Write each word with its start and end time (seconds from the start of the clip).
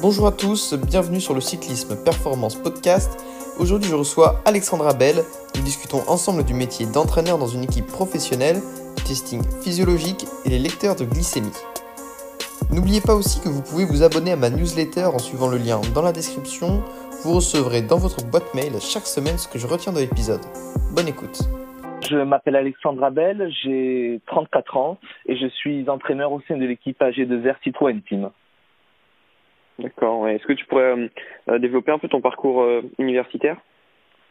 Bonjour 0.00 0.28
à 0.28 0.30
tous, 0.30 0.74
bienvenue 0.74 1.20
sur 1.20 1.34
le 1.34 1.40
Cyclisme 1.40 1.96
Performance 2.04 2.54
Podcast. 2.54 3.18
Aujourd'hui 3.58 3.90
je 3.90 3.96
reçois 3.96 4.40
Alexandra 4.44 4.94
Bell. 4.94 5.16
Nous 5.56 5.62
discutons 5.62 6.08
ensemble 6.08 6.44
du 6.44 6.54
métier 6.54 6.86
d'entraîneur 6.86 7.36
dans 7.36 7.48
une 7.48 7.64
équipe 7.64 7.86
professionnelle, 7.86 8.60
du 8.96 9.02
testing 9.02 9.42
physiologique 9.60 10.24
et 10.46 10.50
les 10.50 10.60
lecteurs 10.60 10.94
de 10.94 11.04
glycémie. 11.04 11.50
N'oubliez 12.70 13.00
pas 13.00 13.16
aussi 13.16 13.40
que 13.40 13.48
vous 13.48 13.60
pouvez 13.60 13.84
vous 13.84 14.04
abonner 14.04 14.30
à 14.30 14.36
ma 14.36 14.50
newsletter 14.50 15.06
en 15.06 15.18
suivant 15.18 15.48
le 15.48 15.58
lien 15.58 15.80
dans 15.96 16.02
la 16.02 16.12
description. 16.12 16.80
Vous 17.24 17.34
recevrez 17.34 17.82
dans 17.82 17.98
votre 17.98 18.24
boîte 18.24 18.54
mail 18.54 18.74
chaque 18.80 19.06
semaine 19.06 19.36
ce 19.36 19.48
que 19.48 19.58
je 19.58 19.66
retiens 19.66 19.92
de 19.92 19.98
l'épisode. 19.98 20.42
Bonne 20.94 21.08
écoute. 21.08 21.40
Je 22.08 22.22
m'appelle 22.22 22.54
Alexandra 22.54 23.10
Bell, 23.10 23.52
j'ai 23.64 24.20
34 24.26 24.76
ans 24.76 24.98
et 25.26 25.36
je 25.36 25.48
suis 25.48 25.90
entraîneur 25.90 26.30
au 26.30 26.40
sein 26.46 26.56
de 26.56 26.64
l'équipe 26.64 27.00
AG2R 27.00 27.56
Citroën 27.64 28.00
Team. 28.08 28.30
D'accord. 29.78 30.28
Est-ce 30.28 30.44
que 30.44 30.54
tu 30.54 30.64
pourrais 30.66 30.96
euh, 30.96 31.08
euh, 31.50 31.58
développer 31.58 31.92
un 31.92 31.98
peu 31.98 32.08
ton 32.08 32.20
parcours 32.20 32.62
euh, 32.62 32.82
universitaire? 32.98 33.56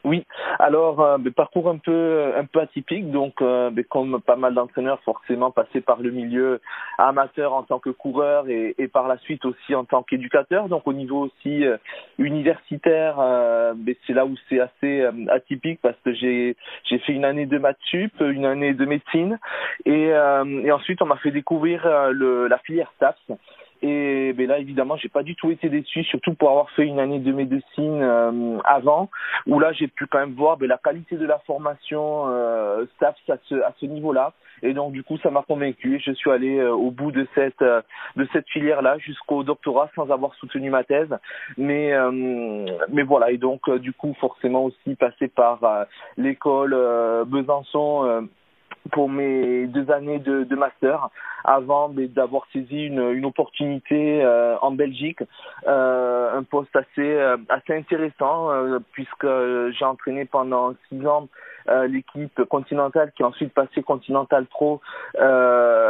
Oui, 0.03 0.23
alors 0.59 1.19
parcours 1.35 1.67
un 1.67 1.79
peu 1.79 2.31
un 2.37 2.45
peu 2.45 2.61
atypique, 2.61 3.11
donc 3.11 3.41
euh, 3.41 3.71
comme 3.89 4.21
pas 4.21 4.37
mal 4.37 4.53
d'entraîneurs, 4.53 5.01
forcément 5.01 5.51
passé 5.51 5.81
par 5.81 5.99
le 5.99 6.11
milieu 6.11 6.61
amateur 6.97 7.51
en 7.51 7.63
tant 7.63 7.79
que 7.79 7.89
coureur 7.89 8.47
et, 8.47 8.73
et 8.77 8.87
par 8.87 9.09
la 9.09 9.17
suite 9.17 9.43
aussi 9.43 9.75
en 9.75 9.83
tant 9.83 10.03
qu'éducateur. 10.03 10.69
Donc 10.69 10.87
au 10.87 10.93
niveau 10.93 11.25
aussi 11.25 11.65
universitaire, 12.19 13.15
c'est 14.05 14.13
là 14.13 14.25
où 14.25 14.35
c'est 14.47 14.61
assez 14.61 15.05
atypique 15.29 15.79
parce 15.81 15.97
que 16.05 16.13
j'ai 16.13 16.55
j'ai 16.85 16.99
fait 16.99 17.11
une 17.11 17.25
année 17.25 17.47
de 17.47 17.57
maths 17.57 17.75
sup, 17.89 18.13
une 18.21 18.45
année 18.45 18.73
de 18.73 18.85
médecine 18.85 19.39
et, 19.85 20.09
et 20.09 20.71
ensuite 20.71 21.01
on 21.01 21.07
m'a 21.07 21.17
fait 21.17 21.31
découvrir 21.31 21.85
le, 22.11 22.47
la 22.47 22.59
filière 22.59 22.93
STAPS. 22.95 23.19
Et 23.81 24.33
ben 24.33 24.47
là, 24.47 24.59
évidemment, 24.59 24.97
j'ai 24.97 25.09
pas 25.09 25.23
du 25.23 25.35
tout 25.35 25.51
été 25.51 25.69
déçu, 25.69 26.03
surtout 26.03 26.33
pour 26.33 26.49
avoir 26.49 26.69
fait 26.71 26.85
une 26.85 26.99
année 26.99 27.19
de 27.19 27.31
médecine 27.31 28.01
euh, 28.01 28.57
avant, 28.65 29.09
où 29.45 29.59
là, 29.59 29.71
j'ai 29.73 29.87
pu 29.87 30.07
quand 30.07 30.19
même 30.19 30.33
voir 30.33 30.57
ben, 30.57 30.67
la 30.67 30.77
qualité 30.77 31.15
de 31.15 31.25
la 31.25 31.39
formation 31.39 32.25
euh, 32.27 32.85
à 33.01 33.13
ce, 33.49 33.55
à 33.55 33.73
ce 33.79 33.85
niveau-là. 33.85 34.33
Et 34.63 34.73
donc, 34.73 34.93
du 34.93 35.03
coup, 35.03 35.17
ça 35.19 35.29
m'a 35.29 35.43
convaincu 35.43 35.97
et 35.97 35.99
je 35.99 36.11
suis 36.11 36.31
allé 36.31 36.57
euh, 36.57 36.71
au 36.71 36.89
bout 36.89 37.11
de 37.11 37.27
cette, 37.35 37.61
euh, 37.61 37.81
de 38.15 38.27
cette 38.33 38.47
filière-là 38.49 38.97
jusqu'au 38.97 39.43
doctorat 39.43 39.91
sans 39.95 40.09
avoir 40.09 40.33
soutenu 40.35 40.71
ma 40.71 40.83
thèse. 40.83 41.15
Mais, 41.57 41.93
mais 42.89 43.03
voilà, 43.03 43.31
et 43.31 43.37
donc, 43.37 43.69
du 43.69 43.93
coup, 43.93 44.15
forcément 44.19 44.65
aussi 44.65 44.95
passé 44.95 45.27
par 45.27 45.59
l'école 46.17 46.75
Besançon 47.27 48.27
pour 48.87 49.09
mes 49.09 49.67
deux 49.67 49.91
années 49.91 50.19
de, 50.19 50.55
master 50.55 51.09
avant 51.43 51.89
d'avoir 51.89 52.43
saisi 52.51 52.85
une, 52.85 53.25
opportunité 53.25 54.23
euh, 54.23 54.57
en 54.61 54.71
Belgique, 54.71 55.19
euh, 55.67 56.37
un 56.37 56.43
poste 56.43 56.75
assez 56.75 56.99
euh, 56.99 57.37
assez 57.49 57.75
intéressant 57.75 58.49
puisque 58.91 59.27
j'ai 59.71 59.85
entraîné 59.85 60.25
pendant 60.25 60.73
six 60.89 61.05
ans 61.05 61.27
l'équipe 61.89 62.43
continentale 62.45 63.11
qui 63.15 63.23
a 63.23 63.27
ensuite 63.27 63.53
passé 63.53 63.83
Continental 63.83 64.45
Pro, 64.45 64.81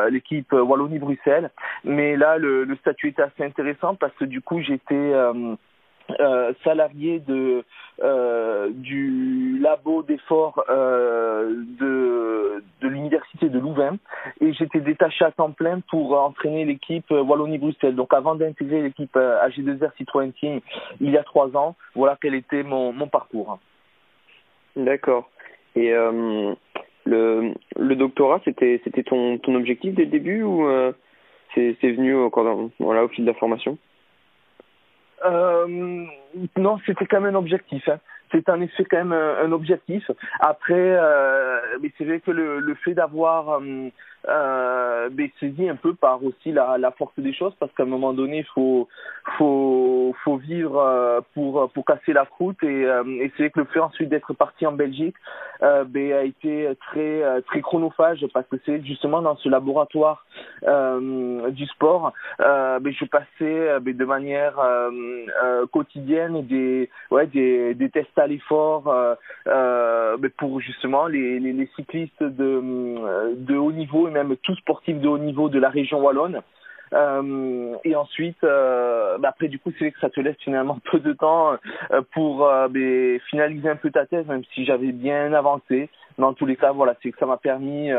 l'équipe 0.10 0.52
Wallonie-Bruxelles. 0.52 1.52
Mais 1.84 2.16
là, 2.16 2.40
le, 2.40 2.64
le, 2.64 2.76
statut 2.78 3.10
était 3.10 3.22
assez 3.22 3.44
intéressant 3.44 3.94
parce 3.94 4.14
que 4.14 4.26
du 4.26 4.42
coup, 4.42 4.60
j'étais 4.62 5.14
euh, 6.20 6.54
salarié 6.64 7.20
de 7.20 7.64
euh, 8.02 8.70
du 8.72 9.60
labo 9.60 10.04
d'effort 10.04 10.64
euh, 10.70 11.50
de 11.80 12.64
de 12.82 12.88
l'université 12.88 13.50
de 13.50 13.60
Louvain 13.60 13.98
et 14.40 14.54
j'étais 14.54 14.80
détaché 14.80 15.26
à 15.26 15.32
temps 15.32 15.52
plein 15.52 15.82
pour 15.90 16.18
entraîner 16.18 16.64
l'équipe 16.64 17.10
Wallonie-Bruxelles. 17.12 17.96
Donc 17.96 18.14
avant 18.14 18.36
d'intégrer 18.36 18.82
l'équipe 18.82 19.16
AG2R 19.16 19.92
Citroën 19.98 20.32
Team 20.32 20.62
il 21.02 21.12
y 21.12 21.18
a 21.18 21.24
trois 21.24 21.56
ans, 21.58 21.76
voilà 21.94 22.18
quel 22.22 22.36
était 22.36 22.64
mon 22.64 22.94
mon 22.94 23.08
parcours. 23.08 23.60
D'accord. 24.76 25.30
Et 25.76 25.92
euh, 25.92 26.54
le 27.06 27.54
le 27.76 27.96
doctorat 27.96 28.40
c'était 28.46 28.80
c'était 28.84 29.04
ton 29.04 29.40
ton 29.40 29.56
objectif 29.56 29.94
dès 29.94 30.06
le 30.06 30.12
début 30.12 30.44
ou 30.44 30.68
euh, 30.68 30.94
c'est 31.54 31.74
venu 31.82 32.14
voilà 32.80 33.04
au 33.04 33.08
fil 33.10 33.26
de 33.26 33.32
la 33.32 33.38
formation? 33.38 33.78
Euh, 35.26 36.06
non, 36.58 36.78
c'était 36.86 37.06
quand 37.06 37.22
même 37.22 37.36
un 37.36 37.40
objectif. 37.40 37.88
Hein. 37.90 38.00
C'est 38.32 38.50
en 38.50 38.60
effet 38.62 38.86
quand 38.86 38.98
même 38.98 39.14
un, 39.14 39.52
objectif. 39.52 40.12
Après, 40.40 40.74
euh, 40.76 41.60
mais 41.82 41.92
c'est 41.98 42.04
vrai 42.06 42.20
que 42.20 42.32
le, 42.32 42.60
le 42.60 42.76
fait 42.76 42.94
d'avoir 42.94 43.62
euh, 43.62 43.90
euh, 44.28 45.10
mais 45.16 45.32
saisi 45.40 45.70
un 45.70 45.76
peu 45.76 45.94
par 45.94 46.24
aussi 46.24 46.52
la, 46.52 46.78
la 46.78 46.92
force 46.92 47.18
des 47.18 47.34
choses 47.34 47.54
parce 47.60 47.72
qu'à 47.74 47.84
un 47.84 47.88
moment 47.88 48.14
donné, 48.14 48.40
il 48.40 48.46
faut, 48.46 48.88
faut, 49.38 50.14
faut 50.24 50.38
vivre 50.38 50.80
euh, 50.80 51.22
pour, 51.34 51.70
pour 51.72 51.86
casser 51.86 52.14
la 52.14 52.26
croûte 52.26 52.62
et, 52.64 52.86
euh, 52.86 53.04
et 53.22 53.32
c'est 53.36 53.44
vrai 53.44 53.50
que 53.52 53.60
le 53.60 53.66
fait 53.66 53.80
ensuite 53.80 54.10
d'être 54.10 54.34
parti 54.34 54.66
en 54.66 54.74
Belgique 54.74 55.16
euh, 55.62 55.86
ben, 55.86 56.14
a 56.14 56.24
été 56.24 56.70
très, 56.88 57.42
très 57.44 57.62
chronophage 57.62 58.26
parce 58.34 58.48
que 58.48 58.58
c'est 58.66 58.84
justement 58.86 59.22
dans 59.22 59.38
ce 59.38 59.50
laboratoire 59.50 60.26
du 60.62 61.66
sport, 61.68 62.14
ben, 62.40 62.92
je 62.92 63.06
passais 63.06 63.80
ben, 63.80 63.96
de 63.96 64.06
manière 64.06 64.56
quotidienne 65.72 66.46
des, 66.46 66.90
ouais, 67.12 67.28
des, 67.28 67.74
des 67.76 67.90
tests 67.90 68.18
à 68.18 68.28
l'effort 68.28 68.94
ben, 69.46 70.30
pour 70.38 70.60
justement 70.60 71.08
les, 71.08 71.40
les, 71.40 71.54
les 71.54 71.70
cyclistes 71.76 72.24
de, 72.24 73.36
de 73.36 73.56
haut 73.56 73.72
niveau 73.72 74.07
même 74.10 74.36
tout 74.38 74.56
sportif 74.56 75.00
de 75.00 75.08
haut 75.08 75.18
niveau 75.18 75.50
de 75.50 75.60
la 75.60 75.70
région 75.70 76.00
wallonne. 76.00 76.42
Euh, 76.94 77.76
et 77.84 77.96
ensuite, 77.96 78.42
euh, 78.44 79.18
bah 79.18 79.30
après 79.30 79.50
du 79.50 79.60
coup, 79.60 79.72
c'est 79.72 79.86
vrai 79.86 79.92
que 79.92 80.00
ça 80.00 80.10
te 80.10 80.22
laisse 80.22 80.38
finalement 80.40 80.80
peu 80.90 81.00
de 81.00 81.14
temps 81.14 81.54
euh, 81.92 82.02
pour 82.14 82.40
bah, 82.40 82.70
finaliser 83.30 83.70
un 83.70 83.76
peu 83.76 83.92
ta 83.92 84.06
thèse, 84.06 84.26
même 84.28 84.44
si 84.54 84.66
j'avais 84.66 84.92
bien 84.92 85.34
avancé. 85.34 85.90
Dans 86.18 86.34
tous 86.34 86.46
les 86.46 86.56
cas, 86.56 86.72
voilà, 86.72 86.96
c'est 87.02 87.12
que 87.12 87.20
ça 87.20 87.26
m'a 87.26 87.38
permis 87.38 87.92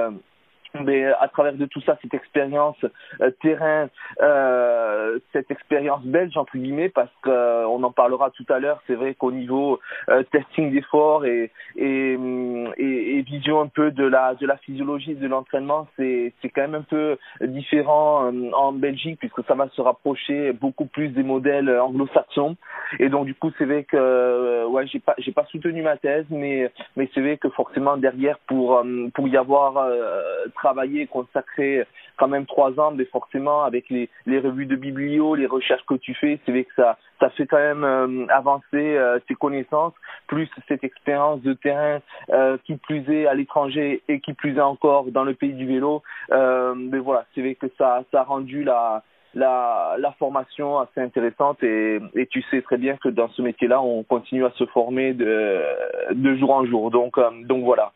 mais 0.75 1.05
à 1.05 1.29
travers 1.29 1.55
de 1.55 1.67
tout 1.67 1.81
ça, 1.83 1.99
cette 2.03 2.15
expérience 2.15 2.77
euh, 3.21 3.31
terrain, 3.43 3.89
euh, 4.21 5.19
cette 5.33 5.51
expérience 5.51 6.05
belge 6.05 6.37
entre 6.37 6.57
guillemets, 6.57 6.89
parce 6.89 7.11
qu'on 7.23 7.31
euh, 7.31 7.65
en 7.67 7.93
parlera 7.93 8.31
tout 8.31 8.47
à 8.49 8.59
l'heure. 8.59 8.81
C'est 8.87 8.95
vrai 8.95 9.15
qu'au 9.15 9.33
niveau 9.33 9.81
euh, 10.09 10.23
testing 10.31 10.73
d'effort 10.73 11.25
et, 11.25 11.51
et, 11.77 12.19
et, 12.77 13.19
et, 13.19 13.23
vision 13.23 13.61
un 13.61 13.67
peu 13.67 13.91
de 13.91 14.05
la 14.05 14.35
de 14.35 14.47
la 14.47 14.57
physiologie 14.59 15.15
de 15.15 15.27
l'entraînement, 15.27 15.87
c'est 15.97 16.33
c'est 16.41 16.49
quand 16.49 16.63
même 16.63 16.75
un 16.75 16.83
peu 16.83 17.17
différent 17.43 18.31
euh, 18.31 18.51
en 18.53 18.73
Belgique 18.73 19.19
puisque 19.19 19.45
ça 19.47 19.55
va 19.55 19.69
se 19.71 19.81
rapprocher 19.81 20.53
beaucoup 20.53 20.87
plus 20.87 21.09
des 21.09 21.23
modèles 21.23 21.71
anglo-saxons. 21.71 22.57
Et 22.99 23.09
donc 23.09 23.27
du 23.27 23.35
coup, 23.35 23.51
c'est 23.59 23.65
vrai 23.65 23.85
que 23.85 24.67
ouais, 24.67 24.87
j'ai 24.87 25.01
pas 25.01 25.15
j'ai 25.19 25.33
pas 25.33 25.45
soutenu 25.47 25.83
ma 25.83 25.97
thèse, 25.97 26.27
mais 26.31 26.71
mais 26.97 27.09
c'est 27.15 27.21
vrai 27.21 27.37
que 27.39 27.49
forcément 27.49 27.97
derrière 27.97 28.39
pour 28.47 28.83
pour 29.15 29.29
y 29.29 29.37
avoir 29.37 29.89
travaillé, 30.63 31.07
consacré 31.07 31.85
quand 32.19 32.29
même 32.29 32.47
trois 32.47 32.73
ans, 32.81 32.91
mais 32.91 33.07
forcément 33.07 33.63
avec 33.63 33.85
les, 33.91 34.09
les 34.27 34.41
revues 34.41 34.67
de 34.67 34.77
biblio, 34.77 35.35
les 35.35 35.47
recherches 35.47 35.87
que 35.87 35.95
tu 35.95 36.15
fais, 36.15 36.39
c'est 36.45 36.53
vrai 36.53 36.65
que 36.65 36.75
ça, 36.75 36.99
ça 37.21 37.31
fait 37.31 37.47
quand 37.47 37.65
même 37.71 37.85
euh, 37.85 38.27
avancer 38.29 38.65
euh, 38.97 39.19
tes 39.27 39.35
connaissances, 39.35 39.95
plus 40.27 40.49
cette 40.69 40.85
expérience 40.85 41.41
de 41.43 41.55
terrain 41.55 42.01
euh, 42.31 42.59
qui 42.65 42.77
plus 42.77 43.03
est 43.11 43.27
à 43.27 43.35
l'étranger 43.35 44.03
et 44.09 44.21
qui 44.21 44.33
plus 44.35 44.57
est 44.57 44.69
encore 44.75 45.05
dans 45.11 45.25
le 45.25 45.35
pays 45.35 45.55
du 45.55 45.67
vélo. 45.67 46.03
Mais 46.31 46.99
voilà, 46.99 47.25
c'est 47.35 47.41
vrai 47.41 47.55
que 47.55 47.67
ça, 47.79 48.03
ça 48.11 48.21
a 48.21 48.25
rendu 48.25 48.65
la 48.65 49.03
la, 49.35 49.95
la 49.99 50.13
formation 50.13 50.79
assez 50.79 51.01
intéressante 51.01 51.63
et, 51.63 52.01
et 52.15 52.27
tu 52.27 52.43
sais 52.51 52.63
très 52.63 52.79
bien 52.79 52.97
que 52.97 53.11
dans 53.11 53.29
ce 53.29 53.43
métier-là, 53.43 53.81
on 53.81 54.03
continue 54.03 54.45
à 54.45 54.51
se 54.53 54.65
former 54.67 55.13
de, 55.13 55.63
de 56.13 56.35
jour 56.37 56.51
en 56.51 56.65
jour. 56.65 56.91
Donc, 56.91 57.21
donc 57.45 57.63
voilà. 57.65 57.93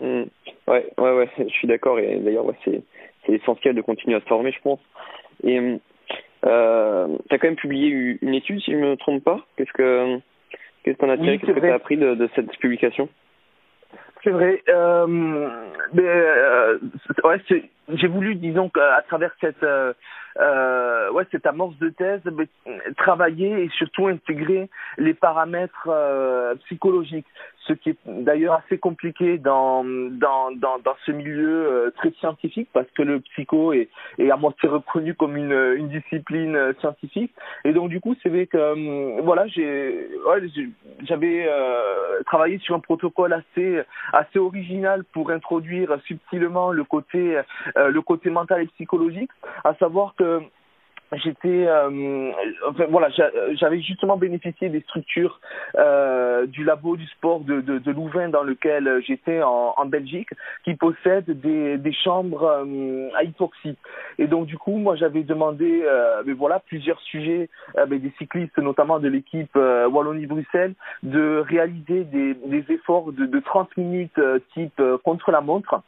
Mmh. 0.00 0.22
Ouais, 0.68 0.86
ouais, 0.98 1.12
ouais, 1.12 1.28
je 1.38 1.48
suis 1.48 1.68
d'accord. 1.68 1.98
Et 1.98 2.16
d'ailleurs, 2.18 2.44
ouais, 2.44 2.56
c'est, 2.64 2.82
c'est 3.24 3.32
essentiel 3.32 3.74
de 3.74 3.80
continuer 3.80 4.16
à 4.16 4.20
se 4.20 4.26
former, 4.26 4.52
je 4.52 4.60
pense. 4.60 4.80
Et 5.42 5.78
euh, 6.44 7.06
tu 7.28 7.34
as 7.34 7.38
quand 7.38 7.48
même 7.48 7.56
publié 7.56 8.18
une 8.20 8.34
étude, 8.34 8.60
si 8.60 8.72
je 8.72 8.76
me 8.76 8.96
trompe 8.96 9.24
pas. 9.24 9.40
Qu'est-ce 9.56 9.72
que 9.72 10.18
qu'est-ce 10.82 10.98
qu'on 10.98 11.10
a 11.10 11.16
tiré, 11.16 11.32
Oui, 11.32 11.38
qu'est-ce 11.38 11.52
que 11.52 11.60
tu 11.60 11.70
as 11.70 11.74
appris 11.74 11.96
de, 11.96 12.14
de 12.14 12.28
cette 12.34 12.50
publication? 12.58 13.08
C'est 14.22 14.30
vrai. 14.30 14.62
Euh, 14.68 15.06
mais 15.92 16.02
euh, 16.02 16.78
ouais, 17.24 17.40
c'est- 17.48 17.70
j'ai 17.94 18.08
voulu, 18.08 18.34
disons, 18.34 18.68
qu'à 18.68 19.02
travers 19.06 19.30
cette, 19.40 19.62
euh, 19.62 19.92
euh, 20.40 21.10
ouais, 21.12 21.24
cette 21.30 21.46
amorce 21.46 21.78
de 21.78 21.90
thèse, 21.90 22.20
mais, 22.32 22.46
travailler 22.96 23.64
et 23.64 23.68
surtout 23.70 24.08
intégrer 24.08 24.68
les 24.98 25.14
paramètres 25.14 25.88
euh, 25.88 26.54
psychologiques, 26.64 27.26
ce 27.66 27.72
qui 27.72 27.90
est 27.90 27.98
d'ailleurs 28.06 28.54
assez 28.54 28.78
compliqué 28.78 29.38
dans 29.38 29.84
dans 29.84 30.50
dans, 30.52 30.78
dans 30.78 30.96
ce 31.04 31.12
milieu 31.12 31.66
euh, 31.66 31.90
très 31.96 32.10
scientifique 32.12 32.68
parce 32.72 32.90
que 32.92 33.02
le 33.02 33.20
psycho 33.20 33.72
est, 33.72 33.88
est 34.18 34.30
à 34.30 34.36
moitié 34.36 34.68
reconnu 34.68 35.14
comme 35.14 35.36
une 35.36 35.74
une 35.76 35.88
discipline 35.88 36.56
euh, 36.56 36.72
scientifique. 36.80 37.32
Et 37.64 37.72
donc 37.72 37.88
du 37.88 38.00
coup 38.00 38.14
c'est 38.22 38.28
vrai 38.28 38.46
que 38.46 38.56
euh, 38.56 39.20
voilà 39.22 39.46
j'ai 39.48 40.08
ouais, 40.26 40.42
j'avais 41.02 41.46
euh, 41.48 42.22
travaillé 42.26 42.58
sur 42.58 42.74
un 42.74 42.80
protocole 42.80 43.32
assez 43.32 43.82
assez 44.12 44.38
original 44.38 45.04
pour 45.12 45.30
introduire 45.30 45.96
subtilement 46.06 46.72
le 46.72 46.84
côté 46.84 47.40
le 47.76 48.00
côté 48.00 48.30
mental 48.30 48.62
et 48.62 48.66
psychologique, 48.66 49.30
à 49.64 49.74
savoir 49.74 50.14
que 50.16 50.40
j'étais 51.12 51.66
euh, 51.68 52.32
voilà 52.88 53.08
j'avais 53.54 53.80
justement 53.80 54.16
bénéficié 54.16 54.68
des 54.68 54.80
structures 54.80 55.40
euh, 55.76 56.46
du 56.46 56.64
labo 56.64 56.96
du 56.96 57.06
sport 57.06 57.40
de, 57.40 57.60
de, 57.60 57.78
de 57.78 57.90
Louvain 57.92 58.28
dans 58.28 58.42
lequel 58.42 59.02
j'étais 59.06 59.42
en, 59.42 59.74
en, 59.76 59.86
Belgique 59.86 60.30
qui 60.64 60.74
possède 60.74 61.26
des, 61.26 61.78
des 61.78 61.92
chambres 61.92 62.42
euh, 62.42 63.08
à 63.14 63.22
hypoxie. 63.22 63.76
Et 64.18 64.26
donc 64.26 64.46
du 64.46 64.58
coup 64.58 64.78
moi 64.78 64.96
j'avais 64.96 65.22
demandé 65.22 65.82
euh, 65.84 66.22
mais 66.26 66.32
voilà 66.32 66.58
plusieurs 66.60 67.00
sujets 67.02 67.48
euh, 67.78 67.86
des 67.86 68.12
cyclistes 68.18 68.58
notamment 68.58 68.98
de 68.98 69.08
l'équipe 69.08 69.54
Wallonie-Bruxelles 69.54 70.74
de 71.02 71.38
réaliser 71.48 72.04
des, 72.04 72.34
des 72.34 72.64
efforts 72.72 73.12
de, 73.12 73.26
de 73.26 73.40
30 73.40 73.76
minutes 73.76 74.20
type 74.54 74.82
contre 75.04 75.30
la 75.30 75.40
montre 75.40 75.82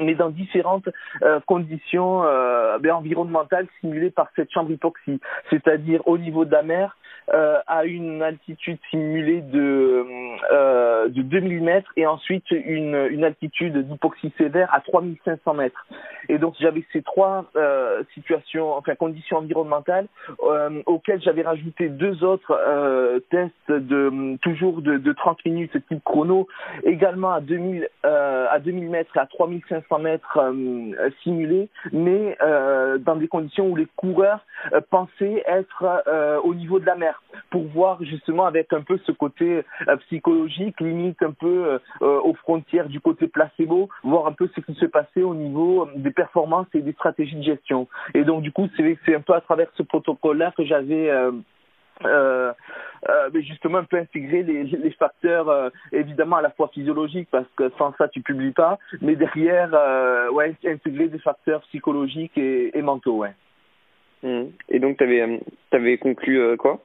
mais 0.00 0.14
dans 0.14 0.30
différentes 0.30 0.88
euh, 1.22 1.40
conditions 1.46 2.22
euh, 2.24 2.78
ben, 2.78 2.92
environnementales 2.92 3.66
simulées 3.80 4.10
par 4.10 4.28
cette 4.36 4.50
chambre 4.52 4.70
hypoxie, 4.70 5.20
c'est-à-dire 5.50 6.06
au 6.06 6.18
niveau 6.18 6.44
de 6.44 6.52
la 6.52 6.62
mer, 6.62 6.96
euh, 7.32 7.58
à 7.66 7.84
une 7.84 8.22
altitude 8.22 8.78
simulée 8.90 9.40
de, 9.40 10.04
de 11.08 11.22
2000 11.22 11.62
mètres 11.62 11.92
et 11.96 12.04
ensuite 12.06 12.50
une, 12.50 13.06
une 13.10 13.22
altitude 13.22 13.76
d'hypoxie 13.86 14.32
sévère 14.36 14.72
à 14.74 14.80
3500 14.80 15.54
mètres. 15.54 15.86
Et 16.28 16.38
donc 16.38 16.54
j'avais 16.58 16.82
ces 16.92 17.02
trois 17.02 17.44
situations, 18.14 18.74
enfin 18.74 18.94
conditions 18.96 19.38
environnementales 19.38 20.06
auxquelles 20.86 21.22
j'avais 21.22 21.42
rajouté 21.42 21.88
deux 21.88 22.24
autres 22.24 22.56
tests 23.30 23.70
de 23.70 24.36
toujours 24.38 24.82
de, 24.82 24.96
de 24.96 25.12
30 25.12 25.44
minutes 25.44 25.72
type 25.88 26.02
chrono, 26.04 26.48
également 26.84 27.32
à 27.32 27.40
2000 27.40 27.88
euh, 28.06 28.46
à 28.50 28.58
2000 28.58 28.88
mètres 28.88 29.16
et 29.16 29.20
à 29.20 29.26
3500 29.26 29.89
mètres 29.98 30.38
euh, 30.38 31.56
mais 31.92 32.36
dans 33.00 33.16
des 33.16 33.28
conditions 33.28 33.68
où 33.68 33.76
les 33.76 33.88
coureurs 33.96 34.44
pensaient 34.90 35.42
être 35.46 36.40
au 36.44 36.54
niveau 36.54 36.78
de 36.78 36.86
la 36.86 36.96
mer 36.96 37.22
pour 37.50 37.64
voir 37.64 38.02
justement 38.04 38.46
avec 38.46 38.72
un 38.72 38.82
peu 38.82 38.98
ce 39.04 39.12
côté 39.12 39.64
euh, 39.88 39.96
psychologique, 40.06 40.80
limite 40.80 41.22
un 41.22 41.32
peu 41.32 41.66
euh, 41.66 41.78
euh, 42.02 42.20
aux 42.20 42.34
frontières 42.34 42.88
du 42.88 43.00
côté 43.00 43.26
placebo, 43.26 43.88
voir 44.02 44.26
un 44.26 44.32
peu 44.32 44.48
ce 44.54 44.60
qui 44.60 44.74
se 44.74 44.86
passait 44.86 45.22
au 45.22 45.34
niveau 45.34 45.88
des 45.96 46.10
performances 46.10 46.66
et 46.74 46.80
des 46.80 46.92
stratégies 46.92 47.36
de 47.36 47.42
gestion. 47.42 47.88
Et 48.14 48.24
donc 48.24 48.42
du 48.42 48.52
coup, 48.52 48.68
c'est 48.76 49.14
un 49.14 49.20
peu 49.20 49.34
à 49.34 49.40
travers 49.40 49.68
ce 49.76 49.82
protocole-là 49.82 50.52
que 50.56 50.64
j'avais 50.64 51.10
euh, 52.04 52.52
euh, 53.08 53.30
mais 53.32 53.42
justement 53.42 53.78
un 53.78 53.84
peu 53.84 53.98
intégrer 53.98 54.42
les, 54.42 54.64
les 54.64 54.90
facteurs 54.92 55.70
évidemment 55.92 56.36
à 56.36 56.42
la 56.42 56.50
fois 56.50 56.68
physiologiques 56.72 57.28
parce 57.30 57.48
que 57.56 57.70
sans 57.78 57.94
ça 57.96 58.08
tu 58.08 58.20
publies 58.20 58.52
pas. 58.52 58.78
Mais 59.00 59.16
derrière 59.16 59.70
euh, 59.72 60.30
ouais 60.30 60.54
intégrer 60.64 61.08
des 61.08 61.18
facteurs 61.18 61.60
psychologiques 61.62 62.36
et, 62.36 62.76
et 62.76 62.82
mentaux 62.82 63.18
ouais. 63.18 63.34
Mmh. 64.22 64.50
et 64.68 64.78
donc 64.78 64.98
tu 64.98 65.04
avais, 65.04 65.40
avais 65.72 65.98
conclu 65.98 66.56
quoi? 66.58 66.78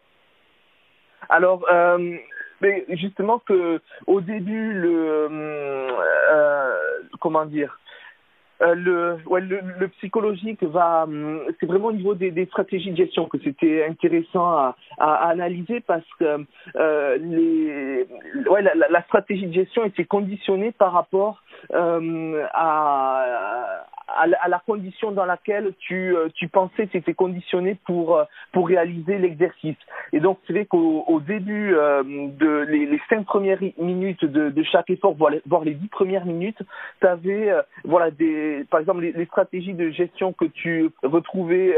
Alors, 1.30 1.66
euh, 1.72 2.18
mais 2.62 2.86
justement 2.90 3.40
que 3.40 3.82
au 4.08 4.22
début, 4.22 4.74
le 4.74 5.28
euh, 5.32 6.76
comment 7.20 7.46
dire, 7.46 7.80
euh, 8.62 8.74
le, 8.74 9.18
ouais, 9.25 9.42
le, 9.42 9.60
le, 9.80 9.88
psychologique 9.90 10.63
va, 10.63 11.06
c'est 11.60 11.66
vraiment 11.66 11.88
au 11.88 11.94
niveau 11.94 12.16
des, 12.16 12.31
des, 12.31 12.46
stratégies 12.46 12.92
de 12.92 12.98
gestion 12.98 13.25
que 13.25 13.38
c'était 13.44 13.86
intéressant 13.86 14.48
à, 14.48 14.75
à, 14.98 15.30
analyser 15.30 15.81
parce 15.81 16.06
que 16.19 16.46
euh, 16.78 17.18
les, 17.18 18.07
ouais, 18.50 18.62
la, 18.62 18.74
la, 18.75 19.04
stratégie 19.04 19.48
de 19.48 19.54
gestion 19.54 19.84
était 19.84 20.06
conditionnée 20.06 20.72
par 20.72 20.94
rapport 20.94 21.42
euh, 21.74 22.46
à, 22.54 23.86
à 24.07 24.25
à 24.42 24.48
la 24.48 24.60
condition 24.60 25.12
dans 25.12 25.25
laquelle 25.25 25.74
tu, 25.80 26.16
euh, 26.16 26.30
tu 26.36 26.48
pensais 26.48 26.88
tu 26.88 26.98
étais 26.98 27.13
conditionné 27.13 27.78
pour, 27.86 28.18
euh, 28.18 28.24
pour 28.52 28.68
réaliser 28.68 29.18
l'exercice. 29.18 29.78
Et 30.13 30.19
donc, 30.19 30.40
c'est 30.46 30.54
vrai 30.54 30.66
qu'au 30.66 31.04
au 31.07 31.19
début 31.19 31.74
euh, 31.74 32.04
de 32.04 32.66
les, 32.69 32.86
les 32.86 33.02
cinq 33.10 33.25
premières 33.25 33.60
minutes 33.78 34.24
de, 34.25 34.50
de 34.50 34.63
chaque 34.63 34.90
effort, 34.90 35.16
voire 35.16 35.31
les, 35.31 35.42
les 35.63 35.74
dix 35.74 35.88
premières 35.88 36.25
minutes, 36.25 36.62
tu 37.02 37.07
avais 37.07 37.50
euh, 37.50 37.62
voilà, 37.84 38.12
des, 38.12 38.66
par 38.69 38.80
exemple 38.80 39.02
les, 39.02 39.12
les, 39.12 39.25
stratégies 39.25 39.74
de 39.74 39.90
gestion 39.90 40.34
que 40.34 40.46
tu 40.46 40.90
retrouvais 41.04 41.75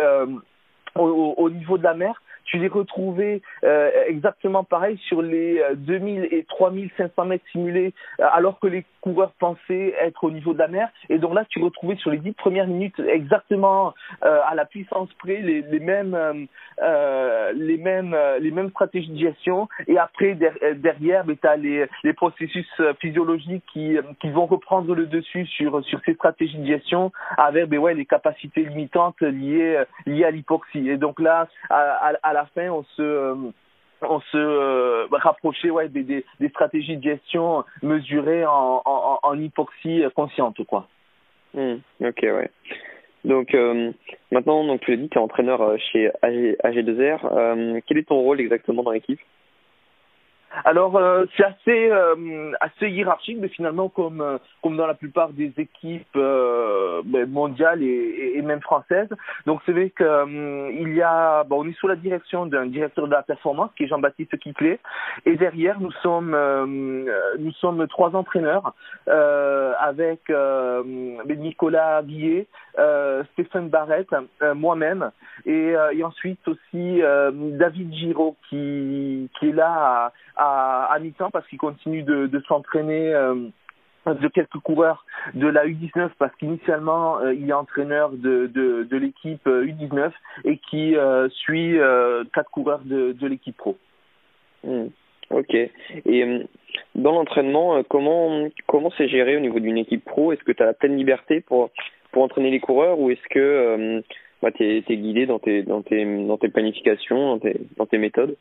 au, 0.95 1.33
au, 1.37 1.49
niveau 1.49 1.77
de 1.77 1.83
la 1.83 1.93
mer 1.93 2.21
tu 2.47 2.57
les 2.57 2.67
retrouvais 2.67 3.41
euh, 3.63 3.91
exactement 4.07 4.63
pareil 4.63 4.97
sur 5.07 5.21
les 5.21 5.61
2000 5.75 6.21
euh, 6.21 6.27
et 6.31 6.43
3500 6.45 7.25
mètres 7.25 7.45
simulés, 7.51 7.93
euh, 8.19 8.25
alors 8.33 8.59
que 8.59 8.67
les 8.67 8.85
coureurs 9.01 9.33
pensaient 9.39 9.93
être 10.01 10.23
au 10.23 10.31
niveau 10.31 10.53
de 10.53 10.59
la 10.59 10.67
mer. 10.67 10.89
Et 11.09 11.19
donc 11.19 11.33
là, 11.33 11.45
tu 11.49 11.61
retrouvais 11.61 11.95
sur 11.97 12.09
les 12.09 12.17
dix 12.17 12.31
premières 12.31 12.67
minutes 12.67 12.99
exactement 12.99 13.93
euh, 14.23 14.39
à 14.47 14.55
la 14.55 14.65
puissance 14.65 15.09
près 15.19 15.37
les, 15.37 15.79
mêmes, 15.79 16.47
les 16.81 17.77
mêmes, 17.77 18.15
les 18.39 18.51
mêmes 18.51 18.69
stratégies 18.69 19.11
de 19.11 19.19
gestion. 19.19 19.67
Et 19.87 19.97
après, 19.97 20.33
der 20.35 20.53
derrière, 20.75 21.25
ben, 21.25 21.37
tu 21.39 21.47
as 21.47 21.57
les, 21.57 21.85
les 22.03 22.13
processus 22.13 22.67
physiologiques 22.99 23.63
qui, 23.71 23.97
qui 24.19 24.29
vont 24.29 24.45
reprendre 24.45 24.95
le 24.95 25.05
dessus 25.05 25.45
sur, 25.45 25.83
sur 25.85 25.99
ces 26.05 26.13
stratégies 26.13 26.57
de 26.57 26.65
gestion 26.65 27.11
avec 27.37 27.65
ben, 27.67 27.79
ouais, 27.79 27.93
les 27.93 28.05
capacités 28.05 28.63
limitantes 28.63 29.21
liées, 29.21 29.83
liées 30.05 30.25
à 30.25 30.31
l'hypoxie. 30.31 30.89
Et 30.89 30.97
donc 30.97 31.19
là, 31.19 31.47
à 31.69 32.33
la 32.33 32.36
fin, 32.45 32.69
on 32.69 32.83
se 32.83 33.01
euh, 33.01 33.35
on 34.01 34.19
se 34.19 34.37
euh, 34.37 35.07
rapprochait 35.11 35.69
ouais, 35.69 35.89
des, 35.89 36.03
des, 36.03 36.49
stratégies 36.49 36.97
de 36.97 37.03
gestion 37.03 37.63
mesurées 37.81 38.45
en, 38.45 38.81
en, 38.85 39.39
hypoxie 39.39 40.03
consciente 40.15 40.63
quoi. 40.65 40.87
Mmh, 41.53 41.75
ok 42.01 42.19
ouais. 42.21 42.51
Donc 43.25 43.55
euh, 43.55 43.91
maintenant 44.31 44.63
donc 44.63 44.81
tu 44.81 44.91
l'as 44.91 44.97
dit 44.97 45.09
tu 45.09 45.17
es 45.17 45.21
entraîneur 45.21 45.77
chez 45.91 46.11
AG, 46.21 46.57
AG2R. 46.63 47.19
Euh, 47.31 47.79
quel 47.87 47.97
est 47.97 48.07
ton 48.07 48.19
rôle 48.19 48.39
exactement 48.39 48.83
dans 48.83 48.91
l'équipe? 48.91 49.19
Alors 50.63 50.95
euh, 50.95 51.25
c'est 51.35 51.43
assez 51.43 51.91
euh, 51.91 52.51
assez 52.59 52.89
hiérarchique, 52.89 53.37
mais 53.39 53.49
finalement 53.49 53.89
comme 53.89 54.21
euh, 54.21 54.37
comme 54.63 54.77
dans 54.77 54.87
la 54.87 54.93
plupart 54.93 55.29
des 55.29 55.53
équipes 55.57 56.07
euh, 56.15 57.01
ben, 57.05 57.29
mondiales 57.29 57.83
et, 57.83 58.33
et, 58.35 58.41
même 58.41 58.61
françaises. 58.61 59.09
Donc 59.45 59.61
c'est 59.65 59.71
vrai 59.71 59.89
que 59.89 60.03
euh, 60.03 60.71
il 60.71 60.93
y 60.93 61.01
a 61.01 61.43
bon, 61.43 61.63
on 61.63 61.67
est 61.67 61.77
sous 61.77 61.87
la 61.87 61.95
direction 61.95 62.45
d'un 62.45 62.65
directeur 62.65 63.07
de 63.07 63.11
la 63.11 63.23
performance 63.23 63.71
qui 63.75 63.83
est 63.83 63.87
Jean-Baptiste 63.87 64.37
Quiclé, 64.39 64.79
et 65.25 65.35
derrière 65.35 65.79
nous 65.79 65.91
sommes 66.03 66.35
nous 67.37 67.51
sommes 67.53 67.87
trois 67.87 68.15
entraîneurs 68.15 68.73
avec 69.07 70.21
ben, 70.29 71.39
Nicolas 71.39 72.01
Guillet, 72.03 72.47
Stéphane 73.33 73.69
Barrette, 73.69 74.15
moi-même 74.55 75.11
et, 75.45 75.73
et 75.93 76.03
ensuite 76.03 76.45
aussi 76.47 77.01
David 77.01 77.93
Giraud 77.93 78.35
qui 78.49 79.29
qui 79.39 79.49
est 79.49 79.53
là 79.53 79.67
à 79.67 80.11
à, 80.37 80.46
à 80.91 80.99
mi-temps 80.99 81.29
parce 81.31 81.47
qu'il 81.47 81.59
continue 81.59 82.03
de, 82.03 82.41
s'entraîner 82.47 83.13
euh, 83.13 83.49
de 84.13 84.27
quelques 84.27 84.59
coureurs 84.59 85.05
de 85.33 85.47
la 85.47 85.65
U19 85.65 86.09
parce 86.17 86.35
qu'initialement 86.35 87.19
euh, 87.19 87.33
il 87.33 87.49
est 87.49 87.53
entraîneur 87.53 88.11
de, 88.11 88.47
de, 88.47 88.97
l'équipe 88.97 89.45
U19 89.45 89.99
euh, 89.99 90.09
et 90.45 90.57
qui 90.57 90.95
suit 91.31 91.77
euh, 91.77 92.23
quatre 92.33 92.49
coureurs 92.51 92.81
de, 92.85 93.13
de 93.13 93.27
l'équipe 93.27 93.57
pro. 93.57 93.77
Mmh. 94.63 94.85
Ok. 95.29 95.53
Et 95.53 96.47
dans 96.95 97.11
l'entraînement, 97.11 97.83
comment 97.89 98.47
comment 98.65 98.91
c'est 98.97 99.09
géré 99.09 99.35
au 99.35 99.41
niveau 99.41 99.59
d'une 99.59 99.77
équipe 99.77 100.05
pro? 100.05 100.31
Est-ce 100.31 100.43
que 100.43 100.53
tu 100.53 100.63
as 100.63 100.67
la 100.67 100.73
pleine 100.73 100.95
liberté 100.95 101.41
pour 101.41 101.69
pour 102.11 102.23
entraîner 102.23 102.49
les 102.49 102.61
coureurs 102.61 102.97
ou 102.97 103.09
est-ce 103.09 103.27
que 103.29 104.01
bah, 104.41 104.51
tu 104.51 104.63
es, 104.63 104.81
guidé 104.81 105.25
dans 105.25 105.39
tes 105.39 105.63
dans 105.63 105.81
tes 105.81 106.05
dans 106.05 106.37
tes 106.37 106.47
planifications, 106.47 107.31
dans 107.31 107.39
tes 107.39 107.59
dans 107.75 107.85
tes 107.85 107.97
méthodes? 107.97 108.37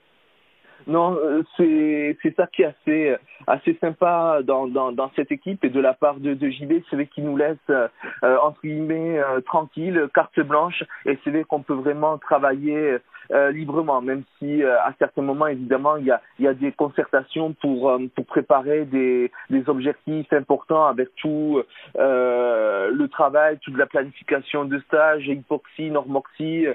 Non, 0.86 1.16
euh, 1.16 1.42
c'est 1.56 2.16
c'est 2.22 2.34
ça 2.36 2.46
qui 2.46 2.62
est 2.62 2.66
assez 2.66 3.16
assez 3.46 3.76
sympa 3.80 4.40
dans 4.44 4.68
dans 4.68 4.92
dans 4.92 5.10
cette 5.16 5.32
équipe 5.32 5.64
et 5.64 5.68
de 5.68 5.80
la 5.80 5.94
part 5.94 6.20
de 6.20 6.34
de 6.34 6.48
JB, 6.48 6.74
c'est 6.88 6.96
vrai 6.96 7.06
qu'il 7.06 7.24
nous 7.24 7.36
laisse 7.36 7.56
euh, 7.70 7.88
entre 8.22 8.60
guillemets 8.62 9.18
euh, 9.18 9.40
tranquille, 9.40 10.08
carte 10.14 10.38
blanche 10.40 10.84
et 11.04 11.18
c'est 11.24 11.30
vrai 11.30 11.44
qu'on 11.44 11.62
peut 11.62 11.74
vraiment 11.74 12.18
travailler 12.18 12.98
euh, 13.32 13.50
librement, 13.50 14.00
même 14.00 14.22
si 14.38 14.62
euh, 14.62 14.78
à 14.80 14.92
certains 14.98 15.22
moments, 15.22 15.46
évidemment, 15.46 15.96
il 15.96 16.06
y 16.06 16.10
a, 16.10 16.20
y 16.38 16.46
a 16.46 16.54
des 16.54 16.72
concertations 16.72 17.52
pour, 17.54 17.90
euh, 17.90 17.98
pour 18.14 18.26
préparer 18.26 18.84
des, 18.84 19.30
des 19.50 19.68
objectifs 19.68 20.32
importants 20.32 20.86
avec 20.86 21.08
tout 21.16 21.62
le 21.94 23.06
travail, 23.06 23.58
toute 23.62 23.76
la 23.76 23.86
planification 23.86 24.64
de 24.64 24.78
stage, 24.80 25.26
hypoxie, 25.26 25.90
normoxie, 25.90 26.66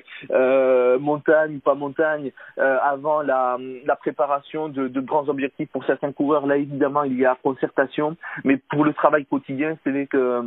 montagne, 1.00 1.60
pas 1.60 1.76
montagne, 1.76 2.32
avant 2.58 3.22
la, 3.22 3.58
la 3.86 3.96
préparation 3.96 4.70
de, 4.70 4.88
de 4.88 5.02
grands 5.02 5.28
objectifs 5.30 5.70
pour 5.72 5.86
certains 5.86 6.12
coureurs. 6.12 6.48
Là, 6.48 6.58
évidemment, 6.58 7.04
il 7.04 7.18
y 7.18 7.26
a 7.26 7.38
concertation, 7.44 8.16
mais 8.44 8.58
pour 8.70 8.86
le 8.86 8.94
travail 8.94 9.26
quotidien, 9.26 9.78
c'est 9.84 9.92
vrai 9.92 10.08
que 10.08 10.44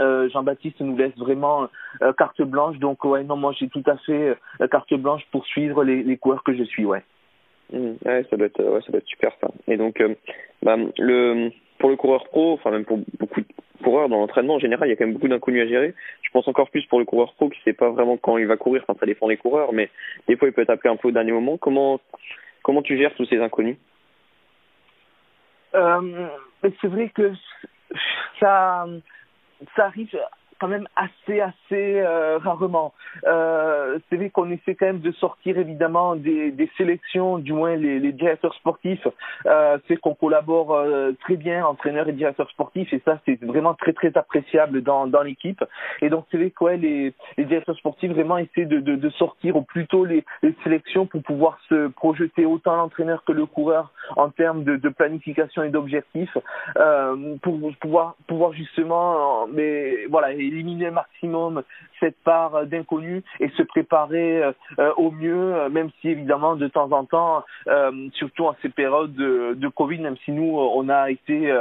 euh, 0.00 0.28
Jean-Baptiste 0.30 0.80
nous 0.80 0.96
laisse 0.96 1.16
vraiment 1.16 1.68
euh, 2.02 2.12
carte 2.12 2.42
blanche. 2.42 2.78
Donc 2.78 3.04
ouais, 3.04 3.24
non, 3.24 3.36
moi 3.36 3.52
j'ai 3.58 3.68
tout 3.68 3.82
à 3.86 3.96
fait 3.98 4.36
euh, 4.60 4.68
carte 4.68 4.94
blanche 4.94 5.22
pour 5.30 5.46
suivre 5.46 5.84
les, 5.84 6.02
les 6.02 6.16
coureurs 6.16 6.42
que 6.42 6.54
je 6.54 6.64
suis, 6.64 6.84
ouais. 6.84 7.02
Mmh, 7.72 7.92
ouais, 8.04 8.26
ça 8.28 8.36
doit 8.36 8.46
être, 8.46 8.62
ouais, 8.62 8.80
ça 8.82 8.90
doit 8.92 8.98
être 8.98 9.06
super 9.06 9.32
ça. 9.40 9.48
Et 9.68 9.76
donc, 9.76 10.02
bah, 10.62 10.76
le 10.98 11.50
pour 11.78 11.90
le 11.90 11.96
coureur 11.96 12.24
pro, 12.24 12.52
enfin 12.52 12.70
même 12.70 12.84
pour 12.84 12.98
beaucoup, 13.18 13.40
coureur 13.82 14.08
dans 14.08 14.18
l'entraînement 14.18 14.54
en 14.54 14.58
général, 14.58 14.88
il 14.88 14.90
y 14.90 14.94
a 14.94 14.96
quand 14.96 15.06
même 15.06 15.14
beaucoup 15.14 15.28
d'inconnus 15.28 15.62
à 15.62 15.66
gérer. 15.66 15.94
Je 16.22 16.30
pense 16.30 16.46
encore 16.46 16.70
plus 16.70 16.86
pour 16.86 16.98
le 16.98 17.04
coureur 17.04 17.34
pro 17.34 17.48
qui 17.48 17.60
sait 17.62 17.72
pas 17.72 17.90
vraiment 17.90 18.16
quand 18.16 18.38
il 18.38 18.46
va 18.46 18.56
courir, 18.56 18.84
enfin 18.86 18.98
ça 18.98 19.06
dépend 19.06 19.26
des 19.28 19.36
coureurs, 19.36 19.72
mais 19.72 19.90
des 20.28 20.36
fois 20.36 20.48
il 20.48 20.54
peut 20.54 20.62
être 20.62 20.70
appelé 20.70 20.90
un 20.90 20.96
peu 20.96 21.08
au 21.08 21.12
dernier 21.12 21.32
moment. 21.32 21.56
Comment 21.56 22.00
comment 22.62 22.82
tu 22.82 22.96
gères 22.96 23.14
tous 23.14 23.26
ces 23.26 23.40
inconnus? 23.40 23.76
C'est 26.80 26.88
vrai 26.88 27.08
que 27.08 27.32
ça 28.38 28.86
ça 29.76 29.86
arrive 29.86 30.18
quand 30.62 30.68
même 30.68 30.86
assez 30.94 31.40
assez 31.40 32.00
euh, 32.00 32.38
rarement. 32.38 32.94
Euh, 33.26 33.98
c'est 34.08 34.16
vrai 34.16 34.30
qu'on 34.30 34.48
essaie 34.52 34.76
quand 34.76 34.86
même 34.86 35.00
de 35.00 35.10
sortir 35.10 35.58
évidemment 35.58 36.14
des, 36.14 36.52
des 36.52 36.70
sélections, 36.78 37.38
du 37.38 37.52
moins 37.52 37.74
les, 37.74 37.98
les 37.98 38.12
directeurs 38.12 38.54
sportifs. 38.54 39.08
Euh, 39.46 39.78
c'est 39.88 39.96
qu'on 39.96 40.14
collabore 40.14 40.72
euh, 40.72 41.10
très 41.24 41.34
bien, 41.34 41.66
entraîneurs 41.66 42.08
et 42.08 42.12
directeurs 42.12 42.48
sportifs, 42.50 42.92
et 42.92 43.02
ça 43.04 43.18
c'est 43.24 43.42
vraiment 43.42 43.74
très 43.74 43.92
très 43.92 44.16
appréciable 44.16 44.82
dans, 44.82 45.08
dans 45.08 45.22
l'équipe. 45.22 45.64
Et 46.00 46.08
donc 46.10 46.26
c'est 46.30 46.36
vrai 46.36 46.50
que 46.50 46.64
ouais, 46.64 46.76
les, 46.76 47.12
les 47.38 47.44
directeurs 47.44 47.76
sportifs 47.76 48.12
vraiment 48.12 48.38
essaient 48.38 48.64
de, 48.64 48.78
de, 48.78 48.94
de 48.94 49.10
sortir 49.10 49.56
au 49.56 49.62
plus 49.62 49.88
tôt 49.88 50.04
les, 50.04 50.24
les 50.44 50.54
sélections 50.62 51.06
pour 51.06 51.22
pouvoir 51.24 51.58
se 51.68 51.88
projeter 51.88 52.46
autant 52.46 52.76
l'entraîneur 52.76 53.24
que 53.24 53.32
le 53.32 53.46
coureur 53.46 53.90
en 54.16 54.30
termes 54.30 54.62
de, 54.62 54.76
de 54.76 54.88
planification 54.90 55.64
et 55.64 55.70
d'objectifs, 55.70 56.38
euh, 56.76 57.36
pour 57.42 57.58
pouvoir 57.80 58.14
pouvoir 58.28 58.52
justement, 58.52 59.48
mais 59.48 60.06
voilà 60.08 60.32
éliminer 60.52 60.88
au 60.88 60.92
maximum 60.92 61.62
cette 62.00 62.16
part 62.24 62.66
d'inconnu 62.66 63.22
et 63.40 63.48
se 63.50 63.62
préparer 63.62 64.42
euh, 64.78 64.92
au 64.96 65.10
mieux, 65.10 65.54
euh, 65.54 65.68
même 65.68 65.90
si 66.00 66.08
évidemment 66.08 66.56
de 66.56 66.68
temps 66.68 66.90
en 66.92 67.04
temps, 67.04 67.44
euh, 67.68 68.08
surtout 68.14 68.46
en 68.46 68.56
ces 68.62 68.68
périodes 68.68 69.14
de, 69.14 69.54
de, 69.54 69.68
Covid, 69.68 69.98
même 69.98 70.16
si 70.24 70.32
nous 70.32 70.58
on 70.58 70.88
a 70.88 71.10
été 71.10 71.52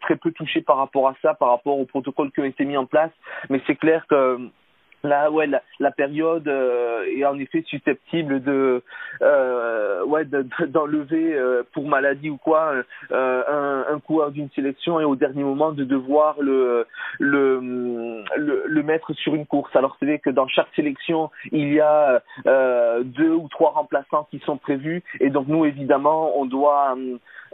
très 0.00 0.16
peu 0.16 0.32
touchés 0.32 0.60
par 0.60 0.76
rapport 0.76 1.08
à 1.08 1.14
ça, 1.22 1.34
par 1.34 1.50
rapport 1.50 1.78
aux 1.78 1.84
protocoles 1.84 2.32
qui 2.32 2.40
ont 2.40 2.44
été 2.44 2.64
mis 2.64 2.76
en 2.76 2.86
place, 2.86 3.12
mais 3.48 3.60
c'est 3.66 3.76
clair 3.76 4.06
que 4.08 4.38
Là, 5.02 5.30
ouais, 5.30 5.46
la, 5.46 5.62
la 5.78 5.90
période 5.90 6.46
euh, 6.46 7.04
est 7.16 7.24
en 7.24 7.38
effet 7.38 7.62
susceptible 7.66 8.42
de, 8.42 8.82
euh, 9.22 10.04
ouais, 10.04 10.26
d'enlever 10.68 11.34
euh, 11.34 11.62
pour 11.72 11.88
maladie 11.88 12.28
ou 12.28 12.36
quoi 12.36 12.74
euh, 13.10 13.42
un, 13.48 13.94
un 13.94 13.98
coureur 14.00 14.30
d'une 14.30 14.50
sélection 14.50 15.00
et 15.00 15.04
au 15.04 15.16
dernier 15.16 15.42
moment 15.42 15.72
de 15.72 15.84
devoir 15.84 16.36
le, 16.40 16.86
le, 17.18 17.60
le, 18.36 18.64
le 18.66 18.82
mettre 18.82 19.14
sur 19.14 19.34
une 19.34 19.46
course. 19.46 19.74
Alors 19.74 19.96
c'est 19.98 20.06
vrai 20.06 20.18
que 20.18 20.30
dans 20.30 20.48
chaque 20.48 20.68
sélection 20.76 21.30
il 21.50 21.72
y 21.72 21.80
a 21.80 22.22
euh, 22.46 23.02
deux 23.02 23.32
ou 23.32 23.48
trois 23.48 23.70
remplaçants 23.70 24.28
qui 24.30 24.38
sont 24.40 24.58
prévus 24.58 25.02
et 25.18 25.30
donc 25.30 25.48
nous 25.48 25.64
évidemment 25.64 26.38
on 26.38 26.44
doit 26.44 26.94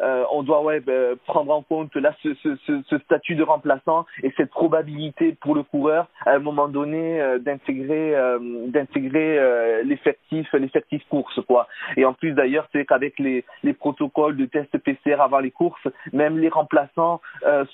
euh, 0.00 0.24
on 0.30 0.42
doit 0.42 0.62
ouais, 0.62 0.80
ben, 0.80 1.16
prendre 1.26 1.52
en 1.52 1.62
compte 1.62 1.94
là 1.96 2.14
ce, 2.22 2.34
ce, 2.34 2.82
ce, 2.88 2.98
statut 2.98 3.34
de 3.34 3.42
remplaçant 3.42 4.04
et 4.22 4.32
cette 4.36 4.50
probabilité 4.50 5.36
pour 5.40 5.54
le 5.54 5.62
coureur 5.62 6.08
à 6.26 6.32
un 6.32 6.38
moment 6.38 6.68
donné 6.68 7.20
euh, 7.20 7.38
d'intégrer 7.38 8.14
euh, 8.14 8.38
d'intégrer 8.66 9.38
euh, 9.38 9.82
l'effectif 9.84 10.52
l'effectif 10.52 11.02
course 11.08 11.40
quoi. 11.46 11.66
Et 11.96 12.04
en 12.04 12.12
plus 12.12 12.32
d'ailleurs 12.32 12.68
c'est 12.72 12.84
qu'avec 12.84 13.18
les, 13.18 13.44
les 13.62 13.72
protocoles 13.72 14.36
de 14.36 14.44
tests 14.46 14.76
PCR 14.78 15.20
avant 15.20 15.38
les 15.38 15.50
courses, 15.50 15.86
même 16.12 16.38
les 16.38 16.48
remplaçants 16.48 17.20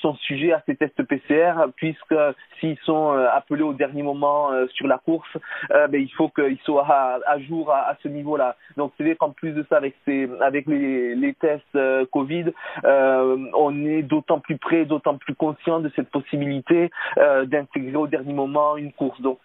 sont 0.01 0.15
sujets 0.17 0.53
à 0.53 0.63
ces 0.67 0.77
tests 0.77 1.03
PCR 1.03 1.55
puisque 1.77 2.15
s'ils 2.61 2.79
sont 2.85 3.11
appelés 3.11 3.63
au 3.63 3.73
dernier 3.73 4.03
moment 4.03 4.51
sur 4.75 4.87
la 4.87 4.99
course, 4.99 5.37
ben, 5.71 5.95
il 5.95 6.13
faut 6.13 6.29
qu'ils 6.29 6.59
soient 6.65 6.87
à, 6.89 7.19
à 7.27 7.39
jour 7.39 7.71
à, 7.71 7.91
à 7.91 7.97
ce 8.03 8.09
niveau-là. 8.09 8.57
Donc 8.77 8.93
c'est 8.97 9.05
vrai 9.05 9.17
qu'en 9.17 9.31
plus 9.31 9.53
de 9.53 9.65
ça 9.69 9.77
avec 9.77 9.95
ces 10.05 10.29
avec 10.41 10.67
les, 10.67 11.15
les 11.15 11.35
tests 11.35 11.79
Covid, 12.13 12.53
euh, 12.85 13.51
on 13.55 13.85
est 13.85 14.03
d'autant 14.03 14.39
plus 14.39 14.59
près, 14.59 14.85
d'autant 14.85 15.17
plus 15.17 15.35
conscient 15.35 15.81
de 15.81 15.91
cette 15.97 16.11
possibilité 16.11 16.91
euh, 17.19 17.45
d'intégrer 17.47 17.97
au 17.97 18.07
dernier 18.07 18.33
moment 18.33 18.77
une 18.77 18.93
course. 18.93 19.21
Donc 19.21 19.39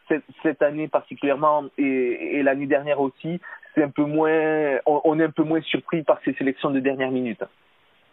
cette, 0.43 0.61
année 0.61 0.87
particulièrement 0.87 1.65
et, 1.77 2.43
l'année 2.43 2.67
dernière 2.67 2.99
aussi, 2.99 3.39
c'est 3.73 3.83
un 3.83 3.89
peu 3.89 4.03
moins, 4.03 4.79
on, 4.85 5.19
est 5.19 5.23
un 5.23 5.31
peu 5.31 5.43
moins 5.43 5.61
surpris 5.61 6.03
par 6.03 6.19
ces 6.25 6.33
sélections 6.33 6.69
de 6.69 6.79
dernière 6.79 7.11
minute. 7.11 7.43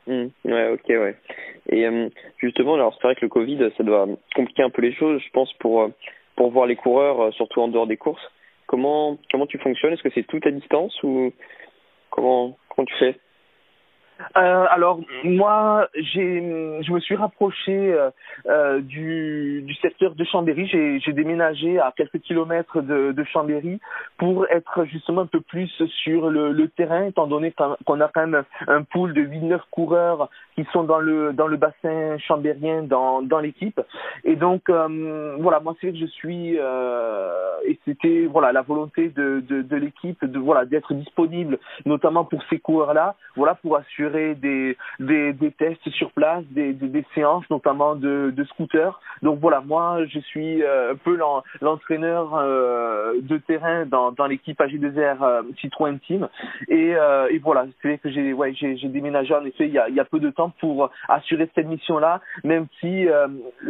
Mmh, 0.06 0.26
ouais, 0.44 0.68
ok, 0.70 0.88
ouais. 0.88 1.16
Et 1.70 1.86
euh, 1.86 2.08
justement, 2.38 2.74
alors 2.74 2.94
c'est 2.94 3.06
vrai 3.06 3.14
que 3.14 3.22
le 3.22 3.30
Covid, 3.30 3.70
ça 3.76 3.82
doit 3.82 4.06
compliquer 4.34 4.62
un 4.62 4.70
peu 4.70 4.82
les 4.82 4.94
choses, 4.94 5.20
je 5.22 5.30
pense, 5.30 5.52
pour 5.54 5.90
pour 6.36 6.50
voir 6.50 6.66
les 6.66 6.76
coureurs, 6.76 7.32
surtout 7.34 7.60
en 7.60 7.68
dehors 7.68 7.86
des 7.86 7.96
courses. 7.96 8.30
Comment 8.66 9.18
comment 9.30 9.46
tu 9.46 9.58
fonctionnes? 9.58 9.94
Est-ce 9.94 10.02
que 10.02 10.12
c'est 10.14 10.26
tout 10.26 10.40
à 10.44 10.50
distance 10.50 11.02
ou 11.02 11.32
comment 12.10 12.56
comment 12.68 12.84
tu 12.84 12.94
fais? 12.96 13.16
Euh, 14.36 14.66
alors 14.70 15.00
moi, 15.24 15.88
j'ai, 15.94 16.40
je 16.82 16.92
me 16.92 17.00
suis 17.00 17.16
rapproché 17.16 17.92
euh, 17.92 18.10
euh, 18.46 18.80
du, 18.80 19.62
du 19.62 19.74
secteur 19.76 20.14
de 20.14 20.24
Chambéry. 20.24 20.66
J'ai, 20.66 21.12
déménagé 21.12 21.78
à 21.78 21.92
quelques 21.96 22.20
kilomètres 22.20 22.80
de, 22.80 23.24
Chambéry 23.32 23.80
pour 24.18 24.46
être 24.50 24.84
justement 24.84 25.22
un 25.22 25.26
peu 25.26 25.40
plus 25.40 25.70
sur 26.02 26.30
le, 26.30 26.68
terrain, 26.76 27.04
étant 27.04 27.26
donné 27.26 27.54
qu'on 27.84 28.00
a 28.00 28.08
quand 28.08 28.26
même 28.26 28.42
un 28.66 28.82
pool 28.82 29.14
de 29.14 29.22
8-9 29.22 29.60
coureurs 29.70 30.28
qui 30.56 30.64
sont 30.72 30.82
dans 30.84 30.98
le 30.98 31.32
dans 31.32 31.46
le 31.46 31.56
bassin 31.56 32.18
chambérien 32.18 32.82
dans 32.82 33.22
dans 33.22 33.38
l'équipe. 33.38 33.80
Et 34.24 34.34
donc 34.34 34.68
voilà, 34.68 35.60
moi 35.60 35.76
c'est 35.80 35.92
que 35.92 35.98
je 35.98 36.06
suis 36.06 36.56
et 36.56 37.78
c'était 37.84 38.26
voilà 38.26 38.52
la 38.52 38.62
volonté 38.62 39.08
de 39.10 39.40
de, 39.48 39.62
de 39.62 39.76
l'équipe 39.76 40.24
de 40.24 40.38
voilà 40.38 40.64
d'être 40.64 40.92
disponible, 40.94 41.58
notamment 41.86 42.24
pour 42.24 42.42
ces 42.50 42.58
coureurs-là, 42.58 43.14
voilà 43.36 43.54
pour 43.54 43.76
assurer 43.76 44.03
des, 44.10 44.76
des, 45.00 45.32
des 45.32 45.50
tests 45.52 45.88
sur 45.90 46.10
place, 46.12 46.44
des, 46.50 46.72
des, 46.72 46.88
des 46.88 47.04
séances 47.14 47.48
notamment 47.50 47.94
de, 47.94 48.32
de 48.34 48.44
scooters. 48.44 49.00
Donc 49.22 49.40
voilà, 49.40 49.60
moi 49.60 50.04
je 50.06 50.18
suis 50.20 50.62
euh, 50.62 50.92
un 50.92 50.96
peu 50.96 51.18
l'entraîneur 51.60 52.34
euh, 52.34 53.14
de 53.20 53.38
terrain 53.38 53.86
dans, 53.86 54.12
dans 54.12 54.26
l'équipe 54.26 54.58
AG2R 54.58 55.22
euh, 55.22 55.42
Citroën 55.60 55.98
Team. 55.98 56.28
Et, 56.68 56.94
et 57.30 57.38
voilà, 57.38 57.66
c'est 57.80 57.88
vrai 57.88 57.98
que 57.98 58.10
j'ai 58.10 58.32
ouais, 58.32 58.52
déménagé 58.84 59.34
en 59.34 59.44
effet 59.44 59.66
il 59.66 59.72
y 59.72 59.78
a, 59.78 59.88
il 59.88 59.94
y 59.94 60.00
a 60.00 60.04
peu 60.04 60.20
de 60.20 60.30
temps 60.30 60.52
pour 60.60 60.90
assurer 61.08 61.48
cette 61.54 61.66
mission-là, 61.66 62.20
même 62.44 62.66
si 62.80 63.06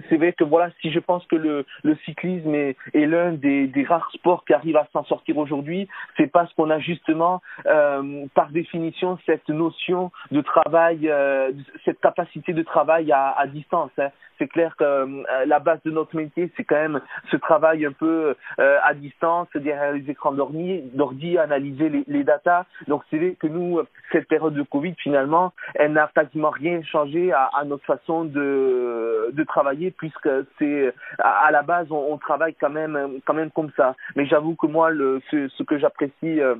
c'est 0.08 0.16
vrai 0.16 0.32
que 0.32 0.44
voilà, 0.44 0.70
si 0.80 0.90
je 0.90 0.98
pense 1.00 1.24
que 1.26 1.36
le, 1.36 1.64
le 1.82 1.96
cyclisme 2.04 2.54
est, 2.54 2.76
est 2.92 3.06
l'un 3.06 3.32
des, 3.32 3.66
des 3.66 3.84
rares 3.84 4.10
sports 4.12 4.44
qui 4.44 4.52
arrive 4.52 4.76
à 4.76 4.86
s'en 4.92 5.04
sortir 5.04 5.38
aujourd'hui, 5.38 5.88
c'est 6.16 6.30
parce 6.30 6.52
qu'on 6.54 6.70
a 6.70 6.78
justement 6.78 7.42
euh, 7.66 8.26
par 8.34 8.50
définition 8.50 9.18
cette 9.26 9.48
notion 9.48 10.10
de 10.30 10.40
travail, 10.40 11.08
euh, 11.08 11.52
cette 11.84 12.00
capacité 12.00 12.52
de 12.52 12.62
travail 12.62 13.12
à, 13.12 13.34
à 13.38 13.46
distance. 13.46 13.90
Hein. 13.98 14.08
C'est 14.38 14.48
clair 14.48 14.74
que 14.76 14.84
euh, 14.84 15.06
la 15.46 15.58
base 15.60 15.80
de 15.84 15.90
notre 15.90 16.16
métier, 16.16 16.50
c'est 16.56 16.64
quand 16.64 16.76
même 16.76 17.00
ce 17.30 17.36
travail 17.36 17.86
un 17.86 17.92
peu 17.92 18.34
euh, 18.58 18.78
à 18.82 18.94
distance, 18.94 19.48
derrière 19.54 19.92
les 19.92 20.10
écrans 20.10 20.32
d'ordi, 20.32 21.38
analyser 21.38 21.88
les, 21.88 22.04
les 22.08 22.24
datas. 22.24 22.64
Donc 22.88 23.02
c'est 23.10 23.18
vrai 23.18 23.36
que 23.38 23.46
nous, 23.46 23.80
cette 24.12 24.26
période 24.26 24.54
de 24.54 24.62
Covid, 24.62 24.94
finalement, 24.98 25.52
elle 25.74 25.92
n'a 25.92 26.10
quasiment 26.14 26.50
rien 26.50 26.82
changé 26.82 27.32
à, 27.32 27.50
à, 27.56 27.64
notre 27.64 27.84
façon 27.84 28.24
de, 28.24 29.30
de 29.32 29.44
travailler, 29.44 29.90
puisque 29.92 30.28
c'est 30.58 30.92
à, 31.18 31.50
la 31.50 31.62
base, 31.62 31.86
on, 31.90 32.12
on, 32.12 32.18
travaille 32.18 32.54
quand 32.54 32.70
même, 32.70 33.20
quand 33.24 33.34
même 33.34 33.50
comme 33.50 33.70
ça. 33.76 33.94
Mais 34.16 34.26
j'avoue 34.26 34.56
que 34.56 34.66
moi, 34.66 34.90
le, 34.90 35.20
ce, 35.30 35.48
ce 35.48 35.62
que 35.62 35.78
j'apprécie 35.78 36.40
euh, 36.40 36.56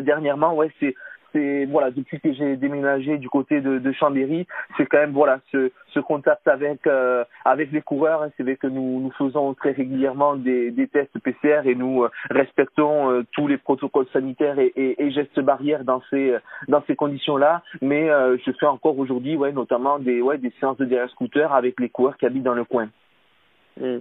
dernièrement, 0.00 0.54
ouais, 0.54 0.70
c'est 0.80 0.94
voilà 1.66 1.90
depuis 1.90 2.20
que 2.20 2.32
j'ai 2.32 2.56
déménagé 2.56 3.18
du 3.18 3.28
côté 3.28 3.60
de, 3.60 3.78
de 3.78 3.92
Chambéry, 3.92 4.46
c'est 4.76 4.86
quand 4.86 4.98
même 4.98 5.12
voilà 5.12 5.40
ce, 5.52 5.70
ce 5.88 6.00
contact 6.00 6.46
avec 6.48 6.86
euh, 6.86 7.24
avec 7.44 7.72
les 7.72 7.82
coureurs. 7.82 8.22
Hein, 8.22 8.30
c'est 8.36 8.42
vrai 8.42 8.56
que 8.56 8.66
nous 8.66 9.00
nous 9.00 9.10
faisons 9.12 9.54
très 9.54 9.72
régulièrement 9.72 10.36
des, 10.36 10.70
des 10.70 10.88
tests 10.88 11.18
PCR 11.18 11.62
et 11.64 11.74
nous 11.74 12.04
euh, 12.04 12.10
respectons 12.30 13.10
euh, 13.10 13.22
tous 13.32 13.46
les 13.46 13.58
protocoles 13.58 14.06
sanitaires 14.12 14.58
et, 14.58 15.10
gestes 15.10 15.40
barrières 15.40 15.84
dans 15.84 16.02
ces 16.10 16.36
dans 16.68 16.82
ces 16.86 16.96
conditions-là. 16.96 17.62
Mais 17.80 18.10
euh, 18.10 18.36
je 18.44 18.52
fais 18.52 18.66
encore 18.66 18.98
aujourd'hui 18.98 19.36
ouais 19.36 19.52
notamment 19.52 19.98
des 19.98 20.20
ouais 20.20 20.38
des 20.38 20.52
séances 20.60 20.78
de 20.78 20.84
derrière 20.84 21.10
scooter 21.10 21.52
avec 21.52 21.80
les 21.80 21.88
coureurs 21.88 22.16
qui 22.16 22.26
habitent 22.26 22.42
dans 22.42 22.54
le 22.54 22.64
coin. 22.64 22.88
Mmh. 23.80 23.98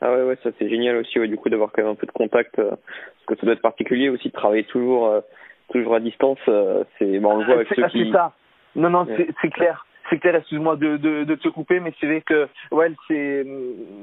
Ah 0.00 0.12
ouais 0.12 0.22
ouais 0.24 0.38
ça 0.42 0.50
c'est 0.58 0.68
génial 0.68 0.96
aussi 0.96 1.18
du 1.28 1.36
coup 1.36 1.48
d'avoir 1.48 1.70
quand 1.72 1.82
même 1.82 1.92
un 1.92 1.94
peu 1.94 2.06
de 2.06 2.12
contact 2.12 2.56
parce 2.56 3.26
que 3.26 3.36
ça 3.36 3.46
doit 3.46 3.54
être 3.54 3.62
particulier 3.62 4.08
aussi 4.08 4.28
de 4.28 4.32
travailler 4.32 4.64
toujours 4.64 5.22
toujours 5.70 5.94
à 5.94 6.00
distance, 6.00 6.38
euh, 6.48 6.84
c'est 6.98 7.18
bon, 7.18 7.32
on 7.32 7.38
le 7.38 7.44
voit 7.44 7.54
avec 7.54 7.68
ceux 7.68 7.86
qui. 7.88 8.04
C'est 8.04 8.12
ça. 8.12 8.32
Non, 8.76 8.90
non, 8.90 9.04
ouais. 9.04 9.28
c'est 9.40 9.50
clair. 9.50 9.86
C'est 10.08 10.18
clair, 10.18 10.34
excuse-moi 10.34 10.74
de, 10.74 10.96
de, 10.96 11.22
de 11.22 11.34
te 11.36 11.48
couper, 11.48 11.78
mais 11.78 11.94
c'est 12.00 12.06
vrai 12.06 12.20
que, 12.20 12.48
ouais, 12.72 12.90
c'est, 13.06 13.46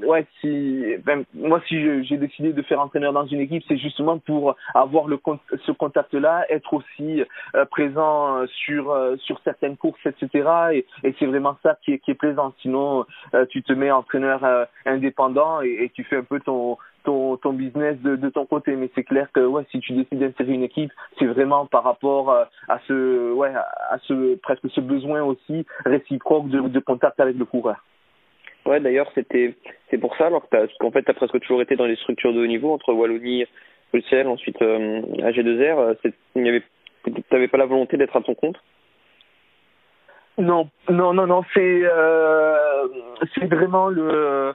ouais, 0.06 0.26
si, 0.40 0.82
ben, 1.04 1.24
moi, 1.34 1.60
si 1.68 2.04
j'ai 2.04 2.16
décidé 2.16 2.54
de 2.54 2.62
faire 2.62 2.80
entraîneur 2.80 3.12
dans 3.12 3.26
une 3.26 3.40
équipe, 3.40 3.62
c'est 3.68 3.76
justement 3.76 4.18
pour 4.18 4.56
avoir 4.74 5.06
le, 5.06 5.20
ce 5.66 5.72
contact-là, 5.72 6.46
être 6.48 6.72
aussi 6.72 7.22
euh, 7.54 7.66
présent 7.66 8.46
sur, 8.46 8.90
euh, 8.90 9.16
sur 9.18 9.38
certaines 9.44 9.76
courses, 9.76 10.00
etc. 10.06 10.48
Et, 10.72 10.86
et 11.04 11.14
c'est 11.18 11.26
vraiment 11.26 11.58
ça 11.62 11.76
qui 11.84 11.92
est, 11.92 11.98
qui 11.98 12.12
est 12.12 12.14
plaisant. 12.14 12.54
Sinon, 12.62 13.04
euh, 13.34 13.44
tu 13.50 13.62
te 13.62 13.74
mets 13.74 13.90
entraîneur 13.90 14.66
indépendant 14.86 15.60
et, 15.60 15.76
et, 15.84 15.90
tu 15.90 16.04
fais 16.04 16.16
un 16.16 16.24
peu 16.24 16.40
ton, 16.40 16.78
ton, 17.08 17.38
ton 17.38 17.54
business 17.54 17.96
de, 18.02 18.16
de 18.16 18.28
ton 18.28 18.44
côté. 18.44 18.76
Mais 18.76 18.90
c'est 18.94 19.04
clair 19.04 19.28
que 19.32 19.40
ouais, 19.40 19.64
si 19.70 19.80
tu 19.80 19.94
décides 19.94 20.18
d'insérer 20.18 20.52
une 20.52 20.62
équipe, 20.62 20.92
c'est 21.18 21.24
vraiment 21.24 21.64
par 21.64 21.82
rapport 21.82 22.30
euh, 22.30 22.44
à 22.68 22.78
ce 22.86 23.32
ouais 23.32 23.52
à 23.54 23.98
ce 24.02 24.36
presque 24.36 24.68
ce 24.70 24.80
besoin 24.82 25.22
aussi 25.22 25.64
réciproque 25.86 26.48
de, 26.48 26.80
contact 26.80 27.18
avec 27.20 27.36
le 27.38 27.46
coureur. 27.46 27.82
Ouais, 28.66 28.80
d'ailleurs, 28.80 29.10
c'était 29.14 29.54
c'est 29.90 29.98
pour 29.98 30.14
ça, 30.16 30.26
alors 30.26 30.46
qu'en 30.78 30.90
fait, 30.90 31.02
tu 31.02 31.10
as 31.10 31.14
presque 31.14 31.40
toujours 31.40 31.62
été 31.62 31.76
dans 31.76 31.86
les 31.86 31.96
structures 31.96 32.34
de 32.34 32.40
haut 32.40 32.46
niveau, 32.46 32.72
entre 32.72 32.92
Wallonie, 32.92 33.46
Bruxelles, 33.92 34.28
ensuite 34.28 34.60
euh, 34.60 35.00
AG2R. 35.18 35.96
Tu 36.02 36.12
n'avais 37.32 37.48
pas 37.48 37.58
la 37.58 37.66
volonté 37.66 37.96
d'être 37.96 38.16
à 38.16 38.20
ton 38.20 38.34
compte? 38.34 38.58
Non, 40.38 40.70
non, 40.88 41.12
non, 41.12 41.26
non, 41.26 41.44
c'est 41.52 41.80
euh, 41.84 42.86
c'est 43.34 43.46
vraiment 43.46 43.88
le 43.88 44.54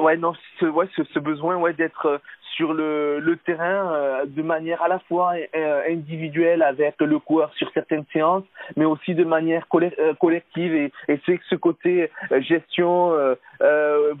ouais 0.00 0.16
non 0.16 0.32
ce, 0.60 0.66
ouais 0.66 0.88
ce, 0.96 1.02
ce 1.12 1.18
besoin 1.18 1.56
ouais 1.56 1.72
d'être 1.72 2.20
sur 2.56 2.72
le, 2.72 3.18
le 3.20 3.36
terrain 3.36 3.92
euh, 3.92 4.24
de 4.26 4.42
manière 4.42 4.82
à 4.82 4.88
la 4.88 4.98
fois 5.00 5.34
euh, 5.56 5.82
individuelle 5.88 6.62
avec 6.62 6.94
le 7.00 7.18
coureur 7.18 7.52
sur 7.54 7.70
certaines 7.72 8.04
séances, 8.12 8.44
mais 8.76 8.84
aussi 8.84 9.14
de 9.14 9.24
manière 9.24 9.66
euh, 9.74 10.14
collective. 10.14 10.74
Et, 10.74 10.92
et 11.08 11.20
c'est 11.26 11.40
ce 11.48 11.56
côté 11.56 12.10
gestion 12.40 13.12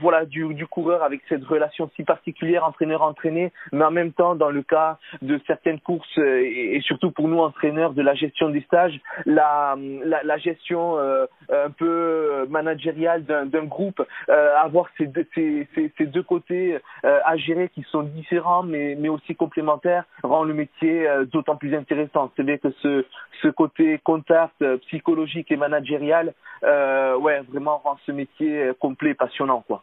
voilà 0.00 0.24
du, 0.24 0.54
du 0.54 0.66
coureur 0.66 1.02
avec 1.02 1.20
cette 1.28 1.44
relation 1.44 1.90
si 1.96 2.02
particulière 2.04 2.64
entraîneur-entraîné, 2.64 3.52
mais 3.72 3.84
en 3.84 3.90
même 3.90 4.12
temps 4.12 4.34
dans 4.34 4.50
le 4.50 4.62
cas 4.62 4.98
de 5.22 5.40
certaines 5.46 5.80
courses 5.80 6.18
et, 6.18 6.80
surtout 6.82 7.10
pour 7.10 7.28
nous 7.28 7.38
entraîneurs 7.38 7.92
de 7.92 8.02
la 8.02 8.14
gestion 8.14 8.48
des 8.48 8.62
stages, 8.62 8.98
la, 9.26 9.76
la, 10.04 10.22
la 10.22 10.38
gestion 10.38 10.98
un 10.98 11.70
peu 11.70 12.46
managériale 12.48 13.24
d'un 13.24 13.64
groupe, 13.64 14.02
avoir 14.28 14.86
ces 14.98 15.06
deux, 15.06 15.26
ces, 15.34 15.68
ces, 15.74 15.92
ces 15.98 16.06
deux 16.06 16.22
côtés 16.22 16.78
à 17.02 17.36
gérer 17.36 17.68
qui 17.68 17.82
sont 17.90 18.02
différents 18.02 18.23
différent 18.24 18.62
mais, 18.62 18.96
mais 18.98 19.08
aussi 19.08 19.34
complémentaire 19.34 20.04
rend 20.22 20.44
le 20.44 20.54
métier 20.54 21.06
euh, 21.06 21.24
d'autant 21.26 21.56
plus 21.56 21.74
intéressant. 21.74 22.30
C'est-à-dire 22.34 22.58
que 22.60 22.70
ce, 22.82 23.04
ce 23.42 23.48
côté 23.48 23.98
contact 24.02 24.54
euh, 24.62 24.78
psychologique 24.86 25.50
et 25.50 25.56
managérial, 25.56 26.32
euh, 26.62 27.16
ouais, 27.18 27.40
vraiment 27.52 27.78
rend 27.84 27.96
ce 28.06 28.12
métier 28.12 28.70
complet, 28.80 29.14
passionnant, 29.14 29.62
quoi. 29.66 29.82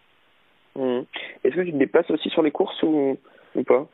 Mmh. 0.76 1.02
Est-ce 1.44 1.56
que 1.56 1.62
tu 1.62 1.74
te 1.74 1.78
déplaces 1.78 2.10
aussi 2.10 2.30
sur 2.30 2.42
les 2.42 2.52
courses 2.52 2.82
ou, 2.84 3.18
ou 3.56 3.64
pas? 3.64 3.86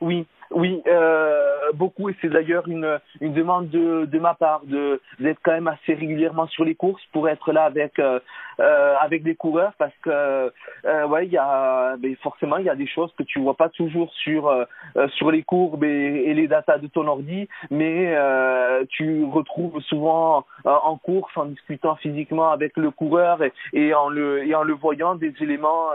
Oui, 0.00 0.26
oui, 0.50 0.82
euh, 0.86 1.72
beaucoup, 1.74 2.08
et 2.08 2.16
c'est 2.20 2.28
d'ailleurs 2.28 2.68
une, 2.68 2.98
une 3.20 3.32
demande 3.34 3.68
de, 3.70 4.04
de 4.06 4.18
ma 4.18 4.34
part 4.34 4.62
de 4.64 5.00
d'être 5.20 5.38
quand 5.42 5.52
même 5.52 5.68
assez 5.68 5.94
régulièrement 5.94 6.48
sur 6.48 6.64
les 6.64 6.74
courses 6.74 7.04
pour 7.12 7.28
être 7.28 7.52
là 7.52 7.64
avec 7.64 7.98
euh, 7.98 8.18
euh, 8.60 8.94
avec 9.00 9.22
des 9.22 9.36
coureurs 9.36 9.72
parce 9.78 9.94
que 10.02 10.52
euh, 10.84 11.06
ouais, 11.06 11.26
il 11.26 11.32
y 11.32 11.38
a 11.38 11.96
mais 12.02 12.14
forcément 12.16 12.58
il 12.58 12.66
y 12.66 12.68
a 12.68 12.74
des 12.74 12.86
choses 12.86 13.12
que 13.16 13.22
tu 13.22 13.38
vois 13.40 13.54
pas 13.54 13.68
toujours 13.68 14.12
sur 14.12 14.48
euh, 14.48 14.64
sur 15.16 15.30
les 15.30 15.42
courbes 15.42 15.84
et, 15.84 16.24
et, 16.26 16.34
les 16.34 16.48
datas 16.48 16.78
de 16.78 16.86
ton 16.86 17.06
ordi, 17.06 17.48
mais 17.70 18.14
euh, 18.14 18.84
tu 18.90 19.24
retrouves 19.24 19.80
souvent 19.82 20.44
en 20.64 20.96
course 20.96 21.32
en 21.36 21.46
discutant 21.46 21.96
physiquement 21.96 22.50
avec 22.50 22.76
le 22.76 22.90
coureur 22.90 23.42
et, 23.42 23.52
et 23.72 23.94
en 23.94 24.08
le 24.08 24.46
et 24.46 24.54
en 24.54 24.62
le 24.62 24.74
voyant 24.74 25.14
des 25.14 25.32
éléments 25.40 25.90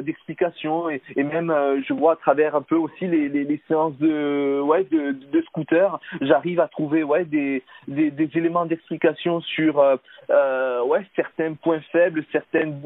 d'explication 0.00 0.90
et, 0.90 1.00
et, 1.16 1.22
même 1.22 1.54
je 1.86 1.92
vois 1.92 2.14
à 2.14 2.16
travers 2.16 2.56
un 2.56 2.62
peu 2.62 2.74
aussi 2.74 3.06
les, 3.06 3.28
les, 3.28 3.44
les 3.44 3.62
séances 3.68 3.79
de 3.88 4.60
ouais 4.60 4.84
de, 4.84 5.12
de 5.12 5.40
scooter 5.42 5.98
j'arrive 6.20 6.60
à 6.60 6.68
trouver 6.68 7.02
ouais 7.02 7.24
des 7.24 7.62
des, 7.88 8.10
des 8.10 8.30
éléments 8.34 8.66
d'explication 8.66 9.40
sur 9.40 9.78
euh, 9.78 9.96
euh 10.30 10.82
ouais 10.84 11.06
certains 11.16 11.54
points 11.54 11.80
faibles 11.92 12.24
certaines 12.30 12.80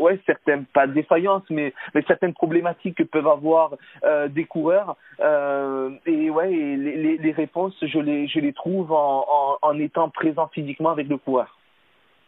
ouais 0.00 0.20
certaines 0.26 0.64
pas 0.66 0.86
défaillances 0.86 1.48
mais 1.50 1.72
mais 1.94 2.02
certaines 2.06 2.34
problématiques 2.34 2.96
que 2.96 3.02
peuvent 3.02 3.26
avoir 3.26 3.74
euh, 4.04 4.28
des 4.28 4.44
coureurs 4.44 4.96
et 5.20 6.30
ouais 6.30 6.52
et 6.52 6.76
les, 6.76 7.18
les, 7.18 7.32
réponses 7.32 7.76
je 7.82 7.98
les 7.98 8.28
je 8.28 8.38
les 8.38 8.52
trouve 8.52 8.92
en, 8.92 9.24
en, 9.28 9.58
en 9.62 9.78
étant 9.78 10.08
présent 10.08 10.48
physiquement 10.48 10.90
avec 10.90 11.08
le 11.08 11.16
coureur 11.16 11.58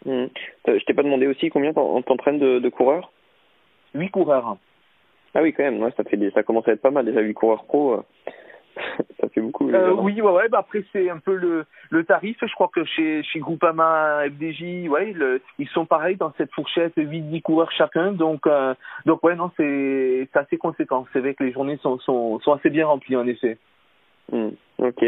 mmh. 0.06 0.24
je 0.66 0.84
t'ai 0.84 0.94
pas 0.94 1.02
demandé 1.04 1.26
aussi 1.26 1.50
combien 1.50 1.72
t'entraînes 1.72 2.38
de, 2.38 2.58
de 2.58 2.68
coureurs? 2.68 3.10
Huit 3.94 4.10
coureurs. 4.10 4.56
Ah 5.34 5.42
oui, 5.42 5.52
quand 5.52 5.62
même, 5.62 5.82
ouais, 5.82 5.92
ça 5.96 6.04
fait 6.04 6.16
des, 6.16 6.30
ça 6.30 6.42
commence 6.42 6.66
à 6.68 6.72
être 6.72 6.82
pas 6.82 6.90
mal 6.90 7.04
déjà 7.04 7.20
huit 7.20 7.34
coureurs 7.34 7.64
pro. 7.64 7.94
Euh, 7.94 8.02
ça 9.20 9.28
fait 9.28 9.40
beaucoup. 9.40 9.68
Euh, 9.70 9.92
oui, 9.92 10.20
ouais, 10.20 10.30
ouais. 10.30 10.48
Bah 10.48 10.58
après 10.58 10.84
c'est 10.92 11.10
un 11.10 11.18
peu 11.18 11.34
le 11.34 11.66
le 11.90 12.04
tarif. 12.04 12.36
Je 12.40 12.54
crois 12.54 12.70
que 12.72 12.84
chez 12.84 13.22
chez 13.22 13.38
Groupama 13.38 14.22
FDJ, 14.26 14.88
ouais, 14.88 15.12
le, 15.12 15.40
ils 15.58 15.68
sont 15.68 15.86
pareils 15.86 16.16
dans 16.16 16.32
cette 16.38 16.52
fourchette 16.52 16.96
8-10 16.96 17.42
coureurs 17.42 17.72
chacun. 17.72 18.12
Donc 18.12 18.46
euh, 18.46 18.74
donc 19.06 19.22
ouais, 19.24 19.34
non, 19.34 19.50
c'est 19.56 20.28
c'est 20.32 20.38
assez 20.38 20.56
conséquent. 20.56 21.06
C'est 21.12 21.20
vrai 21.20 21.34
que 21.34 21.44
les 21.44 21.52
journées 21.52 21.78
sont 21.78 21.98
sont 21.98 22.38
sont 22.40 22.52
assez 22.52 22.70
bien 22.70 22.86
remplies 22.86 23.16
en 23.16 23.26
effet. 23.26 23.58
Hmm, 24.30 24.50
ok. 24.78 25.04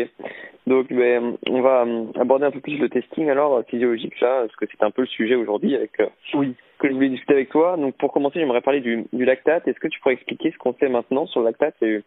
Donc, 0.67 0.93
ben, 0.93 1.37
on 1.49 1.61
va 1.61 1.85
euh, 1.85 2.05
aborder 2.21 2.45
un 2.45 2.51
peu 2.51 2.61
plus 2.61 2.79
le 2.79 2.89
testing 2.89 3.29
alors 3.29 3.57
euh, 3.57 3.63
physiologique 3.63 4.19
là, 4.21 4.43
parce 4.43 4.57
que 4.57 4.67
c'est 4.71 4.83
un 4.85 4.91
peu 4.91 5.03
le 5.03 5.09
sujet 5.09 5.35
aujourd'hui 5.35 5.75
avec 5.75 5.99
euh, 6.01 6.07
oui. 6.35 6.55
que 6.79 6.89
je 6.89 6.95
voulais 6.95 7.09
discuter 7.09 7.35
avec 7.35 7.51
toi. 7.51 7.77
Donc, 7.77 7.97
pour 7.97 8.13
commencer, 8.13 8.39
j'aimerais 8.39 8.61
parler 8.61 8.81
du, 8.81 9.05
du 9.13 9.25
lactate. 9.25 9.67
Est-ce 9.67 9.81
que 9.81 9.89
tu 9.89 10.01
pourrais 10.01 10.15
expliquer 10.15 10.53
ce 10.53 10.59
qu'on 10.59 10.75
sait 10.75 10.89
maintenant 10.89 11.27
sur 11.27 11.41
le 11.41 11.47
lactate? 11.47 11.75
Il 11.83 11.89
y 11.89 11.91
a 11.91 11.95
eu, 11.95 12.05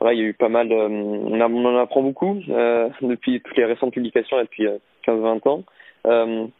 voilà, 0.00 0.14
il 0.14 0.20
y 0.20 0.24
a 0.24 0.26
eu 0.26 0.34
pas 0.34 0.48
mal, 0.48 0.72
on, 0.72 1.40
a, 1.40 1.48
on, 1.48 1.64
en 1.64 1.76
apprend 1.78 2.02
beaucoup 2.02 2.40
euh, 2.48 2.88
depuis 3.02 3.40
toutes 3.40 3.56
les 3.56 3.66
récentes 3.66 3.92
publications 3.92 4.36
là, 4.36 4.42
depuis 4.42 4.66
15-20 5.06 5.48
ans. 5.48 5.64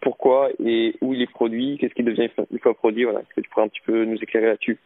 Pourquoi 0.00 0.50
et 0.64 0.94
où 1.00 1.12
il 1.12 1.22
est 1.22 1.30
produit? 1.30 1.76
Qu'est-ce 1.78 1.94
qui 1.94 2.04
devient 2.04 2.28
une 2.52 2.58
fois 2.60 2.74
produit? 2.74 3.02
Voilà, 3.02 3.20
est-ce 3.20 3.34
que 3.34 3.40
tu 3.40 3.50
pourrais 3.50 3.66
un 3.66 3.68
petit 3.68 3.82
peu 3.84 4.04
nous 4.04 4.22
éclairer 4.22 4.46
là-dessus? 4.46 4.78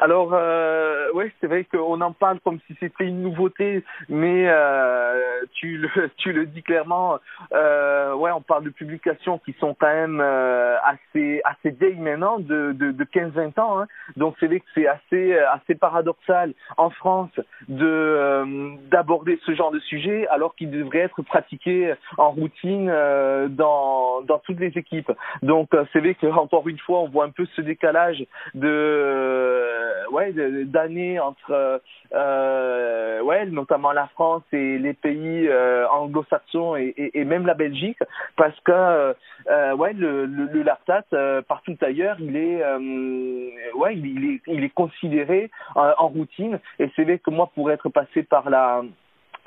Alors, 0.00 0.30
euh, 0.32 1.10
ouais, 1.12 1.32
c'est 1.40 1.48
vrai 1.48 1.64
qu'on 1.64 2.00
en 2.00 2.12
parle 2.12 2.38
comme 2.40 2.60
si 2.68 2.76
c'était 2.78 3.04
une 3.04 3.22
nouveauté, 3.22 3.82
mais 4.08 4.44
euh, 4.46 5.42
tu 5.54 5.76
le 5.76 5.88
tu 6.18 6.32
le 6.32 6.46
dis 6.46 6.62
clairement. 6.62 7.18
Euh, 7.52 8.14
ouais, 8.14 8.30
on 8.30 8.40
parle 8.40 8.64
de 8.64 8.70
publications 8.70 9.38
qui 9.38 9.54
sont 9.58 9.74
quand 9.74 9.92
même 9.92 10.20
euh, 10.20 10.76
assez 10.84 11.40
assez 11.44 11.70
vieilles 11.70 11.98
maintenant, 11.98 12.38
de 12.38 12.72
de, 12.72 12.92
de 12.92 13.04
15-20 13.04 13.60
ans. 13.60 13.80
Hein. 13.80 13.86
Donc 14.16 14.36
c'est 14.38 14.46
vrai 14.46 14.60
que 14.60 14.66
c'est 14.74 14.86
assez 14.86 15.36
assez 15.36 15.74
paradoxal 15.74 16.54
en 16.76 16.90
France 16.90 17.30
de 17.68 17.84
euh, 17.84 18.70
d'aborder 18.90 19.40
ce 19.44 19.54
genre 19.54 19.72
de 19.72 19.80
sujet 19.80 20.28
alors 20.28 20.54
qu'il 20.54 20.70
devrait 20.70 21.00
être 21.00 21.22
pratiqué 21.22 21.94
en 22.18 22.30
routine 22.30 22.88
euh, 22.88 23.48
dans 23.48 24.22
dans 24.22 24.38
toutes 24.38 24.60
les 24.60 24.78
équipes. 24.78 25.10
Donc 25.42 25.70
c'est 25.92 25.98
vrai 25.98 26.14
que 26.14 26.26
encore 26.26 26.68
une 26.68 26.78
fois, 26.78 27.00
on 27.00 27.08
voit 27.08 27.24
un 27.24 27.30
peu 27.30 27.46
ce 27.56 27.62
décalage 27.62 28.24
de 28.54 28.68
euh, 28.68 29.87
ouais 30.12 30.32
d'années 30.64 31.20
entre 31.20 31.80
euh, 32.14 33.20
ouais 33.22 33.46
notamment 33.46 33.92
la 33.92 34.06
France 34.08 34.42
et 34.52 34.78
les 34.78 34.94
pays 34.94 35.48
euh, 35.48 35.86
anglo-saxons 35.88 36.76
et, 36.76 36.94
et, 36.96 37.24
même 37.24 37.46
la 37.46 37.54
Belgique 37.54 37.98
parce 38.36 38.58
que 38.60 38.72
euh, 38.72 39.74
ouais 39.76 39.92
le, 39.92 40.26
le, 40.26 40.48
le 40.52 41.40
partout 41.42 41.76
ailleurs 41.82 42.16
il 42.20 42.36
est 42.36 42.62
ouais 43.74 43.96
il, 43.96 44.30
est 44.32 44.40
il 44.46 44.64
est 44.64 44.74
considéré 44.74 45.50
en 45.74 46.08
routine. 46.08 46.58
Et 46.78 46.90
c'est 46.96 47.04
vrai 47.04 47.18
que 47.18 47.30
moi 47.30 47.50
pour 47.54 47.70
être 47.70 47.88
passé 47.88 48.22
par 48.22 48.50
la 48.50 48.82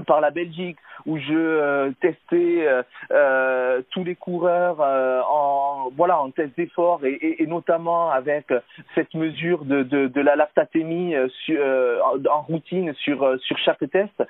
par 0.01 0.21
la 0.21 0.31
Belgique 0.31 0.77
où 1.05 1.17
je 1.17 1.33
euh, 1.33 1.91
testais 2.01 2.67
euh, 2.67 2.83
euh, 3.11 3.81
tous 3.91 4.03
les 4.03 4.15
coureurs 4.15 4.79
en 4.79 5.89
voilà 5.95 6.21
en 6.21 6.31
test 6.31 6.55
d'effort 6.57 7.01
et, 7.05 7.45
notamment 7.47 8.11
avec 8.11 8.53
cette 8.95 9.13
mesure 9.13 9.65
de, 9.65 9.83
de, 9.83 10.21
la 10.21 10.35
lactatémie 10.35 11.15
en, 11.17 12.29
en, 12.29 12.41
routine 12.41 12.93
sur 12.95 13.39
sur 13.41 13.57
chaque 13.57 13.89
test. 13.91 14.23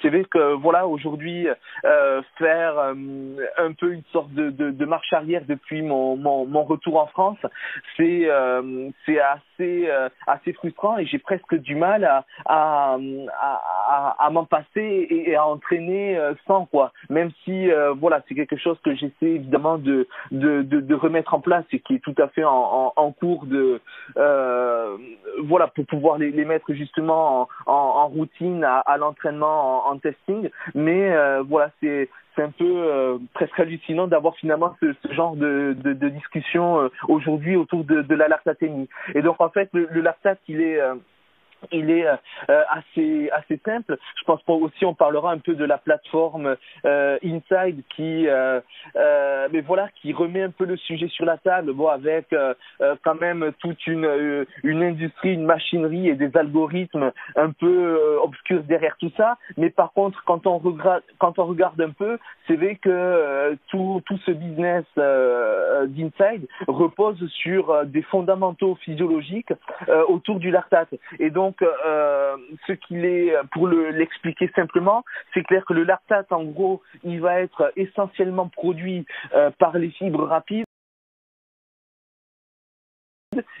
C'est 0.00 0.08
vrai 0.08 0.24
que 0.24 0.54
voilà 0.54 0.86
aujourd'hui 0.86 1.46
faire 2.38 2.78
un 2.78 3.72
peu 3.78 3.92
une 3.92 4.02
sorte 4.12 4.32
de, 4.32 4.50
de, 4.50 4.84
marche 4.84 5.12
arrière 5.12 5.42
depuis 5.46 5.82
mon, 5.82 6.16
mon, 6.16 6.64
retour 6.64 7.00
en 7.00 7.06
France 7.06 7.38
c'est 7.96 8.28
c'est 9.04 9.20
assez 9.20 9.88
assez 10.26 10.52
frustrant 10.54 10.98
et 10.98 11.06
j'ai 11.06 11.18
presque 11.18 11.54
du 11.54 11.76
mal 11.76 12.04
à, 12.04 12.24
à, 12.46 12.96
à 14.18 14.30
m'en 14.30 14.44
passer 14.44 15.05
et, 15.10 15.36
à 15.36 15.46
entraîner 15.46 16.16
euh, 16.16 16.34
sans 16.46 16.66
quoi. 16.66 16.92
Même 17.10 17.30
si 17.44 17.70
euh, 17.70 17.92
voilà, 17.92 18.22
c'est 18.28 18.34
quelque 18.34 18.56
chose 18.56 18.78
que 18.84 18.94
j'essaie 18.94 19.36
évidemment 19.40 19.78
de, 19.78 20.06
de, 20.30 20.62
de, 20.62 20.80
de, 20.80 20.94
remettre 20.94 21.34
en 21.34 21.40
place 21.40 21.64
et 21.72 21.80
qui 21.80 21.94
est 21.96 21.98
tout 21.98 22.14
à 22.18 22.28
fait 22.28 22.44
en, 22.44 22.52
en, 22.52 22.92
en 22.96 23.12
cours 23.12 23.46
de 23.46 23.80
euh, 24.16 24.96
voilà 25.44 25.68
pour 25.68 25.86
pouvoir 25.86 26.18
les, 26.18 26.30
les 26.30 26.44
mettre 26.44 26.72
justement 26.72 27.48
en, 27.66 27.72
en 27.72 28.08
routine 28.08 28.64
à, 28.64 28.78
à 28.78 28.96
l'entraînement 28.96 29.88
en, 29.88 29.98
testing. 29.98 30.50
Mais 30.74 31.12
euh, 31.12 31.42
voilà, 31.42 31.70
c'est 31.80 32.08
c'est 32.34 32.42
un 32.42 32.50
peu 32.50 32.64
euh, 32.64 33.18
presque 33.32 33.58
hallucinant 33.58 34.06
d'avoir 34.06 34.36
finalement 34.36 34.76
ce, 34.80 34.92
ce, 35.02 35.12
genre 35.14 35.36
de, 35.36 35.74
de, 35.82 35.94
de 35.94 36.08
discussion 36.10 36.90
aujourd'hui 37.08 37.56
autour 37.56 37.84
de, 37.84 38.02
de 38.02 38.14
la 38.14 38.28
lactatémie. 38.28 38.88
Et 39.14 39.22
donc 39.22 39.40
en 39.40 39.48
fait, 39.48 39.70
le, 39.72 39.88
le 39.90 40.00
lactate, 40.02 40.38
il 40.46 40.60
est 40.60 40.78
il 41.72 41.90
est 41.90 42.06
euh, 42.06 42.62
assez 42.70 43.30
assez 43.30 43.60
simple. 43.64 43.96
Je 44.18 44.24
pense 44.24 44.40
aussi 44.46 44.84
on 44.84 44.94
parlera 44.94 45.32
un 45.32 45.38
peu 45.38 45.54
de 45.54 45.64
la 45.64 45.78
plateforme 45.78 46.56
euh, 46.84 47.18
Inside 47.24 47.82
qui 47.94 48.28
euh, 48.28 48.60
mais 49.52 49.60
voilà 49.60 49.88
qui 50.00 50.12
remet 50.12 50.42
un 50.42 50.50
peu 50.50 50.64
le 50.64 50.76
sujet 50.76 51.08
sur 51.08 51.24
la 51.24 51.38
table. 51.38 51.72
Bon 51.72 51.88
avec 51.88 52.34
quand 53.04 53.20
même 53.20 53.52
toute 53.60 53.86
une 53.86 54.46
une 54.62 54.82
industrie, 54.82 55.34
une 55.34 55.44
machinerie 55.44 56.08
et 56.08 56.14
des 56.14 56.36
algorithmes 56.36 57.12
un 57.36 57.50
peu 57.50 58.18
obscurs 58.22 58.62
derrière 58.64 58.96
tout 58.98 59.10
ça, 59.16 59.36
mais 59.56 59.70
par 59.70 59.92
contre 59.92 60.22
quand 60.24 60.46
on 60.46 60.58
regarde 60.58 61.02
quand 61.18 61.38
on 61.38 61.46
regarde 61.46 61.80
un 61.80 61.90
peu, 61.90 62.18
c'est 62.46 62.56
vrai 62.56 62.76
que 62.76 63.56
tout 63.68 64.02
tout 64.06 64.18
ce 64.24 64.30
business 64.30 64.84
d'Inside 64.96 66.46
repose 66.68 67.26
sur 67.28 67.84
des 67.86 68.02
fondamentaux 68.02 68.76
physiologiques 68.76 69.52
autour 70.08 70.38
du 70.38 70.50
lactate 70.50 70.94
et 71.18 71.30
donc 71.30 71.55
donc, 71.58 71.68
euh, 71.86 72.36
ce 72.66 72.72
qu'il 72.72 73.04
est, 73.04 73.34
pour 73.52 73.68
l'expliquer 73.68 74.50
simplement, 74.54 75.04
c'est 75.32 75.42
clair 75.42 75.64
que 75.64 75.72
le 75.72 75.84
lactate, 75.84 76.32
en 76.32 76.44
gros, 76.44 76.82
il 77.04 77.20
va 77.20 77.40
être 77.40 77.72
essentiellement 77.76 78.48
produit 78.48 79.06
euh, 79.34 79.50
par 79.58 79.76
les 79.78 79.90
fibres 79.90 80.24
rapides 80.24 80.64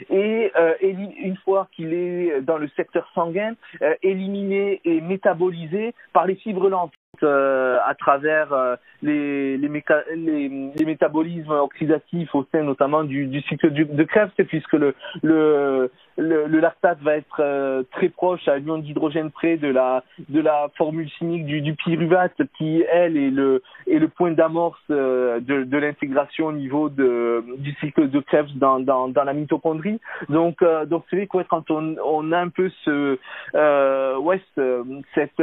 et 0.08 0.50
euh, 0.56 0.74
une 0.80 1.36
fois 1.44 1.68
qu'il 1.72 1.92
est 1.92 2.40
dans 2.40 2.56
le 2.56 2.68
secteur 2.76 3.10
sanguin, 3.14 3.54
éliminé 4.02 4.80
et 4.84 5.00
métabolisé 5.02 5.94
par 6.14 6.26
les 6.26 6.36
fibres 6.36 6.70
lentes. 6.70 6.94
Euh, 7.22 7.78
à 7.86 7.94
travers 7.94 8.52
euh, 8.52 8.76
les, 9.02 9.56
les, 9.56 10.84
métabolismes 10.84 11.50
oxydatifs 11.50 12.34
au 12.34 12.46
sein 12.50 12.62
notamment 12.62 13.04
du, 13.04 13.40
cycle 13.48 13.70
de 13.72 14.04
Krebs, 14.04 14.30
puisque 14.48 14.72
le, 14.72 14.94
le, 15.22 15.90
lactate 16.46 16.98
va 17.02 17.16
être 17.16 17.40
euh, 17.40 17.82
très 17.92 18.08
proche 18.08 18.48
à 18.48 18.58
l'ion 18.58 18.78
d'hydrogène 18.78 19.30
près 19.30 19.56
de 19.56 19.68
la, 19.68 20.02
de 20.28 20.40
la 20.40 20.68
formule 20.76 21.08
chimique 21.10 21.46
du, 21.46 21.74
pyruvate 21.74 22.40
qui, 22.56 22.82
elle, 22.90 23.16
est 23.16 23.30
le, 23.30 23.62
est 23.90 23.98
le 23.98 24.08
point 24.08 24.32
d'amorce 24.32 24.82
de, 24.88 25.76
l'intégration 25.78 26.46
au 26.46 26.52
niveau 26.52 26.88
de, 26.88 27.44
du 27.58 27.72
cycle 27.80 28.08
de 28.08 28.20
Krebs 28.20 28.54
dans, 28.56 28.80
dans, 28.80 29.08
dans 29.08 29.24
la 29.24 29.32
mitochondrie. 29.32 30.00
Donc, 30.28 30.64
donc 30.86 31.04
c'est 31.10 31.16
vrai 31.16 31.26
que 31.26 31.42
quand 31.48 31.70
on, 31.70 31.96
on 32.04 32.32
a 32.32 32.38
un 32.38 32.48
peu 32.48 32.70
ce, 32.84 33.18
ouais, 34.18 34.40
cette, 35.14 35.42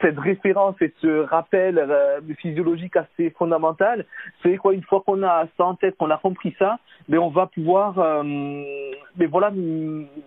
cette 0.00 0.18
référence 0.18 0.76
et 0.80 0.92
ce 1.00 1.07
rappel 1.10 1.78
euh, 1.78 2.20
physiologique 2.38 2.96
assez 2.96 3.30
fondamental, 3.30 4.04
c'est 4.42 4.56
quoi 4.56 4.74
une 4.74 4.82
fois 4.82 5.02
qu'on 5.04 5.22
a 5.22 5.46
ça 5.56 5.64
en 5.64 5.74
tête, 5.74 5.96
qu'on 5.96 6.10
a 6.10 6.18
compris 6.18 6.54
ça, 6.58 6.78
mais 7.08 7.18
on 7.18 7.28
va 7.28 7.46
pouvoir 7.46 7.98
euh, 7.98 8.22
mais 9.16 9.26
voilà 9.26 9.50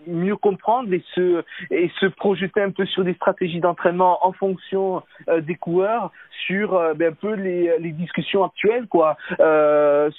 mieux 0.07 0.35
comprendre 0.35 0.93
et 0.93 1.03
se 1.15 1.43
et 1.69 1.89
se 1.99 2.05
projeter 2.07 2.61
un 2.61 2.71
peu 2.71 2.85
sur 2.85 3.03
des 3.03 3.13
stratégies 3.13 3.59
d'entraînement 3.59 4.25
en 4.25 4.33
fonction 4.33 5.03
euh, 5.29 5.41
des 5.41 5.55
coureurs 5.55 6.11
sur 6.45 6.71
ben, 6.95 7.11
un 7.11 7.13
peu 7.13 7.33
les, 7.33 7.77
les 7.79 7.91
discussions 7.91 8.43
actuelles 8.43 8.87
quoi. 8.87 9.15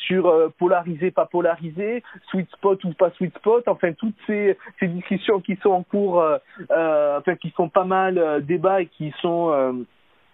Sur 0.06 0.52
polarisé 0.58 1.10
pas 1.10 1.26
polarisé 1.26 2.02
sweet 2.28 2.48
spot 2.52 2.84
ou 2.84 2.92
pas 2.92 3.10
sweet 3.10 3.36
spot 3.36 3.66
enfin 3.66 3.92
toutes 3.92 4.14
ces, 4.26 4.56
ces 4.78 4.86
discussions 4.86 5.40
qui 5.40 5.56
sont 5.56 5.70
en 5.70 5.82
cours 5.82 6.24
enfin 6.70 7.36
qui 7.40 7.50
sont 7.56 7.68
pas 7.68 7.84
mal 7.84 8.44
débat 8.44 8.82
et 8.82 8.86
qui 8.86 9.12
sont 9.20 9.84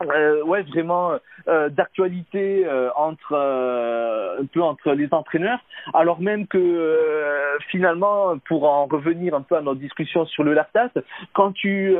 euh, 0.02 0.42
ouais, 0.44 0.62
vraiment 0.62 1.14
euh, 1.48 1.68
d'actualité 1.70 2.64
euh, 2.64 2.88
entre 2.94 3.34
un 3.34 4.44
peu 4.46 4.62
entre 4.62 4.92
les 4.92 5.08
entraîneurs, 5.12 5.58
alors 5.92 6.20
même 6.20 6.46
que 6.46 7.58
finalement, 7.68 8.38
pour 8.46 8.64
en 8.64 8.86
revenir 8.86 9.34
un 9.34 9.42
peu 9.42 9.56
à 9.56 9.60
notre 9.60 9.80
discussion 9.80 10.24
sur 10.26 10.44
le 10.44 10.54
lactate, 10.54 10.96
quand 11.32 11.52
tu 11.52 11.96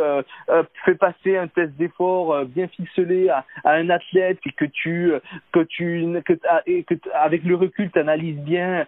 fais 0.84 0.94
passer 0.94 1.36
un 1.36 1.48
test 1.48 1.72
d'effort 1.76 2.44
bien 2.44 2.68
ficelé 2.68 3.28
à, 3.28 3.44
à, 3.64 3.72
un 3.72 3.90
athlète 3.90 4.38
et 4.46 4.52
que 4.52 4.64
tu 4.64 5.12
que 5.52 5.60
tu 5.60 6.06
que, 6.24 6.34
et 6.66 6.86
avec 7.14 7.42
le 7.44 7.56
recul 7.56 7.90
tu 7.90 7.98
analyses 7.98 8.38
bien 8.38 8.86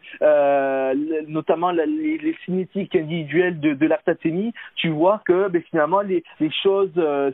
notamment 1.28 1.72
les, 1.72 1.86
les, 1.86 2.36
cinétiques 2.44 2.94
individuelles 2.94 3.58
de, 3.60 3.74
de 3.74 3.86
lactatémie, 3.86 4.52
tu 4.76 4.88
vois 4.88 5.20
que 5.26 5.48
ben, 5.48 5.62
finalement 5.62 6.00
les, 6.00 6.22
les 6.38 6.50
choses 6.62 6.92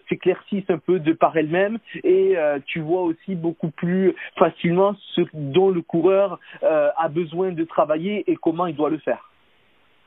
s'éclaircissent 0.08 0.70
un 0.70 0.78
peu 0.78 0.98
de 0.98 1.12
par 1.12 1.36
elles-mêmes 1.36 1.65
et 2.04 2.36
euh, 2.36 2.58
tu 2.66 2.80
vois 2.80 3.02
aussi 3.02 3.34
beaucoup 3.34 3.70
plus 3.70 4.14
facilement 4.36 4.94
ce 5.14 5.22
dont 5.32 5.70
le 5.70 5.82
coureur 5.82 6.38
euh, 6.62 6.90
a 6.96 7.08
besoin 7.08 7.52
de 7.52 7.64
travailler 7.64 8.24
et 8.30 8.36
comment 8.36 8.66
il 8.66 8.76
doit 8.76 8.90
le 8.90 8.98
faire. 8.98 9.30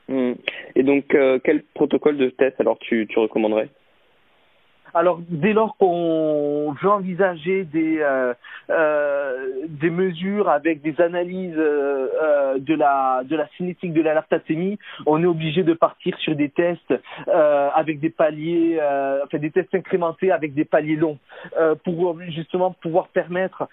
Hmm. 0.08 0.32
Et 0.74 0.82
donc, 0.82 1.14
euh, 1.14 1.38
quel 1.42 1.62
protocole 1.74 2.16
de 2.16 2.30
test 2.30 2.60
alors 2.60 2.78
tu, 2.78 3.06
tu 3.08 3.18
recommanderais? 3.18 3.68
Alors, 4.94 5.20
dès 5.28 5.52
lors 5.52 5.76
qu'on 5.76 6.74
veut 6.82 6.90
envisager 6.90 7.64
des 7.64 7.98
euh, 8.00 8.34
euh, 8.70 9.48
des 9.68 9.90
mesures 9.90 10.48
avec 10.48 10.82
des 10.82 11.00
analyses 11.00 11.54
euh, 11.56 12.08
euh, 12.22 12.58
de 12.58 12.74
la 12.74 13.22
de 13.24 13.36
la 13.36 13.46
cinétique 13.56 13.92
de 13.92 14.02
la 14.02 14.14
lactatémie, 14.14 14.78
on 15.06 15.22
est 15.22 15.26
obligé 15.26 15.62
de 15.62 15.74
partir 15.74 16.16
sur 16.18 16.34
des 16.34 16.48
tests 16.48 16.94
euh, 17.28 17.68
avec 17.74 18.00
des 18.00 18.10
paliers, 18.10 18.78
euh, 18.80 19.20
enfin 19.24 19.38
des 19.38 19.50
tests 19.50 19.74
incrémentés 19.74 20.32
avec 20.32 20.54
des 20.54 20.64
paliers 20.64 20.96
longs, 20.96 21.18
pour 21.84 22.18
justement 22.28 22.72
pouvoir 22.82 23.08
permettre, 23.08 23.68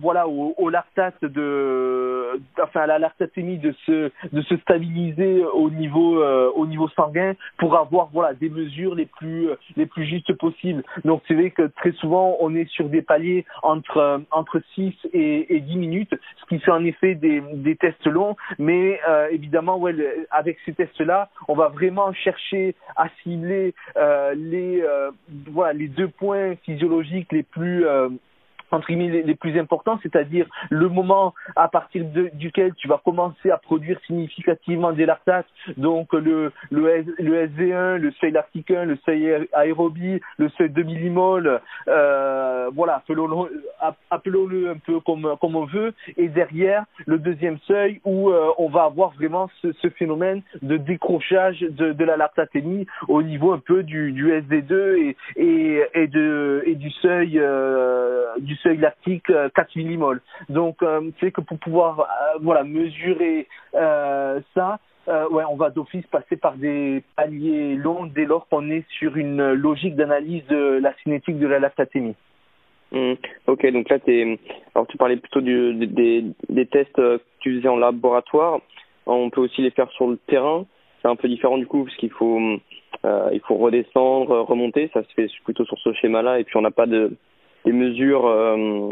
voilà, 0.00 0.28
au, 0.28 0.54
au, 0.56 0.68
lactate 0.68 1.24
de, 1.24 2.40
enfin 2.62 2.80
à 2.80 2.86
la 2.86 2.98
de 2.98 3.74
se 3.86 4.10
de 4.32 4.42
se 4.42 4.56
stabiliser 4.58 5.44
au 5.44 5.70
niveau 5.70 6.22
au 6.22 6.66
niveau 6.66 6.88
sanguin 6.90 7.34
pour 7.58 7.76
avoir 7.76 8.08
voilà 8.12 8.34
des 8.34 8.48
mesures 8.48 8.94
les 8.94 9.06
plus 9.06 9.48
les 9.76 9.86
plus 9.86 10.06
justes 10.06 10.19
possible. 10.32 10.82
Donc 11.04 11.22
c'est 11.26 11.34
vrai 11.34 11.50
que 11.50 11.62
très 11.62 11.92
souvent 11.92 12.36
on 12.40 12.54
est 12.54 12.68
sur 12.70 12.88
des 12.88 13.02
paliers 13.02 13.44
entre 13.62 13.98
euh, 13.98 14.18
entre 14.30 14.60
6 14.74 14.92
et, 15.12 15.56
et 15.56 15.60
10 15.60 15.76
minutes, 15.76 16.14
ce 16.40 16.46
qui 16.46 16.60
fait 16.60 16.70
en 16.70 16.84
effet 16.84 17.14
des, 17.14 17.76
tests 17.76 18.06
longs, 18.06 18.36
mais 18.58 19.00
euh, 19.08 19.28
évidemment 19.30 19.80
avec 20.30 20.58
ces 20.64 20.72
tests-là, 20.74 21.30
on 21.48 21.54
va 21.54 21.68
vraiment 21.68 22.12
chercher 22.12 22.74
à 22.96 23.08
cibler 23.22 23.74
euh, 23.96 24.34
les 24.36 24.82
voilà 25.50 25.72
les 25.72 25.88
deux 25.88 26.08
points 26.08 26.56
physiologiques 26.64 27.32
les 27.32 27.42
plus 27.42 27.86
entre 28.72 28.88
guillemets 28.88 29.22
les, 29.22 29.34
plus 29.34 29.58
importants, 29.58 29.98
c'est-à-dire 30.02 30.46
le 30.70 30.88
moment 30.88 31.34
à 31.56 31.68
partir 31.68 32.04
duquel 32.34 32.74
tu 32.74 32.88
vas 32.88 33.00
commencer 33.04 33.50
à 33.50 33.56
produire 33.56 33.98
significativement 34.06 34.92
des 34.92 35.06
lactates, 35.06 35.46
donc 35.76 36.12
le, 36.12 36.52
le, 36.70 37.04
le 37.18 37.46
SV1, 37.46 37.96
le 37.96 38.10
seuil 38.12 38.32
lactique 38.32 38.70
1, 38.70 38.84
le 38.84 38.98
seuil 39.04 39.48
aérobie, 39.52 40.20
le 40.38 40.48
seuil 40.50 40.70
de 40.70 40.82
millimol, 40.82 41.60
euh, 41.88 42.70
voilà, 42.74 42.96
appelons-le 42.96 43.62
appelons 44.10 44.48
un 44.70 44.78
peu 44.78 45.00
comme, 45.00 45.36
comme 45.40 45.56
on 45.56 45.64
veut, 45.64 45.94
et 46.16 46.28
derrière 46.28 46.84
le 47.06 47.18
deuxième 47.18 47.58
seuil 47.66 48.00
où 48.04 48.30
euh, 48.30 48.50
on 48.58 48.68
va 48.68 48.84
avoir 48.84 49.10
vraiment 49.10 49.48
ce, 49.62 49.72
ce 49.72 49.88
phénomène 49.88 50.42
de 50.62 50.76
décrochage 50.76 51.60
de, 51.60 51.92
de 51.92 52.04
la 52.04 52.16
lactatémie 52.16 52.86
au 53.08 53.22
niveau 53.22 53.52
un 53.52 53.58
peu 53.58 53.82
du, 53.82 54.12
du 54.12 54.32
SD2 54.32 54.96
et, 54.96 55.16
et, 55.36 55.82
et, 55.94 56.06
de, 56.06 56.62
et 56.66 56.74
du 56.74 56.90
seuil 56.90 57.38
euh, 57.38 58.26
du 58.40 58.56
seuil 58.62 58.78
lactique 58.78 59.26
4 59.26 59.32
euh, 59.36 59.64
millimoles. 59.76 60.20
Donc, 60.48 60.82
euh, 60.82 61.10
c'est 61.20 61.30
que 61.30 61.40
pour 61.40 61.58
pouvoir 61.58 62.00
euh, 62.00 62.38
voilà 62.40 62.64
mesurer 62.64 63.46
ça, 63.72 64.78
ouais, 65.06 65.44
on 65.48 65.56
va 65.56 65.70
d'office 65.70 66.06
passer 66.06 66.36
par 66.36 66.54
des 66.54 67.02
paliers 67.16 67.74
longs 67.74 68.06
dès 68.06 68.24
lors 68.24 68.48
qu'on 68.48 68.70
est 68.70 68.84
sur 68.98 69.16
une 69.16 69.52
logique 69.52 69.96
d'analyse 69.96 70.46
de 70.46 70.78
la 70.80 70.94
cinétique 71.02 71.38
de 71.38 71.46
la 71.46 71.58
lactatémie. 71.58 72.14
Mmh. 72.92 73.12
Ok, 73.46 73.66
donc 73.72 73.88
là, 73.88 73.98
es... 74.06 74.38
Alors, 74.74 74.86
tu 74.88 74.96
parlais 74.96 75.16
plutôt 75.16 75.40
des, 75.40 76.66
tests 76.70 76.92
que 76.92 77.20
tu 77.40 77.56
faisais 77.56 77.68
en 77.68 77.76
laboratoire. 77.76 78.60
On 79.06 79.30
peut 79.30 79.40
aussi 79.40 79.62
les 79.62 79.70
faire 79.70 79.90
sur 79.92 80.08
le 80.08 80.16
terrain. 80.16 80.66
C'est 81.00 81.08
un 81.08 81.16
peu 81.16 81.28
différent 81.28 81.56
du 81.56 81.66
coup, 81.66 81.84
parce 81.84 81.96
qu'il 81.96 82.10
faut, 82.10 82.40
faut 83.02 83.56
redescendre, 83.56 84.40
remonter. 84.40 84.90
Ça 84.92 85.02
se 85.02 85.12
fait 85.14 85.28
plutôt 85.44 85.64
sur 85.64 85.78
ce 85.78 85.92
schéma-là, 85.94 86.40
et 86.40 86.44
puis 86.44 86.56
on 86.56 86.62
n'a 86.62 86.70
pas 86.70 86.86
de, 86.86 87.16
des 87.64 87.72
mesures 87.72 88.26
euh, 88.26 88.88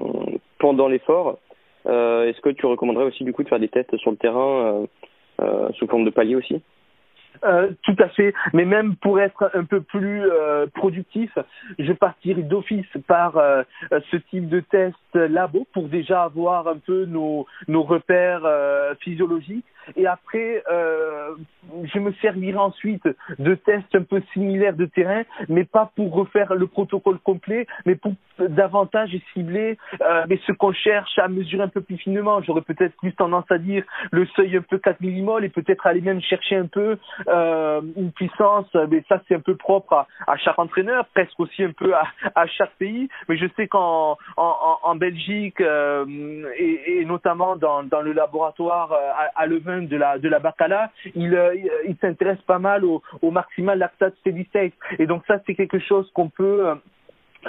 pendant 0.58 0.88
l'effort. 0.88 1.38
Euh, 1.86 2.26
est-ce 2.26 2.40
que 2.40 2.50
tu 2.50 2.66
recommanderais 2.66 3.04
aussi 3.04 3.24
du 3.24 3.32
coup 3.32 3.42
de 3.42 3.48
faire 3.48 3.60
des 3.60 3.68
tests 3.68 3.96
sur 3.96 4.10
le 4.10 4.16
terrain 4.16 4.86
euh, 5.40 5.68
sous 5.74 5.86
forme 5.86 6.04
de 6.04 6.10
palier 6.10 6.36
aussi? 6.36 6.62
Tout 7.84 7.94
à 8.00 8.08
fait, 8.08 8.34
mais 8.52 8.64
même 8.64 8.96
pour 8.96 9.20
être 9.20 9.48
un 9.54 9.62
peu 9.62 9.80
plus 9.80 10.24
productif, 10.74 11.30
je 11.78 11.92
partirai 11.92 12.42
d'office 12.42 12.88
par 13.06 13.34
ce 13.92 14.16
type 14.16 14.48
de 14.48 14.58
test 14.58 14.96
labo 15.14 15.64
pour 15.72 15.84
déjà 15.84 16.24
avoir 16.24 16.66
un 16.66 16.78
peu 16.78 17.04
nos 17.04 17.46
repères 17.68 18.42
physiologiques 18.98 19.64
et 19.96 20.06
après 20.06 20.62
je 21.84 21.98
me 21.98 22.12
servirai 22.14 22.58
ensuite 22.58 23.06
de 23.38 23.54
tests 23.54 23.94
un 23.94 24.02
peu 24.02 24.22
similaires 24.32 24.74
de 24.74 24.86
terrain, 24.86 25.22
mais 25.48 25.64
pas 25.64 25.90
pour 25.96 26.12
refaire 26.12 26.54
le 26.54 26.66
protocole 26.66 27.18
complet, 27.18 27.66
mais 27.86 27.94
pour 27.94 28.12
davantage 28.38 29.10
cibler 29.32 29.78
mais 30.28 30.38
ce 30.46 30.52
qu'on 30.52 30.72
cherche 30.72 31.18
à 31.18 31.28
mesurer 31.28 31.62
un 31.62 31.68
peu 31.68 31.80
plus 31.80 31.96
finement. 31.96 32.42
J'aurais 32.42 32.62
peut-être 32.62 32.96
plus 32.96 33.12
tendance 33.12 33.50
à 33.50 33.58
dire 33.58 33.84
le 34.10 34.26
seuil 34.36 34.56
un 34.56 34.62
peu 34.62 34.78
4 34.78 35.00
millimol 35.00 35.44
et 35.44 35.48
peut-être 35.48 35.86
aller 35.86 36.00
même 36.00 36.20
chercher 36.20 36.56
un 36.56 36.66
peu 36.66 36.98
une 37.26 38.12
puissance, 38.14 38.66
mais 38.90 39.04
ça 39.08 39.20
c'est 39.28 39.34
un 39.34 39.40
peu 39.40 39.56
propre 39.56 40.06
à, 40.26 40.36
chaque 40.36 40.58
entraîneur, 40.58 41.06
presque 41.14 41.38
aussi 41.38 41.64
un 41.64 41.72
peu 41.72 41.92
à, 41.94 42.46
chaque 42.46 42.74
pays. 42.78 43.08
Mais 43.28 43.36
je 43.36 43.46
sais 43.56 43.66
qu'en 43.66 44.16
en, 44.36 44.94
Belgique 44.96 45.60
et, 45.60 47.04
notamment 47.04 47.56
dans, 47.56 47.82
dans 47.82 48.00
le 48.00 48.12
laboratoire 48.12 48.92
à, 49.34 49.46
De 49.86 49.96
la 49.96 50.18
de 50.18 50.28
la 50.28 50.38
Bacala, 50.38 50.90
il, 51.14 51.38
il, 51.86 51.96
s'intéresse 52.00 52.40
pas 52.46 52.58
mal 52.58 52.84
au, 52.84 53.02
au 53.22 53.30
maximal 53.30 53.78
lactate 53.78 54.14
steady 54.20 54.44
state. 54.44 54.72
Et 54.98 55.06
donc 55.06 55.22
ça, 55.26 55.40
c'est 55.46 55.54
quelque 55.54 55.78
chose 55.78 56.10
qu'on 56.12 56.28
peut 56.28 56.66
euh, 56.68 56.74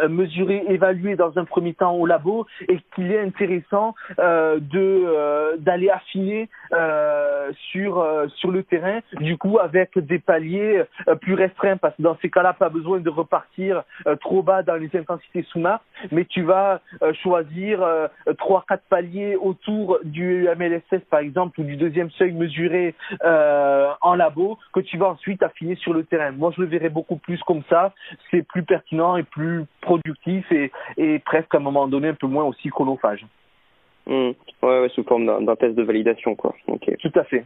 mesurer, 0.07 0.63
évaluer 0.69 1.15
dans 1.15 1.37
un 1.37 1.45
premier 1.45 1.73
temps 1.73 1.93
au 1.93 2.05
labo 2.05 2.45
et 2.67 2.79
qu'il 2.95 3.11
est 3.11 3.19
intéressant 3.19 3.95
euh, 4.19 4.59
de 4.59 4.79
euh, 4.79 5.57
d'aller 5.57 5.89
affiner 5.89 6.49
euh, 6.73 7.51
sur 7.71 7.99
euh, 7.99 8.27
sur 8.35 8.51
le 8.51 8.63
terrain 8.63 8.99
du 9.19 9.37
coup 9.37 9.59
avec 9.59 9.97
des 9.97 10.19
paliers 10.19 10.83
plus 11.21 11.33
restreints. 11.33 11.77
Parce 11.77 11.95
que 11.95 12.01
dans 12.01 12.17
ces 12.21 12.29
cas-là 12.29 12.53
pas 12.53 12.69
besoin 12.69 12.99
de 12.99 13.09
repartir 13.09 13.83
trop 14.21 14.43
bas 14.43 14.63
dans 14.63 14.75
les 14.75 14.89
intensités 14.95 15.43
sous 15.51 15.59
marque 15.59 15.83
mais 16.11 16.25
tu 16.25 16.41
vas 16.41 16.81
choisir 17.23 17.85
trois 18.37 18.63
quatre 18.67 18.83
paliers 18.89 19.35
autour 19.35 19.99
du 20.03 20.47
MLSS 20.57 21.01
par 21.09 21.19
exemple 21.19 21.59
ou 21.59 21.63
du 21.63 21.75
deuxième 21.75 22.09
seuil 22.11 22.31
mesuré 22.31 22.95
en 23.21 24.15
labo 24.15 24.57
que 24.73 24.79
tu 24.79 24.97
vas 24.97 25.07
ensuite 25.07 25.43
affiner 25.43 25.75
sur 25.75 25.93
le 25.93 26.03
terrain. 26.03 26.31
Moi 26.31 26.51
je 26.55 26.61
le 26.61 26.67
verrais 26.67 26.89
beaucoup 26.89 27.17
plus 27.17 27.41
comme 27.43 27.63
ça. 27.69 27.93
C'est 28.31 28.45
plus 28.45 28.63
pertinent 28.63 29.17
et 29.17 29.23
plus 29.23 29.65
productif 29.81 30.51
et, 30.51 30.71
et 30.97 31.19
presque 31.19 31.53
à 31.55 31.57
un 31.57 31.61
moment 31.61 31.87
donné 31.87 32.09
un 32.09 32.13
peu 32.13 32.27
moins 32.27 32.45
aussi 32.45 32.69
chronophage. 32.69 33.25
Mmh. 34.07 34.31
Ouais, 34.63 34.81
ouais, 34.81 34.89
sous 34.89 35.03
forme 35.03 35.45
d'un 35.45 35.55
test 35.55 35.75
de 35.75 35.83
validation, 35.83 36.35
quoi. 36.35 36.55
Okay. 36.67 36.95
Tout 36.97 37.11
à 37.15 37.23
fait. 37.25 37.43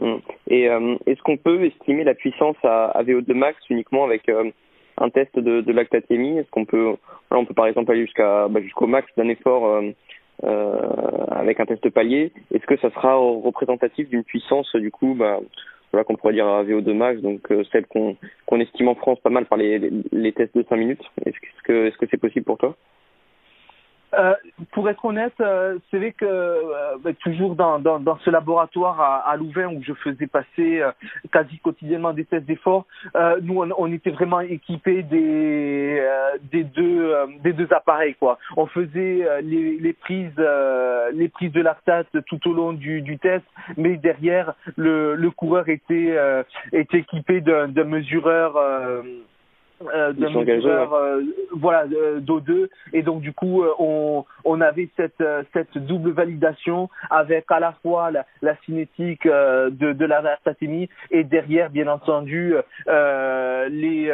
Mmh. 0.00 0.14
Et 0.48 0.68
euh, 0.68 0.96
est-ce 1.06 1.20
qu'on 1.22 1.36
peut 1.36 1.64
estimer 1.64 2.04
la 2.04 2.14
puissance 2.14 2.56
à, 2.62 2.86
à 2.86 3.02
VO2 3.02 3.32
max 3.34 3.58
uniquement 3.68 4.04
avec 4.04 4.28
euh, 4.28 4.50
un 4.96 5.10
test 5.10 5.36
de, 5.38 5.60
de 5.60 5.72
lactatémie? 5.72 6.38
Est-ce 6.38 6.50
qu'on 6.50 6.64
peut, 6.64 6.94
on 7.32 7.44
peut 7.44 7.54
par 7.54 7.66
exemple 7.66 7.90
aller 7.90 8.02
jusqu'à 8.02 8.46
bah, 8.48 8.60
jusqu'au 8.60 8.86
max 8.86 9.08
d'un 9.16 9.28
effort 9.28 9.66
euh, 9.66 9.90
euh 10.44 11.26
avec 11.30 11.58
un 11.58 11.66
test 11.66 11.88
palier 11.90 12.32
Est-ce 12.54 12.64
que 12.66 12.76
ça 12.76 12.90
sera 12.90 13.16
représentatif 13.16 14.08
d'une 14.08 14.24
puissance 14.24 14.74
du 14.76 14.92
coup 14.92 15.14
bah, 15.14 15.40
voilà 15.92 16.04
qu'on 16.04 16.16
pourrait 16.16 16.34
dire 16.34 16.46
à 16.46 16.64
VO2 16.64 16.92
max, 16.92 17.20
donc 17.20 17.50
euh, 17.50 17.64
celle 17.72 17.86
qu'on 17.86 18.16
qu'on 18.46 18.60
estime 18.60 18.88
en 18.88 18.94
France 18.94 19.18
pas 19.20 19.30
mal 19.30 19.46
par 19.46 19.58
les, 19.58 19.78
les, 20.12 20.32
tests 20.32 20.56
de 20.56 20.64
5 20.68 20.76
minutes. 20.76 21.02
Est-ce 21.24 21.36
que 21.64 21.86
est-ce 21.86 21.96
que 21.96 22.06
c'est 22.10 22.20
possible 22.20 22.44
pour 22.44 22.58
toi? 22.58 22.76
Euh, 24.14 24.34
pour 24.72 24.88
être 24.88 25.04
honnête, 25.04 25.34
euh, 25.40 25.78
c'est 25.90 25.98
vrai 25.98 26.12
que 26.12 26.24
euh, 26.24 26.96
bah, 27.02 27.10
toujours 27.22 27.54
dans, 27.54 27.78
dans, 27.78 28.00
dans, 28.00 28.16
ce 28.18 28.30
laboratoire 28.30 29.00
à, 29.00 29.30
à, 29.30 29.36
Louvain 29.36 29.66
où 29.66 29.82
je 29.82 29.92
faisais 29.92 30.26
passer 30.26 30.80
euh, 30.80 30.90
quasi 31.30 31.58
quotidiennement 31.58 32.14
des 32.14 32.24
tests 32.24 32.46
d'effort, 32.46 32.86
nous 33.42 33.62
on, 33.62 33.68
on, 33.76 33.92
était 33.92 34.10
vraiment 34.10 34.40
équipés 34.40 35.02
des 35.02 36.02
des 36.50 36.64
deux 36.64 37.14
des 37.42 37.52
deux 37.52 37.68
appareils 37.72 38.14
quoi. 38.14 38.38
On 38.56 38.66
faisait 38.66 39.26
les, 39.42 39.78
les 39.78 39.92
prises 39.92 40.32
les 41.12 41.28
prises 41.28 41.52
de 41.52 41.60
lactate 41.60 42.08
tout 42.26 42.48
au 42.48 42.54
long 42.54 42.72
du, 42.72 43.02
du 43.02 43.18
test, 43.18 43.44
mais 43.76 43.96
derrière 43.96 44.54
le, 44.76 45.14
le 45.16 45.30
coureur 45.30 45.68
était 45.68 46.16
était 46.72 46.98
équipé 46.98 47.40
d'un 47.40 47.84
mesureur 47.84 48.56
euh, 49.94 50.12
d'un 50.12 50.30
moteur 50.30 50.92
euh, 50.94 51.22
voilà 51.52 51.86
d'O2 51.86 52.68
et 52.92 53.02
donc 53.02 53.20
du 53.20 53.32
coup 53.32 53.62
euh, 53.62 53.72
on 53.78 54.24
on 54.44 54.60
avait 54.60 54.88
cette 54.96 55.20
euh, 55.20 55.42
cette 55.52 55.78
double 55.78 56.10
validation 56.10 56.88
avec 57.10 57.44
à 57.50 57.60
la 57.60 57.72
fois 57.82 58.10
la, 58.10 58.26
la 58.42 58.56
cinétique 58.64 59.26
de 59.26 59.92
de 59.92 60.04
la 60.04 60.20
versatémie 60.20 60.88
et 61.10 61.24
derrière 61.24 61.70
bien 61.70 61.86
entendu 61.88 62.54
les 62.86 64.12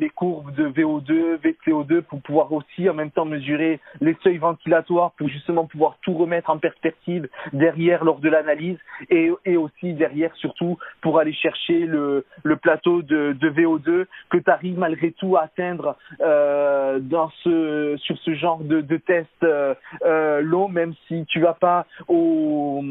les 0.00 0.10
courbes 0.10 0.54
de 0.54 0.68
VO2 0.68 1.38
VCO2 1.38 2.02
pour 2.02 2.20
pouvoir 2.22 2.52
aussi 2.52 2.88
en 2.88 2.94
même 2.94 3.10
temps 3.10 3.24
mesurer 3.24 3.80
les 4.00 4.16
seuils 4.22 4.38
ventilatoires 4.38 5.12
pour 5.12 5.28
justement 5.28 5.66
pouvoir 5.66 5.98
tout 6.02 6.14
remettre 6.14 6.50
en 6.50 6.58
perspective 6.58 7.28
derrière 7.52 8.04
lors 8.04 8.18
de 8.18 8.28
l'analyse 8.28 8.78
et 9.10 9.30
et 9.44 9.56
aussi 9.56 9.94
derrière 9.94 10.34
surtout 10.36 10.78
pour 11.02 11.18
aller 11.18 11.32
chercher 11.32 11.86
le 11.86 12.24
le 12.42 12.56
plateau 12.56 13.02
de 13.02 13.32
de 13.32 13.50
VO2 13.50 14.06
que 14.30 14.38
tu 14.38 14.50
arrives 14.50 14.78
malgré 14.78 15.03
tout 15.12 15.36
atteindre 15.36 15.96
euh, 16.20 16.98
dans 17.00 17.30
ce 17.42 17.96
sur 17.98 18.16
ce 18.18 18.34
genre 18.34 18.58
de, 18.58 18.80
de 18.80 18.96
test 18.96 19.28
euh, 19.42 19.74
euh, 20.04 20.40
long, 20.40 20.68
même 20.68 20.94
si 21.08 21.24
tu 21.26 21.40
vas 21.40 21.54
pas 21.54 21.86
au 22.08 22.82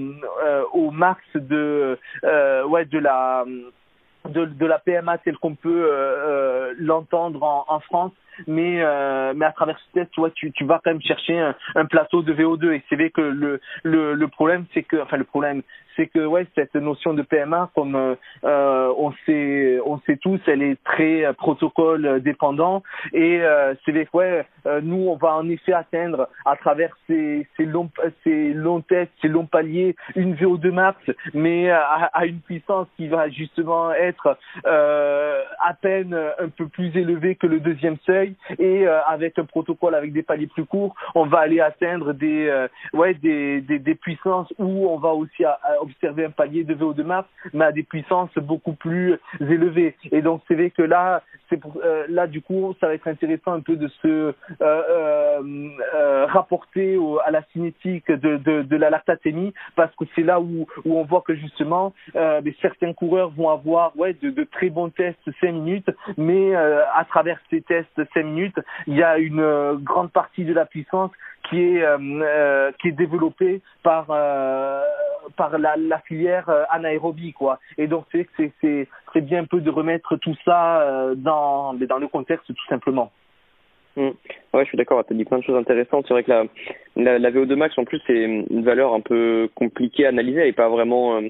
au 0.73 0.91
max 0.91 1.21
de 1.36 1.97
ouais 2.67 2.86
de 2.86 2.99
la 2.99 3.45
de, 4.30 4.45
de 4.45 4.65
la 4.65 4.80
PMA 4.80 5.17
telle 5.19 5.38
qu'on 5.38 5.56
peut 5.56 6.76
l'entendre 6.80 7.43
en, 7.43 7.65
en 7.67 7.80
France. 7.80 8.12
Mais 8.47 8.82
mais 9.36 9.45
à 9.45 9.52
travers 9.52 9.78
ce 9.78 9.99
test, 9.99 10.12
toi, 10.12 10.32
tu, 10.32 10.52
tu 10.54 10.65
vas 10.65 10.82
quand 10.84 10.89
même 10.89 11.02
chercher 11.02 11.38
un, 11.38 11.56
un 11.76 11.86
plateau 11.86 12.23
de 12.23 12.34
VO2 12.34 12.73
et 12.73 12.84
c'est 12.89 12.95
vrai 12.95 13.12
que 13.12 13.21
le 13.21 13.62
le, 13.84 14.15
le 14.15 14.28
problème, 14.28 14.65
c'est 14.73 14.82
que 14.82 14.97
enfin 15.02 15.17
le 15.17 15.23
problème, 15.23 15.62
c'est 15.95 16.08
que 16.08 16.25
ouais 16.25 16.45
cette 16.56 16.75
notion 16.75 17.13
de 17.13 17.21
PMA, 17.21 17.69
comme 17.75 17.95
euh, 17.95 18.93
on 18.97 19.12
sait 19.25 19.79
on 19.86 19.99
sait 20.01 20.17
tous, 20.17 20.39
elle 20.47 20.62
est 20.62 20.82
très 20.84 21.25
euh, 21.25 21.34
protocole 21.34 22.21
dépendant. 22.21 22.84
Et 23.13 23.41
euh, 23.41 23.73
c'est 23.86 23.91
vrai 23.91 24.06
que 24.06 24.17
ouais 24.17 24.45
euh, 24.65 24.82
nous 24.82 25.08
on 25.10 25.15
va 25.15 25.36
en 25.36 25.49
effet 25.49 25.73
atteindre 25.73 26.29
à 26.45 26.56
travers 26.56 26.95
ces 27.08 27.47
ces 27.58 27.65
longs 27.65 27.89
ces 28.23 28.53
longs 28.53 28.82
tests, 28.82 29.12
ces 29.21 29.27
longs 29.27 29.45
paliers 29.45 29.95
une 30.15 30.36
VO2 30.36 30.71
max, 30.71 30.97
mais 31.34 31.69
à, 31.69 32.10
à 32.13 32.25
une 32.25 32.39
puissance 32.39 32.88
qui 32.97 33.08
va 33.08 33.29
justement 33.29 33.91
être 33.93 34.38
à 34.65 35.73
peine 35.82 36.17
un 36.39 36.49
peu 36.49 36.67
plus 36.67 36.95
élevée 36.95 37.36
que 37.36 37.47
le 37.47 37.60
deuxième 37.60 37.97
seuil. 38.06 38.36
Et 38.60 38.88
euh, 38.88 39.01
avec 39.06 39.38
un 39.39 39.45
protocole 39.45 39.95
avec 39.95 40.13
des 40.13 40.23
paliers 40.23 40.47
plus 40.47 40.65
courts, 40.65 40.95
on 41.15 41.25
va 41.25 41.39
aller 41.39 41.60
atteindre 41.60 42.13
des 42.13 42.47
euh, 42.47 42.67
ouais 42.93 43.13
des, 43.13 43.62
des, 43.62 43.79
des 43.79 43.95
puissances 43.95 44.51
où 44.58 44.88
on 44.89 44.97
va 44.97 45.10
aussi 45.10 45.43
observer 45.84 46.26
un 46.26 46.32
palier 46.32 46.63
de 46.63 46.76
VO2 46.76 47.04
max, 47.04 47.28
mais 47.54 47.65
à 47.65 47.72
des 47.72 47.84
puissances 47.84 48.34
beaucoup 48.38 48.74
plus 48.74 49.17
élevées. 49.39 49.96
Et 50.12 50.22
donc 50.22 50.41
c'est 50.48 50.56
vrai 50.56 50.69
que 50.69 50.82
là 50.82 51.22
c'est 51.50 51.60
euh, 51.84 52.06
là 52.10 52.28
du 52.28 52.41
coup 52.41 52.74
ça 52.80 52.88
va 52.88 52.96
être 52.96 53.08
intéressant 53.08 53.54
un 53.54 53.62
peu 53.62 53.76
de 53.76 53.88
se 54.02 54.34
rapporter 56.26 56.98
à 57.26 57.32
la 57.32 57.43
cinétique 57.52 58.10
de, 58.12 58.38
de, 58.38 58.63
de 58.63 58.76
la 58.76 58.89
lactatémie 58.89 59.54
parce 59.76 59.93
que 59.96 60.06
c'est 60.15 60.24
là 60.24 60.39
où, 60.39 60.67
où 60.86 60.98
on 60.98 61.04
voit 61.04 61.22
que 61.22 61.36
justement 61.36 61.93
certains 62.62 62.93
coureurs 62.93 63.30
vont 63.30 63.50
avoir 63.50 63.96
ouais 63.98 64.13
de, 64.22 64.30
de 64.30 64.43
très 64.43 64.69
bons 64.69 64.89
tests 64.89 65.19
5 65.41 65.52
minutes 65.52 65.89
mais 66.17 66.56
à 66.56 67.06
travers 67.06 67.39
ces 67.50 67.62
tests 67.62 68.02
5 68.13 68.24
minutes, 68.24 68.60
il 68.88 68.96
y 68.96 69.04
a 69.04 69.17
une 69.17 69.39
euh, 69.39 69.76
grande 69.76 70.12
partie 70.12 70.46
de 70.46 70.54
la 70.54 70.65
puissance 70.65 71.12
qui 71.49 71.62
est 71.62 71.84
euh, 71.84 71.97
euh, 71.99 72.71
qui 72.79 72.89
est 72.89 72.91
développée 72.91 73.62
par 73.82 74.08
par 75.38 75.58
la, 75.58 75.75
la 75.77 75.99
filière 75.99 76.49
anaérobie 76.69 77.34
quoi. 77.34 77.60
Et 77.77 77.88
donc 77.88 78.06
c'est 78.12 78.27
c'est 78.38 78.88
c'est 79.13 79.21
bien 79.21 79.41
un 79.41 79.45
peu 79.45 79.62
de 79.62 79.69
remettre 79.69 80.15
tout 80.17 80.36
ça 80.45 81.12
dans 81.15 81.73
dans 81.73 81.97
le 81.97 82.08
contexte 82.08 82.47
tout 82.47 82.67
simplement. 82.67 83.12
Mmh. 83.95 84.10
Ouais, 84.53 84.63
je 84.63 84.69
suis 84.69 84.77
d'accord. 84.77 85.03
Tu 85.06 85.13
as 85.13 85.15
dit 85.15 85.25
plein 85.25 85.38
de 85.38 85.43
choses 85.43 85.58
intéressantes. 85.58 86.06
C'est 86.08 86.13
vrai 86.13 86.23
que 86.23 86.32
la, 86.32 86.45
la, 86.95 87.19
la, 87.19 87.32
VO2 87.32 87.56
max, 87.56 87.77
en 87.77 87.86
plus, 87.86 88.01
c'est 88.08 88.23
une 88.23 88.63
valeur 88.63 88.93
un 88.93 89.01
peu 89.01 89.49
compliquée 89.53 90.06
à 90.06 90.10
analyser. 90.10 90.41
Elle 90.41 90.53
pas 90.53 90.69
vraiment 90.69 91.17
euh, 91.17 91.29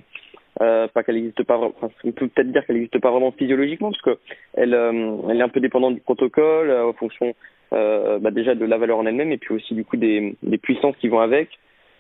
pas 0.60 1.04
qu'elle 1.04 1.16
n'existe 1.16 1.44
pas 1.44 1.58
enfin, 1.58 1.90
on 2.04 2.12
peut 2.12 2.28
peut-être 2.28 2.52
dire 2.52 2.66
qu'elle 2.66 2.76
n'existe 2.76 3.00
pas 3.00 3.12
vraiment 3.12 3.32
physiologiquement 3.32 3.92
parce 3.92 4.02
que 4.02 4.18
elle 4.54 4.74
euh, 4.74 5.18
elle 5.30 5.40
est 5.40 5.44
un 5.44 5.50
peu 5.50 5.60
dépendante 5.60 5.96
du 5.96 6.02
protocole 6.02 6.70
euh, 6.70 6.88
en 6.88 6.94
fonction 6.94 7.34
euh, 7.74 8.20
bah, 8.20 8.32
déjà 8.32 8.56
de 8.56 8.66
la 8.66 8.78
valeur 8.78 9.00
en 9.00 9.06
elle-même 9.06 9.32
et 9.32 9.38
puis 9.38 9.56
aussi 9.56 9.74
du 9.74 9.84
coup 9.84 9.98
des, 9.98 10.36
des 10.44 10.58
puissances 10.58 10.96
qui 10.98 11.08
vont 11.08 11.20
avec. 11.20 11.50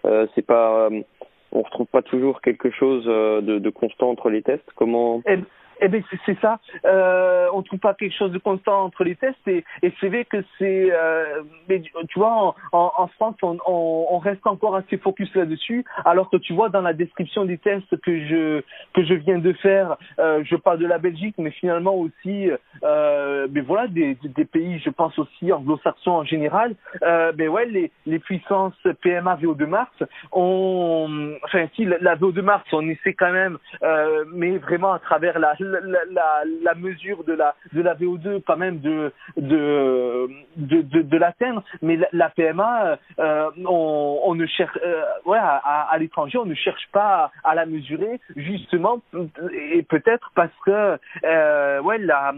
Euh, 0.06 0.28
c'est 0.36 0.46
pas 0.46 0.90
on 1.52 1.62
retrouve 1.62 1.88
pas 1.88 2.02
toujours 2.02 2.42
quelque 2.42 2.72
chose 2.72 3.06
de, 3.06 3.60
de 3.60 3.70
constant 3.70 4.10
entre 4.10 4.30
les 4.30 4.42
tests. 4.42 4.68
Comment 4.76 5.22
Eh 5.84 5.90
ben 5.90 6.02
c'est 6.26 6.40
ça. 6.40 6.60
Euh, 6.86 7.48
on 7.54 7.62
trouve 7.62 7.80
pas 7.80 7.94
quelque 7.94 8.16
chose 8.16 8.32
de 8.32 8.38
constant 8.38 8.86
entre 8.86 9.04
les 9.04 9.18
tests 9.18 9.48
et, 9.48 9.66
et 9.82 9.94
c'est 10.00 10.08
vrai 10.08 10.24
que 10.24 10.38
c'est. 10.58 10.90
Euh, 10.94 11.44
mais 11.68 11.82
tu 11.82 12.20
vois, 12.20 12.56
en, 12.72 12.92
en, 12.98 13.08
France, 13.08 13.36
on, 13.42 13.58
on, 13.68 14.18
reste 14.20 14.48
encore 14.48 14.78
assez 14.78 14.98
focus 14.98 15.34
là-dessus, 15.36 15.84
alors 16.06 16.30
que 16.30 16.38
tu 16.38 16.54
vois 16.54 16.70
dans 16.70 16.82
la 16.82 16.94
description 16.94 17.44
des 17.44 17.58
tests 17.58 18.00
que 18.02 18.26
je 18.28 18.62
que 18.94 19.04
je 19.04 19.14
viens 19.14 19.40
de 19.40 19.52
faire, 19.54 19.98
euh, 20.20 20.42
je 20.46 20.56
parle 20.56 20.80
de 20.80 20.88
la 20.88 21.00
Belgique, 21.00 21.36
mais 21.38 21.52
finalement 21.52 21.96
aussi, 21.96 22.50
euh, 22.84 23.48
mais 23.52 23.60
voilà, 23.60 23.88
des, 23.88 24.18
des 24.24 24.46
pays, 24.46 24.80
je 24.80 24.90
pense 24.90 25.20
aussi 25.20 25.52
anglo-saxons 25.52 26.12
en 26.12 26.24
général. 26.24 26.76
Euh, 27.02 27.34
ben 27.34 27.50
ouais, 27.50 27.66
les 27.66 27.92
les 28.06 28.20
puissances 28.20 28.74
PMA 29.02 29.36
VO2 29.36 29.66
Mars, 29.66 30.04
on, 30.32 31.34
enfin 31.44 31.68
si 31.76 31.84
la 31.84 32.16
VO2 32.16 32.42
Mars, 32.42 32.64
on 32.72 32.88
essaie 32.88 33.14
quand 33.14 33.34
même, 33.34 33.58
euh, 33.82 34.24
mais 34.34 34.58
vraiment 34.58 34.94
à 34.94 35.00
travers 35.00 35.40
la 35.40 35.56
la, 35.60 35.73
la, 35.82 36.76
mesure 36.76 37.24
de 37.24 37.34
la, 37.34 37.56
de 37.74 37.82
la 37.82 37.96
VO2 37.96 38.42
quand 38.46 38.58
même 38.58 38.80
de, 38.80 39.12
de, 39.38 40.30
de, 40.58 41.02
de, 41.02 41.18
l'atteindre, 41.18 41.64
mais 41.82 41.98
la, 42.12 42.30
PMA, 42.30 42.98
euh, 43.20 43.50
on, 43.66 44.20
on, 44.24 44.36
ne 44.36 44.46
cherche, 44.46 44.78
euh, 44.84 45.04
ouais, 45.26 45.38
à, 45.40 45.88
à, 45.92 45.98
l'étranger, 45.98 46.38
on 46.38 46.46
ne 46.46 46.56
cherche 46.56 46.88
pas 46.92 47.32
à, 47.44 47.56
la 47.56 47.66
mesurer, 47.66 48.20
justement, 48.36 49.02
et 49.54 49.84
peut-être 49.84 50.32
parce 50.36 50.54
que, 50.66 50.98
euh, 51.24 51.82
ouais, 51.82 51.98
la, 52.00 52.34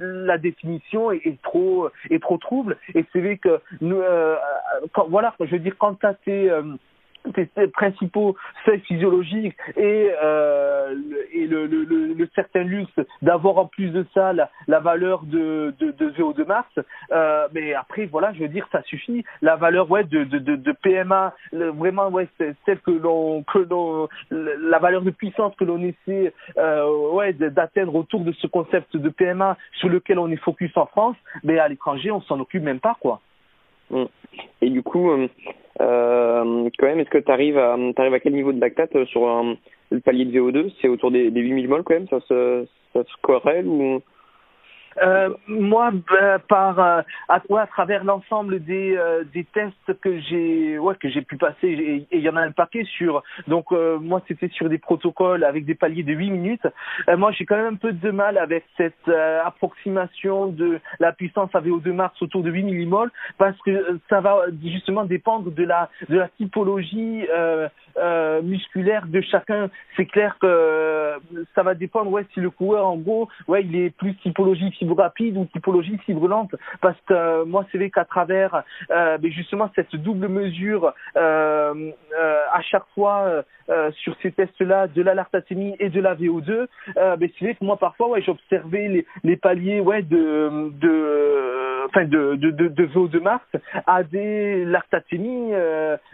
la 0.00 0.38
définition 0.38 1.12
est, 1.12 1.26
est, 1.26 1.40
trop, 1.42 1.88
est 2.10 2.22
trop 2.22 2.38
trouble, 2.38 2.76
et 2.94 3.04
c'est 3.12 3.20
vrai 3.20 3.38
que, 3.38 3.60
nous, 3.80 4.00
euh, 4.00 4.36
quand, 4.92 5.08
voilà, 5.08 5.34
je 5.40 5.50
veux 5.50 5.58
dire, 5.58 5.74
quand 5.78 5.94
tu 5.94 6.06
as 6.06 6.14
tes 6.14 6.50
tes 7.32 7.46
principaux 7.68 8.36
seuils 8.64 8.80
physiologiques 8.80 9.56
et, 9.76 10.10
euh, 10.22 10.94
et 11.32 11.46
le, 11.46 11.68
certain 12.34 12.62
luxe 12.62 12.92
d'avoir 13.22 13.58
en 13.58 13.66
plus 13.66 13.90
de 13.90 14.04
ça 14.14 14.32
la, 14.32 14.80
valeur 14.80 15.22
de, 15.24 15.74
de, 15.78 15.90
de 15.92 16.10
VO2 16.10 16.46
Mars, 16.46 16.68
euh, 17.12 17.48
mais 17.52 17.74
après 17.74 18.06
voilà, 18.06 18.32
je 18.32 18.40
veux 18.40 18.48
dire 18.48 18.66
ça 18.70 18.82
suffit. 18.82 19.24
La 19.42 19.56
valeur 19.56 19.90
ouais 19.90 20.04
de, 20.04 20.24
de, 20.24 20.38
de, 20.38 20.72
PMA, 20.72 21.34
vraiment 21.52 22.08
ouais 22.08 22.28
celle 22.38 22.80
que 22.80 22.90
l'on 22.90 23.44
la 24.30 24.78
valeur 24.78 25.02
de 25.02 25.10
puissance 25.10 25.54
que 25.56 25.64
l'on 25.64 25.82
essaie 25.82 26.32
euh, 26.58 27.10
ouais 27.12 27.32
d'atteindre 27.32 27.94
autour 27.94 28.20
de 28.20 28.32
ce 28.32 28.46
concept 28.46 28.96
de 28.96 29.08
PMA 29.08 29.56
sur 29.78 29.88
lequel 29.88 30.18
on 30.18 30.30
est 30.30 30.36
focus 30.36 30.76
en 30.76 30.86
France, 30.86 31.16
mais 31.42 31.58
à 31.58 31.68
l'étranger 31.68 32.10
on 32.10 32.20
s'en 32.22 32.38
occupe 32.40 32.62
même 32.62 32.80
pas 32.80 32.96
quoi. 33.00 33.20
Mm. 33.90 34.04
Et 34.60 34.70
du 34.70 34.82
coup, 34.82 35.10
euh, 35.10 35.28
quand 35.78 36.86
même, 36.86 37.00
est-ce 37.00 37.10
que 37.10 37.18
tu 37.18 37.30
arrives 37.30 37.58
à, 37.58 37.76
arrives 37.96 38.14
à 38.14 38.20
quel 38.20 38.34
niveau 38.34 38.52
de 38.52 38.60
lactate 38.60 38.94
euh, 38.96 39.06
sur 39.06 39.28
un, 39.28 39.56
le 39.90 40.00
palier 40.00 40.24
de 40.24 40.38
VO2 40.38 40.72
C'est 40.80 40.88
autour 40.88 41.10
des, 41.10 41.30
des 41.30 41.40
8000 41.40 41.68
moles 41.68 41.82
quand 41.84 41.94
même? 41.94 42.08
Ça 42.08 42.20
se, 42.20 42.66
ça 42.92 43.04
se 43.04 43.12
corrèle 43.22 43.66
ou? 43.66 44.00
Euh, 45.02 45.30
moi, 45.46 45.90
bah, 45.90 46.38
par 46.38 46.78
euh, 46.78 47.02
à, 47.28 47.66
travers 47.66 48.04
l'ensemble 48.04 48.62
des, 48.64 48.96
euh, 48.96 49.24
des 49.32 49.44
tests 49.44 50.00
que 50.00 50.20
j'ai 50.20 50.78
ouais, 50.78 50.94
que 50.96 51.08
j'ai 51.08 51.22
pu 51.22 51.36
passer, 51.36 51.68
et 51.68 52.06
il 52.10 52.20
y 52.20 52.28
en 52.28 52.36
a 52.36 52.42
un 52.42 52.52
paquet 52.52 52.84
sur. 52.84 53.22
Donc 53.46 53.70
moi, 53.70 54.22
c'était 54.28 54.48
sur 54.48 54.68
des 54.68 54.78
protocoles 54.78 55.44
avec 55.44 55.64
des 55.64 55.74
paliers 55.74 56.02
de 56.02 56.12
8 56.12 56.30
minutes. 56.30 56.66
moi, 57.16 57.32
j'ai 57.32 57.44
quand 57.44 57.56
même 57.56 57.74
un 57.74 57.76
peu 57.76 57.92
de 57.92 58.10
mal 58.10 58.38
avec 58.38 58.64
cette 58.76 59.08
approximation 59.44 60.46
de 60.46 60.80
la 61.00 61.12
puissance 61.12 61.50
à 61.54 61.60
VO2 61.60 61.92
max 61.92 62.20
autour 62.22 62.42
de 62.42 62.50
8 62.50 62.64
millimoles 62.64 63.10
parce 63.38 63.58
que 63.62 63.98
ça 64.08 64.20
va 64.20 64.44
justement 64.62 65.04
dépendre 65.04 65.50
de 65.50 65.64
la 65.64 65.90
de 66.08 66.18
la 66.18 66.28
typologie 66.28 67.26
musculaire 68.42 69.06
de 69.06 69.20
chacun. 69.20 69.70
C'est 69.96 70.06
clair 70.06 70.36
que 70.40 71.14
ça 71.54 71.62
va 71.62 71.74
dépendre 71.74 72.10
ouais 72.10 72.26
si 72.34 72.40
le 72.40 72.50
coureur 72.50 72.86
en 72.86 72.96
gros 72.96 73.28
ouais 73.46 73.62
il 73.64 73.76
est 73.76 73.90
plus 73.90 74.14
typologie 74.16 74.72
rapide 75.08 75.36
ou 75.36 75.46
typologie 75.46 75.98
si 76.04 76.14
brûlante 76.14 76.54
parce 76.80 76.98
que 77.06 77.14
euh, 77.14 77.44
moi 77.44 77.64
c'est 77.70 77.78
vrai 77.78 77.90
qu'à 77.90 78.04
travers 78.04 78.62
euh, 78.90 79.18
ben, 79.18 79.30
justement 79.30 79.70
cette 79.74 79.94
double 79.96 80.28
mesure 80.28 80.92
euh, 81.16 81.90
à 82.52 82.60
chaque 82.62 82.86
fois 82.94 83.44
sur 84.02 84.16
ces 84.22 84.32
tests-là 84.32 84.86
de 84.88 85.02
la 85.02 85.14
lactatémie 85.14 85.76
et 85.78 85.90
de 85.90 86.00
la 86.00 86.14
VO2 86.14 86.66
ben, 86.96 87.28
c'est 87.38 87.44
vrai 87.44 87.54
que 87.54 87.64
moi 87.64 87.76
parfois 87.76 88.08
ouais 88.08 88.22
j'observais 88.22 88.88
les, 88.88 89.06
les 89.24 89.36
paliers 89.36 89.80
ouais 89.80 90.02
de 90.02 90.70
de 90.80 91.84
enfin 91.86 92.04
de 92.04 92.36
de, 92.36 92.50
de, 92.50 92.68
de 92.68 92.86
VO2 92.86 93.20
max 93.20 93.44
à 93.86 94.02
des 94.02 94.64
lactatémies 94.64 95.52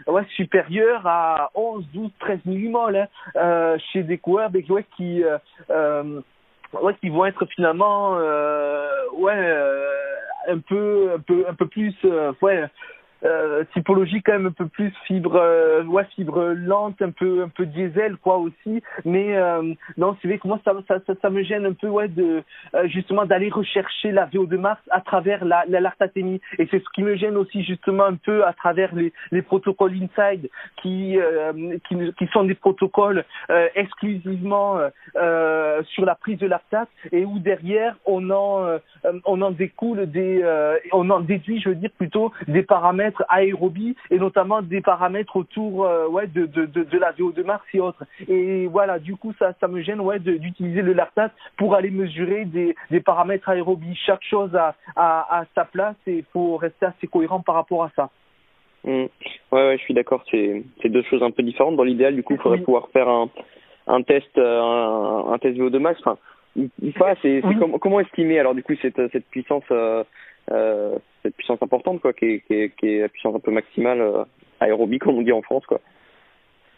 ouais 0.07 0.25
supérieures 0.35 1.05
à 1.05 1.49
11 1.55 1.74
12 1.93 2.11
13 2.19 2.39
millimoles 2.45 3.07
chez 3.91 4.03
des 4.03 4.17
coureurs 4.17 4.49
ben, 4.49 4.63
ouais, 6.81 6.95
qui 7.01 7.09
vont 7.09 7.25
être 7.25 7.45
finalement 7.47 8.17
euh, 8.17 8.87
euh, 10.47 11.17
un 11.47 11.53
peu 11.53 11.67
plus 11.67 11.95
euh, 12.05 12.33
euh, 13.23 13.63
typologie 13.73 14.21
quand 14.21 14.33
même 14.33 14.47
un 14.47 14.51
peu 14.51 14.67
plus 14.67 14.91
fibre 15.05 15.35
euh, 15.35 15.83
ouais 15.83 16.05
fibre 16.15 16.53
lente 16.53 17.01
un 17.01 17.11
peu 17.11 17.43
un 17.43 17.49
peu 17.49 17.65
diesel 17.65 18.17
quoi 18.17 18.37
aussi. 18.37 18.81
Mais 19.05 19.35
euh, 19.37 19.73
non 19.97 20.17
c'est 20.21 20.27
vrai 20.27 20.37
que 20.37 20.47
moi 20.47 20.59
ça, 20.65 20.73
ça, 20.87 20.99
ça, 21.21 21.29
me 21.29 21.43
gêne 21.43 21.65
un 21.65 21.73
peu 21.73 21.87
ouais 21.87 22.07
de 22.07 22.43
euh, 22.73 22.87
justement 22.87 23.25
d'aller 23.25 23.49
rechercher 23.49 24.11
la 24.11 24.27
VO2 24.27 24.57
Mars 24.57 24.81
à 24.91 25.01
travers 25.01 25.45
la, 25.45 25.63
la 25.67 25.79
et 26.15 26.67
c'est 26.69 26.79
ce 26.79 26.89
qui 26.93 27.03
me 27.03 27.15
gêne 27.15 27.37
aussi 27.37 27.63
justement 27.63 28.03
un 28.03 28.15
peu 28.15 28.45
à 28.45 28.53
travers 28.53 28.93
les, 28.93 29.13
les 29.31 29.41
protocoles 29.41 29.93
inside 29.93 30.49
qui, 30.81 31.17
qui 31.87 32.13
qui 32.17 32.27
sont 32.27 32.43
des 32.43 32.55
protocoles 32.55 33.23
exclusivement 33.75 34.79
sur 35.13 36.05
la 36.05 36.15
prise 36.15 36.37
de 36.39 36.47
lactate 36.47 36.89
et 37.11 37.23
où 37.23 37.39
derrière 37.39 37.95
on 38.05 38.29
en 38.29 38.77
on 39.25 39.41
en 39.41 39.51
découle 39.51 40.05
des 40.11 40.43
on 40.91 41.09
en 41.09 41.21
déduit 41.21 41.61
je 41.61 41.69
veux 41.69 41.75
dire 41.75 41.91
plutôt 41.97 42.31
des 42.47 42.63
paramètres 42.63 43.04
aérobie 43.29 43.95
et 44.11 44.19
notamment 44.19 44.61
des 44.61 44.81
paramètres 44.81 45.35
autour 45.35 45.85
euh, 45.85 46.07
ouais, 46.07 46.27
de, 46.27 46.45
de, 46.45 46.65
de, 46.65 46.83
de, 46.83 46.97
la 46.97 47.11
VO2 47.13 47.43
Mars 47.43 47.63
et 47.73 47.79
autres. 47.79 48.03
Et 48.27 48.67
voilà, 48.67 48.99
du 48.99 49.15
coup, 49.15 49.33
ça, 49.39 49.53
ça 49.59 49.67
me 49.67 49.81
gêne 49.81 49.99
ouais, 49.99 50.19
d'utiliser 50.19 50.81
le 50.81 50.93
lactate 50.93 51.33
pour 51.57 51.75
aller 51.75 51.91
mesurer 51.91 52.45
des, 52.45 52.75
des 52.91 53.01
paramètres 53.01 53.49
aérobie. 53.49 53.95
Chaque 54.05 54.23
chose 54.23 54.55
a, 54.55 54.75
a, 54.95 55.39
a 55.41 55.45
sa 55.55 55.65
place 55.65 55.95
et 56.07 56.17
il 56.17 56.25
faut 56.31 56.57
rester 56.57 56.85
assez 56.85 57.07
cohérent 57.07 57.41
par 57.41 57.55
rapport 57.55 57.83
à 57.83 57.91
ça. 57.95 58.09
Mmh. 58.83 58.89
Ouais, 58.89 59.09
ouais, 59.51 59.77
je 59.77 59.83
suis 59.83 59.93
d'accord. 59.93 60.23
C'est 60.31 60.63
deux 60.85 61.03
choses 61.03 61.23
un 61.23 61.31
peu 61.31 61.43
différentes. 61.43 61.75
Dans 61.75 61.83
l'idéal, 61.83 62.15
du 62.15 62.23
coup, 62.23 62.33
il 62.33 62.39
faudrait 62.39 62.59
pouvoir 62.59 62.89
faire 62.89 63.09
un, 63.09 63.29
un 63.87 64.01
test, 64.03 64.37
euh, 64.37 64.61
un, 64.61 65.33
un 65.33 65.37
test 65.39 65.57
VO2 65.57 65.79
max. 65.79 65.99
Enfin, 66.01 66.17
pas. 66.97 67.15
C'est 67.21 67.41
comment, 67.59 67.79
comment 67.79 67.99
estimer 67.99 68.39
alors 68.39 68.55
du 68.55 68.63
coup 68.63 68.73
cette, 68.81 69.11
cette 69.11 69.25
puissance 69.25 69.63
euh, 69.71 70.03
euh, 70.51 70.97
cette 71.23 71.35
puissance 71.35 71.61
importante 71.61 72.01
quoi, 72.01 72.13
qui 72.13 72.25
est, 72.25 72.39
qui 72.41 72.53
est, 72.53 72.75
qui 72.77 72.87
est 72.87 73.01
la 73.01 73.09
puissance 73.09 73.35
un 73.35 73.39
peu 73.39 73.51
maximale 73.51 74.01
euh, 74.01 74.23
aérobie 74.59 74.99
comme 74.99 75.17
on 75.17 75.21
dit 75.21 75.31
en 75.31 75.41
France 75.41 75.65
quoi. 75.65 75.81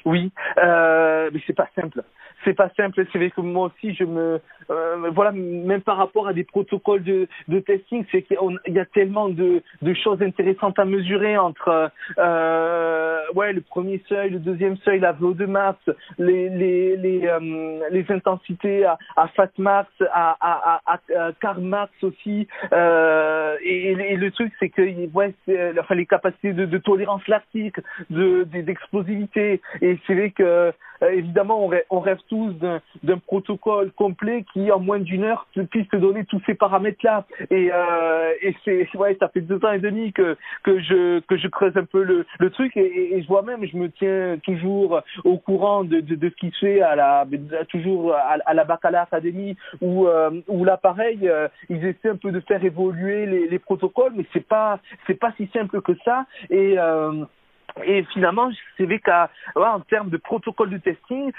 Oui, 0.06 0.32
euh, 0.58 1.30
mais 1.34 1.42
c'est 1.46 1.56
pas 1.56 1.70
simple. 1.76 2.04
C'est 2.44 2.54
pas 2.54 2.70
simple. 2.78 3.06
C'est 3.12 3.18
vrai 3.18 3.32
que 3.32 3.42
moi 3.42 3.68
aussi, 3.68 3.94
je 3.96 4.04
me, 4.04 4.40
euh, 4.70 5.10
voilà, 5.14 5.32
même 5.32 5.82
par 5.82 5.98
rapport 5.98 6.28
à 6.28 6.34
des 6.34 6.44
protocoles 6.44 7.04
de, 7.04 7.28
de 7.48 7.60
testing, 7.60 8.06
c'est 8.12 8.22
qu'il 8.24 8.38
y 8.68 8.80
a 8.80 8.86
tellement 8.86 9.30
de, 9.30 9.62
de 9.82 9.94
choses 9.94 10.22
intéressantes 10.22 10.78
à 10.80 10.86
mesurer 10.86 11.38
entre, 11.38 11.92
euh, 12.18 13.20
ouais, 13.36 13.54
le 13.54 13.62
premier 13.62 14.02
seuil, 14.08 14.30
le 14.30 14.40
deuxième 14.40 14.78
seuil, 14.78 15.00
la 15.00 15.14
VO2 15.14 15.46
max, 15.46 15.80
les 16.18 16.50
les 16.50 16.98
les, 16.98 17.28
euh, 17.28 17.80
les 17.92 18.06
intensités 18.10 18.86
à, 18.86 18.98
à 19.16 19.28
fat 19.30 19.50
max, 19.58 19.90
à 20.12 20.38
à, 20.40 20.82
à, 20.86 21.00
à 21.16 21.32
car 21.42 21.60
max 21.60 21.92
aussi. 22.04 22.48
Euh, 22.74 23.56
et, 23.62 23.92
et, 23.92 24.16
le 24.16 24.32
truc, 24.32 24.54
c'est 24.60 24.70
que 24.70 24.82
ouais, 25.14 25.34
enfin 25.80 25.96
les 25.96 26.06
capacités 26.06 26.54
de, 26.54 26.66
de 26.66 26.78
tolérance 26.78 27.28
lactique, 27.28 27.78
de 28.10 28.44
d'explosivité 28.44 29.62
et 29.82 29.98
c'est 30.06 30.14
vrai 30.14 30.32
que 30.32 30.72
euh, 31.04 31.10
évidemment 31.10 31.64
on 31.64 31.68
rêve, 31.68 31.84
on 31.90 32.00
rêve 32.00 32.20
tous 32.30 32.54
d'un 33.04 33.18
protocole 33.26 33.92
complet 33.92 34.46
qui 34.54 34.72
en 34.72 34.80
moins 34.80 35.00
d'une 35.00 35.24
heure 35.24 35.48
puisse 35.70 35.88
te 35.90 35.98
donner 35.98 36.26
tous 36.26 36.42
ces 36.46 36.56
paramètres 36.56 37.00
là 37.04 37.26
et, 37.52 37.70
euh, 37.74 38.32
et 38.42 38.56
c'est 38.64 38.88
ouais 38.96 39.18
ça 39.20 39.30
fait 39.30 39.42
deux 39.42 39.64
ans 39.66 39.72
et 39.72 39.80
demi 39.80 40.14
que 40.14 40.38
que 40.64 40.80
je 40.80 41.20
que 41.22 41.38
je 41.38 41.48
creuse 41.48 41.76
un 41.76 41.86
peu 41.86 42.04
le, 42.04 42.26
le 42.40 42.50
truc. 42.50 42.76
Et, 42.78 43.16
et, 43.18 43.22
je 43.22 43.28
vois 43.28 43.42
même 43.42 43.66
je 43.66 43.78
me 43.78 43.90
tiens 43.90 44.38
toujours 44.44 45.02
au 45.24 45.38
courant 45.38 45.84
de, 45.84 46.00
de, 46.00 46.16
de 46.16 46.30
ce 46.30 46.36
qui 46.36 46.52
se 46.52 46.60
fait 46.60 46.82
à 46.82 46.96
la 46.96 47.26
toujours 47.70 48.14
à, 48.14 48.38
à 48.46 48.54
la 48.54 48.64
Bacala 48.64 49.04
Academy 49.04 49.56
où 49.82 50.08
euh, 50.08 50.42
où 50.48 50.64
là 50.64 50.78
pareil 50.78 51.28
euh, 51.28 51.48
ils 51.70 51.86
essaient 51.86 52.10
un 52.10 52.16
peu 52.16 52.32
de 52.32 52.40
faire 52.42 52.64
évoluer 52.64 53.26
les, 53.26 53.48
les 53.48 53.60
protocoles 53.60 54.14
mais 54.16 54.26
c'est 54.34 54.48
pas 54.48 54.80
c'est 55.06 55.20
pas 55.20 55.32
si 55.38 55.48
simple 55.54 55.82
que 55.82 55.94
ça. 56.04 56.26
Et 56.50 56.76
euh, 56.78 57.26
et 57.84 58.04
finalement, 58.14 58.50
c'est 58.78 58.86
vrai 58.86 59.00
qu'en 59.00 59.28
en 59.56 59.80
termes 59.82 60.10
de 60.10 60.18
protocole 60.18 60.70
de 60.70 60.78
testing, 60.78 61.32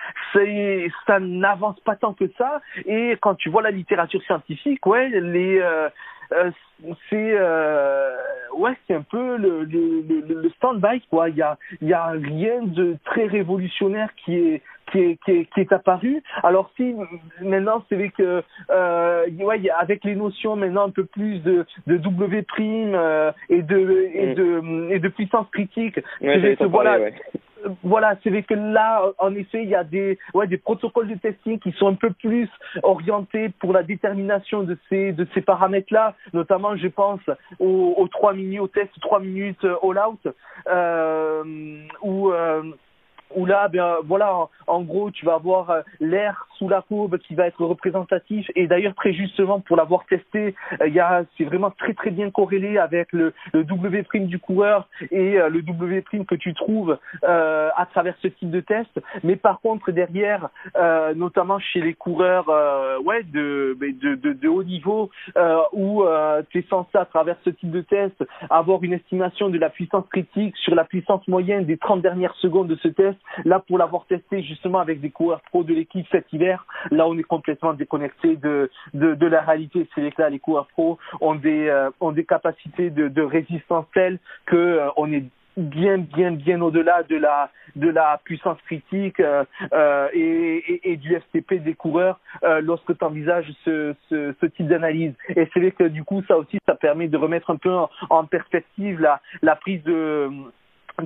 ça 1.06 1.20
n'avance 1.20 1.80
pas 1.80 1.96
tant 1.96 2.12
que 2.14 2.30
ça. 2.36 2.60
Et 2.86 3.16
quand 3.20 3.34
tu 3.34 3.48
vois 3.50 3.62
la 3.62 3.70
littérature 3.70 4.22
scientifique, 4.22 4.84
ouais, 4.86 5.08
les 5.08 5.58
euh, 5.60 5.88
euh, 6.32 6.50
c'est 7.08 7.32
euh, 7.38 8.16
ouais 8.54 8.76
c'est 8.86 8.94
un 8.94 9.02
peu 9.02 9.36
le 9.38 9.64
le, 9.64 10.02
le, 10.02 10.42
le 10.42 10.50
stand-by 10.50 11.00
quoi 11.10 11.30
il 11.30 11.36
y 11.36 11.42
a 11.42 11.56
il 11.80 11.88
y 11.88 11.94
a 11.94 12.08
rien 12.08 12.62
de 12.62 12.96
très 13.04 13.26
révolutionnaire 13.26 14.10
qui 14.14 14.36
est 14.36 14.62
qui 14.90 14.98
est, 14.98 15.18
qui 15.24 15.30
est, 15.32 15.44
qui 15.52 15.60
est 15.60 15.72
apparu. 15.72 16.22
Alors 16.42 16.70
si 16.76 16.94
maintenant 17.42 17.84
c'est 17.88 17.96
vrai 17.96 18.10
que 18.10 18.42
euh, 18.70 19.26
ouais, 19.40 19.60
avec 19.78 20.04
les 20.04 20.14
notions 20.14 20.56
maintenant 20.56 20.86
un 20.86 20.90
peu 20.90 21.04
plus 21.04 21.38
de, 21.40 21.66
de 21.86 21.96
W 21.96 22.42
prime 22.42 22.94
euh, 22.94 23.32
et 23.48 23.62
de 23.62 24.08
et 24.12 24.26
mm. 24.26 24.34
de 24.34 24.88
et 24.90 24.98
de 24.98 25.08
puissance 25.08 25.46
critique, 25.52 26.00
ouais, 26.20 26.56
que, 26.56 26.64
voilà. 26.64 26.98
ouais 26.98 27.14
voilà, 27.82 28.16
c'est 28.22 28.30
vrai 28.30 28.42
que 28.42 28.54
là, 28.54 29.02
en 29.18 29.34
effet, 29.34 29.62
il 29.62 29.68
y 29.68 29.74
a 29.74 29.84
des, 29.84 30.18
ouais, 30.34 30.46
des 30.46 30.58
protocoles 30.58 31.08
de 31.08 31.14
testing 31.14 31.58
qui 31.58 31.72
sont 31.72 31.88
un 31.88 31.94
peu 31.94 32.10
plus 32.10 32.48
orientés 32.82 33.48
pour 33.60 33.72
la 33.72 33.82
détermination 33.82 34.62
de 34.62 34.76
ces, 34.88 35.12
de 35.12 35.26
ces 35.34 35.40
paramètres-là. 35.40 36.14
Notamment, 36.32 36.76
je 36.76 36.88
pense 36.88 37.20
aux, 37.58 37.94
aux 37.96 38.08
3 38.08 38.34
minutes, 38.34 38.60
au 38.60 38.68
test 38.68 38.90
3 39.00 39.20
minutes 39.20 39.64
all-out, 39.82 40.20
euh, 40.68 41.82
où, 42.02 42.30
euh, 42.30 42.62
où 43.34 43.46
là, 43.46 43.68
ben 43.68 43.96
voilà, 44.04 44.48
en, 44.66 44.82
gros, 44.82 45.10
tu 45.10 45.24
vas 45.24 45.34
avoir 45.34 45.70
euh, 45.70 45.80
l'air 46.00 46.46
sous 46.56 46.68
la 46.68 46.82
courbe 46.82 47.18
qui 47.18 47.34
va 47.34 47.46
être 47.46 47.64
représentatif. 47.64 48.50
Et 48.54 48.66
d'ailleurs, 48.66 48.94
très 48.94 49.12
justement, 49.12 49.60
pour 49.60 49.76
l'avoir 49.76 50.06
testé, 50.06 50.54
euh, 50.80 50.88
il 50.88 50.94
y 50.94 51.00
a, 51.00 51.24
c'est 51.36 51.44
vraiment 51.44 51.70
très 51.70 51.94
très 51.94 52.10
bien 52.10 52.30
corrélé 52.30 52.78
avec 52.78 53.12
le, 53.12 53.32
le 53.52 53.64
W 53.64 54.04
du 54.26 54.38
coureur 54.38 54.88
et 55.10 55.38
euh, 55.38 55.48
le 55.48 55.62
W 55.62 56.04
que 56.26 56.34
tu 56.34 56.54
trouves 56.54 56.98
à 57.22 57.86
travers 57.92 58.14
ce 58.22 58.28
type 58.28 58.50
de 58.50 58.60
test. 58.60 58.90
Mais 59.22 59.36
par 59.36 59.60
contre, 59.60 59.90
derrière, 59.92 60.48
notamment 61.16 61.58
chez 61.58 61.80
les 61.80 61.94
coureurs, 61.94 62.48
ouais, 63.04 63.22
de, 63.24 63.76
de, 63.80 64.14
de, 64.14 64.32
de 64.32 64.48
haut 64.48 64.62
niveau, 64.62 65.10
où 65.72 66.04
tu 66.50 66.58
es 66.58 66.64
censé 66.68 66.96
à 66.96 67.04
travers 67.04 67.36
ce 67.44 67.50
type 67.50 67.70
de 67.70 67.80
test 67.80 68.24
avoir 68.50 68.82
une 68.82 68.92
estimation 68.92 69.48
de 69.48 69.58
la 69.58 69.70
puissance 69.70 70.06
critique 70.10 70.56
sur 70.56 70.74
la 70.74 70.84
puissance 70.84 71.26
moyenne 71.28 71.64
des 71.64 71.76
30 71.76 72.02
dernières 72.02 72.34
secondes 72.36 72.68
de 72.68 72.76
ce 72.76 72.88
test 72.88 73.17
Là, 73.44 73.60
pour 73.60 73.78
l'avoir 73.78 74.06
testé 74.06 74.42
justement 74.42 74.78
avec 74.78 75.00
des 75.00 75.10
coureurs 75.10 75.40
pro 75.42 75.64
de 75.64 75.74
l'équipe 75.74 76.06
cet 76.10 76.32
hiver, 76.32 76.66
là, 76.90 77.06
on 77.06 77.16
est 77.18 77.22
complètement 77.22 77.72
déconnecté 77.74 78.36
de, 78.36 78.70
de, 78.94 79.26
la 79.26 79.42
réalité. 79.42 79.86
C'est 79.94 80.10
que 80.10 80.22
là, 80.22 80.30
les 80.30 80.38
coureurs 80.38 80.68
pro 80.68 80.98
ont 81.20 81.34
des, 81.34 81.68
euh, 81.68 81.90
ont 82.00 82.12
des 82.12 82.24
capacités 82.24 82.90
de, 82.90 83.22
résistance 83.22 83.84
telles 83.92 84.18
que 84.46 84.56
euh, 84.56 84.88
on 84.96 85.12
est 85.12 85.24
bien 85.56 85.98
bien 85.98 86.30
bien 86.30 86.60
au-delà 86.62 87.02
de 87.02 87.16
la 87.16 87.50
de 87.74 87.88
la 87.88 88.20
puissance 88.24 88.58
critique 88.62 89.18
euh, 89.18 89.44
euh 89.72 90.08
et, 90.14 90.96
du 90.96 91.18
FTP 91.18 91.54
des 91.64 91.74
coureurs 91.74 92.20
lorsque 92.62 92.96
tu 92.96 93.04
envisages 93.04 93.52
ce, 93.64 93.94
ce, 94.08 94.34
ce 94.40 94.46
type 94.46 94.68
d'analyse 94.68 95.14
et 95.30 95.48
c'est 95.52 95.60
vrai 95.60 95.72
que 95.72 95.84
du 95.84 96.04
coup 96.04 96.22
ça 96.28 96.38
aussi 96.38 96.58
ça 96.66 96.76
permet 96.76 97.08
de 97.08 97.16
remettre 97.16 97.50
un 97.50 97.56
peu 97.56 97.74
en, 97.74 97.90
en 98.08 98.24
perspective 98.24 99.00
la 99.00 99.20
la 99.42 99.56
prise 99.56 99.82
de 99.82 100.30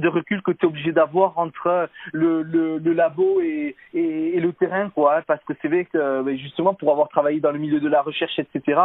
de 0.00 0.08
recul 0.08 0.42
que 0.42 0.52
tu 0.52 0.64
es 0.64 0.68
obligé 0.68 0.92
d'avoir 0.92 1.38
entre 1.38 1.88
le, 2.12 2.42
le, 2.42 2.78
le 2.78 2.92
labo 2.92 3.40
et, 3.40 3.76
et, 3.94 4.36
et, 4.36 4.40
le 4.40 4.52
terrain, 4.52 4.90
quoi, 4.90 5.18
hein, 5.18 5.22
parce 5.26 5.42
que 5.44 5.52
c'est 5.60 5.68
vrai 5.68 5.84
que 5.84 6.22
ben, 6.22 6.36
justement 6.38 6.74
pour 6.74 6.90
avoir 6.92 7.08
travaillé 7.08 7.40
dans 7.40 7.52
le 7.52 7.58
milieu 7.58 7.80
de 7.80 7.88
la 7.88 8.02
recherche, 8.02 8.38
etc. 8.38 8.80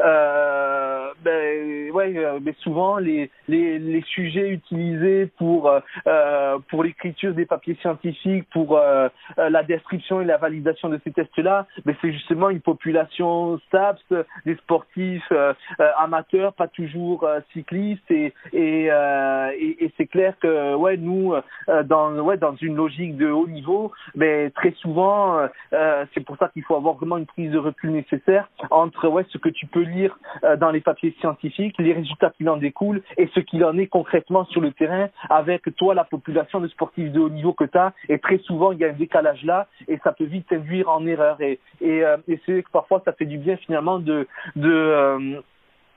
Euh, 0.00 1.08
ben 1.24 1.90
ouais, 1.92 2.10
mais 2.10 2.24
euh, 2.24 2.38
ben, 2.40 2.54
souvent 2.60 2.98
les, 2.98 3.30
les, 3.48 3.78
les 3.78 4.02
sujets 4.02 4.50
utilisés 4.50 5.26
pour 5.38 5.70
euh, 6.06 6.58
pour 6.68 6.84
l'écriture 6.84 7.34
des 7.34 7.46
papiers 7.46 7.76
scientifiques, 7.80 8.48
pour 8.50 8.76
euh, 8.76 9.08
la 9.36 9.62
description 9.62 10.20
et 10.20 10.24
la 10.24 10.36
validation 10.36 10.88
de 10.88 11.00
ces 11.04 11.12
tests-là, 11.12 11.66
ben 11.84 11.94
c'est 12.00 12.12
justement 12.12 12.50
une 12.50 12.60
population 12.60 13.58
STAPS, 13.68 14.02
des 14.44 14.56
sportifs 14.56 15.32
euh, 15.32 15.52
amateurs, 15.98 16.52
pas 16.54 16.68
toujours 16.68 17.28
cyclistes, 17.52 18.10
et 18.10 18.32
et, 18.52 18.86
et, 18.86 19.84
et 19.84 19.92
c'est 19.96 20.06
clair 20.06 20.34
que 20.40 20.49
euh, 20.50 20.76
ouais 20.76 20.96
nous 20.96 21.34
euh, 21.34 21.82
dans 21.84 22.12
ouais 22.18 22.36
dans 22.36 22.54
une 22.56 22.76
logique 22.76 23.16
de 23.16 23.30
haut 23.30 23.46
niveau 23.46 23.92
mais 24.14 24.50
très 24.50 24.72
souvent 24.72 25.48
euh, 25.72 26.04
c'est 26.12 26.20
pour 26.20 26.36
ça 26.36 26.48
qu'il 26.48 26.62
faut 26.62 26.76
avoir 26.76 26.94
vraiment 26.94 27.16
une 27.16 27.26
prise 27.26 27.50
de 27.50 27.58
recul 27.58 27.90
nécessaire 27.90 28.48
entre 28.70 29.08
ouais 29.08 29.24
ce 29.30 29.38
que 29.38 29.48
tu 29.48 29.66
peux 29.66 29.82
lire 29.82 30.18
dans 30.58 30.70
les 30.70 30.80
papiers 30.80 31.14
scientifiques 31.20 31.76
les 31.78 31.92
résultats 31.92 32.30
qui 32.36 32.48
en 32.48 32.56
découlent 32.56 33.02
et 33.16 33.28
ce 33.34 33.40
qu'il 33.40 33.64
en 33.64 33.76
est 33.78 33.86
concrètement 33.86 34.44
sur 34.46 34.60
le 34.60 34.72
terrain 34.72 35.08
avec 35.28 35.62
toi 35.76 35.94
la 35.94 36.04
population 36.04 36.60
de 36.60 36.68
sportifs 36.68 37.12
de 37.12 37.20
haut 37.20 37.30
niveau 37.30 37.52
que 37.52 37.64
tu 37.64 37.78
as 37.78 37.92
et 38.08 38.18
très 38.18 38.38
souvent 38.38 38.72
il 38.72 38.78
y 38.78 38.84
a 38.84 38.88
un 38.88 38.92
décalage 38.92 39.44
là 39.44 39.66
et 39.88 39.98
ça 40.04 40.12
peut 40.12 40.24
vite 40.24 40.52
induire 40.52 40.88
en 40.88 41.06
erreur. 41.06 41.40
Et 41.40 41.58
et, 41.80 42.02
et 42.28 42.40
c'est 42.44 42.62
que 42.62 42.70
parfois 42.70 43.02
ça 43.04 43.12
fait 43.12 43.24
du 43.24 43.38
bien 43.38 43.56
finalement 43.56 43.98
de 43.98 44.26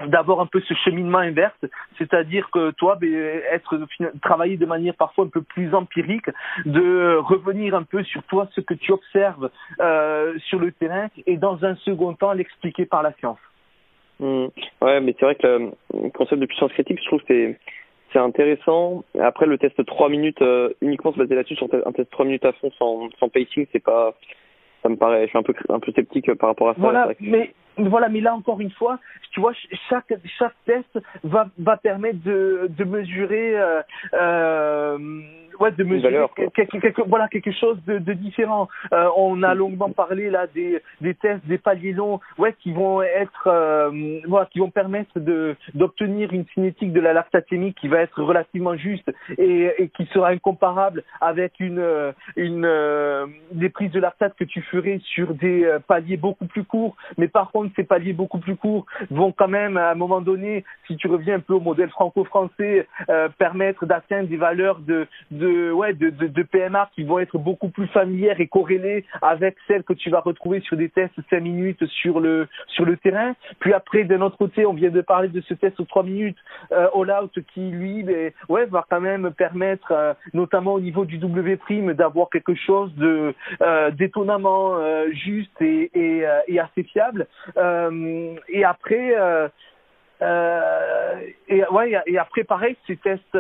d'avoir 0.08 0.40
un 0.40 0.46
peu 0.46 0.62
ce 0.62 0.74
cheminement 0.74 1.20
inverse, 1.20 1.58
c'est-à-dire 1.98 2.50
que 2.52 2.72
toi, 2.72 2.98
ben, 3.00 3.14
être 3.52 3.78
travailler 4.22 4.58
de 4.58 4.66
manière 4.66 4.96
parfois 4.96 5.26
un 5.26 5.30
peu 5.30 5.42
plus 5.42 5.74
empirique, 5.74 6.30
de 6.66 7.18
revenir 7.18 7.76
un 7.76 7.84
peu 7.84 8.04
sur 8.04 8.24
toi 8.24 8.48
ce 8.56 8.62
que 8.62 8.74
tu 8.74 8.92
observes 8.92 9.50
euh, 9.80 10.38
sur 10.48 10.60
le 10.60 10.72
terrain 10.72 11.08
et 11.26 11.38
dans 11.38 11.64
un 11.64 11.76
second 11.78 12.14
temps 12.14 12.34
l'expliquer 12.34 12.86
par 12.86 13.04
la 13.04 13.14
science. 13.14 13.40
Mmh. 14.20 14.46
Ouais, 14.82 15.02
mais 15.02 15.16
c'est 15.20 15.26
vrai 15.26 15.36
que 15.36 15.72
le 15.94 16.10
concept 16.12 16.40
de 16.40 16.46
puissance 16.46 16.72
critique, 16.72 17.00
je 17.02 17.08
trouve 17.08 17.20
que 17.22 17.26
c'est 17.28 17.60
c'est 18.14 18.20
intéressant. 18.20 19.04
Après, 19.20 19.48
le 19.48 19.58
test 19.58 19.84
3 19.84 20.08
minutes 20.08 20.42
euh, 20.44 20.70
uniquement 20.82 21.12
se 21.12 21.18
baser 21.18 21.36
là-dessus, 21.36 21.56
sur 21.56 21.68
un 21.74 21.92
test 21.92 22.12
3 22.12 22.26
minutes 22.26 22.46
à 22.46 22.54
fond 22.54 22.72
sans, 22.78 23.10
sans 23.20 23.28
pacing, 23.28 23.66
c'est 23.72 23.84
pas 23.84 24.14
ça 24.84 24.90
me 24.90 24.98
paraît, 24.98 25.24
je 25.24 25.30
suis 25.30 25.38
un 25.38 25.44
peu 25.44 25.54
un 25.70 25.80
peu 25.80 25.92
sceptique 25.94 26.32
par 26.36 26.50
rapport 26.50 26.70
à 26.70 26.74
ça. 26.74 26.82
Voilà, 26.82 27.10
mais 27.20 27.54
voilà, 27.78 28.10
mais 28.10 28.20
là 28.20 28.36
encore 28.36 28.60
une 28.62 28.72
fois, 28.72 29.00
tu 29.32 29.40
vois, 29.40 29.54
chaque 29.90 30.14
chaque 30.38 30.56
test 30.66 31.00
va 31.24 31.48
va 31.58 31.78
permettre 31.78 32.22
de 32.24 32.68
de 32.70 32.84
mesurer 32.84 33.58
euh, 33.58 33.82
euh, 34.14 34.98
ouais, 35.60 35.72
de 35.72 35.84
mesurer 35.84 36.26
quelque, 36.56 36.78
quelque, 36.78 37.02
voilà 37.08 37.28
quelque 37.28 37.52
chose 37.52 37.78
de, 37.86 37.98
de 38.00 38.14
différent. 38.14 38.68
Euh, 38.94 39.08
on 39.18 39.44
a 39.44 39.54
longuement 39.54 39.90
parlé 39.90 40.30
là 40.30 40.48
des 40.48 40.82
des 41.02 41.14
tests, 41.16 41.46
des 41.46 41.58
paliers 41.58 41.94
longs, 41.94 42.20
ouais, 42.38 42.54
qui 42.62 42.72
vont 42.72 43.02
être 43.02 43.48
euh, 43.48 44.20
voilà, 44.28 44.48
qui 44.48 44.60
vont 44.60 44.70
permettre 44.70 45.20
de 45.20 45.56
d'obtenir 45.74 46.34
une 46.34 46.46
cinétique 46.54 46.94
de 46.94 47.00
la 47.00 47.14
lactatémie 47.14 47.74
qui 47.74 47.88
va 47.88 48.00
être 48.00 48.22
relativement 48.22 48.76
juste 48.76 49.10
et, 49.38 49.72
et 49.78 49.90
qui 49.90 50.06
sera 50.14 50.30
incomparable 50.30 51.04
avec 51.22 51.60
une 51.60 51.84
une 52.36 52.66
euh, 52.66 53.26
des 53.52 53.70
prises 53.70 53.92
de 53.92 54.00
lactate 54.00 54.36
que 54.36 54.44
tu 54.44 54.62
ferais 54.62 55.00
sur 55.04 55.34
des 55.34 55.66
euh, 55.66 55.80
paliers 55.80 56.18
beaucoup 56.18 56.46
plus 56.46 56.64
courts, 56.64 56.96
mais 57.18 57.28
par 57.28 57.52
contre 57.52 57.72
ces 57.76 57.84
paliers 57.84 58.14
beaucoup 58.14 58.40
plus 58.40 58.56
courts 58.56 58.86
vont 59.10 59.32
quand 59.32 59.48
même 59.48 59.78
à 59.78 59.92
un 59.92 59.96
moment 59.96 60.22
donné, 60.22 60.64
si 60.88 60.96
tu 60.98 61.08
reviens 61.08 61.36
un 61.36 61.40
peu 61.40 61.54
au 61.54 61.60
modèle 61.60 61.90
franco-français, 61.90 62.88
euh, 63.10 63.30
permettre 63.38 63.86
d'atteindre 63.86 64.28
des 64.28 64.38
valeurs 64.38 64.80
de, 64.80 65.08
de, 65.32 65.43
ouais, 65.72 65.94
de, 65.94 66.10
de, 66.10 66.28
de, 66.28 66.44
PMA 66.44 66.90
qui 66.96 67.04
vont 67.04 67.20
être 67.20 67.38
beaucoup 67.38 67.70
plus 67.70 67.88
familières 67.88 68.40
et 68.40 68.48
corrélées 68.48 69.06
avec 69.22 69.56
celles 69.68 69.84
que 69.84 69.94
tu 69.94 70.10
vas 70.10 70.20
retrouver 70.20 70.62
sur 70.62 70.78
des 70.78 70.90
tests 70.90 71.14
5 71.30 71.42
minutes 71.42 71.86
sur 71.88 72.20
le, 72.20 72.48
sur 72.68 72.86
le 72.86 72.98
terrain. 72.98 73.34
Puis 73.60 73.74
après, 73.74 74.04
d'un 74.04 74.22
autre 74.22 74.38
côté, 74.38 74.66
on 74.66 74.74
vient 74.74 74.90
de 74.90 75.02
parler 75.02 75.30
de 75.30 75.42
ce 75.42 75.54
test 75.54 75.80
aux 75.80 75.86
3 75.86 76.04
minutes 76.04 76.38
euh, 76.72 76.88
all-out 76.96 77.32
qui, 77.54 77.70
lui, 77.70 78.04
ben, 78.04 78.32
ouais, 78.50 78.66
va 78.66 78.86
quand 78.90 79.02
même 79.02 79.32
permettre, 79.32 79.92
euh, 79.92 80.14
notamment 80.34 80.74
au 80.74 80.80
niveau 80.80 81.06
du 81.06 81.18
W 81.18 81.58
d'avoir 81.94 82.30
quelque 82.30 82.56
chose 82.56 82.94
de 82.96 83.34
euh, 83.62 83.92
d'étonnamment 83.92 84.78
euh, 84.78 85.10
juste 85.12 85.62
et, 85.62 86.26
assez 86.60 86.84
fiable. 86.84 87.28
Et 88.50 88.64
après, 88.64 89.16
et 91.48 91.64
ouais, 91.72 92.02
et 92.06 92.18
après 92.18 92.44
pareil, 92.44 92.76
ces 92.88 92.98
tests 92.98 93.38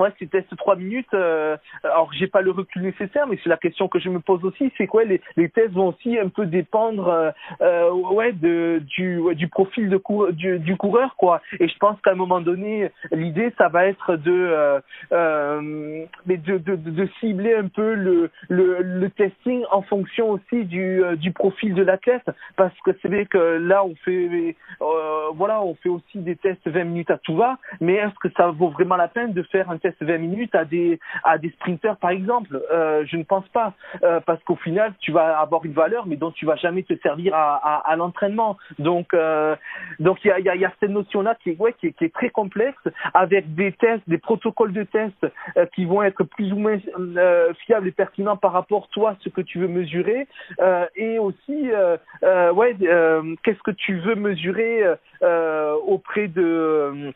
moi, 0.00 0.08
ces 0.18 0.28
tests 0.28 0.56
trois 0.56 0.76
minutes, 0.76 1.12
euh, 1.12 1.58
alors 1.84 2.10
j'ai 2.14 2.26
pas 2.26 2.40
le 2.40 2.52
recul 2.52 2.80
nécessaire, 2.80 3.26
mais 3.26 3.38
c'est 3.42 3.50
la 3.50 3.58
question 3.58 3.86
que 3.86 3.98
je 3.98 4.08
me 4.08 4.18
pose 4.18 4.42
aussi, 4.46 4.72
c'est 4.78 4.86
quoi 4.86 5.04
les, 5.04 5.20
les 5.36 5.50
tests 5.50 5.74
vont 5.74 5.88
aussi 5.88 6.18
un 6.18 6.30
peu 6.30 6.46
dépendre, 6.46 7.08
euh, 7.08 7.30
euh 7.60 7.90
ouais, 7.90 8.32
de 8.32 8.80
du 8.96 9.20
du 9.34 9.48
profil 9.48 9.90
de 9.90 10.00
du, 10.30 10.58
du 10.58 10.76
coureur, 10.78 11.16
quoi. 11.16 11.42
Et 11.58 11.68
je 11.68 11.76
pense 11.76 12.00
qu'à 12.00 12.12
un 12.12 12.14
moment 12.14 12.40
donné, 12.40 12.90
l'idée, 13.12 13.52
ça 13.58 13.68
va 13.68 13.84
être 13.88 14.16
de, 14.16 14.80
euh, 15.12 16.06
mais 16.24 16.38
de, 16.38 16.56
de, 16.56 17.06
cibler 17.20 17.54
un 17.54 17.68
peu 17.68 17.92
le, 17.92 18.30
le, 18.48 18.78
le 18.80 19.10
testing 19.10 19.64
en 19.70 19.82
fonction 19.82 20.30
aussi 20.30 20.64
du 20.64 21.02
du 21.16 21.30
profil 21.32 21.74
de 21.74 21.82
l'athlète, 21.82 22.28
parce 22.56 22.78
que 22.86 22.92
c'est 23.02 23.08
vrai 23.08 23.26
que 23.26 23.36
là, 23.38 23.84
on 23.84 23.94
fait, 23.96 24.56
voilà, 25.34 25.60
on 25.62 25.74
fait 25.74 25.90
aussi 25.90 26.20
des 26.20 26.36
tests 26.36 26.66
20 26.66 26.84
minutes 26.84 27.10
à 27.10 27.18
tout 27.18 27.36
va, 27.36 27.58
mais 27.82 27.96
est-ce 27.96 28.18
que 28.22 28.32
ça 28.38 28.50
vaut 28.50 28.70
vraiment 28.70 28.96
la 28.96 29.08
peine 29.08 29.34
de 29.34 29.42
faire 29.42 29.70
un 29.70 29.76
test 29.76 29.89
20 30.00 30.18
minutes 30.18 30.54
à 30.54 30.64
des 30.64 30.98
à 31.24 31.38
des 31.38 31.50
sprinteurs 31.50 31.96
par 31.96 32.10
exemple. 32.10 32.60
Euh, 32.72 33.04
Je 33.06 33.16
ne 33.16 33.24
pense 33.24 33.48
pas. 33.48 33.74
Euh, 34.02 34.20
parce 34.24 34.42
qu'au 34.44 34.56
final 34.56 34.92
tu 35.00 35.12
vas 35.12 35.38
avoir 35.38 35.64
une 35.64 35.72
valeur 35.72 36.06
mais 36.06 36.16
dont 36.16 36.30
tu 36.30 36.46
vas 36.46 36.56
jamais 36.56 36.82
te 36.82 36.94
servir 37.02 37.34
à, 37.34 37.94
l'entraînement. 37.96 38.56
Donc 38.78 39.14
euh, 39.14 39.56
donc 39.98 40.18
il 40.24 40.28
y 40.28 40.64
a, 40.64 40.72
cette 40.80 40.90
notion 40.90 41.22
là 41.22 41.36
qui 41.42 41.50
est 41.50 41.58
ouais 41.58 41.74
qui 41.80 41.86
est, 41.86 42.14
très 42.14 42.30
complexe 42.30 42.82
avec 43.14 43.54
des 43.54 43.72
tests, 43.72 44.02
des 44.08 44.18
protocoles 44.18 44.72
de 44.72 44.84
tests 44.84 45.26
qui 45.74 45.84
vont 45.84 46.02
être 46.02 46.24
plus 46.24 46.52
ou 46.52 46.56
moins 46.56 46.78
fiables 47.64 47.88
et 47.88 47.92
pertinents 47.92 48.36
par 48.36 48.52
rapport 48.52 48.88
toi 48.88 49.16
ce 49.20 49.28
que 49.28 49.40
tu 49.40 49.58
veux 49.58 49.68
mesurer. 49.68 50.26
Et 50.96 51.18
aussi 51.18 51.70
ouais 52.22 52.76
qu'est-ce 53.42 53.62
que 53.62 53.70
tu 53.70 53.98
veux 53.98 54.14
mesurer 54.14 54.84
auprès 55.86 56.28
de 56.28 57.12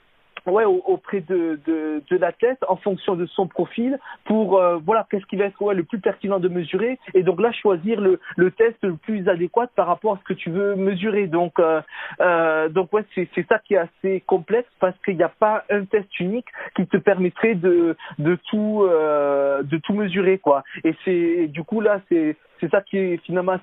ouais 0.46 0.64
auprès 0.64 1.20
de, 1.20 1.58
de, 1.66 2.02
de 2.10 2.16
l'athlète 2.16 2.58
en 2.68 2.76
fonction 2.76 3.16
de 3.16 3.26
son 3.26 3.46
profil 3.46 3.98
pour 4.24 4.58
euh, 4.58 4.78
voilà 4.84 5.06
qu'est-ce 5.10 5.26
qui 5.26 5.36
va 5.36 5.46
être 5.46 5.60
ouais, 5.62 5.74
le 5.74 5.84
plus 5.84 6.00
pertinent 6.00 6.38
de 6.38 6.48
mesurer. 6.48 6.98
Et 7.14 7.22
donc 7.22 7.40
là 7.40 7.52
choisir 7.52 8.00
le, 8.00 8.20
le 8.36 8.50
test 8.50 8.76
le 8.82 8.96
plus 8.96 9.28
adéquat 9.28 9.68
par 9.74 9.86
rapport 9.86 10.14
à 10.14 10.18
ce 10.18 10.24
que 10.24 10.34
tu 10.34 10.50
veux 10.50 10.74
mesurer. 10.74 11.26
Donc 11.26 11.58
euh, 11.58 11.80
euh, 12.20 12.68
donc 12.68 12.92
ouais 12.92 13.04
c'est 13.14 13.28
c'est 13.34 13.46
ça 13.48 13.58
qui 13.58 13.74
est 13.74 13.78
assez 13.78 14.22
complexe 14.26 14.68
parce 14.80 14.96
qu'il 15.04 15.16
n'y 15.16 15.22
a 15.22 15.28
pas 15.28 15.64
un 15.70 15.84
test 15.84 16.08
unique 16.20 16.48
qui 16.76 16.86
te 16.86 16.96
permettrait 16.96 17.54
de 17.54 17.96
de 18.18 18.38
tout 18.50 18.84
euh, 18.84 19.62
de 19.62 19.78
tout 19.78 19.94
mesurer 19.94 20.38
quoi. 20.38 20.62
Et 20.84 20.94
c'est 21.04 21.46
du 21.48 21.62
coup 21.64 21.80
là 21.80 22.00
c'est 22.08 22.36
c'est 22.64 22.70
ça 22.70 22.80
qui 22.80 22.96
est 22.96 23.16
finalement 23.24 23.56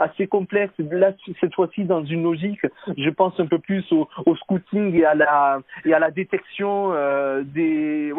assez, 0.00 0.26
complexe. 0.26 0.72
Là, 0.78 1.12
cette 1.40 1.54
fois-ci, 1.54 1.84
dans 1.84 2.04
une 2.04 2.24
logique, 2.24 2.60
je 2.96 3.10
pense 3.10 3.38
un 3.38 3.46
peu 3.46 3.58
plus 3.58 3.84
au, 3.92 4.08
au 4.26 4.34
scouting 4.36 4.94
et 4.94 5.04
à 5.04 5.14
la, 5.14 6.10
détection 6.10 6.92
euh, 6.92 7.42
des, 7.44 8.12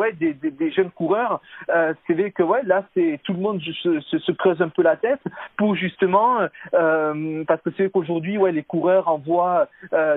jeunes 0.72 0.92
coureurs. 0.92 1.42
Euh, 1.70 1.94
c'est 2.08 2.14
vrai 2.14 2.32
que 2.32 2.44
là, 2.66 2.86
tout 3.24 3.34
le 3.34 3.40
monde 3.40 3.62
se, 3.62 4.00
se, 4.00 4.20
se, 4.20 4.32
creuse 4.32 4.62
un 4.62 4.70
peu 4.70 4.84
la 4.84 4.96
tête 4.96 5.20
pour 5.58 5.76
justement, 5.76 6.40
euh, 6.74 7.44
parce 7.46 7.62
que 7.62 7.72
c'est 7.72 7.84
vrai 7.84 7.92
qu'aujourd'hui, 7.94 8.38
les 8.54 8.64
coureurs 8.64 9.08
envoient 9.10 9.68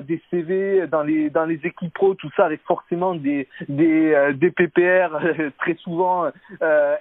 des 0.03 0.23
CV 0.31 0.87
dans 0.87 1.03
les, 1.03 1.31
équipes 1.65 1.93
pro, 1.93 2.15
tout 2.15 2.31
ça, 2.37 2.45
avec 2.47 2.61
forcément 2.63 3.15
des, 3.15 3.49
des 3.69 4.51
PPR 4.57 5.19
très 5.59 5.75
souvent 5.75 6.31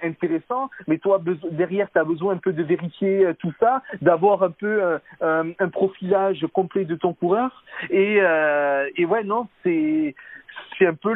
intéressants. 0.02 0.68
Mais 0.88 0.98
toi, 0.98 1.20
derrière, 1.52 1.88
tu 1.92 1.98
as 1.98 2.04
besoin 2.04 2.34
un 2.34 2.38
peu 2.38 2.52
de 2.52 2.62
vérifier 2.62 3.03
euh, 3.04 3.34
tout 3.38 3.52
ça, 3.60 3.82
d'avoir 4.02 4.42
un 4.42 4.50
peu 4.50 4.82
euh, 4.82 4.98
un, 5.20 5.50
un, 5.58 5.68
profilage 5.68 6.46
complet 6.52 6.84
de 6.84 6.94
ton 6.94 7.12
coureur. 7.12 7.64
Et, 7.90 8.18
euh, 8.20 8.88
et 8.96 9.04
ouais, 9.04 9.24
non, 9.24 9.48
c'est 9.62 10.14
c'est 10.78 10.86
un 10.86 10.94
peu 10.94 11.12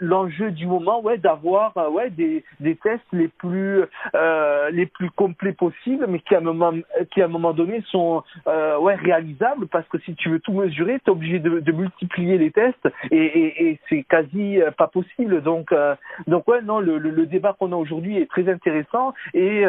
l'enjeu 0.00 0.50
du 0.50 0.66
moment 0.66 1.00
ouais 1.02 1.18
d'avoir 1.18 1.76
ouais 1.92 2.10
des, 2.10 2.44
des 2.60 2.76
tests 2.76 3.02
les 3.12 3.28
plus 3.28 3.82
euh, 4.14 4.70
les 4.70 4.86
plus 4.86 5.10
complets 5.10 5.52
possibles 5.52 6.06
mais 6.08 6.20
qui 6.20 6.34
à 6.34 6.38
un 6.38 6.42
moment 6.42 6.72
qui 7.12 7.22
à 7.22 7.26
un 7.26 7.28
moment 7.28 7.52
donné 7.52 7.82
sont 7.90 8.22
euh, 8.46 8.78
ouais 8.78 8.94
réalisables. 8.94 9.66
Parce 9.68 9.86
que 9.88 9.98
si 10.00 10.14
tu 10.14 10.30
veux 10.30 10.40
tout 10.40 10.52
mesurer 10.52 10.98
tu 11.00 11.10
es 11.10 11.10
obligé 11.10 11.38
de, 11.38 11.72
multiplier 11.72 12.38
les 12.38 12.50
tests 12.50 12.88
et 13.10 13.78
c'est 13.88 14.02
quasi 14.04 14.58
pas 14.76 14.88
possible. 14.88 15.42
Donc 15.42 15.72
euh, 15.72 15.94
donc 16.26 16.46
ouais 16.48 16.62
non 16.62 16.80
le, 16.80 16.98
le, 16.98 17.10
le 17.10 17.26
débat 17.26 17.54
qu'on 17.58 17.72
a 17.72 17.76
aujourd'hui 17.76 18.18
est 18.18 18.30
très 18.30 18.48
intéressant. 18.48 19.14
Et 19.34 19.64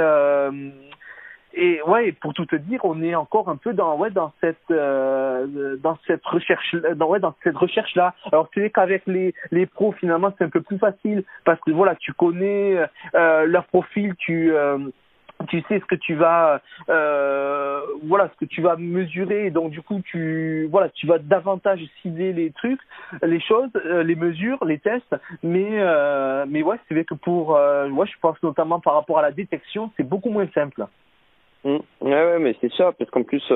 et 1.55 1.81
ouais, 1.83 2.11
pour 2.13 2.33
tout 2.33 2.45
te 2.45 2.55
dire, 2.55 2.79
on 2.83 3.01
est 3.03 3.13
encore 3.13 3.47
un 3.47 3.57
peu 3.57 3.73
dans 3.73 3.95
ouais 3.97 4.09
dans 4.09 4.33
cette 4.41 4.57
euh, 4.71 5.77
dans 5.77 5.97
cette 6.07 6.25
recherche 6.25 6.75
dans 6.95 7.07
ouais 7.07 7.19
dans 7.19 7.35
cette 7.43 7.57
recherche 7.57 7.93
là. 7.95 8.15
Alors 8.31 8.49
c'est 8.53 8.71
qu'avec 8.71 9.03
les 9.05 9.35
les 9.51 9.67
pros 9.67 9.91
finalement 9.91 10.33
c'est 10.37 10.45
un 10.45 10.49
peu 10.49 10.61
plus 10.61 10.79
facile 10.79 11.23
parce 11.45 11.59
que 11.61 11.71
voilà 11.71 11.95
tu 11.95 12.11
connais 12.13 12.77
euh, 13.13 13.45
leur 13.45 13.65
profil, 13.65 14.15
tu 14.17 14.51
euh, 14.51 14.79
tu 15.47 15.61
sais 15.67 15.79
ce 15.79 15.85
que 15.85 15.95
tu 15.95 16.15
vas 16.15 16.61
euh, 16.89 17.81
voilà 18.03 18.29
ce 18.33 18.45
que 18.45 18.49
tu 18.49 18.61
vas 18.61 18.75
mesurer. 18.75 19.51
Donc 19.51 19.69
du 19.69 19.83
coup 19.83 20.01
tu 20.03 20.67
voilà 20.71 20.89
tu 20.89 21.05
vas 21.05 21.19
davantage 21.19 21.81
cibler 22.01 22.33
les 22.33 22.49
trucs 22.51 22.81
les 23.21 23.39
choses 23.39 23.69
euh, 23.75 24.01
les 24.01 24.15
mesures 24.15 24.65
les 24.65 24.79
tests. 24.79 25.15
Mais 25.43 25.67
euh, 25.71 26.45
mais 26.47 26.63
ouais 26.63 26.79
c'est 26.87 26.95
vrai 26.95 27.05
que 27.05 27.13
pour 27.13 27.55
euh, 27.55 27.89
ouais 27.89 28.07
je 28.07 28.19
pense 28.19 28.41
notamment 28.41 28.79
par 28.79 28.95
rapport 28.95 29.19
à 29.19 29.21
la 29.21 29.31
détection 29.31 29.91
c'est 29.97 30.07
beaucoup 30.07 30.31
moins 30.31 30.47
simple 30.55 30.87
Mmh. 31.63 31.77
Ouais, 32.01 32.11
ouais, 32.11 32.39
mais 32.39 32.55
c'est 32.61 32.71
ça, 32.73 32.91
parce 32.97 33.09
qu'en 33.09 33.23
plus, 33.23 33.43
il 33.49 33.53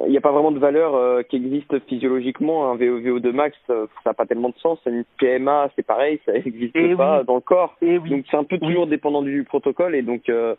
euh, 0.00 0.08
n'y 0.08 0.16
a 0.16 0.20
pas 0.20 0.32
vraiment 0.32 0.50
de 0.50 0.58
valeur 0.58 0.94
euh, 0.94 1.22
qui 1.22 1.36
existe 1.36 1.78
physiologiquement. 1.86 2.70
Un 2.72 2.76
VO2 2.76 3.30
max, 3.32 3.56
euh, 3.70 3.86
ça 4.02 4.10
n'a 4.10 4.14
pas 4.14 4.26
tellement 4.26 4.48
de 4.48 4.58
sens. 4.58 4.78
Une 4.86 5.04
PMA, 5.18 5.70
c'est 5.76 5.86
pareil, 5.86 6.20
ça 6.26 6.32
n'existe 6.44 6.74
Eh 6.74 6.94
pas 6.96 7.20
oui. 7.20 7.26
dans 7.26 7.36
le 7.36 7.40
corps. 7.40 7.76
Et 7.82 7.98
oui. 7.98 8.10
Donc 8.10 8.24
c'est 8.30 8.36
un 8.36 8.44
peu 8.44 8.58
toujours 8.58 8.84
Oui. 8.84 8.90
dépendant 8.90 9.22
du 9.22 9.44
protocole 9.44 9.94
et 9.94 10.02
donc 10.02 10.28
euh, 10.28 10.54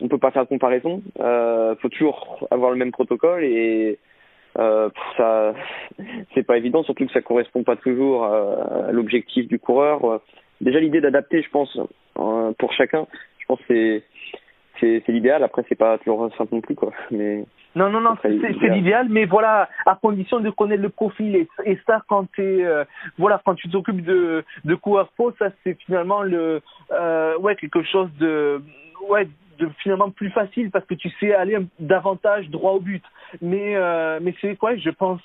on 0.00 0.08
peut 0.08 0.18
pas 0.18 0.30
faire 0.30 0.44
de 0.44 0.48
comparaison. 0.48 1.02
Euh, 1.20 1.74
faut 1.76 1.88
toujours 1.88 2.46
avoir 2.50 2.70
le 2.70 2.76
même 2.76 2.92
protocole 2.92 3.44
et 3.44 3.98
euh, 4.58 4.90
ça, 5.16 5.54
c'est 6.34 6.42
pas 6.46 6.58
évident, 6.58 6.82
surtout 6.82 7.06
que 7.06 7.12
ça 7.12 7.22
correspond 7.22 7.62
pas 7.62 7.76
toujours 7.76 8.24
à, 8.24 8.88
à 8.88 8.92
l'objectif 8.92 9.48
du 9.48 9.58
coureur. 9.58 10.20
Déjà 10.60 10.80
l'idée 10.80 11.00
d'adapter, 11.00 11.42
je 11.42 11.50
pense, 11.50 11.78
pour 12.14 12.72
chacun, 12.74 13.06
je 13.38 13.46
pense 13.46 13.58
que 13.60 13.64
c'est 13.68 14.02
c'est 15.04 15.12
l'idéal. 15.12 15.42
Après, 15.42 15.64
c'est 15.68 15.74
pas 15.74 15.98
toujours 15.98 16.30
simple 16.36 16.54
non 16.54 16.60
plus, 16.60 16.74
quoi. 16.74 16.92
Mais 17.10 17.44
Non, 17.74 17.90
non, 17.90 18.00
non, 18.00 18.14
c'est 18.22 18.28
l'idéal, 18.30 19.08
mais 19.10 19.24
voilà, 19.24 19.68
à 19.86 19.94
condition 19.96 20.40
de 20.40 20.50
connaître 20.50 20.82
le 20.82 20.90
profil. 20.90 21.36
Et, 21.36 21.48
et 21.64 21.78
ça, 21.86 22.02
quand 22.08 22.26
euh, 22.38 22.84
voilà, 23.18 23.40
quand 23.44 23.54
tu 23.54 23.68
t'occupes 23.68 24.04
de, 24.04 24.44
de 24.64 24.74
coureur 24.74 25.08
pro, 25.16 25.32
ça 25.38 25.50
c'est 25.62 25.74
finalement 25.84 26.22
le, 26.22 26.60
euh, 26.92 27.36
ouais, 27.38 27.56
quelque 27.56 27.82
chose 27.82 28.10
de, 28.18 28.62
ouais, 29.08 29.28
de 29.58 29.68
finalement 29.82 30.10
plus 30.10 30.30
facile 30.30 30.70
parce 30.70 30.84
que 30.86 30.94
tu 30.94 31.10
sais 31.20 31.34
aller 31.34 31.58
davantage 31.78 32.48
droit 32.50 32.72
au 32.72 32.80
but. 32.80 33.04
Mais, 33.42 33.74
euh, 33.76 34.18
mais 34.22 34.34
c'est 34.40 34.56
quoi, 34.56 34.76
je 34.76 34.90
pense, 34.90 35.22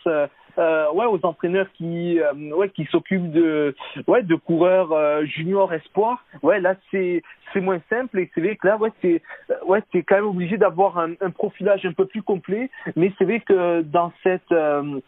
euh, 0.60 0.92
ouais, 0.94 1.06
aux 1.06 1.20
entraîneurs 1.26 1.68
qui, 1.74 2.20
euh, 2.20 2.34
ouais, 2.56 2.70
qui 2.70 2.86
s'occupent 2.86 3.32
de, 3.32 3.76
ouais, 4.08 4.24
de 4.24 4.36
coureurs 4.36 4.92
euh, 4.92 5.24
junior 5.26 5.74
espoir. 5.74 6.24
Ouais, 6.44 6.60
là 6.60 6.76
c'est, 6.92 7.24
c'est 7.54 7.62
moins 7.62 7.80
simple 7.90 8.20
et 8.20 8.30
c'est 8.34 8.42
vrai 8.42 8.56
que 8.56 8.68
là, 8.68 8.78
ouais, 8.78 8.92
c'est, 9.02 9.22
euh, 9.50 9.56
ouais, 9.66 9.82
t'es 9.92 10.04
quand 10.04 10.16
même 10.16 10.26
obligé 10.26 10.58
d'avoir 10.58 11.00
un, 11.00 11.14
un 11.22 11.32
profilage 11.32 11.86
un 11.86 11.94
peu 11.94 12.06
plus 12.06 12.22
complet. 12.22 12.70
Mais 12.96 13.12
c'est 13.18 13.26
vrai 13.26 13.40
que 13.40 13.82
dans 13.82 14.12
cette 14.24 14.52
euh, 14.52 15.00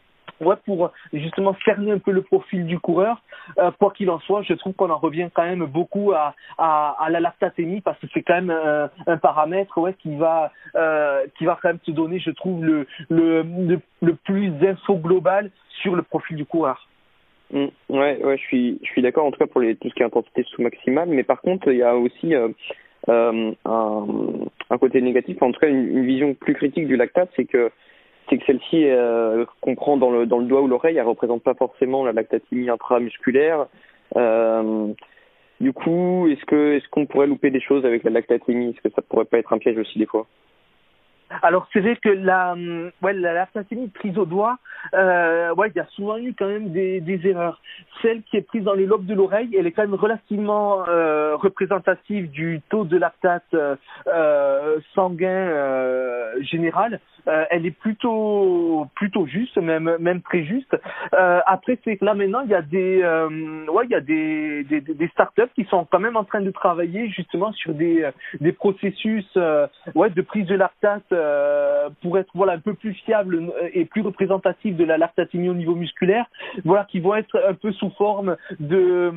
ouais, 0.42 0.56
pour 0.66 0.92
justement 1.14 1.56
cerner 1.64 1.92
un 1.92 2.00
peu 2.00 2.12
le 2.12 2.22
profil 2.22 2.66
du 2.66 2.80
coureur, 2.80 3.22
euh, 3.58 3.72
quoi 3.80 3.92
qu'il 3.92 4.10
en 4.10 4.20
soit, 4.20 4.42
je 4.44 4.54
trouve 4.54 4.74
qu'on 4.74 4.90
en 4.90 4.98
revient 4.98 5.30
quand 5.34 5.44
même 5.44 5.66
beaucoup 5.66 6.12
à, 6.12 6.36
à, 6.58 6.96
à 7.00 7.10
la 7.10 7.20
lactatémie 7.20 7.82
parce 7.82 8.00
que 8.00 8.08
c'est 8.14 8.22
quand 8.22 8.36
même 8.36 8.52
un, 8.52 8.90
un 9.08 9.18
paramètre 9.18 9.78
ouais, 9.78 9.94
qui 9.94 10.16
va 10.16 10.52
euh, 10.76 11.26
qui 11.38 11.46
va 11.46 11.58
quand 11.62 11.70
même 11.70 11.80
te 11.80 11.92
donner, 11.92 12.20
je 12.20 12.32
trouve, 12.32 12.64
le, 12.64 12.88
le, 13.10 13.44
le, 14.02 14.16
plus 14.16 14.50
d'infos 14.50 14.96
globales 14.96 15.52
sur 15.82 15.96
le 15.96 16.02
profil 16.02 16.38
du 16.38 16.46
coureur. 16.46 16.88
Mm, 17.52 17.66
ouais, 17.90 18.24
ouais, 18.24 18.38
je 18.38 18.44
suis, 18.44 18.80
je 18.84 18.88
suis 18.90 19.02
d'accord 19.02 19.26
en 19.26 19.32
tout 19.32 19.40
cas 19.40 19.48
pour 19.48 19.62
les, 19.62 19.76
tout 19.76 19.90
ce 19.90 19.94
qui 19.94 20.02
est 20.02 20.06
intensité 20.06 20.44
sous 20.44 20.62
maximale, 20.62 21.10
mais 21.10 21.24
par 21.24 21.42
contre, 21.42 21.70
il 21.70 21.78
y 21.78 21.84
a 21.84 21.96
aussi 21.96 22.34
euh, 22.34 22.50
euh, 23.10 23.52
un, 23.66 24.06
un 24.70 24.78
côté 24.78 25.02
négatif, 25.02 25.42
en 25.42 25.52
tout 25.52 25.60
cas 25.60 25.68
une, 25.68 25.98
une 25.98 26.06
vision 26.06 26.34
plus 26.34 26.54
critique 26.54 26.88
du 26.88 26.96
lactate, 26.96 27.30
c'est 27.36 27.46
que 27.46 27.72
c'est 28.32 28.38
que 28.38 28.46
celle-ci 28.46 28.86
euh, 28.86 29.46
qu'on 29.60 29.76
prend 29.76 29.98
dans 29.98 30.10
le 30.10 30.26
dans 30.26 30.40
le 30.40 30.46
doigt 30.46 30.62
ou 30.62 30.68
l'oreille, 30.68 30.98
elle 30.98 31.06
représente 31.06 31.44
pas 31.44 31.54
forcément 31.54 32.06
la 32.06 32.14
lactatémie 32.14 32.70
intramusculaire. 32.70 33.68
Euh, 34.16 34.94
du 35.60 35.74
coup, 35.74 36.28
est-ce 36.28 36.88
qu'on 36.90 37.06
pourrait 37.06 37.28
louper 37.28 37.52
des 37.52 37.60
choses 37.60 37.86
avec 37.86 38.04
la 38.04 38.12
lactatémie 38.12 38.70
Est-ce 38.70 38.82
que 38.82 38.96
ça 38.96 39.02
pourrait 39.02 39.26
pas 39.26 39.38
être 39.38 39.54
un 39.54 39.58
piège 39.58 39.78
aussi 39.78 40.00
des 40.00 40.06
fois? 40.06 40.26
Alors 41.42 41.68
c'est 41.72 41.80
vrai 41.80 41.96
que 41.96 42.10
la, 42.10 42.56
ouais, 43.02 43.14
la 43.14 43.34
lactatémie 43.34 43.88
prise 43.88 44.18
au 44.18 44.26
doigt, 44.26 44.58
euh, 44.94 45.54
il 45.68 45.78
y 45.78 45.80
a 45.80 45.86
souvent 45.96 46.18
eu 46.18 46.34
quand 46.38 46.48
même 46.48 46.72
des, 46.72 47.22
erreurs. 47.24 47.62
Celle 48.02 48.24
qui 48.24 48.38
est 48.38 48.42
prise 48.42 48.64
dans 48.64 48.74
les 48.74 48.86
lobes 48.86 49.06
de 49.06 49.14
l'oreille, 49.14 49.56
elle 49.58 49.68
est 49.68 49.72
quand 49.72 49.84
même 49.84 49.96
relativement 49.96 50.88
euh, 50.88 51.36
représentative 51.36 52.30
du 52.30 52.62
taux 52.70 52.84
de 52.84 52.98
lactate 52.98 53.44
euh, 53.54 53.76
euh, 54.08 54.80
sanguin 54.94 55.30
euh, 55.30 56.34
général. 56.42 57.00
Euh, 57.28 57.46
elle 57.50 57.66
est 57.66 57.72
plutôt 57.72 58.88
plutôt 58.96 59.26
juste, 59.28 59.58
même 59.58 59.98
même 60.00 60.22
très 60.22 60.44
juste. 60.44 60.76
Euh, 61.14 61.40
après 61.46 61.78
c'est 61.84 62.02
là 62.02 62.14
maintenant 62.14 62.42
il 62.44 62.50
y 62.50 62.56
a 62.56 62.62
des 62.62 63.02
euh, 63.04 63.66
ouais 63.68 63.86
il 63.86 63.92
y 63.92 63.96
a 63.96 64.02
des, 64.02 64.64
des 64.64 64.82
des 64.82 65.08
startups 65.10 65.52
qui 65.56 65.66
sont 65.66 65.86
quand 65.90 66.00
même 66.00 66.18
en 66.18 66.24
train 66.24 66.42
de 66.42 66.52
travailler 66.52 67.10
justement 67.10 67.52
sur 67.54 67.74
des 67.74 68.10
des 68.40 68.52
processus 68.52 69.26
euh, 69.38 69.68
ouais 69.96 70.10
de 70.10 70.22
prise 70.22 70.46
de 70.48 70.56
lactate 70.56 71.12
euh, 71.12 71.90
pour 72.02 72.18
être 72.18 72.32
voilà 72.34 72.54
un 72.54 72.60
peu 72.60 72.74
plus 72.74 72.94
fiable 72.94 73.52
et 73.74 73.86
plus 73.86 74.02
représentatif 74.02 74.76
de 74.76 74.84
la 74.84 74.98
lactatémie 74.98 75.50
au 75.50 75.54
niveau 75.54 75.76
musculaire 75.76 76.26
voilà 76.66 76.86
qui 76.86 77.00
vont 77.00 77.16
être 77.16 77.40
un 77.48 77.54
peu 77.54 77.72
sous 77.74 77.92
forme 77.92 78.38
de 78.60 79.12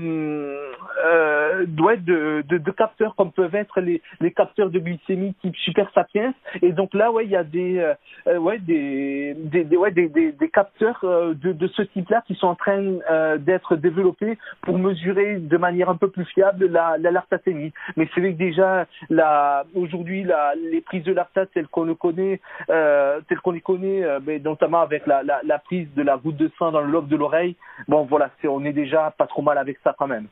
ouais, 1.81 1.97
de, 1.99 2.45
de 2.49 2.59
de 2.59 2.71
capteurs 2.71 3.15
comme 3.17 3.33
peuvent 3.33 3.55
être 3.55 3.81
les 3.81 4.03
les 4.21 4.33
capteurs 4.33 4.71
de 4.71 4.79
glycémie 4.79 5.35
type 5.43 5.57
Super 5.57 5.91
Sapiens 5.95 6.35
et 6.63 6.73
donc 6.73 6.95
là 6.95 7.11
ouais 7.13 7.25
il 7.25 7.31
y 7.31 7.37
a 7.37 7.45
des 7.45 7.94
ouais 8.27 8.59
des 8.59 9.35
des, 9.35 9.77
ouais 9.77 9.91
des, 9.91 10.09
des, 10.09 10.49
capteurs 10.49 11.01
euh, 11.05 11.35
de 11.35 11.53
de 11.53 11.67
ce 11.69 11.83
type-là 11.83 12.23
qui 12.27 12.35
sont 12.35 12.49
en 12.49 12.55
train 12.55 12.83
euh, 13.11 13.39
d'être 13.39 13.77
développés 13.77 14.39
pour 14.63 14.79
mesurer 14.79 15.37
de 15.37 15.57
manière 15.57 15.91
un 15.91 15.97
peu 15.97 16.09
plus 16.09 16.25
fiable 16.27 16.67
la 16.67 16.97
la 16.99 17.11
mais 17.97 18.09
c'est 18.15 18.21
vrai 18.21 18.33
que 18.33 18.39
déjà 18.39 18.87
aujourd'hui 19.75 20.27
les 20.71 20.81
prises 20.81 21.05
de 21.05 21.13
lactate 21.13 21.51
telles 21.53 21.69
qu'on 21.69 21.85
le 21.85 21.95
connaît 21.95 22.41
euh, 22.71 23.21
telles 23.29 23.41
qu'on 23.41 23.53
les 23.53 23.61
connaît 23.61 24.05
euh, 24.05 24.21
mais 24.25 24.39
notamment 24.39 24.81
avec 24.81 25.07
la, 25.07 25.23
la 25.23 25.59
prise 25.59 25.89
de 25.95 26.03
la 26.03 26.17
goutte 26.17 26.37
de 26.37 26.51
sang 26.59 26.73
dans 26.73 26.81
le 26.81 26.91
lobe 26.91 27.09
de 27.09 27.17
l'oreille 27.17 27.57
bon 27.89 28.05
voilà 28.05 28.31
c'est 28.41 28.49
on 28.49 28.65
est 28.65 28.73
déjà 28.73 29.13
pas 29.17 29.27
trop 29.27 29.43
mal 29.43 29.59
avec 29.59 29.79
ça 29.83 29.95
quand 29.99 30.07
même 30.07 30.29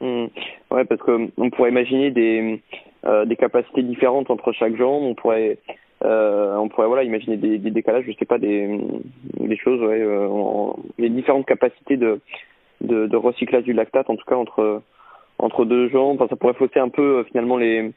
Mm. 0.00 0.26
Ouais, 0.70 0.84
parce 0.84 1.00
que 1.02 1.30
on 1.38 1.50
pourrait 1.50 1.70
imaginer 1.70 2.10
des 2.10 2.62
euh, 3.06 3.24
des 3.24 3.36
capacités 3.36 3.82
différentes 3.82 4.30
entre 4.30 4.52
chaque 4.52 4.76
jambe. 4.76 5.04
On 5.04 5.14
pourrait 5.14 5.58
euh, 6.04 6.56
on 6.56 6.68
pourrait 6.68 6.86
voilà 6.86 7.04
imaginer 7.04 7.36
des, 7.36 7.58
des 7.58 7.70
décalages, 7.70 8.04
je 8.06 8.12
sais 8.12 8.24
pas 8.24 8.38
des 8.38 8.78
des 9.40 9.56
choses, 9.56 9.80
ouais, 9.80 10.00
euh, 10.00 10.28
les 10.98 11.08
différentes 11.08 11.46
capacités 11.46 11.96
de 11.96 12.20
de, 12.82 13.06
de, 13.06 13.16
recyclage 13.16 13.64
du 13.64 13.72
lactate, 13.72 14.10
en 14.10 14.16
tout 14.16 14.26
cas 14.26 14.36
entre 14.36 14.82
entre 15.38 15.64
deux 15.64 15.88
jambes. 15.88 16.16
Enfin, 16.16 16.28
ça 16.28 16.36
pourrait 16.36 16.54
fausser 16.54 16.78
un 16.78 16.90
peu 16.90 17.24
finalement 17.24 17.56
les 17.56 17.92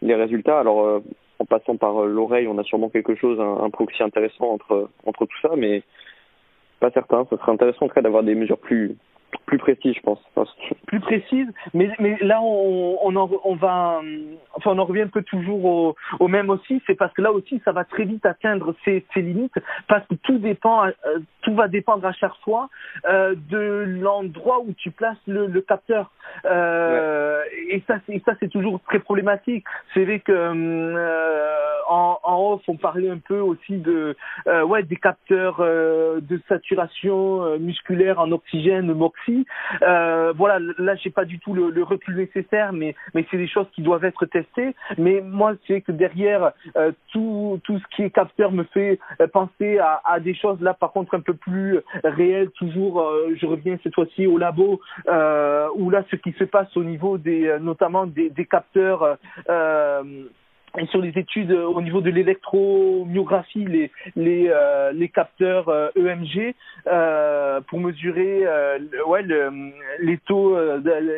les 0.00 0.14
résultats. 0.14 0.60
Alors 0.60 1.02
en 1.38 1.44
passant 1.44 1.76
par 1.76 2.04
l'oreille, 2.04 2.48
on 2.48 2.58
a 2.58 2.64
sûrement 2.64 2.88
quelque 2.88 3.14
chose, 3.14 3.38
un, 3.40 3.64
un, 3.64 3.70
proxy 3.70 4.02
intéressant 4.02 4.46
entre 4.46 4.88
entre 5.04 5.26
tout 5.26 5.38
ça, 5.42 5.50
mais 5.56 5.82
pas 6.80 6.90
certain. 6.90 7.26
Ce 7.30 7.36
serait 7.36 7.52
intéressant 7.52 7.84
en 7.84 7.88
tout 7.88 7.94
cas 7.94 8.02
d'avoir 8.02 8.22
des 8.22 8.34
mesures 8.34 8.58
plus 8.58 8.96
plus 9.46 9.58
précis, 9.58 9.94
je 9.94 10.00
pense. 10.00 10.20
Plus 10.86 11.00
précise, 11.00 11.48
mais, 11.74 11.90
mais 11.98 12.16
là, 12.20 12.40
on, 12.42 12.98
on, 13.02 13.16
en, 13.16 13.30
on 13.44 13.54
va, 13.54 14.00
enfin, 14.54 14.72
on 14.72 14.78
en 14.78 14.84
revient 14.84 15.02
un 15.02 15.08
peu 15.08 15.22
toujours 15.22 15.64
au, 15.64 15.96
au 16.20 16.28
même 16.28 16.50
aussi, 16.50 16.82
c'est 16.86 16.94
parce 16.94 17.12
que 17.14 17.22
là 17.22 17.32
aussi, 17.32 17.60
ça 17.64 17.72
va 17.72 17.84
très 17.84 18.04
vite 18.04 18.24
atteindre 18.26 18.74
ses, 18.84 19.04
ses 19.14 19.22
limites, 19.22 19.58
parce 19.88 20.06
que 20.06 20.14
tout 20.16 20.38
dépend, 20.38 20.86
euh, 20.86 20.92
tout 21.42 21.54
va 21.54 21.68
dépendre 21.68 22.06
à 22.06 22.12
chaque 22.12 22.36
fois 22.44 22.68
euh, 23.06 23.34
de 23.50 23.84
l'endroit 24.00 24.60
où 24.60 24.72
tu 24.74 24.90
places 24.90 25.16
le, 25.26 25.46
le 25.46 25.60
capteur. 25.60 26.10
Euh, 26.44 27.40
ouais. 27.40 27.76
Et 27.76 27.82
ça, 27.86 27.96
et 28.08 28.20
ça, 28.24 28.34
c'est 28.40 28.48
toujours 28.48 28.80
très 28.88 28.98
problématique. 28.98 29.64
C'est 29.94 30.04
vrai 30.04 30.20
que 30.20 30.32
euh, 30.32 31.58
en, 31.88 32.18
en 32.22 32.52
off, 32.52 32.62
on 32.68 32.76
parlait 32.76 33.10
un 33.10 33.18
peu 33.18 33.40
aussi 33.40 33.76
de, 33.78 34.16
euh, 34.46 34.62
ouais, 34.62 34.82
des 34.82 34.96
capteurs 34.96 35.58
de 35.58 36.40
saturation 36.48 37.58
musculaire 37.58 38.18
en 38.18 38.30
oxygène, 38.32 38.92
Euh, 39.82 40.32
voilà, 40.36 40.58
là, 40.78 40.94
j'ai 40.96 41.10
pas 41.10 41.24
du 41.24 41.38
tout 41.38 41.54
le, 41.54 41.70
le, 41.70 41.82
recul 41.82 42.16
nécessaire, 42.16 42.72
mais 42.72 42.94
mais 43.14 43.26
c'est 43.30 43.36
des 43.36 43.48
choses 43.48 43.66
qui 43.74 43.82
doivent 43.82 44.04
être 44.04 44.26
testées. 44.26 44.74
Mais 44.98 45.20
moi, 45.20 45.54
c'est 45.66 45.80
que 45.80 45.92
derrière 45.92 46.52
euh, 46.76 46.92
tout 47.12 47.60
tout 47.64 47.78
ce 47.78 47.96
qui 47.96 48.02
est 48.02 48.10
capteur 48.10 48.52
me 48.52 48.64
fait 48.64 48.98
penser 49.32 49.78
à, 49.78 50.20
des 50.20 50.34
choses 50.34 50.60
là, 50.60 50.74
par 50.74 50.92
contre, 50.92 51.14
un 51.14 51.20
peu 51.20 51.34
plus 51.34 51.80
réelles. 52.04 52.50
Toujours, 52.50 53.00
euh, 53.00 53.34
je 53.36 53.46
reviens 53.46 53.78
cette 53.82 53.94
fois-ci 53.94 54.26
au 54.26 54.38
labo 54.38 54.80
où 55.76 55.90
là, 55.90 56.04
ce 56.10 56.16
qui 56.16 56.32
se 56.32 56.44
passe 56.44 56.76
au 56.76 56.84
niveau 56.84 57.18
des, 57.18 57.56
notamment 57.60 58.06
des 58.06 58.46
capteurs 58.46 59.18
et 60.78 60.86
sur 60.86 61.00
les 61.00 61.10
études 61.18 61.52
au 61.52 61.82
niveau 61.82 62.00
de 62.00 62.10
l'électromyographie, 62.10 63.64
les 63.64 63.90
les 64.16 64.48
euh, 64.48 64.92
les 64.92 65.08
capteurs 65.08 65.68
euh, 65.68 65.88
EMG 65.96 66.54
euh, 66.86 67.60
pour 67.68 67.78
mesurer 67.78 68.46
euh, 68.46 68.78
ouais 69.06 69.22
le, 69.22 69.72
les 70.00 70.18
taux 70.18 70.56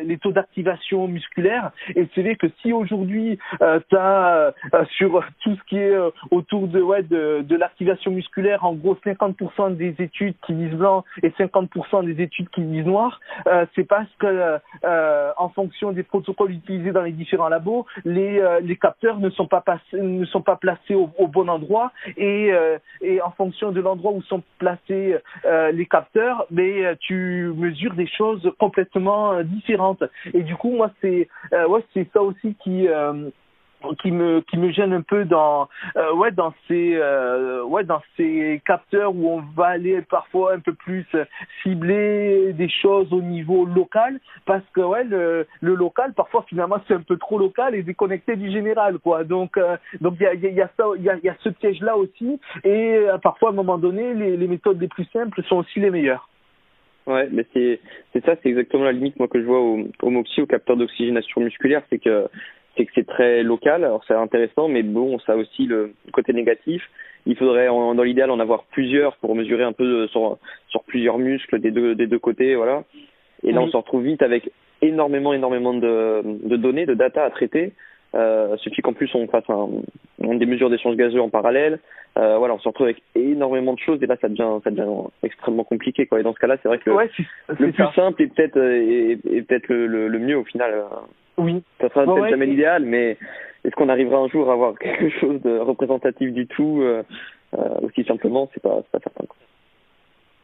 les 0.04 0.18
taux 0.18 0.32
d'activation 0.32 1.06
musculaire. 1.06 1.70
Et 1.94 2.08
c'est 2.14 2.22
vrai 2.22 2.36
que 2.36 2.48
si 2.62 2.72
aujourd'hui 2.72 3.38
tu 3.60 3.96
as 3.96 4.52
sur 4.96 5.24
tout 5.42 5.54
ce 5.54 5.62
qui 5.68 5.78
est 5.78 5.96
autour 6.30 6.66
de 6.66 6.80
ouais 6.80 7.02
de, 7.02 7.42
de 7.42 7.56
l'activation 7.56 8.10
musculaire, 8.10 8.64
en 8.64 8.74
gros 8.74 8.96
50% 9.04 9.76
des 9.76 9.94
études 9.98 10.34
qui 10.46 10.54
disent 10.54 10.74
blanc 10.74 11.04
et 11.22 11.30
50% 11.30 12.04
des 12.04 12.22
études 12.22 12.48
qui 12.50 12.62
disent 12.62 12.84
noir, 12.84 13.20
c'est 13.74 13.84
parce 13.84 14.10
que 14.18 14.58
en 15.38 15.48
fonction 15.50 15.92
des 15.92 16.02
protocoles 16.02 16.52
utilisés 16.52 16.90
dans 16.90 17.02
les 17.02 17.12
différents 17.12 17.48
labos, 17.48 17.86
les 18.04 18.42
les 18.62 18.76
capteurs 18.76 19.18
ne 19.20 19.30
sont 19.30 19.43
pas 19.46 19.60
passés, 19.60 20.00
ne 20.00 20.24
sont 20.24 20.42
pas 20.42 20.56
placés 20.56 20.94
au, 20.94 21.10
au 21.18 21.26
bon 21.26 21.48
endroit 21.48 21.92
et, 22.16 22.52
euh, 22.52 22.78
et 23.00 23.20
en 23.20 23.30
fonction 23.30 23.72
de 23.72 23.80
l'endroit 23.80 24.12
où 24.12 24.22
sont 24.22 24.42
placés 24.58 25.16
euh, 25.44 25.72
les 25.72 25.86
capteurs, 25.86 26.46
mais 26.50 26.84
euh, 26.84 26.94
tu 27.00 27.52
mesures 27.56 27.94
des 27.94 28.06
choses 28.06 28.50
complètement 28.58 29.42
différentes. 29.42 30.04
Et 30.32 30.42
du 30.42 30.56
coup, 30.56 30.70
moi, 30.70 30.90
c'est 31.00 31.28
ouais, 31.52 31.84
c'est 31.92 32.08
ça 32.12 32.22
aussi 32.22 32.54
qui 32.62 32.88
qui 34.00 34.10
me 34.10 34.40
qui 34.42 34.56
me 34.56 34.70
gêne 34.70 34.92
un 34.92 35.02
peu 35.02 35.24
dans 35.24 35.68
euh, 35.96 36.12
ouais 36.14 36.30
dans 36.30 36.52
ces 36.66 36.94
euh, 36.94 37.62
ouais 37.64 37.84
dans 37.84 38.00
ces 38.16 38.60
capteurs 38.66 39.14
où 39.14 39.28
on 39.28 39.42
va 39.56 39.66
aller 39.66 40.00
parfois 40.02 40.54
un 40.54 40.60
peu 40.60 40.72
plus 40.72 41.06
cibler 41.62 42.52
des 42.52 42.68
choses 42.68 43.12
au 43.12 43.20
niveau 43.20 43.64
local 43.64 44.20
parce 44.46 44.64
que 44.74 44.80
ouais 44.80 45.04
le, 45.04 45.46
le 45.60 45.74
local 45.74 46.12
parfois 46.14 46.44
finalement 46.48 46.80
c'est 46.86 46.94
un 46.94 47.02
peu 47.02 47.16
trop 47.16 47.38
local 47.38 47.74
et 47.74 47.82
déconnecté 47.82 48.36
du 48.36 48.50
général 48.50 48.98
quoi. 48.98 49.24
Donc 49.24 49.56
euh, 49.56 49.76
donc 50.00 50.14
il 50.20 50.24
y 50.24 50.26
a 50.26 50.34
il 50.34 50.42
y 50.42 50.60
a 50.62 50.70
il 50.96 51.02
y 51.02 51.10
a, 51.10 51.16
y 51.22 51.28
a 51.28 51.36
ce 51.40 51.48
piège 51.50 51.80
là 51.80 51.96
aussi 51.96 52.40
et 52.64 53.06
parfois 53.22 53.50
à 53.50 53.52
un 53.52 53.56
moment 53.56 53.78
donné 53.78 54.14
les, 54.14 54.36
les 54.36 54.48
méthodes 54.48 54.80
les 54.80 54.88
plus 54.88 55.04
simples 55.12 55.42
sont 55.44 55.56
aussi 55.56 55.80
les 55.80 55.90
meilleures. 55.90 56.28
Ouais, 57.06 57.28
mais 57.30 57.44
c'est 57.52 57.80
c'est 58.12 58.24
ça, 58.24 58.34
c'est 58.42 58.48
exactement 58.48 58.84
la 58.84 58.92
limite 58.92 59.18
moi 59.18 59.28
que 59.28 59.38
je 59.38 59.44
vois 59.44 59.60
au, 59.60 59.88
au 60.02 60.10
MOXIE, 60.10 60.40
au 60.40 60.46
capteur 60.46 60.76
d'oxygénation 60.78 61.42
musculaire, 61.42 61.82
c'est 61.90 61.98
que 61.98 62.28
c'est 62.76 62.86
que 62.86 62.92
c'est 62.94 63.06
très 63.06 63.42
local. 63.42 63.84
Alors 63.84 64.04
c'est 64.06 64.14
intéressant, 64.14 64.68
mais 64.68 64.82
bon, 64.82 65.18
ça 65.20 65.32
a 65.32 65.36
aussi 65.36 65.66
le 65.66 65.92
côté 66.12 66.32
négatif. 66.32 66.82
Il 67.26 67.36
faudrait, 67.36 67.68
en, 67.68 67.94
dans 67.94 68.02
l'idéal, 68.02 68.30
en 68.30 68.40
avoir 68.40 68.64
plusieurs 68.64 69.16
pour 69.16 69.34
mesurer 69.34 69.64
un 69.64 69.72
peu 69.72 70.06
sur, 70.08 70.38
sur 70.68 70.82
plusieurs 70.84 71.18
muscles 71.18 71.58
des 71.58 71.70
deux, 71.70 71.94
des 71.94 72.06
deux 72.06 72.18
côtés, 72.18 72.54
voilà. 72.54 72.84
Et 73.42 73.52
là, 73.52 73.60
oui. 73.60 73.66
on 73.66 73.70
se 73.70 73.76
retrouve 73.76 74.02
vite 74.04 74.22
avec 74.22 74.50
énormément, 74.82 75.32
énormément 75.32 75.74
de, 75.74 76.22
de 76.24 76.56
données, 76.56 76.86
de 76.86 76.94
data 76.94 77.24
à 77.24 77.30
traiter. 77.30 77.72
Euh, 78.14 78.56
suffit 78.58 78.80
qu'en 78.82 78.92
plus 78.92 79.12
on 79.14 79.26
fasse 79.26 79.48
un, 79.48 79.68
un 80.22 80.34
des 80.34 80.46
mesures 80.46 80.70
d'échange 80.70 80.96
gazeux 80.96 81.20
en 81.20 81.30
parallèle. 81.30 81.80
Euh, 82.16 82.38
voilà, 82.38 82.54
on 82.54 82.58
se 82.60 82.68
retrouve 82.68 82.86
avec 82.86 83.02
énormément 83.16 83.72
de 83.72 83.80
choses 83.80 84.00
et 84.02 84.06
là 84.06 84.16
ça 84.20 84.28
devient, 84.28 84.60
ça 84.62 84.70
devient 84.70 85.08
extrêmement 85.24 85.64
compliqué 85.64 86.06
quoi. 86.06 86.20
Et 86.20 86.22
dans 86.22 86.32
ce 86.32 86.38
cas-là, 86.38 86.56
c'est 86.62 86.68
vrai 86.68 86.78
que 86.78 86.90
ouais, 86.90 87.10
le 87.48 87.72
plus 87.72 87.72
ça. 87.74 87.92
simple 87.94 88.22
est 88.22 88.28
peut-être 88.28 88.56
est, 88.56 89.18
est 89.26 89.42
peut-être 89.42 89.68
le, 89.68 89.86
le, 89.88 90.08
le, 90.08 90.18
mieux 90.20 90.38
au 90.38 90.44
final. 90.44 90.84
Oui. 91.38 91.62
Ça 91.80 91.88
sera 91.88 92.04
bon, 92.04 92.12
peut-être 92.14 92.24
ouais, 92.24 92.30
jamais 92.30 92.46
l'idéal, 92.46 92.84
mais 92.84 93.16
est-ce 93.64 93.74
qu'on 93.74 93.88
arrivera 93.88 94.18
un 94.18 94.28
jour 94.28 94.48
à 94.48 94.52
avoir 94.52 94.78
quelque 94.78 95.10
chose 95.18 95.42
de 95.42 95.58
représentatif 95.58 96.32
du 96.32 96.46
tout 96.46 96.82
euh, 96.82 97.78
aussi 97.82 98.04
simplement, 98.04 98.48
c'est 98.54 98.62
pas, 98.62 98.82
pas 98.92 98.98
certain. 99.00 99.24
Quoi. 99.26 99.36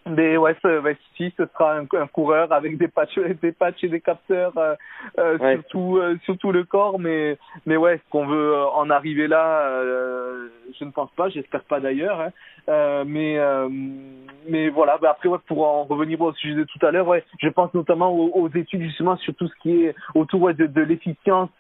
Mais 0.07 0.37
ouais, 0.39 0.57
ce, 0.63 0.95
si 1.17 1.33
ce 1.37 1.45
sera 1.47 1.77
un, 1.77 1.83
un, 1.83 2.07
coureur 2.07 2.51
avec 2.53 2.79
des 2.79 2.89
patchs, 2.89 3.19
des 3.43 3.53
patchs 3.53 3.85
et 3.85 3.89
des 3.89 4.01
capteurs 4.01 4.57
euh, 4.57 4.75
euh, 5.19 5.37
ouais. 5.39 5.57
sur, 5.57 5.65
tout, 5.65 5.99
euh, 5.99 6.17
sur 6.25 6.39
tout 6.39 6.53
le 6.53 6.65
corps, 6.65 6.99
mais 6.99 7.37
mais 7.67 7.77
ouais, 7.77 8.01
qu'on 8.09 8.27
veut 8.27 8.57
en 8.57 8.89
arriver 8.89 9.29
là 9.29 9.69
euh, 9.69 10.49
Je 10.79 10.85
ne 10.87 10.91
pense 10.91 11.11
pas, 11.17 11.29
j'espère 11.29 11.65
pas 11.65 11.81
d'ailleurs. 11.81 12.21
Hein. 12.21 12.31
Euh, 12.69 13.05
mais 13.07 13.39
mais 14.49 14.71
voilà. 14.71 14.97
Bah 14.99 15.11
après, 15.11 15.29
ouais, 15.29 15.39
pour 15.47 15.67
en 15.67 15.85
revenir 15.85 16.21
au 16.23 16.33
sujet 16.33 16.55
de 16.55 16.65
tout 16.65 16.85
à 16.85 16.91
l'heure, 16.91 17.07
ouais, 17.07 17.23
je 17.39 17.49
pense 17.49 17.73
notamment 17.75 18.11
aux, 18.11 18.31
aux, 18.31 18.49
études 18.49 18.83
justement 18.83 19.17
sur 19.19 19.35
tout 19.35 19.49
ce 19.49 19.55
qui 19.61 19.85
est 19.85 19.95
autour 20.15 20.43
ouais, 20.43 20.55
de, 20.55 20.67
de 20.67 20.81
l'efficience, 20.81 21.51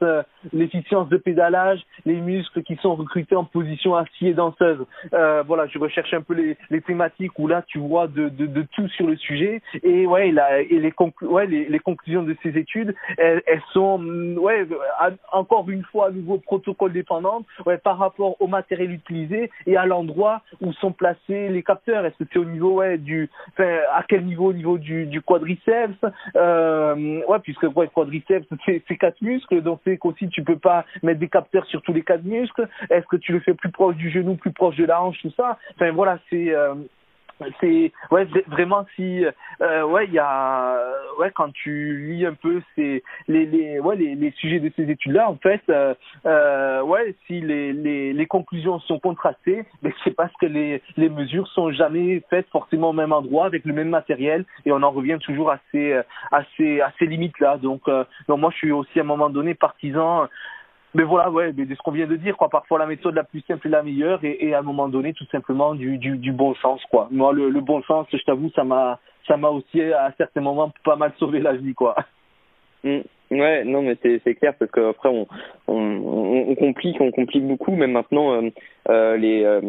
l'efficience 0.52 1.10
de 1.10 1.18
pédalage, 1.18 1.80
les 2.06 2.16
muscles 2.16 2.62
qui 2.62 2.76
sont 2.76 2.94
recrutés 2.94 3.36
en 3.36 3.44
position 3.44 3.96
assis 3.96 4.28
et 4.28 4.34
danseuse. 4.34 4.86
voilà, 5.12 5.66
je 5.66 5.78
recherche 5.78 6.14
un 6.14 6.22
peu 6.22 6.34
les, 6.34 6.56
les 6.70 6.80
thématiques 6.80 7.38
où 7.38 7.46
là, 7.46 7.62
tu 7.66 7.78
vois 7.78 8.06
de 8.06 8.29
de, 8.36 8.62
tout 8.72 8.88
sur 8.88 9.06
le 9.06 9.16
sujet. 9.16 9.62
Et 9.82 10.06
ouais 10.06 10.32
et 10.68 10.78
les, 10.78 10.92
conclu 10.92 11.26
ouais, 11.26 11.46
les, 11.46 11.66
les, 11.66 11.78
conclusions 11.78 12.22
de 12.22 12.36
ces 12.42 12.56
études 12.58 12.94
elles, 13.18 13.42
sont 13.72 14.00
ouais 14.36 14.66
à, 14.98 15.10
encore 15.32 15.68
une 15.70 15.84
fois 15.84 16.08
à 16.08 16.10
nouveau 16.10 16.38
protocole 16.38 16.92
dépendantes 16.92 17.46
ouais 17.66 17.78
par 17.78 17.98
rapport 17.98 18.40
au 18.40 18.46
matériel 18.46 18.92
utilisé 18.92 19.50
et 19.66 19.76
à 19.76 19.86
l'endroit 19.86 20.42
où 20.60 20.72
sont 20.72 20.92
placés 20.92 21.48
les 21.48 21.62
capteurs. 21.62 22.04
Est-ce 22.04 22.24
que 22.24 22.30
c'est 22.32 22.38
au 22.38 22.44
niveau 22.44 22.74
ouais 22.74 22.98
du 22.98 23.28
enfin 23.52 23.78
à 23.92 24.04
quel 24.08 24.24
niveau 24.24 24.46
au 24.46 24.52
niveau 24.52 24.78
du, 24.78 25.06
du 25.06 25.20
quadriceps 25.20 25.98
euh, 26.36 27.20
ouais 27.26 27.38
puisque 27.40 27.64
ouais 27.74 27.88
quadriceps 27.88 28.46
c'est 28.66 28.96
quatre 28.96 29.20
muscles 29.20 29.62
donc 29.62 29.80
c'est 29.84 29.96
qu'aussi 29.96 30.28
tu 30.28 30.42
peux 30.42 30.58
pas 30.58 30.84
mettre 31.02 31.20
des 31.20 31.28
capteurs 31.28 31.66
sur 31.66 31.82
tous 31.82 31.92
les 31.92 32.02
quatre 32.02 32.24
muscles. 32.24 32.68
Est-ce 32.90 33.06
que 33.06 33.16
tu 33.16 33.32
le 33.32 33.40
fais 33.40 33.54
plus 33.54 33.70
proche 33.70 33.96
du 33.96 34.10
genou 34.10 34.36
plus 34.36 34.52
proche 34.52 34.76
de 34.76 34.84
la 34.84 35.02
hanche 35.02 35.20
tout 35.22 35.32
ça? 35.36 35.58
Enfin 35.74 35.90
voilà 35.92 36.18
c'est 36.28 36.54
euh, 36.54 36.74
c'est 37.60 37.92
ouais 38.10 38.26
vraiment 38.48 38.86
si 38.96 39.24
euh, 39.62 39.84
ouais 39.84 40.06
il 40.06 40.12
y 40.12 40.18
a 40.18 40.76
ouais 41.18 41.30
quand 41.34 41.52
tu 41.52 42.12
lis 42.12 42.26
un 42.26 42.34
peu 42.34 42.62
ces 42.74 43.02
les 43.28 43.46
les 43.46 43.80
ouais 43.80 43.96
les, 43.96 44.14
les 44.14 44.30
sujets 44.32 44.60
de 44.60 44.70
ces 44.76 44.90
études 44.90 45.12
là 45.12 45.30
en 45.30 45.36
fait 45.36 45.62
euh, 45.68 45.94
euh, 46.26 46.82
ouais 46.82 47.14
si 47.26 47.40
les, 47.40 47.72
les 47.72 48.12
les 48.12 48.26
conclusions 48.26 48.78
sont 48.80 48.98
contrastées 48.98 49.64
mais 49.82 49.92
c'est 50.04 50.14
parce 50.14 50.32
que 50.40 50.46
les 50.46 50.82
les 50.96 51.08
mesures 51.08 51.48
sont 51.48 51.70
jamais 51.70 52.22
faites 52.30 52.48
forcément 52.48 52.90
au 52.90 52.94
même 52.94 53.12
endroit 53.12 53.46
avec 53.46 53.64
le 53.64 53.72
même 53.72 53.90
matériel 53.90 54.44
et 54.66 54.72
on 54.72 54.82
en 54.82 54.90
revient 54.90 55.18
toujours 55.20 55.50
à 55.50 55.58
ces 55.72 55.94
à 56.32 56.42
ces 56.56 56.80
à 56.80 56.92
ces 56.98 57.06
limites 57.06 57.38
là 57.40 57.56
donc 57.56 57.82
euh, 57.88 58.04
donc 58.28 58.40
moi 58.40 58.50
je 58.50 58.56
suis 58.56 58.72
aussi 58.72 58.98
à 58.98 59.02
un 59.02 59.06
moment 59.06 59.30
donné 59.30 59.54
partisan 59.54 60.28
mais 60.94 61.04
voilà, 61.04 61.30
ouais, 61.30 61.52
mais 61.56 61.66
de 61.66 61.74
ce 61.74 61.82
qu'on 61.82 61.92
vient 61.92 62.06
de 62.06 62.16
dire, 62.16 62.36
quoi. 62.36 62.48
Parfois, 62.48 62.78
la 62.78 62.86
méthode 62.86 63.14
la 63.14 63.24
plus 63.24 63.40
simple 63.42 63.66
est 63.66 63.70
la 63.70 63.82
meilleure, 63.82 64.24
et, 64.24 64.44
et 64.44 64.54
à 64.54 64.58
un 64.58 64.62
moment 64.62 64.88
donné, 64.88 65.12
tout 65.12 65.26
simplement 65.26 65.74
du, 65.74 65.98
du, 65.98 66.32
bon 66.32 66.54
sens, 66.56 66.82
quoi. 66.90 67.08
Moi, 67.10 67.32
le, 67.32 67.60
bon 67.60 67.82
sens, 67.82 68.06
je 68.12 68.18
t'avoue, 68.24 68.50
ça 68.50 68.64
m'a, 68.64 68.98
ça 69.26 69.36
m'a 69.36 69.48
aussi 69.48 69.80
à 69.82 70.12
certains 70.18 70.40
moments 70.40 70.72
pas 70.84 70.96
mal 70.96 71.12
sauvé 71.18 71.40
la 71.40 71.52
vie, 71.52 71.74
quoi. 71.74 71.96
Mmh. 72.82 73.00
Ouais, 73.30 73.62
non, 73.64 73.82
mais 73.82 73.96
c'est 74.02 74.20
c'est 74.24 74.34
clair 74.34 74.54
parce 74.58 74.72
qu'après 74.72 75.08
on, 75.08 75.24
on 75.68 76.54
complique, 76.56 77.00
on 77.00 77.12
complique 77.12 77.46
beaucoup. 77.46 77.76
Même 77.76 77.92
maintenant, 77.92 78.32
euh, 78.32 78.50
euh, 78.88 79.16
les 79.16 79.44
euh, 79.44 79.60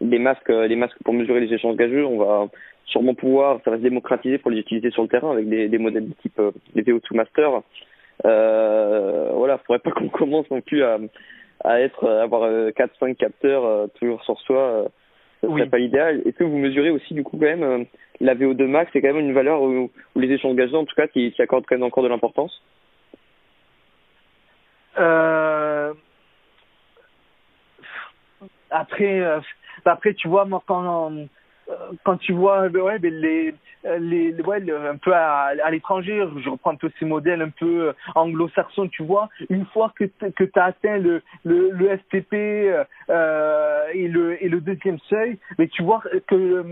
les 0.00 0.20
masques, 0.20 0.48
les 0.50 0.76
masques 0.76 1.02
pour 1.04 1.14
mesurer 1.14 1.40
les 1.40 1.52
échanges 1.52 1.74
gageux, 1.74 2.06
on 2.06 2.18
va 2.18 2.46
sûrement 2.88 3.14
pouvoir, 3.14 3.60
ça 3.64 3.70
va 3.70 3.76
se 3.76 3.82
démocratiser 3.82 4.38
pour 4.38 4.50
les 4.50 4.58
utiliser 4.58 4.90
sur 4.90 5.02
le 5.02 5.08
terrain 5.08 5.32
avec 5.32 5.48
des, 5.48 5.68
des 5.68 5.78
modèles 5.78 6.08
de 6.08 6.14
type 6.14 6.38
euh, 6.38 6.52
des 6.74 6.82
VO2 6.82 7.14
Master. 7.14 7.62
Euh, 8.24 9.30
voilà, 9.34 9.58
faudrait 9.58 9.78
pas 9.78 9.90
qu'on 9.96 10.08
commence 10.08 10.50
non 10.50 10.60
plus 10.60 10.82
à, 10.82 10.98
à 11.64 11.80
être 11.80 12.06
à 12.08 12.22
avoir 12.22 12.50
quatre 12.74 12.96
cinq 12.98 13.16
capteurs 13.16 13.64
euh, 13.64 13.86
toujours 13.98 14.22
sur 14.24 14.38
soi. 14.40 14.88
ça 15.40 15.48
serait 15.48 15.66
pas 15.66 15.78
l'idéal. 15.78 16.22
Est-ce 16.24 16.36
que 16.36 16.44
vous 16.44 16.58
mesurez 16.58 16.90
aussi 16.90 17.14
du 17.14 17.22
coup 17.22 17.36
quand 17.36 17.46
même 17.46 17.86
la 18.20 18.34
VO2 18.34 18.66
max, 18.66 18.90
c'est 18.92 19.00
quand 19.00 19.14
même 19.14 19.24
une 19.24 19.34
valeur 19.34 19.62
où, 19.62 19.90
les 20.16 20.28
échanges 20.28 20.56
gazeux 20.56 20.76
en 20.76 20.84
tout 20.84 20.94
cas 20.96 21.06
qui, 21.06 21.30
qui 21.32 21.42
accordent 21.42 21.66
quand 21.66 21.76
même 21.76 21.84
encore 21.84 22.02
de 22.02 22.08
l'importance 22.08 22.62
euh, 24.98 25.94
après, 28.70 29.20
euh, 29.20 29.40
après, 29.84 30.14
tu 30.14 30.28
vois, 30.28 30.44
moi, 30.44 30.62
quand, 30.66 31.12
euh, 31.12 31.24
quand 32.04 32.16
tu 32.18 32.32
vois 32.32 32.66
ouais, 32.66 32.98
les, 33.02 33.54
les, 34.00 34.34
ouais, 34.42 34.62
un 34.72 34.96
peu 34.96 35.12
à, 35.14 35.52
à 35.62 35.70
l'étranger, 35.70 36.24
je 36.42 36.48
reprends 36.48 36.72
un 36.72 36.76
peu 36.76 36.90
ces 36.98 37.04
modèles 37.04 37.42
un 37.42 37.50
peu 37.50 37.92
anglo-saxons, 38.14 38.88
tu 38.88 39.02
vois, 39.02 39.28
une 39.50 39.66
fois 39.66 39.92
que 39.96 40.04
tu 40.04 40.50
as 40.56 40.64
atteint 40.64 40.98
le, 40.98 41.22
le, 41.44 41.70
le 41.70 41.98
STP 41.98 42.34
euh, 43.10 43.82
et, 43.92 44.08
le, 44.08 44.42
et 44.42 44.48
le 44.48 44.60
deuxième 44.60 44.98
seuil, 45.08 45.38
mais 45.58 45.68
tu 45.68 45.82
vois 45.82 46.02
que 46.26 46.34
euh, 46.34 46.64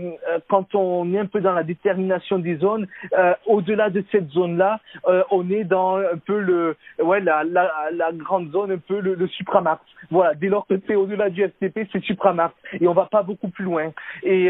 quand 0.49 0.75
on 0.75 1.13
est 1.13 1.19
un 1.19 1.25
peu 1.25 1.41
dans 1.41 1.53
la 1.53 1.63
détermination 1.63 2.39
des 2.39 2.57
zones, 2.57 2.87
euh, 3.17 3.33
au-delà 3.45 3.89
de 3.89 4.03
cette 4.11 4.29
zone-là, 4.29 4.79
euh, 5.07 5.23
on 5.31 5.49
est 5.49 5.63
dans 5.63 5.97
un 5.97 6.17
peu 6.25 6.39
le, 6.39 6.75
ouais, 7.01 7.19
la, 7.21 7.43
la, 7.43 7.71
la 7.91 8.11
grande 8.11 8.51
zone, 8.51 8.71
un 8.71 8.77
peu 8.77 8.99
le, 8.99 9.15
le. 9.15 9.27
Voilà, 10.09 10.33
dès 10.35 10.47
lors 10.47 10.65
que 10.67 10.75
tu 10.75 10.91
es 10.91 10.95
au-delà 10.95 11.29
du 11.29 11.43
STP, 11.43 11.81
c'est 11.91 12.03
supramax. 12.03 12.53
Et 12.79 12.87
on 12.87 12.93
va 12.93 13.05
pas 13.05 13.23
beaucoup 13.23 13.49
plus 13.49 13.65
loin. 13.65 13.91
Et 14.23 14.49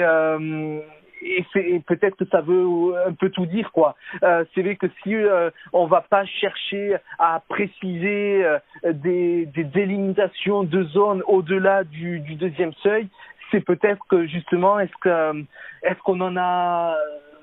et 1.22 1.46
c'est 1.54 1.82
peut-être 1.86 2.16
que 2.16 2.26
ça 2.26 2.42
veut 2.42 2.66
un 3.06 3.14
peu 3.14 3.30
tout 3.30 3.46
dire 3.46 3.72
quoi. 3.72 3.96
Euh, 4.24 4.46
c'est 4.54 4.62
vrai 4.62 4.76
que 4.76 4.88
si 5.04 5.16
euh, 5.16 5.50
on 5.74 5.88
va 5.88 6.02
pas 6.02 6.26
chercher 6.26 6.98
à 7.20 7.42
préciser 7.48 8.46
euh, 8.46 8.60
des, 8.94 9.46
des 9.48 9.64
délimitations 9.64 10.64
de 10.64 10.84
zones 10.84 11.24
au-delà 11.28 11.84
du, 11.84 12.20
du 12.20 12.36
deuxième 12.36 12.74
seuil, 12.84 13.08
c'est 13.52 13.62
peut-être 13.62 14.06
que 14.10 14.28
justement 14.28 14.80
est-ce 14.80 14.98
que 15.02 15.44
est-ce 15.84 16.00
qu'on 16.04 16.20
en 16.22 16.36
a 16.38 16.96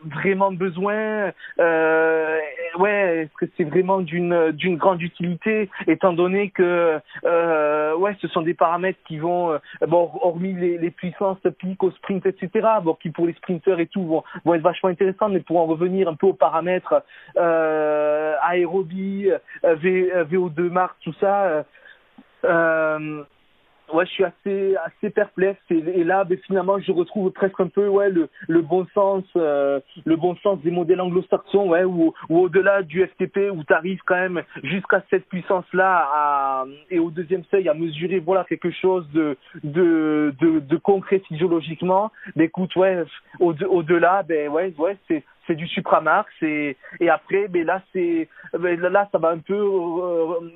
vraiment 0.07 0.53
besoin 0.53 1.33
euh, 1.59 2.39
ouais 2.79 3.19
est-ce 3.19 3.47
que 3.47 3.51
c'est 3.57 3.65
vraiment 3.65 4.01
d'une 4.01 4.53
d'une 4.53 4.77
grande 4.77 5.03
utilité 5.03 5.71
étant 5.87 6.13
donné 6.13 6.51
que 6.51 6.99
euh, 7.25 7.97
ouais 7.97 8.17
ce 8.21 8.29
sont 8.29 8.43
des 8.43 8.55
paramètres 8.55 8.99
qui 9.07 9.19
vont 9.19 9.53
euh, 9.53 9.59
bon 9.87 10.11
hormis 10.23 10.55
les, 10.55 10.79
les 10.79 10.91
puissances 10.91 11.39
pic 11.59 11.83
au 11.83 11.91
sprint 11.93 12.27
etc 12.27 12.69
bon 12.83 12.95
qui 12.95 13.11
pour 13.11 13.27
les 13.27 13.35
sprinteurs 13.35 13.81
et 13.81 13.87
tout 13.87 14.05
vont, 14.05 14.25
vont 14.45 14.55
être 14.55 14.63
vachement 14.63 14.91
intéressantes 14.91 15.33
mais 15.33 15.41
pour 15.41 15.59
en 15.61 15.67
revenir 15.67 16.09
un 16.09 16.15
peu 16.15 16.27
aux 16.27 16.35
paramètres 16.35 17.03
euh, 17.37 18.35
aérobie 18.43 19.31
euh, 19.65 19.75
v, 19.75 20.13
VO2 20.31 20.71
max 20.71 20.95
tout 21.03 21.15
ça 21.21 21.65
euh, 22.45 23.25
ouais, 23.95 24.07
je 24.07 24.11
suis 24.11 24.25
assez 24.25 24.77
assez 24.85 25.11
perplexe 25.11 25.61
et, 25.71 26.05
là, 26.05 26.25
ben, 26.25 26.39
finalement, 26.47 26.79
je 26.79 26.93
retrouve 26.93 27.31
presque 27.31 27.61
un 27.61 27.69
peu 27.69 27.89
ouais 27.89 28.11
le, 28.11 28.29
le 28.49 28.61
bon 28.61 28.87
sens 28.95 29.25
euh, 29.37 29.81
le 30.05 30.17
bon 30.17 30.37
sens 30.37 30.61
des 30.61 30.71
modèles 30.71 31.01
anglo-saxons, 31.01 31.69
ouais, 31.69 31.85
ou, 31.85 32.13
ou 32.29 32.39
au-delà 32.39 32.83
du 32.83 33.07
FTP 33.07 33.51
où 33.53 33.65
tu 33.65 33.73
arrives 33.73 34.01
quand 34.05 34.17
même 34.17 34.43
jusqu'à 34.63 35.03
cette 35.11 35.27
puissance 35.27 35.65
là 35.73 36.09
à, 36.13 36.65
et 36.91 36.99
au 36.99 37.11
deuxième 37.11 37.45
seuil 37.51 37.69
à 37.69 37.75
mesurer 37.75 38.19
voilà 38.19 38.45
quelque 38.45 38.71
chose 38.71 39.07
de 39.13 39.37
de 39.63 40.35
de, 40.41 40.77
concret 40.77 41.21
physiologiquement. 41.29 42.11
Mais 42.37 42.45
écoute, 42.45 42.75
ouais, 42.77 43.05
au 43.41 43.55
au-delà, 43.65 44.23
ben 44.23 44.49
ouais, 44.49 44.75
ouais, 44.79 44.97
c'est 45.09 45.23
c'est 45.47 45.55
du 45.55 45.67
supramax 45.67 46.31
et 46.43 46.77
et 47.01 47.11
après 47.11 47.49
ben 47.49 47.67
là 47.67 47.83
c'est 47.93 48.29
ben 48.59 48.81
là 48.81 49.09
ça 49.13 49.19
va 49.19 49.31
un 49.31 49.39
peu 49.39 49.63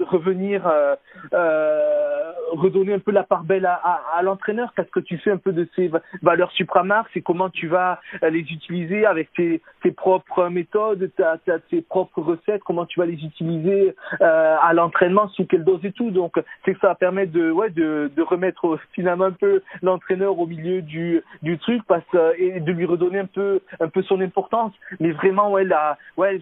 revenir 0.00 0.66
euh, 0.66 0.94
euh, 1.32 2.32
redonner 2.52 2.94
un 2.94 2.98
peu 2.98 3.12
la 3.12 3.24
part 3.24 3.44
belle 3.44 3.66
à, 3.66 3.74
à, 4.14 4.22
l'entraîneur 4.22 4.72
qu'est-ce 4.74 4.90
que 4.90 5.00
tu 5.00 5.18
fais 5.18 5.30
un 5.30 5.36
peu 5.36 5.52
de 5.52 5.68
ces 5.76 5.90
valeurs 6.22 6.50
supramax 6.52 7.10
et 7.16 7.22
comment 7.22 7.50
tu 7.50 7.68
vas 7.68 8.00
les 8.22 8.40
utiliser 8.40 9.06
avec 9.06 9.32
tes 9.32 9.60
tes 9.82 9.92
propres 9.92 10.48
méthodes 10.48 11.10
ta, 11.16 11.38
ta, 11.38 11.58
tes 11.58 11.82
propres 11.82 12.22
recettes 12.22 12.62
comment 12.64 12.86
tu 12.86 13.00
vas 13.00 13.06
les 13.06 13.24
utiliser 13.24 13.94
euh, 14.20 14.56
à 14.60 14.72
l'entraînement 14.72 15.28
sous 15.28 15.46
quelle 15.46 15.64
dose 15.64 15.84
et 15.84 15.92
tout. 15.92 16.10
Donc 16.10 16.40
c'est 16.64 16.74
que 16.74 16.80
ça 16.80 16.88
va 16.88 16.94
permettre 16.94 17.32
de 17.32 17.50
ouais 17.50 17.70
de 17.70 18.10
de 18.14 18.22
remettre 18.22 18.78
finalement 18.92 19.24
un 19.24 19.32
peu 19.32 19.62
l'entraîneur 19.82 20.38
au 20.38 20.46
milieu 20.46 20.82
du 20.82 21.22
du 21.42 21.58
truc 21.58 21.82
parce 21.86 22.04
et 22.38 22.60
de 22.60 22.72
lui 22.72 22.86
redonner 22.86 23.20
un 23.20 23.26
peu 23.26 23.60
un 23.80 23.88
peu 23.88 24.02
son 24.02 24.20
importance 24.20 24.72
mais 25.00 25.12
vraiment 25.12 25.50
ouais 25.50 25.64
la 25.64 25.98
ouais 26.16 26.40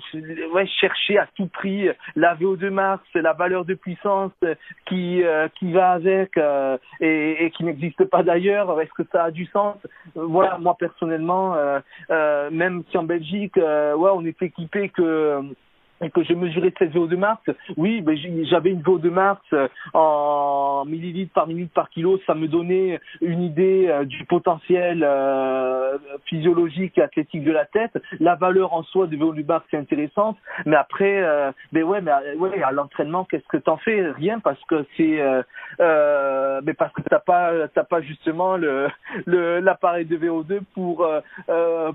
ouais 0.53 0.67
chercher 0.67 1.19
à 1.19 1.29
tout 1.37 1.47
prix 1.47 1.89
la 2.15 2.35
VO2 2.37 2.71
max 2.71 3.03
la 3.15 3.33
valeur 3.33 3.65
de 3.65 3.75
puissance 3.75 4.33
qui 4.87 5.23
euh, 5.23 5.49
qui 5.59 5.73
va 5.73 5.93
avec 5.93 6.37
euh, 6.37 6.79
et, 7.01 7.45
et, 7.45 7.51
qui 7.51 7.65
n'existe 7.65 8.05
pas 8.05 8.23
d'ailleurs. 8.23 8.81
Est-ce 8.81 8.93
que 8.93 9.09
ça 9.11 9.25
a 9.25 9.31
du 9.31 9.47
sens? 9.47 9.77
Voilà 10.15 10.59
moi 10.59 10.77
personnellement 10.79 11.55
euh, 11.55 11.81
euh 12.11 12.51
même 12.51 12.83
si 12.91 12.99
en 12.99 13.05
Belgique 13.05 13.57
ouais 13.57 14.11
on 14.15 14.25
est 14.25 14.41
équipé 14.43 14.89
que 14.91 15.43
et 16.03 16.11
que 16.11 16.23
je 16.23 16.35
mesurais 16.35 16.73
cette 16.79 16.93
VO2 16.93 17.17
max, 17.17 17.43
oui, 17.77 18.03
ben 18.03 18.17
j'avais 18.45 18.71
une 18.71 18.83
VO2 18.83 19.09
max 19.11 19.41
euh, 19.53 19.69
en 19.95 20.85
millilitres 20.87 21.33
par 21.33 21.47
minute 21.47 21.73
par 21.73 21.89
kilo, 21.89 22.19
ça 22.27 22.35
me 22.35 22.49
donnait 22.49 23.01
une 23.23 23.43
idée 23.43 23.87
euh, 23.89 24.05
du 24.05 24.25
potentiel 24.25 25.03
euh, 25.03 25.97
physiologique 26.27 26.99
et 26.99 27.03
athlétique 27.03 27.45
de 27.45 27.53
la 27.53 27.65
tête. 27.65 27.93
La 28.21 28.35
valeur 28.35 28.75
en 28.75 28.83
soi 28.83 29.07
de 29.07 29.17
VO2 29.17 29.47
max 29.47 29.65
c'est 29.71 29.79
intéressante, 29.79 30.37
mais 30.67 30.77
après, 30.77 31.23
ben 31.73 31.83
ouais, 31.85 32.01
mais 32.01 32.13
ouais, 32.37 32.63
à 32.63 32.73
l'entraînement, 32.73 33.25
qu'est-ce 33.25 33.47
que 33.49 33.57
t'en 33.57 33.77
fais? 33.79 34.11
Rien, 34.11 34.39
parce 34.41 34.63
que 34.65 34.85
c'est, 34.97 35.21
euh, 35.81 36.61
mais 36.65 36.75
parce 36.75 36.93
que 36.93 37.03
t'as 37.03 37.21
pas, 37.21 37.69
t'as 37.69 37.85
pas 37.85 38.01
justement 38.01 38.57
le 38.57 38.89
l'appareil 39.27 40.05
de 40.05 40.17
VO2 40.17 40.61
pour 40.75 41.07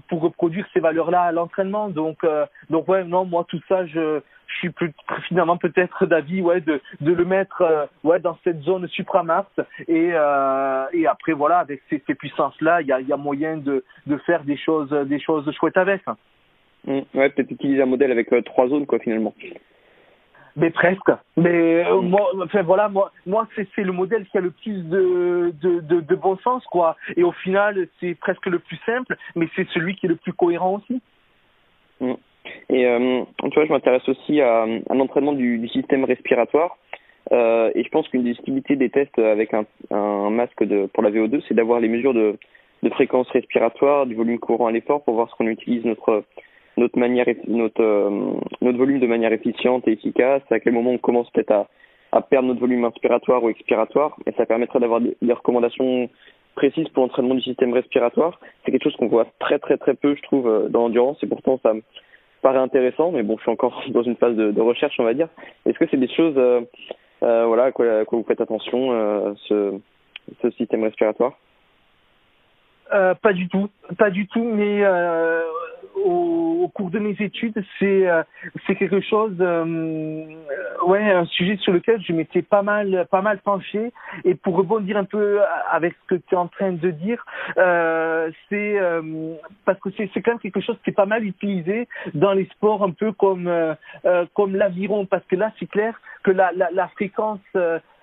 pour 0.08 0.22
reproduire 0.22 0.66
ces 0.74 0.80
valeurs-là 0.80 1.22
à 1.22 1.32
l'entraînement. 1.32 1.90
Donc 1.90 2.26
donc 2.70 2.88
ouais, 2.88 3.04
non, 3.04 3.26
moi 3.26 3.46
tout 3.48 3.62
ça 3.68 3.86
je, 3.94 4.20
je 4.48 4.56
suis 4.58 4.70
plus, 4.70 4.94
finalement 5.28 5.58
peut-être 5.58 6.06
d'avis 6.06 6.42
ouais 6.42 6.62
de, 6.62 6.82
de 7.00 7.14
le 7.14 7.26
mettre 7.26 7.62
euh, 7.62 7.86
ouais 8.04 8.20
dans 8.20 8.38
cette 8.44 8.62
zone 8.62 8.88
supramax 8.88 9.48
et 9.88 10.12
euh, 10.14 10.86
et 10.94 11.08
après 11.08 11.34
voilà 11.34 11.60
avec 11.60 11.82
ces, 11.90 12.02
ces 12.06 12.16
puissances 12.16 12.60
là 12.62 12.82
il 12.82 12.88
y 12.88 12.92
a, 12.92 13.02
y 13.02 13.14
a 13.14 13.18
moyen 13.18 13.58
de, 13.58 13.84
de 14.08 14.18
faire 14.18 14.44
des 14.44 14.58
choses 14.58 14.90
des 14.90 15.20
choses 15.20 15.50
chouettes 15.58 15.78
avec. 15.78 16.02
Mmh, 16.86 17.02
ouais 17.14 17.30
peut-être 17.30 17.52
utiliser 17.52 17.82
un 17.82 17.86
modèle 17.86 18.12
avec 18.12 18.32
euh, 18.34 18.42
trois 18.42 18.68
zones 18.68 18.86
quoi 18.86 19.00
finalement. 19.00 19.34
Mais 20.56 20.70
presque. 20.70 21.12
Mais 21.38 21.86
euh, 21.86 22.02
moi, 22.02 22.30
enfin 22.44 22.62
voilà, 22.62 22.90
moi, 22.90 23.12
moi 23.26 23.48
c'est 23.56 23.68
c'est 23.74 23.84
le 23.84 23.94
modèle 23.94 24.26
qui 24.28 24.38
a 24.38 24.42
le 24.42 24.52
plus 24.52 24.84
de, 24.90 25.54
de 25.62 25.80
de 25.80 26.02
de 26.02 26.16
bon 26.16 26.38
sens 26.40 26.66
quoi. 26.66 26.98
Et 27.16 27.24
au 27.24 27.32
final, 27.32 27.88
c'est 28.00 28.16
presque 28.16 28.46
le 28.48 28.60
plus 28.60 28.78
simple, 28.86 29.16
mais 29.36 29.48
c'est 29.56 29.68
celui 29.70 29.96
qui 29.96 30.08
est 30.08 30.10
le 30.10 30.18
plus 30.18 30.34
cohérent 30.34 30.76
aussi. 30.76 31.02
Mmh. 32.02 32.14
Et 32.70 32.86
euh, 32.86 33.24
tu 33.44 33.54
vois, 33.54 33.66
je 33.66 33.72
m'intéresse 33.72 34.08
aussi 34.08 34.42
à, 34.42 34.64
à 34.90 34.96
l'entraînement 34.96 35.34
du, 35.34 35.68
système 35.70 36.06
respiratoire. 36.06 36.78
Euh, 37.32 37.72
et 37.76 37.84
je 37.84 37.90
pense 37.90 38.08
qu'une 38.08 38.24
des 38.24 38.32
utilités 38.32 38.76
des 38.76 38.90
tests 38.90 39.20
avec 39.20 39.54
un, 39.54 39.66
masque 40.30 40.64
pour 40.94 41.04
la 41.04 41.12
VO2, 41.12 41.44
c'est 41.48 41.54
d'avoir 41.54 41.80
les 41.80 41.88
mesures 41.88 42.14
de, 42.14 42.38
fréquence 42.92 43.30
respiratoire, 43.30 44.06
du 44.06 44.16
volume 44.16 44.40
courant 44.40 44.68
à 44.68 44.72
l'effort 44.72 45.04
pour 45.04 45.16
voir 45.16 45.30
ce 45.30 45.36
qu'on 45.36 45.48
utilise 45.48 45.86
notre 45.86 46.24
notre 46.78 46.98
manière 46.98 47.28
notre 47.48 47.84
euh, 47.84 48.32
notre 48.62 48.78
volume 48.78 49.00
de 49.00 49.08
manière 49.08 49.34
efficiente 49.34 49.88
et 49.88 49.92
efficace, 49.92 50.42
à 50.50 50.60
quel 50.60 50.74
moment 50.74 50.92
on 50.92 50.98
commence 50.98 51.30
peut-être 51.32 51.68
à, 52.12 52.22
perdre 52.22 52.48
notre 52.48 52.62
volume 52.62 52.86
inspiratoire 52.86 53.44
ou 53.44 53.50
expiratoire, 53.50 54.16
et 54.26 54.32
ça 54.32 54.46
permettrait 54.46 54.80
d'avoir 54.80 55.02
des, 55.02 55.16
des 55.22 55.34
recommandations 55.34 56.10
précises 56.56 56.88
pour 56.90 57.04
l'entraînement 57.04 57.36
du 57.36 57.42
système 57.42 57.74
respiratoire. 57.74 58.40
C'est 58.66 58.72
quelque 58.72 58.84
chose 58.84 58.96
qu'on 58.96 59.08
voit 59.08 59.28
très 59.40 59.60
très 59.60 59.78
très 59.78 59.94
peu, 59.94 60.16
je 60.16 60.22
trouve, 60.24 60.70
dans 60.70 60.84
l'endurance, 60.84 61.22
et 61.24 61.28
pourtant 61.28 61.60
ça 61.62 61.74
paraît 62.42 62.60
intéressant, 62.60 63.12
mais 63.12 63.24
bon, 63.24 63.38
je 63.38 63.44
suis 63.44 63.52
encore 63.52 63.84
dans 63.90 64.04
une 64.04 64.16
phase 64.16 64.36
de, 64.36 64.62
recherche, 64.62 64.96
on 65.00 65.04
va 65.04 65.14
dire. 65.14 65.30
Est-ce 65.66 65.78
que 65.78 65.86
c'est 65.90 65.98
des 65.98 66.14
choses, 66.14 66.36
euh, 66.38 66.62
euh, 67.24 67.46
voilà, 67.46 67.66
à 67.66 67.72
quoi, 67.72 68.00
à 68.00 68.06
quoi, 68.06 68.20
vous 68.20 68.26
faites 68.26 68.42
attention, 68.42 68.92
euh, 68.92 69.34
ce, 69.48 69.80
ce 70.42 70.52
système 70.52 70.84
respiratoire? 70.84 71.34
Euh, 72.94 73.14
Pas 73.16 73.34
du 73.34 73.48
tout, 73.48 73.70
pas 73.98 74.10
du 74.10 74.28
tout, 74.28 74.44
mais 74.44 74.84
euh, 74.84 75.44
au, 75.96 76.62
au, 76.64 76.68
cours 76.70 76.90
de 76.90 77.00
mes 77.00 77.16
études, 77.20 77.64
c'est 77.80 78.08
euh, 78.10 78.24
c'est 78.66 78.76
quelque 78.76 79.02
chose, 79.02 79.36
euh, 79.40 80.26
ouais, 80.86 81.12
un 81.12 81.26
sujet 81.26 81.58
sur 81.58 81.74
lequel 81.74 82.02
je 82.02 82.14
m'étais 82.14 82.42
pas 82.42 82.62
mal 82.62 83.08
pas 83.12 83.22
mal 83.22 83.40
penché. 83.40 83.92
Et 84.24 84.36
pour 84.36 84.56
rebondir 84.56 84.98
un 84.98 85.04
peu 85.04 85.40
avec 85.70 85.94
ce 85.94 86.16
que 86.16 86.22
tu 86.22 86.36
es 86.36 86.38
en 86.38 86.48
train 86.48 86.72
de 86.72 86.90
dire, 86.92 87.26
euh, 87.58 88.32
c'est 88.50 88.78
parce 89.66 89.80
que 89.80 89.90
c'est 89.98 90.10
c'est 90.14 90.22
quand 90.22 90.32
même 90.32 90.40
quelque 90.40 90.62
chose 90.62 90.78
qui 90.84 90.90
est 90.90 90.94
pas 90.94 91.06
mal 91.06 91.24
utilisé 91.26 91.88
dans 92.14 92.34
les 92.34 92.46
sports 92.46 92.84
un 92.84 92.92
peu 92.92 93.12
comme 93.12 93.50
comme 94.34 94.56
l'aviron, 94.56 95.06
parce 95.06 95.26
que 95.26 95.36
là 95.36 95.52
c'est 95.60 95.70
clair 95.70 96.00
que 96.24 96.32
la 96.32 96.52
la, 96.54 96.70
la 96.72 96.88
fréquence 96.90 97.40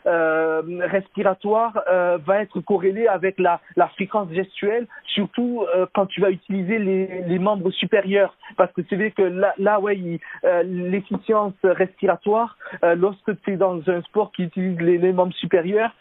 euh, 0.06 0.62
respiratoire 0.86 1.80
euh, 1.90 2.18
va 2.24 2.42
être 2.42 2.60
corrélée 2.60 3.06
avec 3.08 3.38
la, 3.38 3.60
la 3.76 3.88
fréquence 3.88 4.30
gestuelle, 4.32 4.86
surtout 5.04 5.64
euh, 5.74 5.86
quand 5.94 6.06
tu 6.06 6.20
vas 6.20 6.30
utiliser 6.30 6.78
les, 6.78 7.22
les 7.22 7.38
membres 7.38 7.70
supérieurs, 7.70 8.36
parce 8.56 8.72
que 8.72 8.82
c'est 8.88 8.96
vrai 8.96 9.10
que 9.10 9.22
là, 9.22 9.54
là 9.58 9.80
ouais, 9.80 9.98
l'efficience 10.64 11.54
respiratoire, 11.62 12.56
lorsque 12.96 13.40
tu 13.42 13.52
es 13.52 13.56
dans 13.56 13.80
un 13.88 14.02
sport 14.02 14.32
qui 14.32 14.44
utilise 14.44 14.80
les, 14.80 14.98
les 14.98 15.12
membres 15.12 15.34
supérieurs, 15.34 15.94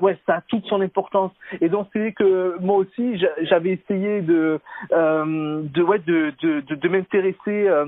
ouais, 0.00 0.16
ça 0.26 0.36
a 0.36 0.40
toute 0.48 0.64
son 0.66 0.80
importance. 0.80 1.32
Et 1.60 1.68
donc 1.68 1.88
c'est 1.92 2.12
que 2.12 2.56
moi 2.60 2.76
aussi, 2.76 3.20
j'avais 3.42 3.70
essayé 3.70 4.20
de, 4.22 4.60
de, 4.90 5.82
ouais, 5.82 5.98
de, 6.00 6.32
de, 6.42 6.60
de, 6.60 6.74
de 6.74 6.88
m'intéresser 6.88 7.68
euh, 7.68 7.86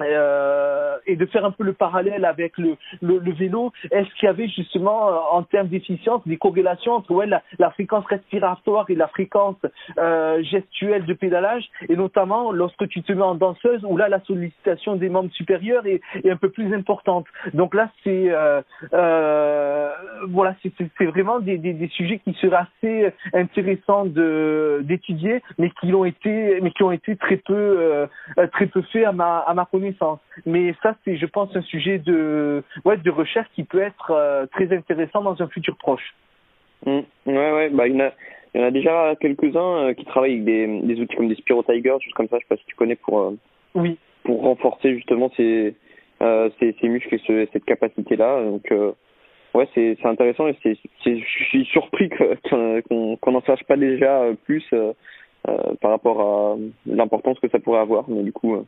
et 0.00 1.16
de 1.16 1.26
faire 1.26 1.44
un 1.44 1.50
peu 1.50 1.64
le 1.64 1.72
parallèle 1.72 2.24
avec 2.24 2.58
le, 2.58 2.76
le, 3.02 3.18
le 3.18 3.32
vélo, 3.32 3.72
est-ce 3.90 4.08
qu'il 4.14 4.26
y 4.26 4.28
avait 4.28 4.48
justement 4.48 5.08
euh, 5.08 5.16
en 5.30 5.42
termes 5.42 5.68
d'efficience 5.68 6.22
des 6.26 6.36
corrélations 6.36 6.92
entre 6.92 7.12
ouais, 7.12 7.26
la, 7.26 7.70
fréquence 7.70 8.04
respiratoire 8.06 8.86
et 8.88 8.94
la 8.94 9.08
fréquence 9.08 9.56
euh, 9.98 10.42
gestuelle 10.42 11.04
de 11.06 11.14
pédalage, 11.14 11.64
et 11.88 11.96
notamment 11.96 12.52
lorsque 12.52 12.86
tu 12.88 13.02
te 13.02 13.12
mets 13.12 13.22
en 13.22 13.34
danseuse, 13.34 13.84
où 13.84 13.96
là 13.96 14.08
la 14.08 14.20
sollicitation 14.20 14.96
des 14.96 15.08
membres 15.08 15.32
supérieurs 15.32 15.86
est, 15.86 16.00
est 16.24 16.30
un 16.30 16.36
peu 16.36 16.50
plus 16.50 16.74
importante. 16.74 17.26
Donc 17.54 17.74
là 17.74 17.90
c'est 18.04 18.30
euh, 18.30 18.60
euh 18.92 19.90
voilà 20.28 20.54
c'est 20.62 21.04
vraiment 21.04 21.38
des, 21.38 21.58
des, 21.58 21.72
des, 21.72 21.88
sujets 21.88 22.18
qui 22.18 22.32
seraient 22.34 22.64
assez 22.76 23.12
intéressants 23.32 24.04
d'étudier, 24.04 25.42
mais 25.58 25.70
qui 25.80 25.92
ont 25.94 26.04
été 26.04 26.60
mais 26.60 26.70
qui 26.70 26.82
ont 26.82 26.92
été 26.92 27.16
très 27.16 27.36
peu 27.36 27.54
euh, 27.54 28.06
très 28.52 28.66
peu 28.66 28.82
faits 28.82 29.06
à 29.06 29.12
ma 29.12 29.38
à 29.38 29.54
ma 29.54 29.64
connaissance 29.64 29.87
mais 30.46 30.74
ça, 30.82 30.96
c'est, 31.04 31.16
je 31.16 31.26
pense, 31.26 31.54
un 31.56 31.62
sujet 31.62 31.98
de, 31.98 32.62
ouais, 32.84 32.96
de 32.96 33.10
recherche 33.10 33.48
qui 33.54 33.64
peut 33.64 33.80
être 33.80 34.10
euh, 34.10 34.46
très 34.46 34.72
intéressant 34.76 35.22
dans 35.22 35.40
un 35.42 35.48
futur 35.48 35.76
proche. 35.76 36.14
Mmh. 36.86 37.00
Ouais, 37.26 37.52
ouais, 37.52 37.70
bah, 37.70 37.88
il 37.88 37.94
y 37.94 37.96
en 37.96 38.06
a, 38.06 38.12
il 38.54 38.60
y 38.60 38.64
en 38.64 38.66
a 38.66 38.70
déjà 38.70 39.14
quelques-uns 39.20 39.88
euh, 39.88 39.94
qui 39.94 40.04
travaillent 40.04 40.34
avec 40.34 40.44
des, 40.44 40.80
des 40.82 41.00
outils 41.00 41.16
comme 41.16 41.28
des 41.28 41.34
Spiro 41.34 41.62
Tiger, 41.62 41.96
choses 42.00 42.14
comme 42.14 42.28
ça, 42.28 42.36
je 42.38 42.44
sais 42.44 42.48
pas 42.48 42.56
si 42.56 42.66
tu 42.66 42.76
connais 42.76 42.96
pour, 42.96 43.20
euh, 43.20 43.36
oui. 43.74 43.98
pour 44.24 44.42
renforcer 44.42 44.94
justement 44.94 45.30
ces, 45.36 45.74
ces, 46.20 46.76
ces 46.80 46.88
muscles 46.88 47.14
et 47.14 47.48
cette 47.52 47.64
capacité-là. 47.64 48.44
Donc, 48.44 48.72
ouais, 49.54 49.68
c'est, 49.74 49.96
c'est 50.00 50.08
intéressant 50.08 50.48
et 50.48 50.56
c'est, 50.62 50.76
c'est, 51.04 51.18
je 51.18 51.44
suis 51.44 51.64
surpris 51.66 52.10
qu'on, 52.88 53.16
qu'on 53.16 53.32
n'en 53.32 53.42
sache 53.42 53.64
pas 53.64 53.76
déjà 53.76 54.24
plus 54.44 54.64
par 55.80 55.90
rapport 55.90 56.20
à 56.20 56.56
l'importance 56.86 57.38
que 57.40 57.48
ça 57.48 57.58
pourrait 57.58 57.80
avoir. 57.80 58.08
Mais 58.08 58.22
du 58.22 58.32
coup, 58.32 58.66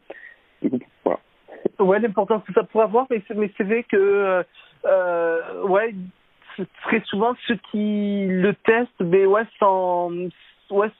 Ouais, 1.78 1.98
l'importance 1.98 2.42
que 2.44 2.52
ça 2.52 2.62
pourrait 2.64 2.84
avoir, 2.84 3.06
mais 3.10 3.22
c'est, 3.26 3.34
vrai 3.64 3.84
que, 3.84 4.44
euh, 4.84 5.62
ouais, 5.66 5.94
très 6.82 7.00
souvent 7.06 7.34
ceux 7.46 7.58
qui 7.70 8.26
le 8.28 8.54
testent, 8.54 9.00
mais 9.00 9.24
ouais, 9.24 9.44
sans, 9.58 10.10
ouais, 10.70 10.90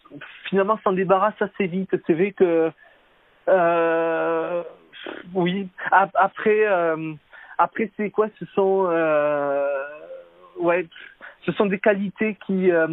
finalement 0.48 0.78
s'en 0.82 0.92
débarrassent 0.92 1.40
assez 1.40 1.66
vite. 1.66 1.90
C'est 2.06 2.14
vrai 2.14 2.32
que, 2.32 2.70
euh, 3.48 4.62
oui. 5.34 5.68
Après, 5.90 6.66
euh, 6.66 7.12
après 7.58 7.90
c'est 7.96 8.10
quoi? 8.10 8.28
Ce 8.38 8.46
sont, 8.54 8.84
ouais 10.58 10.86
ce 11.46 11.52
sont 11.52 11.66
des 11.66 11.78
qualités 11.78 12.36
qui, 12.46 12.70
euh, 12.70 12.86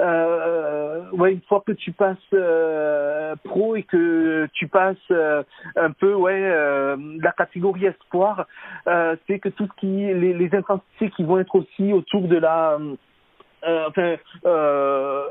euh, 0.00 1.10
ouais, 1.12 1.32
une 1.32 1.40
fois 1.42 1.62
que 1.66 1.72
tu 1.72 1.92
passes 1.92 2.16
euh, 2.32 3.34
pro 3.44 3.76
et 3.76 3.82
que 3.82 4.46
tu 4.52 4.68
passes 4.68 4.96
euh, 5.10 5.42
un 5.76 5.90
peu, 5.90 6.14
ouais, 6.14 6.40
euh, 6.42 6.96
la 7.22 7.32
catégorie 7.32 7.86
espoir, 7.86 8.46
c'est 9.26 9.38
que 9.38 9.48
tout 9.48 9.66
ce 9.66 9.80
qui, 9.80 9.86
les, 9.86 10.34
les 10.34 10.54
intensités 10.54 11.10
qui 11.10 11.24
vont 11.24 11.38
être 11.38 11.54
aussi 11.54 11.92
autour 11.92 12.28
de 12.28 12.36
la 12.36 12.78
euh, 12.80 12.96
enfin, 13.88 14.16
euh, 14.46 15.22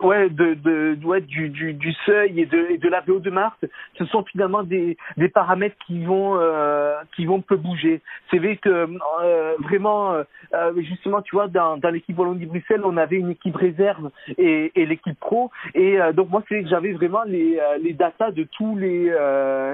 ouais, 0.00 0.28
de, 0.28 0.54
de, 0.54 0.98
ouais, 1.04 1.20
du, 1.20 1.48
du, 1.48 1.92
seuil 2.06 2.40
et 2.40 2.46
de, 2.46 2.76
de 2.76 2.88
la 2.88 3.00
VO 3.00 3.18
de 3.18 3.30
Mars, 3.30 3.56
ce 3.96 4.04
sont 4.06 4.24
finalement 4.24 4.62
des, 4.62 4.96
des 5.16 5.28
paramètres 5.28 5.76
qui 5.86 6.04
vont, 6.04 6.38
euh, 6.38 6.94
qui 7.16 7.26
vont 7.26 7.40
peu 7.40 7.56
bouger. 7.56 8.00
C'est 8.30 8.38
vrai 8.38 8.56
que 8.56 8.68
euh, 8.68 9.54
vraiment, 9.60 10.12
euh, 10.54 10.72
justement, 10.82 11.22
tu 11.22 11.36
vois, 11.36 11.48
dans, 11.48 11.76
dans 11.76 11.90
l'équipe 11.90 12.18
Wallonie-Bruxelles, 12.18 12.82
on 12.84 12.96
avait 12.96 13.16
une 13.16 13.30
équipe 13.30 13.56
réserve 13.56 14.10
et, 14.36 14.72
et 14.74 14.86
l'équipe 14.86 15.18
pro, 15.18 15.50
et 15.74 16.00
euh, 16.00 16.12
donc 16.12 16.30
moi, 16.30 16.42
c'est 16.48 16.62
que 16.62 16.68
j'avais 16.68 16.92
vraiment 16.92 17.22
les, 17.24 17.58
les 17.82 17.92
datas 17.92 18.30
de 18.32 18.44
tous 18.44 18.76
les, 18.76 19.12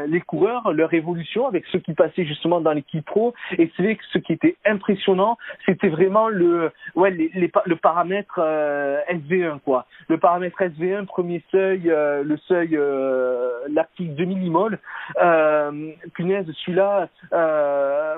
les 0.07 0.21
coureurs, 0.21 0.73
leur 0.73 0.93
évolution 0.95 1.47
avec 1.47 1.65
ceux 1.73 1.79
qui 1.81 1.95
passaient 1.95 2.25
justement 2.25 2.61
dans 2.61 2.73
l'équipe 2.73 3.05
pro, 3.05 3.35
et 3.59 3.71
c'est 3.77 3.83
vrai 3.83 3.97
que 3.97 4.05
ce 4.13 4.19
qui 4.19 4.33
était 4.33 4.57
impressionnant, 4.65 5.37
c'était 5.67 5.89
vraiment 5.89 6.29
le, 6.29 6.71
ouais, 6.95 7.11
les, 7.11 7.31
le 7.35 7.77
paramètre 7.77 8.04
paramètre 8.05 8.39
euh, 8.39 9.01
SV1 9.09 9.61
quoi. 9.61 9.87
Le 10.09 10.19
paramètre 10.19 10.61
SV1 10.61 11.07
premier 11.07 11.43
seuil 11.51 11.91
euh, 11.91 12.23
le 12.23 12.37
seuil 12.37 12.77
euh, 12.77 13.49
lactique 13.71 14.15
de 14.15 14.25
millimoles. 14.25 14.79
Punaise 16.15 16.47
celui-là 16.65 17.09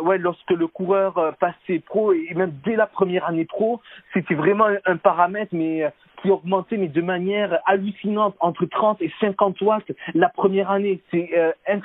ouais 0.03 0.19
lorsque 0.19 0.51
le 0.51 0.67
coureur 0.67 1.35
passait 1.39 1.79
pro 1.79 2.13
et 2.13 2.35
même 2.35 2.53
dès 2.65 2.75
la 2.75 2.87
première 2.87 3.27
année 3.27 3.45
pro, 3.45 3.81
c'était 4.13 4.35
vraiment 4.35 4.67
un, 4.85 4.97
paramètre 4.97 5.55
mais 5.55 5.91
qui 6.23 6.31
augmentait 6.31 6.77
mais 6.77 6.89
de 6.89 7.03
manière 7.03 7.59
hallucinante 7.67 8.35
entre 8.41 8.67
30 8.67 9.03
et 9.03 9.13
50 9.21 9.61
watts 9.61 9.93
la 10.15 10.29
première 10.29 10.71
année. 10.71 11.01
C'est 11.11 11.31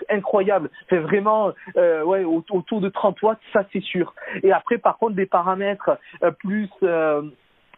incroyable. 0.09 0.69
C'est 0.89 0.97
vraiment 0.97 1.51
ouais 1.75 2.23
autour 2.23 2.81
de 2.81 2.89
30 2.89 3.21
watts, 3.21 3.39
ça 3.53 3.63
c'est 3.71 3.83
sûr. 3.83 4.13
Et 4.43 4.51
après 4.51 4.77
par 4.77 4.97
contre 4.97 5.15
des 5.15 5.27
paramètres 5.27 5.97
plus 6.39 6.69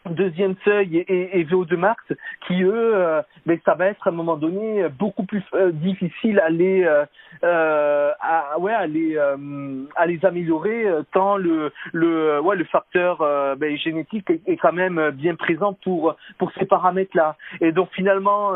deuxième 0.10 0.56
seuil 0.66 0.98
et, 0.98 1.40
et, 1.40 1.46
VO2 1.46 1.76
max 1.78 2.04
qui 2.48 2.62
eux 2.64 2.96
euh, 2.96 3.22
mais 3.46 3.60
ça 3.66 3.74
va 3.74 3.88
être 3.88 4.08
à 4.08 4.10
un 4.10 4.14
moment 4.14 4.36
donné 4.36 4.88
beaucoup 5.00 5.24
plus 5.24 5.44
euh, 5.54 5.72
difficile 5.72 6.40
à 6.40 6.50
les 6.50 6.84
euh, 6.84 7.06
euh 7.44 8.12
à, 8.20 8.60
ouais 8.60 8.74
à 8.74 8.86
les 8.86 9.16
euh, 9.18 9.84
à 9.96 10.06
les 10.06 10.24
améliorer 10.26 10.86
tant 11.14 11.38
le 11.38 11.72
le 11.94 12.40
ouais 12.42 12.56
le 12.56 12.66
facteur 12.66 13.20
ben, 13.58 13.78
génétique 13.78 14.30
est, 14.30 14.58
quand 14.58 14.74
même 14.74 15.12
bien 15.12 15.36
présent 15.36 15.74
pour 15.84 16.16
pour 16.38 16.52
ces 16.54 16.66
paramètres 16.66 17.16
là 17.16 17.36
et 17.62 17.72
donc 17.72 17.90
finalement 17.94 18.52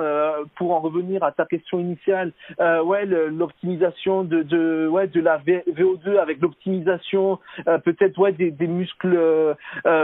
pour 0.56 0.74
en 0.74 0.80
revenir 0.80 1.24
à 1.24 1.32
ta 1.32 1.46
question 1.46 1.80
initiale 1.80 2.32
ouais 2.60 3.06
l'optimisation 3.06 4.24
de 4.24 4.44
de 4.44 4.88
ouais 4.88 5.08
de 5.08 5.22
la 5.22 5.40
VO2 5.40 6.18
avec 6.18 6.42
l'optimisation 6.42 7.40
peut-être 7.84 8.18
ouais 8.18 8.32
des, 8.32 8.52
des 8.52 8.68
muscles 8.68 9.18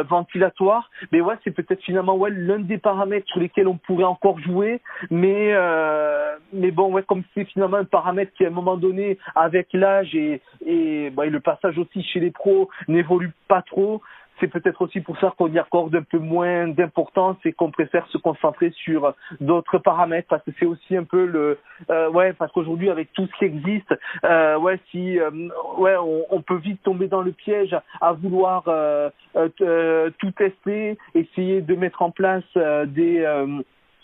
ventilatoires 0.09 0.89
mais 1.11 1.21
ouais 1.21 1.32
c'est 1.43 1.51
peut-être 1.51 1.81
finalement 1.81 2.15
ouais 2.15 2.29
l'un 2.31 2.59
des 2.59 2.77
paramètres 2.77 3.27
sur 3.27 3.39
lesquels 3.39 3.67
on 3.67 3.77
pourrait 3.77 4.03
encore 4.03 4.39
jouer, 4.39 4.81
mais 5.09 5.51
euh, 5.53 6.35
mais 6.51 6.71
bon 6.71 6.91
ouais 6.91 7.03
comme 7.03 7.23
c'est 7.33 7.45
finalement 7.45 7.77
un 7.77 7.85
paramètre 7.85 8.33
qui 8.33 8.45
à 8.45 8.47
un 8.47 8.51
moment 8.51 8.77
donné 8.77 9.17
avec 9.35 9.67
l'âge 9.73 10.13
et 10.15 10.41
et, 10.65 11.09
bah, 11.09 11.25
et 11.25 11.29
le 11.29 11.39
passage 11.39 11.77
aussi 11.77 12.03
chez 12.03 12.19
les 12.19 12.31
pros 12.31 12.69
n'évolue 12.87 13.31
pas 13.47 13.61
trop 13.61 14.01
c'est 14.39 14.47
peut-être 14.47 14.81
aussi 14.81 15.01
pour 15.01 15.17
ça 15.19 15.33
qu'on 15.37 15.47
y 15.47 15.59
accorde 15.59 15.95
un 15.95 16.01
peu 16.01 16.17
moins 16.17 16.67
d'importance 16.67 17.37
et 17.45 17.53
qu'on 17.53 17.71
préfère 17.71 18.07
se 18.07 18.17
concentrer 18.17 18.71
sur 18.71 19.13
d'autres 19.39 19.77
paramètres 19.77 20.27
parce 20.29 20.43
que 20.43 20.51
c'est 20.59 20.65
aussi 20.65 20.95
un 20.95 21.03
peu 21.03 21.25
le 21.25 21.57
euh, 21.89 22.09
ouais 22.09 22.33
parce 22.33 22.51
qu'aujourd'hui 22.51 22.89
avec 22.89 23.11
tout 23.13 23.27
ce 23.27 23.37
qui 23.37 23.45
existe 23.45 23.93
euh, 24.23 24.57
ouais 24.57 24.79
si 24.91 25.19
euh, 25.19 25.29
ouais 25.77 25.95
on, 25.97 26.25
on, 26.29 26.41
peut 26.41 26.57
vite 26.57 26.81
tomber 26.83 27.07
dans 27.07 27.21
le 27.21 27.31
piège 27.31 27.75
à 28.01 28.13
vouloir 28.13 28.63
euh, 28.67 29.09
euh, 29.35 30.09
tout 30.19 30.31
tester 30.31 30.97
essayer 31.15 31.61
de 31.61 31.75
mettre 31.75 32.01
en 32.01 32.11
place 32.11 32.43
des 32.87 33.25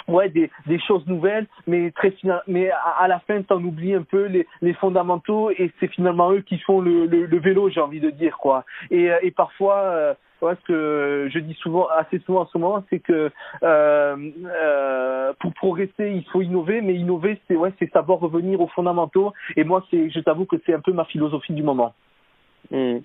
ouais 0.09 0.29
des, 0.29 0.49
choses 0.87 1.05
nouvelles 1.07 1.47
mais 1.67 1.91
très 1.91 2.13
mais 2.47 2.69
à, 2.71 3.07
la 3.07 3.19
fin 3.19 3.41
t'en 3.41 3.63
oublies 3.63 3.93
un 3.93 4.03
peu 4.03 4.25
les, 4.25 4.47
les 4.61 4.73
fondamentaux 4.73 5.51
et 5.51 5.71
c'est 5.79 5.87
finalement 5.87 6.31
eux 6.31 6.41
qui 6.41 6.57
font 6.59 6.81
le, 6.81 7.05
le, 7.05 7.39
vélo 7.39 7.69
j'ai 7.69 7.81
envie 7.81 7.99
de 7.99 8.09
dire 8.09 8.37
quoi. 8.37 8.65
Et, 8.91 9.09
et 9.21 9.31
parfois 9.31 9.75
euh, 9.75 10.13
ce 10.41 10.67
que 10.67 11.29
je 11.31 11.39
dis 11.39 11.53
souvent 11.55 11.87
assez 11.87 12.19
souvent 12.19 12.41
en 12.41 12.47
ce 12.47 12.57
moment 12.57 12.83
c'est 12.89 12.99
que 12.99 13.29
euh, 13.63 14.31
euh, 14.45 15.33
pour 15.39 15.53
progresser 15.53 16.11
il 16.11 16.25
faut 16.31 16.41
innover 16.41 16.81
mais 16.81 16.95
innover 16.95 17.39
c'est 17.47 17.55
ouais 17.55 17.73
c'est 17.79 17.91
savoir 17.91 18.19
revenir 18.19 18.61
aux 18.61 18.67
fondamentaux. 18.67 19.33
Et 19.55 19.63
moi 19.63 19.85
c'est 19.91 20.09
je 20.09 20.19
t'avoue 20.19 20.45
que 20.45 20.57
c'est 20.65 20.73
un 20.73 20.81
peu 20.81 20.93
ma 20.93 21.05
philosophie 21.05 21.53
du 21.53 21.63
moment. 21.63 21.93
Mmh. 22.71 22.97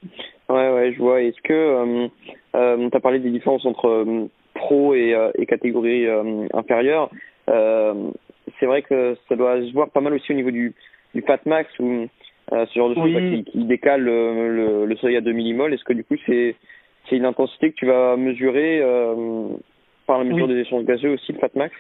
ouais 0.51 0.73
ouais 0.73 0.93
je 0.93 0.99
vois. 0.99 1.23
Est-ce 1.23 1.41
que 1.43 1.53
euh, 1.53 2.09
euh, 2.55 2.91
tu 2.91 2.97
as 2.97 3.01
parlé 3.01 3.19
des 3.19 3.31
différences 3.31 3.65
entre 3.65 3.89
euh, 3.89 4.29
pro 4.55 4.95
et, 4.95 5.15
euh, 5.15 5.31
et 5.37 5.47
catégorie 5.47 6.07
euh, 6.07 6.47
inférieure, 6.55 7.11
euh, 7.51 8.11
c'est 8.59 8.67
vrai 8.67 8.83
que 8.83 9.17
ça 9.29 9.37
doit 9.37 9.61
se 9.61 9.73
voir 9.73 9.91
pas 9.91 10.01
mal 10.01 10.15
aussi 10.15 10.33
au 10.33 10.37
niveau 10.37 10.51
du, 10.51 10.75
du 11.15 11.23
fat 11.23 11.41
max 11.45 11.71
ou 11.79 12.07
ce 12.51 12.75
genre 12.75 12.91
de 12.91 12.95
choses 12.95 13.15
qui, 13.15 13.45
qui, 13.45 13.65
décale 13.65 14.03
le, 14.03 14.85
le, 14.85 14.97
seuil 14.97 15.17
à 15.17 15.21
2 15.21 15.33
millimoles. 15.33 15.73
Est-ce 15.73 15.85
que 15.85 15.95
du 15.95 16.05
coup 16.05 16.17
c'est 16.27 16.57
une 17.11 17.25
intensité 17.25 17.71
que 17.71 17.77
tu 17.77 17.87
vas 17.87 18.17
mesurer 18.17 18.83
par 20.07 20.19
la 20.19 20.25
mesure 20.25 20.47
des 20.47 20.59
échanges 20.59 20.85
gazeux 20.85 21.15
aussi, 21.15 21.33
le 21.33 21.39
fat 21.39 21.49
max? 21.55 21.75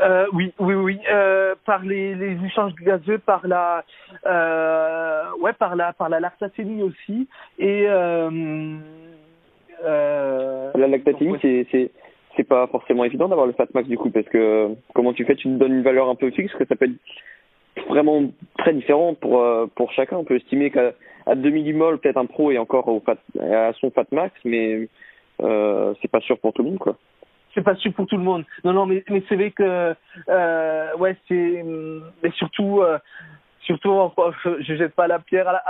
Euh, 0.00 0.26
oui, 0.32 0.52
oui, 0.58 0.74
oui. 0.74 0.98
Euh, 1.10 1.54
par 1.64 1.82
les, 1.84 2.14
les 2.14 2.44
échanges 2.44 2.74
gazeux, 2.74 3.18
par 3.18 3.46
la, 3.46 3.84
euh, 4.26 5.24
ouais, 5.40 5.52
par 5.52 5.76
la, 5.76 5.92
par 5.92 6.08
la 6.08 6.18
lactatémie 6.20 6.82
aussi, 6.82 7.28
et 7.58 7.86
la 9.84 10.88
lactatémie, 10.88 11.38
c'est 11.42 11.66
c'est 11.70 11.90
c'est 12.36 12.44
pas 12.44 12.66
forcément 12.66 13.04
évident 13.04 13.28
d'avoir 13.28 13.46
le 13.46 13.52
fat 13.52 13.66
max 13.74 13.88
du 13.88 13.98
coup 13.98 14.10
parce 14.10 14.26
que 14.28 14.70
comment 14.94 15.12
tu 15.12 15.24
fais? 15.24 15.34
Tu 15.34 15.48
te 15.48 15.54
donnes 15.54 15.74
une 15.74 15.82
valeur 15.82 16.08
un 16.08 16.14
peu 16.14 16.30
fixe 16.30 16.52
que 16.54 16.64
ça 16.64 16.76
peut 16.76 16.86
être 16.86 17.88
vraiment 17.88 18.24
très 18.58 18.72
différent 18.72 19.14
pour 19.14 19.40
euh, 19.40 19.66
pour 19.74 19.92
chacun. 19.92 20.16
On 20.16 20.24
peut 20.24 20.36
estimer 20.36 20.70
qu'à 20.70 20.92
à 21.26 21.34
2 21.34 21.50
millimol 21.50 21.98
peut-être 21.98 22.16
un 22.16 22.26
pro 22.26 22.50
est 22.50 22.58
encore 22.58 22.88
au 22.88 23.00
fat, 23.00 23.18
à 23.40 23.72
son 23.74 23.90
fat 23.90 24.06
max 24.12 24.34
mais 24.44 24.88
euh, 25.42 25.94
c'est 26.00 26.10
pas 26.10 26.20
sûr 26.20 26.38
pour 26.38 26.52
tout 26.52 26.62
le 26.62 26.70
monde 26.70 26.78
quoi. 26.78 26.96
C'est 27.54 27.62
pas 27.62 27.74
sûr 27.76 27.92
pour 27.92 28.06
tout 28.06 28.16
le 28.16 28.22
monde. 28.22 28.44
Non 28.64 28.72
non 28.72 28.86
mais 28.86 29.04
mais 29.08 29.22
c'est 29.28 29.36
vrai 29.36 29.50
que 29.50 29.94
euh, 30.28 30.96
ouais 30.98 31.16
c'est 31.28 31.64
mais 32.22 32.30
surtout 32.32 32.80
euh, 32.80 32.98
surtout 33.64 34.10
je 34.60 34.74
jette 34.74 34.94
pas 34.94 35.06
la 35.06 35.18
pierre 35.18 35.48
à 35.48 35.52
la, 35.52 35.62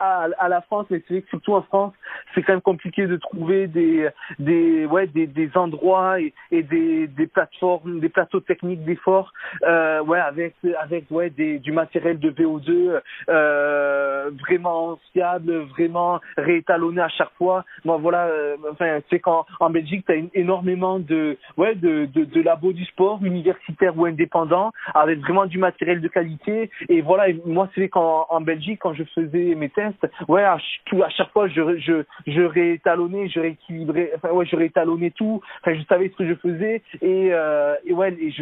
à, 0.00 0.28
à, 0.38 0.48
la 0.48 0.60
France 0.62 0.86
mais 0.90 1.02
c'est 1.06 1.14
vrai 1.14 1.22
que 1.22 1.28
surtout 1.28 1.54
en 1.54 1.62
France 1.62 1.92
c'est 2.34 2.42
quand 2.42 2.52
même 2.52 2.60
compliqué 2.60 3.06
de 3.06 3.16
trouver 3.16 3.66
des 3.66 4.08
des 4.38 4.86
ouais 4.86 5.06
des, 5.06 5.26
des 5.26 5.50
endroits 5.54 6.20
et, 6.20 6.32
des 6.50 7.06
des 7.06 7.26
plateformes 7.26 8.00
des 8.00 8.08
plateaux 8.08 8.40
techniques 8.40 8.84
d'effort 8.84 9.32
euh, 9.66 10.02
ouais 10.02 10.20
avec 10.20 10.54
avec 10.80 11.10
ouais 11.10 11.30
des 11.30 11.58
du 11.58 11.72
matériel 11.72 12.18
de 12.18 12.30
VO2 12.30 13.00
euh, 13.28 14.30
vraiment 14.40 14.98
fiable 15.12 15.58
vraiment 15.76 16.20
réétalonné 16.36 17.00
à 17.00 17.08
chaque 17.08 17.32
fois. 17.36 17.64
Moi 17.84 17.96
voilà 17.98 18.26
euh, 18.26 18.56
enfin 18.72 18.98
c'est 19.10 19.20
qu'en 19.20 19.46
en 19.60 19.70
Belgique 19.70 20.04
tu 20.06 20.12
as 20.12 20.16
énormément 20.34 20.98
de 20.98 21.36
ouais 21.56 21.74
de, 21.74 22.06
de 22.06 22.24
de 22.24 22.42
labos 22.42 22.72
du 22.72 22.84
sport 22.84 23.20
universitaires 23.22 23.96
ou 23.96 24.06
indépendants 24.06 24.72
avec 24.94 25.20
vraiment 25.20 25.46
du 25.46 25.58
matériel 25.58 26.00
de 26.00 26.08
qualité. 26.08 26.70
Et 26.88 27.00
voilà 27.00 27.27
moi, 27.44 27.68
c'est 27.74 27.88
qu'en 27.88 28.26
en 28.28 28.40
Belgique, 28.40 28.80
quand 28.82 28.94
je 28.94 29.04
faisais 29.04 29.54
mes 29.54 29.68
tests, 29.68 30.06
ouais, 30.28 30.44
à, 30.44 30.58
chaque 30.58 31.32
fois, 31.32 31.48
je, 31.48 31.78
je, 31.78 32.04
je 32.26 32.42
réétalonnais, 32.42 33.28
je 33.28 33.40
rééquilibrais, 33.40 34.12
enfin, 34.16 34.30
ouais, 34.30 34.46
je 34.46 34.56
réétalonnais 34.56 35.10
tout. 35.10 35.40
Enfin, 35.62 35.76
je 35.76 35.84
savais 35.84 36.08
ce 36.08 36.16
que 36.16 36.28
je 36.28 36.34
faisais 36.34 36.82
et, 37.02 37.28
euh, 37.32 37.74
et 37.84 37.92
ouais, 37.92 38.14
et 38.20 38.32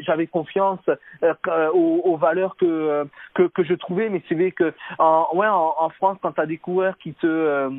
j'avais 0.00 0.26
confiance 0.26 0.80
euh, 1.22 1.68
aux, 1.72 2.16
valeurs 2.16 2.56
que, 2.56 3.06
que, 3.34 3.44
que 3.44 3.64
je 3.64 3.74
trouvais. 3.74 4.08
Mais 4.08 4.22
c'est 4.28 4.34
vrai 4.34 4.52
que, 4.52 4.72
en, 4.98 5.28
ouais, 5.34 5.48
en, 5.48 5.74
en 5.78 5.88
France, 5.90 6.18
quand 6.22 6.32
tu 6.32 6.40
as 6.40 6.46
des 6.46 6.58
coureurs 6.58 6.96
qui 6.98 7.14
te 7.14 7.26
euh, 7.26 7.70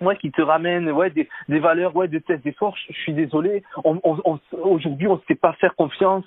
ouais, 0.00 0.16
qui 0.16 0.30
te 0.30 0.42
ramène 0.42 0.90
ouais, 0.90 1.10
des, 1.10 1.28
des 1.48 1.58
valeurs 1.58 1.94
ouais, 1.96 2.08
de 2.08 2.18
test 2.18 2.42
d'effort, 2.44 2.76
je, 2.88 2.92
suis 3.00 3.12
désolé. 3.12 3.62
On, 3.84 4.00
on, 4.04 4.38
Aujourd'hui, 4.52 5.06
on 5.06 5.16
ne 5.16 5.20
sait 5.28 5.34
pas 5.34 5.52
faire 5.54 5.74
confiance 5.74 6.24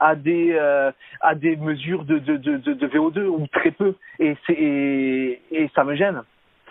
à 0.00 0.14
des, 0.14 0.52
euh, 0.52 0.90
à 1.20 1.34
des 1.34 1.56
mesures 1.56 2.04
de, 2.04 2.18
de, 2.18 2.36
de, 2.36 2.56
de, 2.56 2.86
VO2 2.86 3.26
ou 3.26 3.46
très 3.48 3.70
peu. 3.70 3.94
Et, 4.18 4.36
et, 4.48 5.40
et 5.50 5.70
ça 5.74 5.84
me 5.84 5.94
gêne 5.94 6.22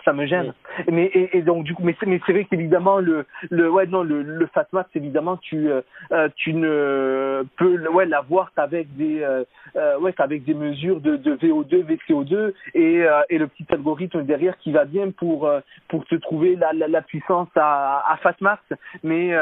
ça 0.06 0.12
me 0.12 0.24
gêne. 0.24 0.54
Mais 0.90 1.06
et, 1.06 1.36
et, 1.36 1.42
donc 1.42 1.64
du 1.64 1.74
coup, 1.74 1.82
mais 1.84 1.94
c'est 2.00 2.06
mais 2.06 2.20
c'est 2.24 2.32
vrai 2.32 2.44
qu'évidemment 2.44 2.98
le 2.98 3.26
le 3.50 3.68
ouais 3.70 3.86
non 3.86 4.02
le 4.02 4.22
le 4.22 4.46
FATMAX 4.46 4.88
évidemment 4.94 5.36
tu 5.36 5.68
euh, 5.68 5.82
euh, 6.12 6.28
tu 6.36 6.54
ne 6.54 7.44
peux 7.56 7.88
ouais 7.88 8.06
l'avoir 8.06 8.52
qu'avec 8.54 8.86
des 8.96 9.22
euh, 9.22 9.44
euh 9.74 9.98
ouais 9.98 10.12
qu'avec 10.12 10.44
des 10.44 10.54
mesures 10.54 11.00
de 11.00 11.16
de 11.16 11.36
VO2 11.36 11.84
VCO2 11.84 12.52
et 12.74 13.02
euh, 13.02 13.20
et 13.28 13.38
le 13.38 13.48
petit 13.48 13.66
algorithme 13.70 14.22
derrière 14.22 14.56
qui 14.58 14.72
va 14.72 14.84
bien 14.84 15.10
pour 15.10 15.50
pour 15.88 16.06
te 16.06 16.14
trouver 16.14 16.54
la 16.54 16.72
la, 16.72 16.86
la 16.86 17.02
puissance 17.02 17.48
à 17.56 18.04
à 18.08 18.16
FATMAX 18.18 18.62
mais 19.02 19.32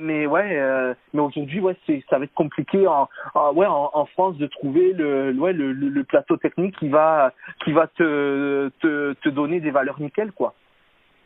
mais 0.00 0.26
ouais, 0.26 0.58
euh, 0.58 0.94
mais 1.12 1.20
aujourd'hui, 1.20 1.60
ouais, 1.60 1.76
c'est, 1.86 2.02
ça 2.08 2.18
va 2.18 2.24
être 2.24 2.34
compliqué 2.34 2.86
en, 2.86 3.08
ouais, 3.52 3.66
en, 3.66 3.90
en, 3.92 4.04
France 4.06 4.36
de 4.38 4.46
trouver 4.46 4.92
le, 4.92 5.32
ouais, 5.32 5.52
le, 5.52 5.72
le, 5.72 6.04
plateau 6.04 6.36
technique 6.36 6.76
qui 6.78 6.88
va, 6.88 7.32
qui 7.64 7.72
va 7.72 7.86
te, 7.86 8.70
te, 8.80 9.12
te 9.14 9.28
donner 9.28 9.60
des 9.60 9.70
valeurs 9.70 10.00
nickel, 10.00 10.32
quoi. 10.32 10.54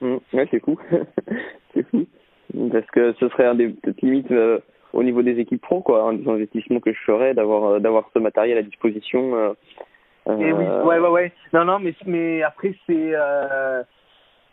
Mmh, 0.00 0.16
ouais, 0.32 0.48
c'est 0.50 0.60
fou, 0.64 0.78
c'est 1.74 1.86
fou, 1.90 2.06
parce 2.72 2.86
que 2.90 3.12
ce 3.14 3.28
serait 3.30 3.46
un 3.46 3.54
des 3.54 3.74
limites 4.02 4.30
euh, 4.30 4.58
au 4.92 5.02
niveau 5.02 5.22
des 5.22 5.38
équipes 5.38 5.62
pro, 5.62 5.80
quoi, 5.80 6.08
un 6.08 6.14
des 6.14 6.28
investissements 6.28 6.80
que 6.80 6.92
je 6.92 7.00
ferais 7.00 7.34
d'avoir, 7.34 7.64
euh, 7.64 7.78
d'avoir 7.80 8.08
ce 8.14 8.18
matériel 8.18 8.58
à 8.58 8.62
disposition. 8.62 9.34
Euh, 9.34 9.52
Et 10.38 10.52
oui, 10.52 10.64
ouais, 10.64 10.98
ouais, 10.98 11.08
ouais. 11.08 11.32
Non, 11.52 11.64
non, 11.64 11.78
mais, 11.78 11.94
mais 12.06 12.42
après 12.42 12.74
c'est. 12.86 13.14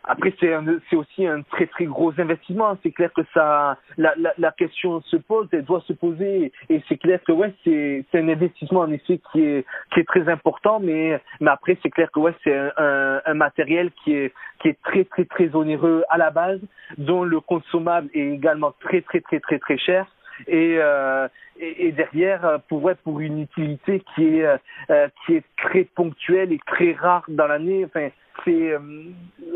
Après, 0.08 0.34
c'est 0.40 0.96
aussi 0.96 1.26
un 1.26 1.42
très 1.42 1.66
très 1.66 1.86
gros 1.86 2.14
investissement. 2.20 2.78
C'est 2.84 2.92
clair 2.92 3.12
que 3.12 3.22
ça, 3.34 3.78
la, 3.98 4.14
la, 4.18 4.34
la, 4.38 4.52
question 4.52 5.02
se 5.02 5.18
pose, 5.18 5.48
elle 5.52 5.66
doit 5.66 5.82
se 5.88 5.94
poser, 5.94 6.52
et 6.70 6.82
c'est 6.88 6.98
clair 6.98 7.20
que 7.24 7.32
ouais, 7.32 7.54
c'est 7.64 8.06
c'est 8.12 8.20
un 8.20 8.30
investissement 8.30 8.82
en 8.82 8.92
effet 8.92 9.20
qui 9.32 9.42
est 9.42 9.66
qui 9.94 10.02
est 10.02 10.08
très 10.08 10.30
important, 10.30 10.80
mais 10.80 11.20
mais 11.40 11.50
après 11.50 11.78
c'est 11.82 11.90
clair 11.90 12.12
que 12.12 12.20
ouais, 12.20 12.36
c'est 12.44 12.56
un, 12.56 13.22
un, 13.26 13.34
matériel 13.34 13.92
qui 14.04 14.14
est 14.14 14.34
qui 14.60 14.70
est 14.70 14.82
très 14.84 15.06
très 15.06 15.26
très 15.26 15.56
onéreux 15.56 16.04
à 16.10 16.18
la 16.18 16.30
base, 16.30 16.62
dont 16.98 17.24
le 17.24 17.40
consommable 17.40 18.10
est 18.14 18.28
également 18.28 18.74
très 18.80 19.02
très 19.02 19.22
très 19.22 19.40
très 19.40 19.58
très 19.60 19.78
cher 19.78 20.06
et, 20.48 20.78
euh, 20.80 21.28
et, 21.60 21.88
et, 21.88 21.92
derrière 21.92 22.60
pour 22.68 22.84
ouais, 22.84 22.96
pour 23.04 23.20
une 23.20 23.42
utilité 23.42 24.04
qui 24.14 24.40
est 24.40 24.46
euh, 24.90 25.08
qui 25.26 25.36
est 25.36 25.44
très 25.58 25.84
ponctuelle 25.84 26.52
et 26.52 26.60
très 26.66 26.94
rare 26.94 27.24
dans 27.28 27.48
l'année. 27.48 27.86
Enfin 27.86 28.10
c'est 28.44 28.74
euh, 28.74 28.80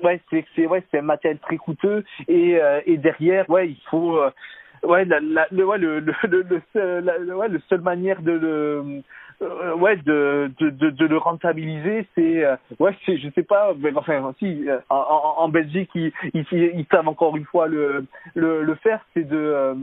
ouais 0.03 0.21
c'est 0.29 0.45
c'est 0.55 0.65
ouais 0.65 0.83
c'est 0.89 0.99
un 0.99 1.03
matériel 1.03 1.39
très 1.39 1.57
coûteux 1.57 2.03
et 2.27 2.57
euh, 2.61 2.81
et 2.85 2.97
derrière 2.97 3.49
ouais 3.49 3.69
il 3.69 3.81
faut 3.89 4.17
euh, 4.17 4.31
ouais 4.83 5.05
la, 5.05 5.19
la 5.19 5.47
le 5.51 5.65
ouais 5.65 5.77
le 5.77 5.99
le 5.99 6.13
le, 6.23 6.61
seul, 6.73 7.03
la, 7.03 7.35
ouais 7.35 7.49
le 7.49 7.59
seule 7.69 7.81
manière 7.81 8.21
de 8.21 8.31
le 8.31 9.01
ouais 9.77 9.97
de, 9.97 10.51
de 10.59 10.69
de 10.69 10.89
de 10.89 11.05
le 11.05 11.17
rentabiliser 11.17 12.07
c'est 12.15 12.43
ouais 12.79 12.95
c'est 13.05 13.17
je 13.17 13.29
sais 13.35 13.43
pas 13.43 13.73
mais 13.77 13.91
enfin 13.95 14.33
si 14.39 14.65
en, 14.89 14.95
en, 15.37 15.49
Belgique 15.49 15.91
ils, 15.95 16.11
ils 16.33 16.45
ils 16.51 16.85
savent 16.91 17.07
encore 17.07 17.37
une 17.37 17.45
fois 17.45 17.67
le 17.67 18.05
le 18.35 18.63
le 18.63 18.75
faire 18.75 19.05
c'est 19.13 19.27
de 19.27 19.75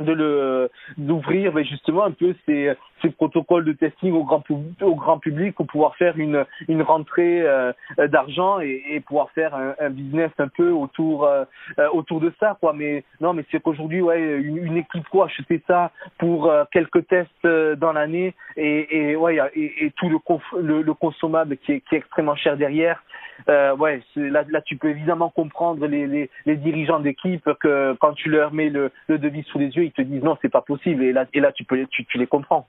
de 0.00 0.12
le 0.12 0.70
d'ouvrir 0.96 1.52
mais 1.54 1.64
justement 1.64 2.04
un 2.04 2.12
peu 2.12 2.34
ces, 2.46 2.74
ces 3.02 3.10
protocoles 3.10 3.64
de 3.64 3.72
testing 3.72 4.12
au 4.12 4.24
grand 4.24 4.42
au 4.50 4.94
grand 4.94 5.18
public 5.18 5.54
pour 5.54 5.66
pouvoir 5.66 5.96
faire 5.96 6.18
une 6.18 6.44
une 6.68 6.82
rentrée 6.82 7.42
euh, 7.42 7.72
d'argent 8.08 8.60
et, 8.60 9.02
pouvoir 9.06 9.30
faire 9.30 9.54
un, 9.54 9.90
business 9.90 10.30
un 10.38 10.48
peu 10.48 10.70
autour 10.70 11.24
euh, 11.24 11.44
autour 11.92 12.20
de 12.20 12.32
ça 12.40 12.56
quoi 12.60 12.72
mais 12.72 13.04
non 13.20 13.32
mais 13.32 13.44
c'est 13.50 13.60
qu'aujourd'hui 13.60 14.00
ouais 14.00 14.40
une, 14.40 14.76
équipe 14.76 15.04
pro 15.04 15.22
acheter 15.22 15.62
ça 15.66 15.90
pour 16.18 16.46
euh, 16.46 16.64
quelques 16.72 17.06
tests 17.06 17.46
dans 17.46 17.92
l'année 17.92 18.34
et, 18.56 19.16
ouais 19.16 19.38
et, 19.54 19.92
tout 19.96 20.08
le, 20.08 20.18
le, 20.60 20.82
le 20.82 20.94
consommable 20.94 21.56
qui 21.58 21.72
est 21.72 21.82
extrêmement 21.92 22.36
cher 22.36 22.56
derrière 22.56 23.02
euh, 23.48 23.76
ouais, 23.76 24.02
là, 24.16 24.44
là, 24.48 24.60
tu 24.62 24.76
peux 24.76 24.88
évidemment 24.88 25.30
comprendre 25.30 25.86
les, 25.86 26.28
les, 26.44 26.56
dirigeants 26.56 27.00
d'équipe 27.00 27.48
que 27.60 27.96
quand 28.00 28.12
tu 28.14 28.30
leur 28.30 28.52
mets 28.52 28.68
le, 28.68 28.90
devis 29.08 29.44
sous 29.44 29.58
les 29.58 29.68
yeux, 29.68 29.84
ils 29.84 29.92
te 29.92 30.02
disent 30.02 30.22
non, 30.22 30.36
c'est 30.42 30.48
pas 30.48 30.62
possible. 30.62 31.02
Et 31.04 31.12
là, 31.12 31.26
et 31.32 31.40
là 31.40 31.52
tu, 31.52 31.64
peux, 31.64 31.86
tu 31.86 32.18
les 32.18 32.26
comprends. 32.26 32.66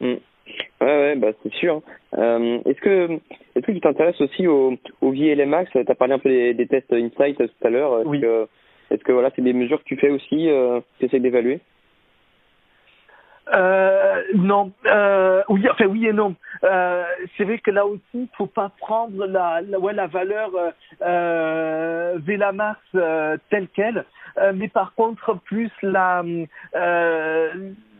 Mm. 0.00 0.14
Ouais, 0.80 0.86
ouais, 0.86 1.16
bah, 1.16 1.28
c'est 1.42 1.52
sûr. 1.54 1.82
Euh, 2.16 2.58
est-ce 2.64 2.80
que, 2.80 3.18
est-ce 3.54 3.66
que 3.66 3.72
tu 3.72 3.80
t'intéresses 3.80 4.20
aussi 4.20 4.46
au, 4.46 4.74
au 5.00 5.10
VLMAX 5.10 5.70
Tu 5.72 5.78
as 5.78 5.94
parlé 5.94 6.14
un 6.14 6.18
peu 6.18 6.28
des, 6.28 6.54
des 6.54 6.66
tests 6.66 6.92
Insight 6.92 7.36
tout 7.36 7.66
à 7.66 7.70
l'heure. 7.70 8.00
Est-ce 8.00 8.08
oui. 8.08 8.20
que, 8.20 8.46
est-ce 8.90 9.02
que 9.02 9.12
voilà, 9.12 9.30
c'est 9.34 9.42
des 9.42 9.52
mesures 9.52 9.78
que 9.80 9.88
tu 9.88 9.96
fais 9.96 10.10
aussi, 10.10 10.48
euh, 10.48 10.80
que 10.80 10.84
tu 11.00 11.06
essaies 11.06 11.20
d'évaluer? 11.20 11.60
Euh, 13.54 14.22
non, 14.34 14.72
euh, 14.86 15.42
oui, 15.48 15.64
enfin 15.70 15.86
oui 15.86 16.06
et 16.06 16.12
non. 16.12 16.34
Euh, 16.64 17.04
c'est 17.36 17.44
vrai 17.44 17.58
que 17.58 17.70
là 17.70 17.86
aussi, 17.86 18.02
il 18.14 18.28
faut 18.36 18.46
pas 18.46 18.72
prendre 18.80 19.24
la, 19.24 19.60
la, 19.62 19.78
ouais, 19.78 19.92
la 19.92 20.08
valeur 20.08 20.50
euh, 20.56 20.70
euh 21.02 22.18
Vélamars 22.18 22.80
euh, 22.96 23.36
telle 23.50 23.68
quelle, 23.68 24.04
euh, 24.38 24.52
mais 24.54 24.68
par 24.68 24.94
contre 24.94 25.38
plus 25.44 25.70
la 25.82 26.24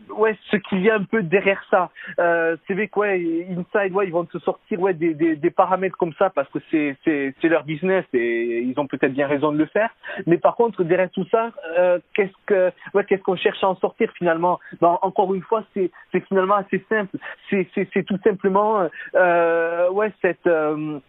ouais, 0.09 0.37
ce 0.51 0.57
qu'il 0.57 0.81
y 0.81 0.89
a 0.89 0.95
un 0.95 1.03
peu 1.03 1.23
derrière 1.23 1.63
ça. 1.69 1.89
Euh, 2.19 2.57
c'est 2.67 2.73
vrai 2.73 2.87
que 2.87 2.99
ouais, 2.99 3.47
Inside, 3.49 3.93
ouais, 3.93 4.07
ils 4.07 4.13
vont 4.13 4.25
te 4.25 4.37
sortir 4.39 4.79
ouais, 4.79 4.93
des, 4.93 5.13
des, 5.13 5.35
des 5.35 5.49
paramètres 5.51 5.97
comme 5.97 6.13
ça 6.13 6.29
parce 6.29 6.49
que 6.49 6.59
c'est, 6.71 6.95
c'est, 7.03 7.33
c'est 7.41 7.49
leur 7.49 7.63
business 7.63 8.05
et 8.13 8.59
ils 8.61 8.79
ont 8.79 8.87
peut-être 8.87 9.13
bien 9.13 9.27
raison 9.27 9.51
de 9.51 9.57
le 9.57 9.65
faire. 9.65 9.89
Mais 10.25 10.37
par 10.37 10.55
contre, 10.55 10.83
derrière 10.83 11.09
tout 11.11 11.25
ça, 11.29 11.51
euh, 11.77 11.99
qu'est-ce 12.13 12.33
que, 12.45 12.71
ouais, 12.93 13.03
qu'est-ce 13.05 13.23
qu'on 13.23 13.35
cherche 13.35 13.63
à 13.63 13.69
en 13.69 13.75
sortir 13.75 14.11
finalement? 14.17 14.59
Ben, 14.81 14.97
Encore 15.01 15.33
une 15.33 15.41
fois, 15.41 15.63
c'est, 15.73 15.91
c'est 16.11 16.25
finalement 16.27 16.55
assez 16.55 16.83
simple. 16.89 17.17
C'est, 17.49 17.67
c'est, 17.73 17.87
c'est 17.93 18.03
tout 18.03 18.19
simplement, 18.23 18.87
euh, 19.15 19.89
ouais, 19.91 20.11
cette 20.21 20.47
euh, 20.47 20.99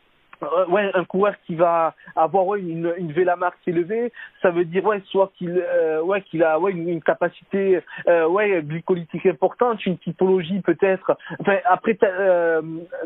euh, 0.43 0.67
ouais, 0.69 0.91
un 0.95 1.05
coureur 1.05 1.35
qui 1.47 1.55
va 1.55 1.95
avoir 2.17 2.47
ouais, 2.47 2.61
une, 2.61 2.93
une 2.99 3.13
qui 3.13 3.71
élevée, 3.71 4.13
ça 4.43 4.51
veut 4.51 4.65
dire 4.65 4.85
ouais, 4.85 5.03
soit 5.07 5.33
qu'il 5.37 5.51
euh, 5.51 6.03
ouais, 6.03 6.23
qu'il 6.23 6.43
a 6.43 6.59
ouais, 6.59 6.73
une, 6.73 6.89
une 6.89 7.03
capacité 7.03 7.81
euh, 8.07 8.27
ouais, 8.27 8.63
glycolytique 8.63 9.27
importante, 9.27 9.85
une 9.87 9.99
typologie 9.99 10.61
peut-être. 10.61 11.17
Enfin, 11.41 11.57
après, 11.65 11.97
euh, 12.03 12.63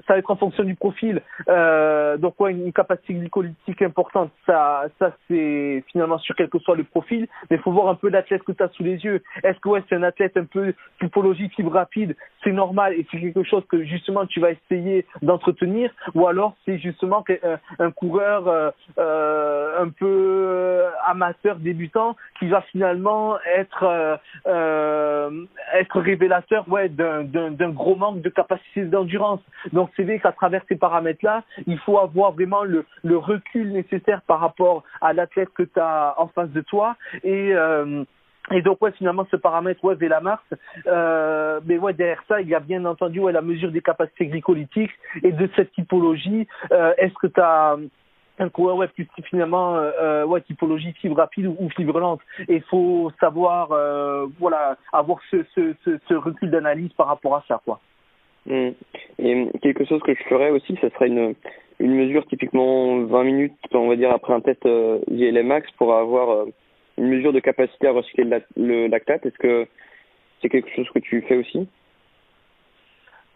ça 0.06 0.14
va 0.14 0.18
être 0.18 0.30
en 0.30 0.36
fonction 0.36 0.64
du 0.64 0.74
profil. 0.74 1.22
Euh, 1.48 2.16
donc 2.16 2.40
ouais, 2.40 2.52
une, 2.52 2.72
capacité 2.72 3.14
glycolytique 3.14 3.82
importante, 3.82 4.30
ça, 4.46 4.84
ça 4.98 5.12
c'est 5.28 5.84
finalement 5.90 6.18
sur 6.18 6.34
quel 6.34 6.48
que 6.48 6.58
soit 6.58 6.76
le 6.76 6.84
profil, 6.84 7.28
mais 7.50 7.56
il 7.56 7.62
faut 7.62 7.72
voir 7.72 7.88
un 7.88 7.94
peu 7.94 8.08
l'athlète 8.08 8.42
que 8.42 8.52
tu 8.52 8.62
as 8.62 8.68
sous 8.68 8.82
les 8.82 9.04
yeux. 9.04 9.22
Est-ce 9.42 9.58
que 9.60 9.68
ouais, 9.68 9.82
c'est 9.88 9.96
un 9.96 10.02
athlète 10.02 10.36
un 10.36 10.44
peu 10.44 10.74
typologie 11.00 11.48
fibre 11.50 11.72
rapide? 11.72 12.16
C'est 12.43 12.53
normal 12.53 12.95
et 12.95 13.07
c'est 13.11 13.20
quelque 13.20 13.43
chose 13.43 13.64
que 13.68 13.82
justement 13.84 14.26
tu 14.26 14.40
vas 14.40 14.51
essayer 14.51 15.07
d'entretenir, 15.22 15.90
ou 16.14 16.26
alors 16.26 16.55
c'est 16.64 16.78
justement 16.78 17.24
un, 17.28 17.59
un 17.78 17.90
coureur 17.90 18.72
un 18.97 19.88
peu 19.99 20.82
amateur 21.07 21.57
débutant 21.57 22.16
qui 22.38 22.49
va 22.49 22.62
finalement 22.62 23.36
être 23.57 24.18
être 25.74 26.01
révélateur 26.01 26.68
ouais 26.68 26.88
d'un 26.88 27.70
gros 27.70 27.97
manque 27.97 28.22
de 28.22 28.28
capacité 28.28 28.84
d'endurance. 28.84 29.40
Donc 29.72 29.90
c'est 29.97 30.05
vrai 30.05 30.18
qu'à 30.18 30.32
travers 30.32 30.62
ces 30.68 30.76
paramètres-là, 30.76 31.45
il 31.66 31.78
faut 31.78 31.99
avoir 31.99 32.32
vraiment 32.32 32.64
le, 32.64 32.84
le 33.03 33.16
recul 33.16 33.72
nécessaire 33.72 34.22
par 34.26 34.40
rapport 34.40 34.82
à 35.01 35.12
l'athlète 35.12 35.51
que 35.55 35.62
tu 35.62 35.80
as 35.80 36.14
en 36.18 36.28
face 36.28 36.51
de 36.51 36.61
toi 36.61 36.97
et 37.22 37.55
euh, 37.55 38.05
et 38.51 38.62
donc 38.62 38.82
ouais 38.82 38.93
finalement 38.93 39.26
ce 39.30 39.36
paramètre 39.36 39.84
ouais 39.84 39.95
Vélamars 39.95 40.43
euh, 40.86 41.61
mais 41.64 41.78
ouais 41.78 41.93
derrière 41.93 42.22
ça 42.26 42.40
il 42.40 42.49
y 42.49 42.55
a 42.55 42.61
bien 42.61 42.84
entendu 42.84 43.20
ouais 43.20 43.32
la 43.32 43.43
mesure 43.43 43.70
des 43.70 43.80
capacités 43.80 44.26
glycolytiques 44.26 44.90
et 45.22 45.32
de 45.32 45.49
cette 45.55 45.72
typologie. 45.72 46.49
Euh, 46.72 46.93
est-ce 46.99 47.14
que 47.14 47.28
tu 47.28 47.40
as 47.40 47.76
un 48.38 48.49
coureur 48.49 48.76
ouais 48.76 48.88
plus 48.88 49.07
finalement 49.24 49.76
euh, 49.76 50.24
ouais 50.24 50.40
typologie 50.40 50.93
fibre 50.95 51.16
rapide 51.16 51.47
ou, 51.47 51.68
fibre 51.70 52.01
lente? 52.01 52.20
Et 52.49 52.57
il 52.57 52.62
faut 52.62 53.12
savoir 53.20 53.70
euh, 53.70 54.26
voilà 54.40 54.76
avoir 54.93 55.20
ce, 55.30 55.45
ce, 55.55 55.74
ce, 55.84 56.14
recul 56.14 56.51
d'analyse 56.51 56.93
par 56.95 57.07
rapport 57.07 57.36
à 57.36 57.45
ça 57.47 57.61
quoi. 57.64 57.80
Mmh. 58.45 58.70
et 59.20 59.49
quelque 59.62 59.84
chose 59.84 60.03
que 60.03 60.12
je 60.16 60.22
ferais 60.24 60.51
aussi 60.51 60.76
ce 60.80 60.88
serait 60.88 61.07
une 61.07 61.36
une 61.82 61.95
mesure 61.95 62.24
typiquement 62.26 63.01
20 63.01 63.24
minutes, 63.24 63.53
on 63.72 63.88
va 63.88 63.97
dire, 63.97 64.12
après 64.12 64.32
un 64.32 64.40
test 64.40 64.64
euh, 64.66 65.01
Max 65.43 65.70
pour 65.72 65.95
avoir 65.95 66.30
euh, 66.30 66.45
une 66.99 67.09
mesure 67.09 67.32
de 67.32 67.40
capacité 67.40 67.86
à 67.86 67.93
recycler 67.93 68.24
le 68.57 68.86
lactate. 68.86 69.26
Est-ce 69.26 69.38
que 69.38 69.66
c'est 70.40 70.49
quelque 70.49 70.70
chose 70.74 70.88
que 70.95 70.99
tu 70.99 71.22
fais 71.22 71.36
aussi? 71.36 71.68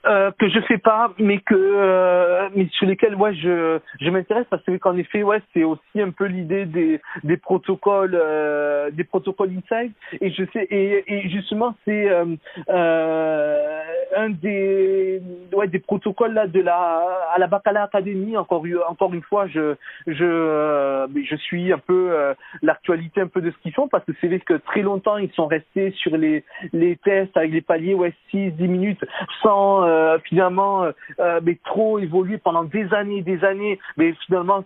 Euh, 0.06 0.30
que 0.38 0.48
je 0.48 0.60
fais 0.60 0.78
pas, 0.78 1.12
mais 1.18 1.38
que 1.38 1.54
euh, 1.54 2.48
mais 2.54 2.68
sur 2.72 2.86
lesquels 2.86 3.14
ouais 3.14 3.34
je 3.34 3.78
je 4.00 4.10
m'intéresse 4.10 4.46
parce 4.48 4.62
que 4.62 4.76
qu'en 4.76 4.96
effet 4.96 5.22
ouais 5.22 5.40
c'est 5.52 5.64
aussi 5.64 6.00
un 6.00 6.10
peu 6.10 6.26
l'idée 6.26 6.64
des 6.64 7.00
des 7.24 7.36
protocoles 7.36 8.14
euh, 8.14 8.90
des 8.92 9.04
protocoles 9.04 9.50
inside. 9.50 9.92
Et 10.20 10.30
je 10.30 10.44
sais 10.52 10.64
et, 10.70 11.04
et 11.12 11.28
justement 11.28 11.74
c'est 11.84 12.08
euh, 12.08 13.82
un 14.16 14.30
des 14.30 15.20
ouais 15.52 15.68
des 15.68 15.80
protocoles 15.80 16.34
là 16.34 16.46
de 16.46 16.60
la 16.60 17.02
à 17.34 17.38
la 17.38 17.46
Bacala 17.46 17.82
Academy. 17.84 18.36
Encore 18.36 18.64
encore 18.88 19.12
une 19.12 19.22
fois 19.22 19.46
je 19.48 19.74
je 20.06 21.06
je 21.28 21.36
suis 21.36 21.72
un 21.72 21.78
peu 21.78 22.14
l'actualité 22.62 23.20
un 23.20 23.28
peu 23.28 23.40
de 23.40 23.50
ce 23.50 23.56
qu'ils 23.58 23.72
font 23.72 23.88
parce 23.88 24.04
que 24.04 24.12
c'est 24.20 24.28
vrai 24.28 24.40
que 24.40 24.54
très 24.54 24.82
longtemps 24.82 25.16
ils 25.16 25.32
sont 25.32 25.46
restés 25.46 25.90
sur 25.92 26.16
les 26.16 26.44
les 26.72 26.96
tests 26.96 27.36
avec 27.36 27.50
les 27.50 27.60
paliers 27.60 27.94
ouais 27.94 28.12
6 28.30 28.52
10 28.52 28.68
minutes 28.68 29.04
sans 29.42 29.95
euh, 29.96 30.18
finalement 30.24 30.84
euh, 30.84 30.92
euh, 31.20 31.40
mais 31.42 31.58
trop 31.64 31.98
évolué 31.98 32.38
pendant 32.38 32.64
des 32.64 32.92
années, 32.92 33.22
des 33.22 33.44
années, 33.44 33.78
mais 33.96 34.12
finalement 34.26 34.64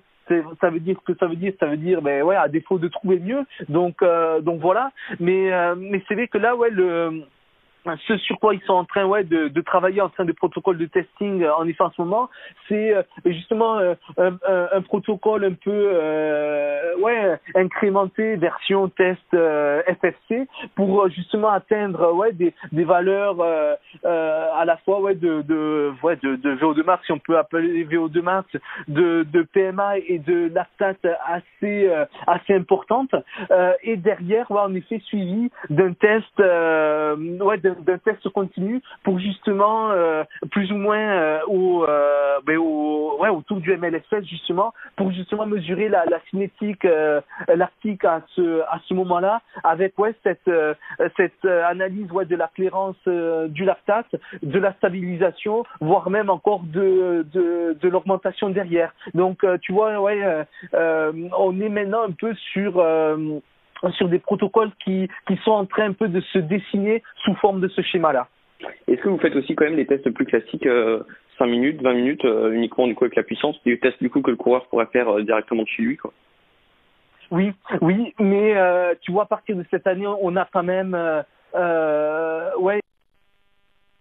ça 0.60 0.70
veut 0.70 0.78
dire 0.78 0.96
ce 1.00 1.12
que 1.12 1.18
ça 1.18 1.26
veut 1.26 1.34
dire 1.34 1.52
ça 1.58 1.66
veut 1.66 1.76
dire 1.76 2.02
ben 2.02 2.22
ouais 2.22 2.36
à 2.36 2.46
défaut 2.48 2.78
de 2.78 2.86
trouver 2.86 3.18
mieux. 3.18 3.44
Donc 3.68 4.04
donc 4.42 4.60
voilà. 4.60 4.92
Mais 5.18 5.50
mais 5.76 6.00
c'est 6.06 6.14
vrai 6.14 6.28
que 6.28 6.38
là 6.38 6.54
ouais 6.54 6.70
le 6.70 7.24
ce 8.06 8.16
sur 8.18 8.38
quoi 8.38 8.54
ils 8.54 8.60
sont 8.62 8.74
en 8.74 8.84
train 8.84 9.04
ouais, 9.04 9.24
de, 9.24 9.48
de 9.48 9.60
travailler 9.60 10.00
en 10.00 10.08
train 10.08 10.24
de 10.24 10.32
protocole 10.32 10.78
de 10.78 10.86
testing 10.86 11.44
en 11.46 11.66
effet 11.66 11.82
en 11.82 11.90
ce 11.90 12.02
moment, 12.02 12.28
c'est 12.68 12.94
justement 13.24 13.78
un, 13.78 14.36
un, 14.48 14.82
protocole 14.82 15.44
un 15.44 15.52
peu 15.52 15.70
euh, 15.70 16.96
ouais 16.98 17.38
incrémenté 17.54 18.36
version 18.36 18.88
test 18.88 19.20
FFC 19.32 20.46
pour 20.74 21.08
justement 21.08 21.50
atteindre 21.50 22.12
ouais 22.12 22.32
des, 22.32 22.54
des 22.72 22.84
valeurs 22.84 23.36
euh, 23.40 23.74
à 24.04 24.64
la 24.64 24.76
fois 24.78 25.00
ouais 25.00 25.14
de 25.14 25.42
de 25.42 25.92
ouais 26.02 26.16
de, 26.22 26.36
de 26.36 26.56
VO2 26.56 26.84
max 26.84 27.04
si 27.06 27.12
on 27.12 27.18
peut 27.18 27.38
appeler 27.38 27.84
VO2 27.84 28.20
max 28.20 28.48
de 28.88 29.24
de 29.30 29.42
PMA 29.42 29.98
et 29.98 30.18
de 30.18 30.50
lactate 30.54 31.06
assez 31.26 31.90
assez 32.26 32.54
importante 32.54 33.14
et 33.82 33.96
derrière 33.96 34.50
ouais, 34.50 34.60
en 34.60 34.74
effet 34.74 35.00
suivi 35.06 35.50
d'un 35.68 35.92
test 35.92 36.38
ouais 36.38 37.58
test 38.04 38.28
continu 38.30 38.80
pour 39.04 39.18
justement 39.18 39.90
euh, 39.90 40.24
plus 40.50 40.70
ou 40.72 40.76
moins 40.76 40.98
euh, 40.98 41.38
au, 41.46 41.84
euh, 41.84 42.38
ben 42.44 42.56
au, 42.58 43.16
ouais, 43.20 43.28
autour 43.28 43.58
du 43.58 43.76
MLSS 43.76 44.24
justement 44.24 44.72
pour 44.96 45.12
justement 45.12 45.46
mesurer 45.46 45.88
la, 45.88 46.04
cinétique 46.30 46.86
lactique 47.48 48.04
à 48.04 48.22
ce 48.34 48.60
à 48.62 48.78
ce 48.86 48.94
moment-là 48.94 49.40
avec 49.64 49.98
ouais 49.98 50.14
cette 50.22 50.50
cette 51.16 51.44
analyse 51.44 52.10
ouais 52.12 52.24
de 52.24 52.36
la 52.36 52.48
clairance 52.48 52.96
du 53.48 53.64
lactate, 53.64 54.14
de 54.42 54.58
la 54.58 54.72
stabilisation, 54.74 55.64
voire 55.80 56.10
même 56.10 56.30
encore 56.30 56.60
de 56.64 57.26
de, 57.32 57.76
de 57.80 57.88
l'augmentation 57.88 58.50
derrière. 58.50 58.92
Donc 59.14 59.44
tu 59.62 59.72
vois 59.72 59.98
ouais 60.00 60.44
on 60.72 61.60
est 61.60 61.68
maintenant 61.68 62.02
un 62.06 62.12
peu 62.12 62.34
sur 62.52 62.82
sur 63.92 64.08
des 64.08 64.18
protocoles 64.18 64.70
qui, 64.84 65.08
qui 65.26 65.36
sont 65.44 65.52
en 65.52 65.66
train 65.66 65.86
un 65.86 65.92
peu 65.92 66.08
de 66.08 66.20
se 66.20 66.38
dessiner 66.38 67.02
sous 67.24 67.34
forme 67.36 67.60
de 67.60 67.68
ce 67.68 67.82
schéma-là. 67.82 68.28
Est-ce 68.88 69.00
que 69.00 69.08
vous 69.08 69.18
faites 69.18 69.36
aussi 69.36 69.54
quand 69.54 69.64
même 69.64 69.76
des 69.76 69.86
tests 69.86 70.10
plus 70.10 70.26
classiques, 70.26 70.66
euh, 70.66 71.02
5 71.38 71.46
minutes, 71.46 71.82
20 71.82 71.94
minutes, 71.94 72.24
euh, 72.24 72.52
uniquement 72.52 72.86
du 72.86 72.94
coup 72.94 73.04
avec 73.04 73.16
la 73.16 73.22
puissance, 73.22 73.56
des 73.64 73.78
tests 73.78 74.00
du 74.02 74.10
coup 74.10 74.20
que 74.20 74.30
le 74.30 74.36
coureur 74.36 74.66
pourrait 74.66 74.88
faire 74.92 75.08
euh, 75.08 75.22
directement 75.22 75.64
chez 75.64 75.82
lui 75.82 75.96
quoi? 75.96 76.12
Oui, 77.30 77.52
oui, 77.80 78.12
mais 78.18 78.56
euh, 78.56 78.94
tu 79.00 79.12
vois, 79.12 79.22
à 79.22 79.26
partir 79.26 79.54
de 79.54 79.64
cette 79.70 79.86
année, 79.86 80.06
on 80.06 80.34
a 80.36 80.48
quand 80.52 80.64
même 80.64 80.96
euh, 81.54 82.50
ouais, 82.58 82.80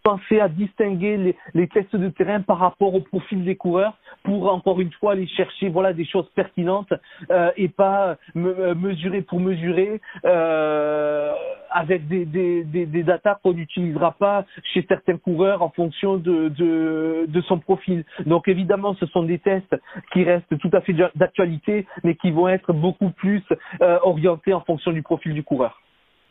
penser 0.03 0.39
à 0.39 0.47
distinguer 0.47 1.35
les, 1.53 1.67
tests 1.67 1.95
de 1.95 2.09
terrain 2.09 2.41
par 2.41 2.59
rapport 2.59 2.93
au 2.93 3.01
profil 3.01 3.43
des 3.43 3.55
coureurs 3.55 3.97
pour 4.23 4.51
encore 4.51 4.81
une 4.81 4.91
fois 4.93 5.11
aller 5.13 5.27
chercher 5.27 5.69
voilà 5.69 5.93
des 5.93 6.05
choses 6.05 6.27
pertinentes 6.35 6.93
euh, 7.31 7.51
et 7.57 7.69
pas 7.69 8.17
me, 8.33 8.57
euh, 8.57 8.75
mesurer 8.75 9.21
pour 9.21 9.39
mesurer 9.39 10.01
euh, 10.25 11.31
avec 11.69 12.07
des, 12.07 12.25
des, 12.25 12.63
des, 12.63 12.85
des 12.85 13.05
qu'on 13.43 13.53
n'utilisera 13.53 14.13
pas 14.13 14.45
chez 14.73 14.85
certains 14.87 15.17
coureurs 15.17 15.61
en 15.61 15.69
fonction 15.69 16.17
de, 16.17 16.49
de, 16.49 17.25
de 17.27 17.41
son 17.41 17.59
profil. 17.59 18.03
Donc 18.25 18.47
évidemment 18.47 18.95
ce 18.95 19.05
sont 19.07 19.23
des 19.23 19.39
tests 19.39 19.75
qui 20.13 20.23
restent 20.23 20.57
tout 20.57 20.71
à 20.73 20.81
fait 20.81 20.95
d'actualité 21.15 21.85
mais 22.03 22.15
qui 22.15 22.31
vont 22.31 22.47
être 22.47 22.73
beaucoup 22.73 23.11
plus 23.11 23.43
euh, 23.81 23.99
orientés 24.03 24.53
en 24.53 24.61
fonction 24.61 24.91
du 24.91 25.03
profil 25.03 25.33
du 25.33 25.43
coureur. 25.43 25.79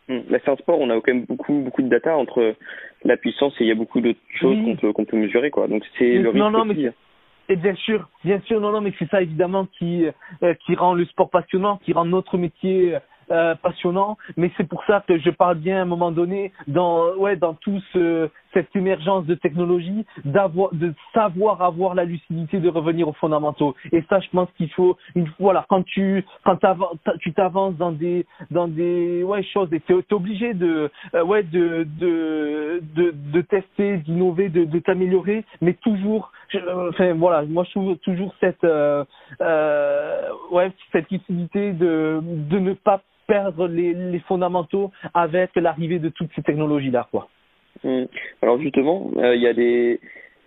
Là, 0.09 0.39
c'est 0.43 0.51
un 0.51 0.57
sport, 0.57 0.81
on 0.81 0.89
a 0.91 0.95
quand 0.95 1.13
même 1.13 1.25
beaucoup, 1.25 1.53
beaucoup 1.53 1.83
de 1.83 1.89
data 1.89 2.17
entre 2.17 2.55
la 3.05 3.17
puissance 3.17 3.53
et 3.61 3.65
il 3.65 3.69
y 3.69 3.73
a 3.73 3.75
beaucoup 3.75 4.01
d'autres 4.01 4.19
choses 4.41 4.57
qu'on 4.65 4.77
peut, 4.77 4.93
qu'on 4.93 5.05
peut 5.05 5.19
mesurer, 5.19 5.51
quoi. 5.51 5.69
Donc, 5.69 5.85
c'est 5.99 6.19
le 6.19 6.31
risque 6.31 6.39
non, 6.39 6.51
non. 6.51 6.65
Mais... 6.65 6.93
Et 7.51 7.57
bien 7.57 7.75
sûr, 7.75 8.09
bien 8.25 8.41
sûr, 8.41 8.61
non, 8.61 8.73
non, 8.73 8.81
mais 8.81 8.93
c'est 8.99 9.09
ça 9.11 9.23
évidemment 9.23 9.67
qui, 9.79 10.07
euh, 10.43 10.55
qui 10.67 10.75
rend 10.75 10.95
le 10.95 11.05
sport 11.07 11.31
passionnant, 11.31 11.79
qui 11.85 11.93
rend 11.93 12.05
notre 12.05 12.37
métier 12.37 12.97
euh, 13.31 13.55
passionnant, 13.57 14.17
mais 14.39 14.51
c'est 14.57 14.67
pour 14.67 14.83
ça 14.85 15.05
que 15.07 15.19
je 15.19 15.29
parle 15.29 15.59
bien 15.59 15.79
à 15.79 15.83
un 15.83 15.85
moment 15.85 16.11
donné 16.11 16.51
dans 16.67 17.15
ouais 17.17 17.37
dans 17.37 17.53
tout 17.53 17.79
ce, 17.93 18.31
cette 18.53 18.75
émergence 18.75 19.27
de 19.27 19.35
technologie, 19.35 20.05
d'avoir 20.25 20.73
de 20.75 20.95
savoir 21.15 21.63
avoir 21.63 21.95
la 21.95 22.05
lucidité 22.05 22.61
de 22.61 22.69
revenir 22.69 23.09
aux 23.09 23.13
fondamentaux. 23.13 23.75
Et 23.93 24.03
ça, 24.09 24.21
je 24.21 24.29
pense 24.31 24.49
qu'il 24.57 24.71
faut 24.71 24.97
une 25.15 25.29
voilà 25.39 25.67
quand 25.69 25.85
tu 25.85 26.25
quand 26.45 26.59
tu 27.21 27.33
t'avances 27.33 27.77
dans 27.77 27.93
des 27.93 28.27
dans 28.51 28.69
des 28.69 29.23
ouais 29.23 29.43
choses 29.43 29.73
et 29.73 29.81
tu 29.81 29.93
es 29.99 30.13
obligé 30.13 30.55
de 30.55 30.91
euh, 31.15 31.25
ouais 31.25 31.43
de 31.43 31.87
de 32.01 32.83
de, 32.95 33.15
de 33.33 33.41
tester, 33.43 33.99
d'innover, 33.99 34.49
de, 34.49 34.65
de 34.65 34.79
t'améliorer, 34.79 35.45
mais 35.61 35.75
toujours 35.75 36.33
enfin 36.91 37.13
voilà, 37.15 37.43
moi 37.43 37.65
je 37.65 37.71
trouve 37.71 37.97
toujours 37.99 38.35
cette 38.41 38.65
euh, 38.65 39.05
euh, 39.41 40.29
ouais 40.51 40.71
cette 40.93 41.11
lucidité 41.11 41.73
de 41.73 42.21
de 42.23 42.59
ne 42.59 42.73
pas 42.73 43.01
perdre 43.27 43.69
les, 43.69 43.93
les 43.93 44.21
fondamentaux 44.21 44.91
avec 45.15 45.51
l'arrivée 45.55 45.99
de 46.01 46.09
toutes 46.09 46.31
ces 46.35 46.43
technologies-là, 46.43 47.07
quoi. 47.11 47.29
Mmh. 47.85 48.05
Alors 48.43 48.61
justement, 48.61 49.11
il 49.17 49.25
euh, 49.25 49.37
y 49.37 49.47
a 49.47 49.55
des, 49.55 50.01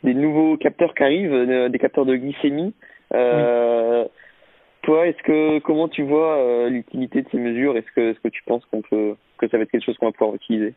nouveaux 0.04 0.58
capteurs 0.58 0.94
qui 0.94 1.04
arrivent, 1.04 1.34
euh, 1.34 1.70
des 1.70 1.80
capteurs 1.80 2.06
de 2.06 2.16
glycémie. 2.16 2.74
Euh. 3.14 4.06
Toi, 4.84 5.08
est-ce 5.08 5.22
que 5.22 5.60
comment 5.60 5.88
tu 5.88 6.02
vois 6.02 6.68
l'utilité 6.68 7.22
de 7.22 7.30
ces 7.30 7.38
mesures? 7.38 7.78
Est-ce 7.78 7.92
que 7.96 8.12
est-ce 8.12 8.20
que 8.20 8.30
tu 8.30 8.42
penses 8.44 8.66
qu'on 8.66 8.82
peut 8.82 9.16
que 9.38 9.48
ça 9.48 9.58
va 9.58 9.64
être 9.64 9.70
quelque 9.70 9.86
chose 9.86 9.96
qu'on 10.00 10.08
va 10.08 10.12
pouvoir 10.12 10.36
utiliser? 10.36 10.74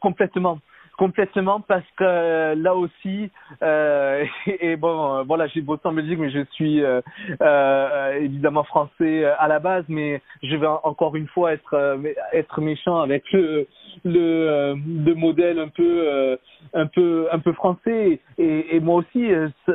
Complètement 0.00 0.58
complètement 0.96 1.60
parce 1.60 1.84
que 1.96 2.54
là 2.54 2.74
aussi 2.74 3.30
euh, 3.62 4.24
et, 4.46 4.76
bon 4.76 5.24
voilà 5.24 5.46
j'ai 5.48 5.60
bossé 5.60 5.82
en 5.84 5.92
Belgique 5.92 6.18
mais 6.18 6.30
je 6.30 6.44
suis 6.52 6.82
euh, 6.82 7.00
euh, 7.40 8.12
évidemment 8.20 8.64
français 8.64 9.24
à 9.24 9.48
la 9.48 9.58
base 9.58 9.84
mais 9.88 10.20
je 10.42 10.56
vais 10.56 10.66
encore 10.66 11.16
une 11.16 11.28
fois 11.28 11.52
être 11.52 11.98
être 12.32 12.60
méchant 12.60 13.00
avec 13.00 13.30
le 13.32 13.66
le, 14.04 14.74
le 14.76 15.14
modèle 15.14 15.58
un 15.58 15.68
peu 15.68 16.38
un 16.74 16.86
peu 16.86 17.28
un 17.30 17.38
peu 17.38 17.52
français 17.52 18.20
et, 18.38 18.76
et 18.76 18.80
moi 18.80 18.96
aussi 18.96 19.30
ça, 19.66 19.72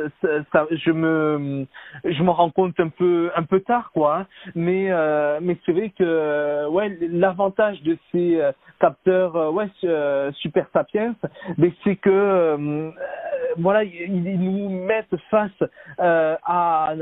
ça, 0.52 0.66
je 0.70 0.90
me 0.90 1.66
je 2.04 2.22
m'en 2.22 2.32
rends 2.32 2.50
compte 2.50 2.78
un 2.78 2.88
peu 2.88 3.30
un 3.36 3.42
peu 3.44 3.60
tard 3.60 3.90
quoi 3.92 4.18
hein. 4.18 4.26
mais 4.54 4.90
mais 5.40 5.56
c'est 5.64 5.72
vrai 5.72 5.92
que 5.96 6.68
ouais 6.68 6.96
l'avantage 7.00 7.82
de 7.82 7.96
ces 8.10 8.40
capteurs 8.80 9.52
ouais 9.52 9.68
super 10.34 10.66
sapiens 10.72 11.11
mais 11.58 11.72
c'est 11.84 11.96
que 11.96 12.92
voilà 13.58 13.84
ils, 13.84 14.40
nous 14.40 14.68
mettent 14.68 15.16
face 15.30 15.50
à 15.98 16.94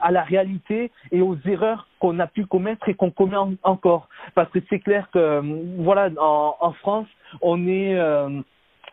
à 0.00 0.10
la 0.10 0.22
réalité 0.22 0.90
et 1.12 1.20
aux 1.20 1.36
erreurs 1.44 1.88
qu'on 1.98 2.18
a 2.18 2.26
pu 2.26 2.46
commettre 2.46 2.88
et 2.88 2.94
qu'on 2.94 3.10
commet 3.10 3.36
encore. 3.62 4.08
Parce 4.34 4.50
que 4.50 4.58
c'est 4.68 4.80
clair 4.80 5.08
que, 5.12 5.18
euh, 5.18 5.42
voilà, 5.78 6.10
en, 6.18 6.56
en 6.60 6.72
France, 6.72 7.08
on 7.40 7.66
est 7.66 7.98
euh, 7.98 8.40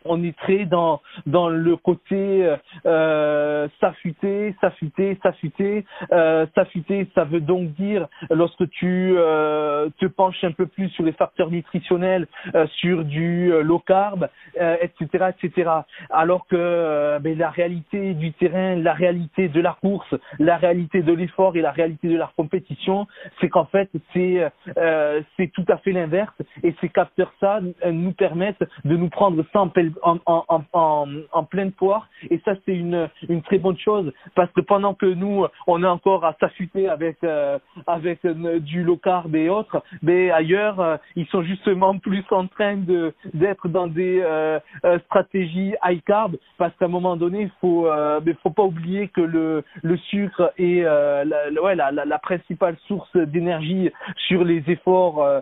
on 0.06 0.24
est 0.24 0.36
très 0.38 0.66
dans 0.66 1.02
dans 1.26 1.50
le 1.50 1.76
côté 1.76 2.56
euh, 2.86 3.68
s'affûter, 3.80 4.56
s'affûter, 4.62 5.18
s'affûter, 5.22 5.86
euh, 6.12 6.46
s'affûter. 6.56 7.08
Ça 7.16 7.24
veut 7.24 7.42
donc 7.42 7.74
dire 7.74 8.08
lorsque 8.30 8.70
tu 8.72 9.16
euh, 9.18 9.90
te 10.00 10.06
penches 10.06 10.44
un 10.44 10.52
peu 10.52 10.66
plus 10.68 10.90
sur 10.90 11.04
les 11.04 11.12
facteurs 11.14 11.50
nutritionnels, 11.50 12.28
euh, 12.56 12.68
sur 12.68 13.04
du 13.04 13.52
euh, 13.52 13.64
low 13.64 13.80
carb, 13.80 14.30
etc., 14.56 15.32
etc. 15.38 15.72
Alors 16.10 16.48
que 16.48 17.18
ben, 17.20 17.38
la 17.38 17.50
réalité 17.50 18.14
du 18.14 18.34
terrain, 18.34 18.76
la 18.76 18.94
réalité 18.94 19.48
de 19.50 19.62
la 19.62 19.76
course, 19.82 20.14
la 20.40 20.58
réalité 20.58 21.02
de 21.02 21.14
l'effort 21.14 21.56
et 21.56 21.62
la 21.62 21.72
réalité 21.72 22.08
de 22.08 22.18
la 22.18 22.32
compétition, 22.36 23.08
c'est 23.40 23.50
qu'en 23.50 23.66
fait 23.66 23.90
c'est 24.14 24.48
c'est 25.38 25.52
tout 25.54 25.66
à 25.68 25.78
fait 25.78 25.92
l'inverse. 25.92 26.36
Et 26.64 26.76
ces 26.82 26.90
capteurs 26.90 27.34
ça 27.40 27.60
nous 27.92 28.14
permettent 28.14 28.64
de 28.86 28.96
nous 28.96 29.10
prendre 29.10 29.44
sans 29.52 29.70
en, 30.02 30.18
en, 30.26 30.64
en, 30.74 31.08
en, 31.32 31.44
pleine 31.44 31.72
poire. 31.72 32.08
Et 32.30 32.40
ça 32.46 32.54
c'est 32.66 32.76
une, 32.76 33.10
une 33.30 33.42
très 33.42 33.58
bonne 33.58 33.78
chose 33.78 34.12
parce 34.36 34.52
que 34.52 34.62
pendant 34.62 34.94
que 34.94 35.06
nous 35.06 35.46
on 35.68 35.84
est 35.84 35.88
encore 35.88 36.26
à 36.26 36.36
s'affûter 36.40 36.88
avec 36.90 37.18
euh, 37.24 37.60
avec 37.88 38.24
euh, 38.26 38.60
du 38.60 38.84
low 38.84 38.98
carb 38.98 39.36
et 39.36 39.50
autres 39.50 39.84
mais 40.02 40.32
ailleurs 40.32 40.80
euh, 40.80 40.98
ils 41.16 41.28
sont 41.28 41.44
justement 41.44 41.98
plus 41.98 42.24
en 42.32 42.48
train 42.48 42.78
de 42.78 43.14
d'être 43.34 43.68
dans 43.68 43.88
des 43.88 44.24
stratégies 45.06 45.74
high 45.84 46.02
carb 46.04 46.36
parce 46.58 46.74
qu'à 46.78 46.86
un 46.86 46.90
moment 46.90 47.16
donné 47.16 47.42
il 47.42 47.52
faut 47.62 47.88
mais 48.26 48.34
faut 48.42 48.50
pas 48.50 48.64
oublier 48.64 49.08
que 49.08 49.22
le 49.22 49.64
le 49.82 49.98
sucre 49.98 50.52
est 50.58 50.82
la, 50.82 51.24
la, 51.26 51.92
la, 51.92 52.06
la, 52.06 52.20
principale 52.20 52.78
source 52.88 53.16
d'énergie 53.16 53.90
sur 54.28 54.44
les 54.44 54.64
efforts 54.68 55.42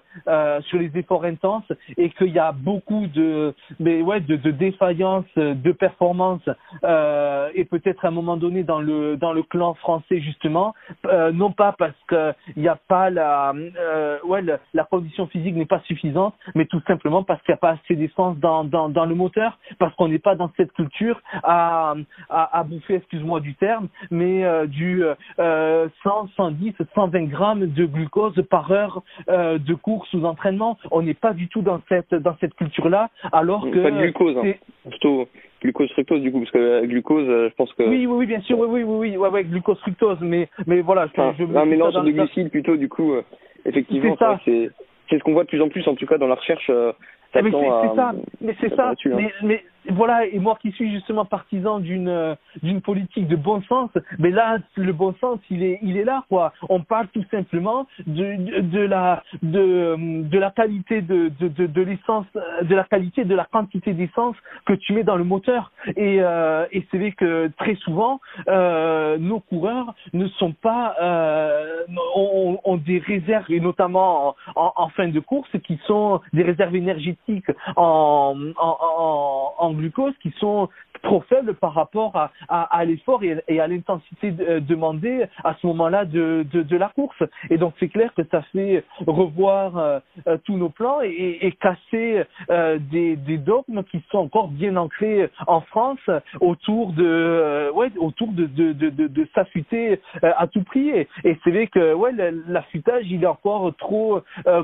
sur 0.67 0.79
les 0.79 0.91
efforts 0.95 1.25
intenses 1.25 1.71
et 1.97 2.09
qu'il 2.11 2.31
y 2.31 2.39
a 2.39 2.51
beaucoup 2.51 3.07
de 3.07 3.53
mais 3.79 4.01
ouais 4.01 4.19
de, 4.19 4.35
de 4.41 4.51
défaillance 4.51 5.25
de 5.35 5.71
performance 5.71 6.41
euh, 6.83 7.49
et 7.55 7.65
peut-être 7.65 8.05
à 8.05 8.09
un 8.09 8.11
moment 8.11 8.37
donné 8.37 8.63
dans 8.63 8.79
le 8.79 9.17
dans 9.17 9.33
le 9.33 9.43
clan 9.43 9.73
français 9.75 10.19
justement, 10.19 10.73
euh, 11.05 11.31
non 11.31 11.51
pas 11.51 11.73
parce 11.77 11.95
que 12.07 12.33
il 12.55 12.61
n'y 12.61 12.67
a 12.67 12.79
pas 12.87 13.09
la 13.09 13.53
euh, 13.53 14.17
ouais 14.25 14.43
la 14.73 14.83
condition 14.83 15.27
physique 15.27 15.55
n'est 15.55 15.65
pas 15.65 15.81
suffisante, 15.81 16.33
mais 16.55 16.65
tout 16.65 16.81
simplement 16.87 17.23
parce 17.23 17.41
qu'il 17.43 17.53
n'y 17.53 17.57
a 17.57 17.59
pas 17.59 17.71
assez 17.71 17.95
d'essence 17.95 18.37
dans, 18.37 18.63
dans 18.63 18.89
dans 18.89 19.05
le 19.05 19.15
moteur, 19.15 19.57
parce 19.79 19.93
qu'on 19.95 20.07
n'est 20.07 20.19
pas 20.19 20.35
dans 20.35 20.51
cette 20.57 20.71
culture 20.73 21.21
à 21.43 21.95
à, 22.29 22.59
à 22.59 22.63
bouffer, 22.63 22.95
excuse-moi 22.95 23.39
du 23.39 23.55
terme, 23.55 23.87
mais 24.09 24.43
euh, 24.43 24.65
du 24.65 25.03
100, 25.37 26.29
110, 26.35 26.73
120 26.95 27.23
grammes 27.25 27.67
de 27.67 27.85
glucose 27.85 28.35
par 28.49 28.71
heure 28.71 29.01
euh, 29.29 29.57
de 29.57 29.73
course 29.73 30.11
ou 30.13 30.19
d'entraînement. 30.19 30.77
On 30.91 31.01
n'est 31.01 31.13
pas 31.13 31.33
du 31.33 31.47
tout 31.47 31.61
dans 31.61 31.81
cette 31.89 32.13
dans 32.13 32.35
cette 32.39 32.53
culture 32.55 32.89
là, 32.89 33.09
alors 33.31 33.69
que 33.69 33.79
pas 33.79 33.91
de 33.91 33.97
glucose. 33.97 34.30
Hein 34.37 34.53
plutôt 34.89 35.27
glucose 35.61 35.91
fructose 35.91 36.21
du 36.21 36.31
coup 36.31 36.39
parce 36.39 36.51
que 36.51 36.57
la 36.57 36.87
glucose 36.87 37.27
euh, 37.29 37.49
je 37.49 37.55
pense 37.55 37.71
que 37.73 37.83
oui 37.83 38.05
oui, 38.05 38.07
oui 38.07 38.25
bien 38.25 38.41
sûr 38.41 38.57
oui 38.59 38.67
oui 38.67 38.83
oui 38.83 39.09
oui 39.09 39.17
ouais, 39.17 39.29
ouais 39.29 39.43
glucose 39.43 39.79
fructose 39.79 40.17
mais 40.21 40.49
mais 40.65 40.81
voilà 40.81 41.05
enfin, 41.05 41.35
je, 41.37 41.43
un 41.43 41.65
mélange 41.65 41.93
de 41.93 42.11
glucides 42.11 42.49
plutôt 42.49 42.77
du 42.77 42.89
coup 42.89 43.13
euh, 43.13 43.23
effectivement 43.65 44.17
c'est 44.45 44.69
c'est 45.09 45.19
ce 45.19 45.23
qu'on 45.23 45.33
voit 45.33 45.43
de 45.43 45.49
plus 45.49 45.61
en 45.61 45.69
plus 45.69 45.87
en 45.87 45.95
tout 45.95 46.05
cas 46.05 46.17
dans 46.17 46.27
la 46.27 46.35
recherche 46.35 46.67
euh, 46.69 46.91
mais 47.35 47.51
c'est 47.51 47.95
ça 47.95 48.13
mais 48.41 48.55
c'est 48.59 48.75
ça 48.75 48.89
hein. 48.89 48.95
mais, 49.05 49.31
mais 49.43 49.63
voilà, 49.89 50.25
et 50.25 50.39
moi 50.39 50.57
qui 50.61 50.71
suis 50.71 50.91
justement 50.91 51.25
partisan 51.25 51.79
d'une 51.79 52.35
d'une 52.61 52.81
politique 52.81 53.27
de 53.27 53.35
bon 53.35 53.61
sens, 53.63 53.89
mais 54.19 54.29
là 54.29 54.57
le 54.75 54.93
bon 54.93 55.15
sens 55.19 55.39
il 55.49 55.63
est 55.63 55.79
il 55.81 55.97
est 55.97 56.03
là 56.03 56.23
quoi. 56.29 56.53
On 56.69 56.81
parle 56.81 57.07
tout 57.07 57.25
simplement 57.31 57.87
de 58.05 58.61
de, 58.61 58.79
la 58.79 59.23
de 59.41 59.95
de 60.23 60.39
la 60.39 60.51
qualité 60.51 61.01
de 61.01 61.31
de 61.39 61.65
de, 61.65 61.81
l'essence, 61.81 62.25
de 62.61 62.75
la 62.75 62.83
qualité 62.83 63.25
de 63.25 63.35
la 63.35 63.45
quantité 63.45 63.93
d'essence 63.93 64.35
que 64.65 64.73
tu 64.73 64.93
mets 64.93 65.03
dans 65.03 65.15
le 65.15 65.23
moteur. 65.23 65.71
Et 65.95 66.17
euh, 66.21 66.65
et 66.71 66.85
c'est 66.91 66.97
vrai 66.97 67.11
que 67.11 67.49
très 67.57 67.75
souvent 67.75 68.19
euh, 68.47 69.17
nos 69.17 69.39
coureurs 69.39 69.95
ne 70.13 70.27
sont 70.27 70.53
pas 70.53 70.95
euh, 71.01 71.85
ont, 72.15 72.59
ont 72.63 72.77
des 72.77 72.99
réserves 72.99 73.51
et 73.51 73.59
notamment 73.59 74.35
en, 74.55 74.89
fin 74.89 75.07
de 75.07 75.19
course 75.19 75.49
qui 75.65 75.79
sont 75.87 76.21
des 76.33 76.43
réserves 76.43 76.75
énergétiques 76.75 77.49
en, 77.75 78.35
en, 78.57 79.53
en 79.57 79.70
glucose 79.73 80.13
qui 80.21 80.33
sont 80.39 80.69
trop 81.01 81.21
faibles 81.21 81.53
par 81.55 81.73
rapport 81.73 82.15
à, 82.15 82.31
à, 82.49 82.63
à 82.77 82.85
l'effort 82.85 83.21
et, 83.23 83.59
à 83.59 83.67
l'intensité 83.67 84.33
euh, 84.39 84.59
demandée 84.59 85.25
à 85.43 85.55
ce 85.61 85.67
moment-là 85.67 86.05
de, 86.05 86.45
de, 86.51 86.61
de, 86.61 86.77
la 86.77 86.89
course. 86.89 87.23
Et 87.49 87.57
donc 87.57 87.73
c'est 87.79 87.89
clair 87.89 88.13
que 88.15 88.23
ça 88.31 88.41
fait 88.53 88.83
revoir 89.05 89.77
euh, 89.77 89.99
euh 90.27 90.37
tous 90.45 90.57
nos 90.57 90.69
plans 90.69 91.01
et, 91.01 91.39
et 91.41 91.51
casser 91.51 92.23
euh, 92.49 92.79
des, 92.79 93.15
des, 93.15 93.37
dogmes 93.37 93.83
qui 93.83 94.01
sont 94.11 94.19
encore 94.19 94.47
bien 94.47 94.75
ancrés 94.77 95.29
en 95.47 95.61
France 95.61 96.09
autour 96.39 96.93
de 96.93 97.05
euh, 97.05 97.71
ouais 97.71 97.91
autour 97.97 98.29
de 98.29 98.45
de, 98.45 98.73
de, 98.73 98.89
de, 98.89 99.27
s'affûter 99.35 99.99
à 100.21 100.47
tout 100.47 100.63
prix. 100.63 100.89
Et, 100.89 101.07
c'est 101.43 101.51
vrai 101.51 101.67
que 101.67 101.93
ouais 101.93 102.11
l'affûtage 102.47 103.05
il 103.09 103.23
est 103.23 103.27
encore 103.27 103.73
trop 103.77 104.21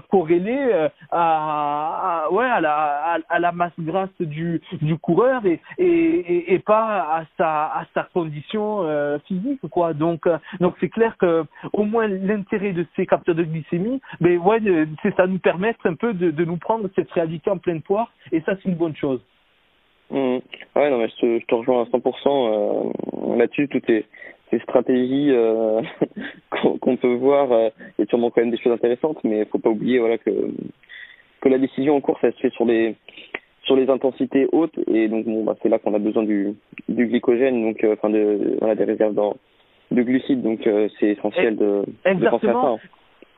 corrélé 0.10 0.58
à, 1.12 2.26
à, 2.26 2.32
ouais 2.32 2.46
à 2.46 2.60
la 2.62 3.20
à 3.30 3.40
la 3.40 3.52
masse 3.52 3.80
grasse 3.80 4.10
du 4.20 4.62
du 4.82 4.98
coureur 4.98 5.46
et, 5.46 5.60
et, 5.78 6.27
et, 6.28 6.60
pas 6.60 7.18
à 7.20 7.26
sa, 7.38 7.66
à 7.68 7.86
sa 7.94 8.04
condition 8.14 8.84
euh, 8.84 9.18
physique 9.28 9.60
quoi 9.72 9.94
donc 9.94 10.28
euh, 10.28 10.38
donc 10.60 10.76
c'est 10.80 10.90
clair 10.90 11.16
que 11.18 11.44
au 11.74 11.84
moins 11.84 12.08
l'intérêt 12.08 12.74
de 12.74 12.86
ces 12.96 13.06
capteurs 13.06 13.36
de 13.36 13.44
glycémie 13.44 14.02
ben 14.20 14.38
ouais 14.40 14.60
c'est 15.02 15.16
ça 15.16 15.28
nous 15.28 15.40
permettre 15.40 15.86
un 15.86 15.96
peu 15.96 16.14
de, 16.14 16.32
de 16.32 16.46
nous 16.46 16.58
prendre 16.58 16.90
cette 16.96 17.12
réalité 17.12 17.50
en 17.50 17.58
pleine 17.58 17.82
poire 17.82 18.12
et 18.32 18.42
ça 18.42 18.54
c'est 18.56 18.70
une 18.70 18.76
bonne 18.76 18.96
chose 18.96 19.22
mmh. 20.12 20.38
ouais 20.76 20.90
non 20.90 20.98
mais 20.98 21.10
je 21.10 21.46
te, 21.46 21.56
rejoins 21.56 21.84
à 21.84 21.86
100% 21.86 22.14
euh, 22.26 23.36
là-dessus 23.38 23.68
toutes 23.68 23.86
ces, 23.86 24.06
ces 24.52 24.60
stratégies 24.60 25.32
euh, 25.32 25.82
qu'on 26.82 26.98
peut 26.98 27.14
voir 27.14 27.52
euh, 27.52 27.70
y 28.00 28.04
a 28.04 28.06
sûrement 28.06 28.30
quand 28.32 28.42
même 28.42 28.52
des 28.52 28.58
choses 28.58 28.74
intéressantes 28.74 29.24
mais 29.24 29.40
il 29.40 29.46
faut 29.46 29.60
pas 29.60 29.70
oublier 29.70 30.00
voilà 30.00 30.18
que 30.18 30.32
que 31.40 31.50
la 31.50 31.60
décision 31.60 31.96
en 31.96 32.02
course 32.02 32.20
elle 32.24 32.34
se 32.34 32.40
fait 32.40 32.54
sur 32.54 32.66
des 32.66 32.96
sur 33.68 33.76
les 33.76 33.90
intensités 33.90 34.48
hautes 34.52 34.80
et 34.88 35.08
donc 35.10 35.26
bon 35.26 35.44
bah 35.44 35.56
c'est 35.62 35.70
là 35.70 35.78
qu'on 35.78 35.94
a 35.94 36.00
besoin 36.00 36.24
du 36.24 36.56
du 36.90 37.06
glycogène 37.06 37.62
donc 37.62 37.84
euh, 37.84 37.94
enfin 37.94 38.10
de 38.10 38.56
voilà 38.60 38.76
des 38.76 38.86
réserves 38.86 39.14
dans, 39.14 39.36
de 39.92 40.02
glucides 40.02 40.42
donc 40.42 40.66
euh, 40.66 40.88
c'est 41.00 41.10
essentiel 41.10 41.56
de, 41.58 41.84
de 42.06 42.30
penser 42.30 42.48
à 42.48 42.54
ça. 42.54 42.76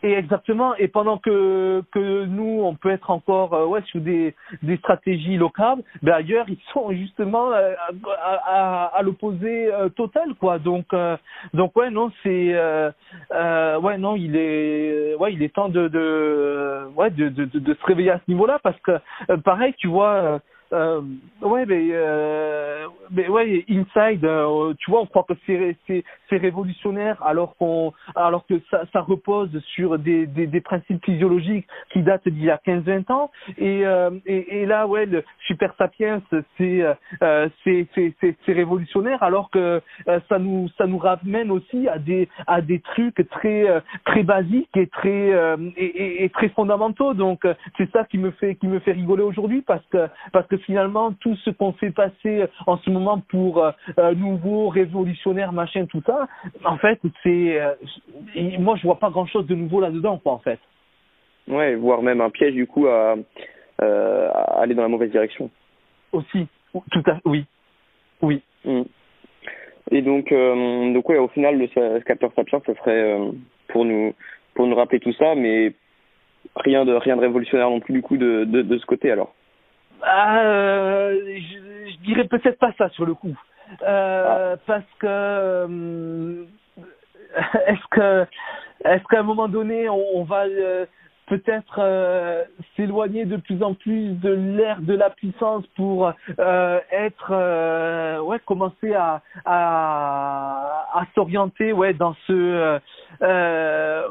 Et 0.01 0.13
exactement. 0.13 0.75
Et 0.75 0.87
pendant 0.87 1.17
que 1.17 1.83
que 1.91 2.25
nous, 2.25 2.61
on 2.63 2.75
peut 2.75 2.89
être 2.89 3.09
encore 3.09 3.53
euh, 3.53 3.65
ouais 3.65 3.81
sur 3.83 3.99
des 3.99 4.33
des 4.63 4.77
stratégies 4.77 5.35
locales, 5.35 5.83
ben 6.01 6.13
ailleurs 6.13 6.45
ils 6.47 6.61
sont 6.73 6.91
justement 6.91 7.51
euh, 7.51 7.73
à, 8.21 8.33
à, 8.45 8.85
à 8.97 9.01
l'opposé 9.01 9.71
euh, 9.73 9.89
total 9.89 10.35
quoi. 10.39 10.57
Donc 10.57 10.85
euh, 10.93 11.17
donc 11.53 11.75
ouais 11.75 11.89
non 11.89 12.11
c'est 12.23 12.53
ouais 12.53 13.97
non 13.97 14.15
il 14.15 14.35
est 14.37 15.15
ouais 15.15 15.33
il 15.33 15.43
est 15.43 15.53
temps 15.53 15.69
de 15.69 15.89
de 15.89 16.87
ouais 16.95 17.09
de 17.09 17.27
de, 17.27 17.45
de, 17.45 17.59
de 17.59 17.73
se 17.73 17.85
réveiller 17.85 18.11
à 18.11 18.21
ce 18.25 18.31
niveau-là 18.31 18.59
parce 18.63 18.79
que 18.79 18.99
pareil 19.43 19.73
tu 19.77 19.87
vois 19.87 20.39
euh, 20.71 21.01
ouais, 21.41 21.65
mais, 21.65 21.89
euh, 21.91 22.87
mais 23.11 23.27
ouais, 23.27 23.65
Inside, 23.69 24.23
euh, 24.23 24.73
tu 24.77 24.91
vois, 24.91 25.01
on 25.01 25.05
croit 25.07 25.25
que 25.27 25.33
c'est 25.45 26.03
c'est 26.29 26.37
révolutionnaire 26.37 27.21
alors 27.23 27.55
qu'on 27.57 27.93
alors 28.15 28.45
que 28.45 28.55
ça 28.69 28.83
ça 28.93 29.01
repose 29.01 29.49
sur 29.75 29.97
des 29.99 30.25
des, 30.27 30.47
des 30.47 30.61
principes 30.61 31.03
physiologiques 31.03 31.67
qui 31.91 32.01
datent 32.01 32.27
d'il 32.27 32.43
y 32.43 32.49
a 32.49 32.59
15-20 32.65 33.11
ans. 33.11 33.31
Et, 33.57 33.85
euh, 33.85 34.11
et 34.25 34.61
et 34.61 34.65
là 34.65 34.87
ouais, 34.87 35.05
le 35.05 35.23
Super 35.47 35.73
Sapiens 35.77 36.21
c'est 36.57 36.83
euh, 37.21 37.47
c'est 37.63 38.53
révolutionnaire 38.53 39.23
alors 39.23 39.49
que 39.49 39.81
euh, 40.07 40.19
ça 40.29 40.39
nous 40.39 40.69
ça 40.77 40.87
nous 40.87 40.97
ramène 40.97 41.51
aussi 41.51 41.87
à 41.87 41.97
des 41.97 42.29
à 42.47 42.61
des 42.61 42.79
trucs 42.79 43.27
très 43.29 43.81
très 44.05 44.23
basiques 44.23 44.75
et 44.75 44.87
très 44.87 45.29
et, 45.77 45.85
et, 45.85 46.23
et 46.23 46.29
très 46.29 46.49
fondamentaux. 46.49 47.13
Donc 47.13 47.45
c'est 47.77 47.91
ça 47.91 48.03
qui 48.05 48.17
me 48.17 48.31
fait 48.31 48.55
qui 48.55 48.67
me 48.67 48.79
fait 48.79 48.91
rigoler 48.91 49.23
aujourd'hui 49.23 49.61
parce 49.61 49.85
que 49.87 50.07
parce 50.31 50.47
que 50.47 50.57
finalement 50.57 51.13
tout 51.13 51.35
ce 51.37 51.49
qu'on 51.49 51.73
fait 51.73 51.91
passer 51.91 52.45
en 52.65 52.77
ce 52.77 52.89
moment 52.89 53.19
pour 53.29 53.63
euh, 53.63 53.71
euh, 53.97 54.13
nouveau, 54.13 54.69
révolutionnaire, 54.69 55.51
machin, 55.51 55.85
tout 55.85 56.01
ça, 56.05 56.18
en 56.65 56.77
fait, 56.77 56.99
c'est 57.23 57.61
euh, 57.61 57.73
moi 58.59 58.75
je 58.77 58.83
vois 58.83 58.99
pas 58.99 59.09
grand 59.09 59.25
chose 59.25 59.45
de 59.47 59.55
nouveau 59.55 59.79
là-dedans, 59.81 60.17
quoi, 60.17 60.33
en 60.33 60.39
fait. 60.39 60.59
Ouais, 61.47 61.75
voire 61.75 62.01
même 62.01 62.21
un 62.21 62.29
piège 62.29 62.53
du 62.53 62.67
coup 62.67 62.87
à, 62.87 63.15
à 63.79 64.61
aller 64.61 64.75
dans 64.75 64.83
la 64.83 64.87
mauvaise 64.87 65.11
direction. 65.11 65.49
Aussi, 66.11 66.47
Tout 66.91 67.03
à 67.07 67.19
oui, 67.25 67.45
oui. 68.21 68.41
Mm. 68.65 68.83
Et 69.91 70.01
donc, 70.01 70.31
euh, 70.31 70.93
donc 70.93 71.09
ouais, 71.09 71.17
au 71.17 71.27
final, 71.29 71.57
le, 71.57 71.99
capteur 72.01 72.31
Sapiens, 72.35 72.61
ce 72.65 72.73
serait 72.75 73.17
euh, 73.17 73.31
pour 73.67 73.85
nous 73.85 74.13
pour 74.53 74.67
nous 74.67 74.75
rappeler 74.75 74.99
tout 74.99 75.13
ça, 75.13 75.35
mais 75.35 75.73
rien 76.55 76.85
de 76.85 76.93
rien 76.93 77.15
de 77.15 77.21
révolutionnaire 77.21 77.69
non 77.69 77.79
plus 77.79 77.93
du 77.93 78.01
coup 78.01 78.17
de 78.17 78.43
de, 78.43 78.61
de 78.61 78.77
ce 78.77 78.85
côté 78.85 79.11
alors. 79.11 79.33
Ah, 80.01 80.43
euh, 80.45 81.19
je, 81.25 81.91
je, 81.91 81.97
dirais 82.05 82.25
peut-être 82.25 82.57
pas 82.57 82.71
ça 82.77 82.89
sur 82.89 83.05
le 83.05 83.13
coup, 83.13 83.29
euh, 83.29 83.48
ah. 83.85 84.55
parce 84.65 84.83
que 84.99 85.07
euh, 85.07 86.45
est-ce 87.67 87.87
que 87.91 88.25
est-ce 88.85 89.03
qu'à 89.09 89.19
un 89.19 89.23
moment 89.23 89.47
donné 89.47 89.89
on, 89.89 90.03
on 90.15 90.23
va 90.23 90.45
euh, 90.45 90.85
peut-être 91.29 91.77
euh, 91.77 92.43
s'éloigner 92.75 93.25
de 93.25 93.37
plus 93.37 93.61
en 93.63 93.75
plus 93.75 94.09
de 94.19 94.31
l'ère 94.31 94.81
de 94.81 94.95
la 94.95 95.11
puissance 95.11 95.65
pour 95.75 96.11
euh, 96.39 96.79
être 96.91 97.29
euh, 97.31 98.19
ouais 98.21 98.39
commencer 98.45 98.93
à 98.93 99.21
à, 99.45 100.87
à 100.93 101.05
s'orienter 101.13 101.71
ouais 101.71 101.93
dans 101.93 102.15
ce 102.25 102.33
euh, 102.33 102.79
euh, 103.21 104.01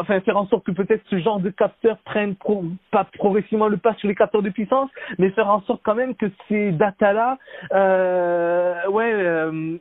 enfin 0.00 0.20
faire 0.20 0.38
en 0.38 0.46
sorte 0.46 0.64
que 0.64 0.72
peut-être 0.72 1.02
ce 1.10 1.18
genre 1.18 1.40
de 1.40 1.50
capteurs 1.50 1.98
prennent 2.06 2.36
pro, 2.36 2.64
pas 2.90 3.04
progressivement 3.18 3.68
le 3.68 3.76
pas 3.76 3.94
sur 3.94 4.08
les 4.08 4.14
capteurs 4.14 4.42
de 4.42 4.50
puissance 4.50 4.90
mais 5.18 5.30
faire 5.30 5.50
en 5.50 5.60
sorte 5.62 5.82
quand 5.84 5.94
même 5.94 6.14
que 6.14 6.26
ces 6.48 6.72
data 6.72 7.12
là 7.12 7.38
ouais 8.88 9.12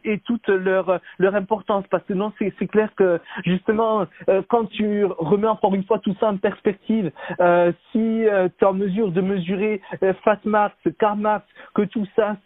aient 0.03 0.21
toute 0.25 0.47
leur 0.49 0.99
leur 1.19 1.35
importance. 1.35 1.85
Parce 1.89 2.03
que 2.03 2.13
non 2.13 2.33
c'est 2.37 2.53
c'est 2.59 2.67
clair 2.67 2.89
que 2.95 3.19
justement 3.45 4.05
quand 4.49 4.65
tu 4.65 5.05
remets 5.05 5.47
encore 5.47 5.73
une 5.73 5.85
fois 5.85 5.99
tout 5.99 6.15
ça 6.19 6.27
en 6.27 6.37
perspective 6.37 6.80
euh, 6.89 7.71
si 7.91 8.27
euh, 8.27 8.49
tu 8.57 8.63
es 8.63 8.67
en 8.67 8.73
mesure 8.73 9.11
de 9.11 9.21
mesurer 9.21 9.81
euh, 10.03 10.13
Fatmax, 10.23 10.75
Carmax, 10.99 11.45
que 11.73 11.83
tout 11.83 12.05
ça, 12.15 12.37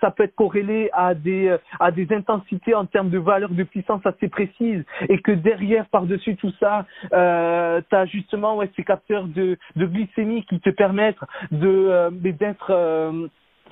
ça 0.00 0.10
peut 0.10 0.24
être 0.24 0.34
corrélé 0.34 0.90
à 0.92 1.14
des, 1.14 1.48
euh, 1.48 1.58
à 1.78 1.90
des 1.90 2.12
intensités 2.12 2.74
en 2.74 2.86
termes 2.86 3.10
de 3.10 3.18
valeur 3.18 3.50
de 3.50 3.62
puissance 3.62 4.04
assez 4.04 4.28
précises. 4.28 4.84
Et 5.08 5.18
que 5.20 5.32
derrière, 5.32 5.86
par-dessus 5.86 6.36
tout 6.36 6.52
ça, 6.60 6.86
euh, 7.12 7.80
tu 7.88 7.96
as 7.96 8.06
justement 8.06 8.56
ouais, 8.56 8.70
ces 8.76 8.84
capteurs 8.84 9.24
de, 9.24 9.58
de 9.76 9.86
glycémie 9.86 10.44
qui 10.44 10.60
te 10.60 10.70
permettent 10.70 11.16
de 11.50 12.10
d'être 12.10 12.72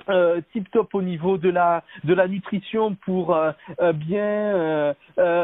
euh, 0.09 0.41
tip 0.51 0.69
top 0.71 0.93
au 0.93 1.01
niveau 1.01 1.37
de 1.37 1.49
la 1.49 1.83
de 2.03 2.13
la 2.13 2.27
nutrition 2.27 2.95
pour 3.05 3.35
euh, 3.35 3.51
euh 3.79 3.93
bien 3.93 4.95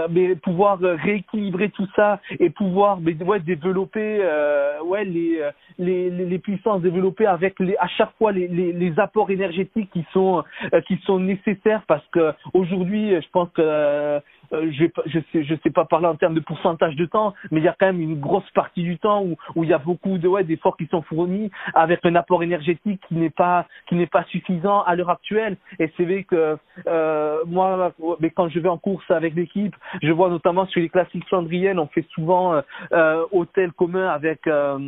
mais 0.10 0.36
pouvoir 0.36 0.80
rééquilibrer 0.80 1.70
tout 1.70 1.88
ça 1.96 2.20
et 2.40 2.50
pouvoir 2.50 3.00
mais, 3.00 3.16
ouais, 3.24 3.40
développer 3.40 4.20
ouais 4.86 5.06
les, 5.06 5.42
les 5.78 6.10
les 6.10 6.40
puissances 6.40 6.82
développées 6.82 7.28
avec 7.28 7.60
les 7.60 7.76
à 7.78 7.88
chaque 7.88 8.14
fois 8.18 8.32
les, 8.32 8.48
les, 8.48 8.72
les 8.74 9.00
apports 9.00 9.30
énergétiques 9.30 9.90
qui 9.92 10.06
sont 10.14 10.44
qui 10.88 10.98
sont 11.06 11.20
nécessaires 11.20 11.84
parce 11.88 12.06
que 12.12 12.34
aujourd'hui 12.54 13.10
je 13.22 13.30
pense 13.32 13.50
que 13.52 14.22
euh, 14.54 14.72
je 14.72 14.86
je 15.06 15.20
sais 15.32 15.44
je 15.44 15.56
sais 15.64 15.70
pas 15.70 15.86
parler 15.86 16.08
en 16.08 16.16
termes 16.16 16.36
de 16.36 16.40
pourcentage 16.40 16.96
de 16.96 17.06
temps, 17.06 17.34
mais 17.52 17.60
il 17.60 17.64
y 17.64 17.68
a 17.68 17.76
quand 17.78 17.88
même 17.88 18.02
une 18.02 18.20
grosse 18.20 18.50
partie 18.52 18.84
du 18.84 18.98
temps 18.98 19.24
où 19.24 19.36
où 19.56 19.64
il 19.64 19.70
y 19.70 19.74
a 19.74 19.78
beaucoup 19.78 20.18
de 20.18 20.28
ouais 20.28 20.44
d'efforts 20.44 20.78
qui 20.78 20.88
sont 20.88 21.02
fournis 21.02 21.52
avec 21.74 22.06
un 22.06 22.16
apport 22.16 22.44
énergétique 22.44 23.02
qui 23.08 23.16
n'est 23.16 23.30
pas 23.30 23.66
qui 23.88 23.96
n'est 23.96 24.08
pas 24.08 24.24
suffisant 24.26 24.82
à 24.84 24.96
l'heure 24.96 25.10
actuelle. 25.10 25.58
Et 25.80 25.92
c'est 25.98 26.06
vrai 26.06 26.24
que 26.24 26.58
euh, 26.88 27.38
moi, 27.46 27.94
mais 28.20 28.30
quand 28.30 28.50
je 28.50 28.60
vais 28.60 28.70
en 28.70 28.78
course 28.78 29.10
avec 29.10 29.36
l'équipe, 29.36 29.76
je 30.02 30.12
vois 30.12 30.30
notamment 30.30 30.66
sur 30.68 30.82
les 30.82 30.90
classiques 30.90 31.28
flandriennes, 31.28 31.80
on 31.80 31.88
fait 31.88 32.06
souvent 32.14 32.54
euh, 32.54 32.62
euh 32.92 33.26
hôtel 33.32 33.72
commun 33.72 34.08
avec 34.10 34.48
euh, 34.48 34.80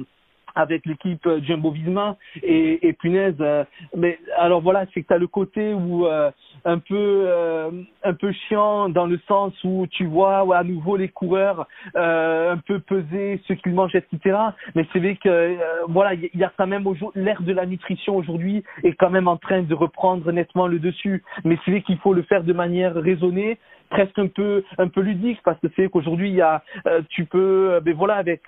avec 0.60 0.86
l'équipe 0.86 1.26
euh, 1.26 1.40
Jumbo 1.42 1.72
Visma 1.72 2.18
et, 2.44 2.88
et 2.88 2.94
punaise 2.94 3.36
euh, 3.42 3.64
mais 3.96 4.20
alors 4.38 4.62
voilà 4.62 4.86
c'est 4.94 5.02
que 5.02 5.08
tu 5.08 5.14
as 5.14 5.18
le 5.18 5.28
côté 5.28 5.74
où 5.74 6.06
euh, 6.06 6.32
un 6.66 6.80
peu 6.80 6.96
euh, 7.28 7.72
un 8.04 8.14
peu 8.14 8.32
chiant 8.32 8.90
dans 8.90 9.06
le 9.06 9.20
sens 9.28 9.54
où 9.64 9.88
tu 9.88 10.06
vois 10.06 10.44
ouais, 10.46 10.58
à 10.58 10.64
nouveau 10.64 10.98
les 10.98 11.10
coureurs 11.10 11.68
euh, 11.96 12.54
un 12.54 12.58
peu 12.58 12.80
peser 12.80 13.42
ce 13.48 13.54
qu'ils 13.54 13.74
mangent 13.74 13.96
etc 13.96 14.38
mais 14.76 14.86
c'est 14.92 15.00
vrai 15.00 15.18
que 15.22 15.58
voilà 15.88 16.14
il 16.14 16.30
y, 16.34 16.44
a 16.44 16.52
quand 16.58 16.68
même 16.68 16.86
l'ère 17.16 17.42
de 17.42 17.54
la 17.54 17.66
nutrition 17.66 18.16
aujourd'hui 18.16 18.64
est 18.84 18.94
quand 18.94 19.10
même 19.10 19.28
en 19.28 19.38
train 19.38 19.62
de 19.62 19.74
reprendre 19.74 20.32
nettement 20.32 20.68
le 20.68 20.80
dessus. 20.80 21.24
Mais 21.44 21.58
c'est 21.64 21.72
vrai 21.72 21.82
qu'il 21.82 21.98
faut 21.98 22.14
le 22.14 22.24
faire 22.24 22.44
de 22.44 22.54
manière 22.54 22.94
raisonnée 22.96 23.58
presque 23.90 24.20
un 24.20 24.28
peu 24.28 24.64
un 24.78 24.90
peu 24.90 25.00
ludique 25.00 25.40
parce 25.46 25.60
que 25.62 25.68
c'est 25.76 25.88
qu'aujourd'hui 25.90 26.30
il 26.30 26.36
y 26.36 26.42
a 26.42 26.62
tu 27.08 27.24
peux 27.24 27.80
ben 27.82 27.96
voilà 27.96 28.16
avec 28.16 28.42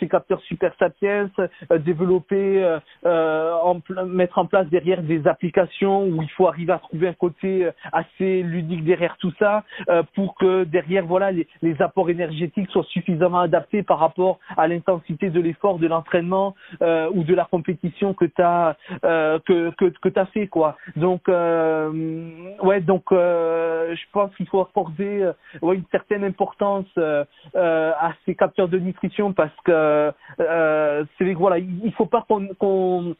ces 0.00 0.08
capteurs 0.08 0.40
super 0.42 0.72
sapiens, 0.78 1.30
euh, 1.40 1.78
développer, 1.78 2.64
euh, 2.64 2.78
euh, 3.06 3.52
en, 3.62 3.80
mettre 4.06 4.38
en 4.38 4.46
place 4.46 4.66
derrière 4.68 5.02
des 5.02 5.26
applications 5.26 6.04
où 6.04 6.22
il 6.22 6.30
faut 6.30 6.46
arriver 6.48 6.72
à 6.72 6.78
trouver 6.78 7.08
un 7.08 7.12
côté 7.12 7.68
assez 7.92 8.42
ludique 8.42 8.84
derrière 8.84 9.16
tout 9.18 9.32
ça 9.38 9.64
pour 10.14 10.34
que 10.34 10.64
derrière 10.64 11.04
voilà 11.04 11.30
les, 11.32 11.46
apports 11.80 12.10
énergétiques 12.10 12.70
soient 12.70 12.84
suffisamment 12.84 13.40
adaptés 13.40 13.82
par 13.82 13.98
rapport 13.98 14.38
à 14.56 14.68
l'intensité 14.68 15.30
de 15.30 15.40
l'effort 15.40 15.78
de 15.78 15.86
l'entraînement 15.86 16.54
ou 16.80 17.24
de 17.24 17.34
la 17.34 17.44
compétition 17.44 18.14
que 18.14 18.24
tu 18.24 18.42
as 18.42 18.76
que 19.02 19.70
que, 19.70 19.86
que 19.86 20.08
tu 20.08 20.18
as 20.18 20.26
fait 20.26 20.46
quoi. 20.46 20.76
Donc 20.96 21.28
ouais 21.28 22.80
donc 22.80 23.04
je 23.10 24.04
pense 24.12 24.34
qu'il 24.36 24.46
faut 24.48 24.60
accorder 24.60 25.30
ouais, 25.62 25.76
une 25.76 25.84
certaine 25.90 26.24
importance 26.24 26.86
à 26.96 28.12
ces 28.24 28.34
capteurs 28.34 28.68
de 28.68 28.78
nutrition 28.78 29.32
parce 29.32 29.54
que 29.64 29.83
euh, 29.84 30.12
euh, 30.40 31.34
voilà, 31.36 31.58
il 31.58 31.92
faut 31.96 32.06
pas 32.06 32.24
qu'on 32.28 32.48
qu'on 32.58 33.14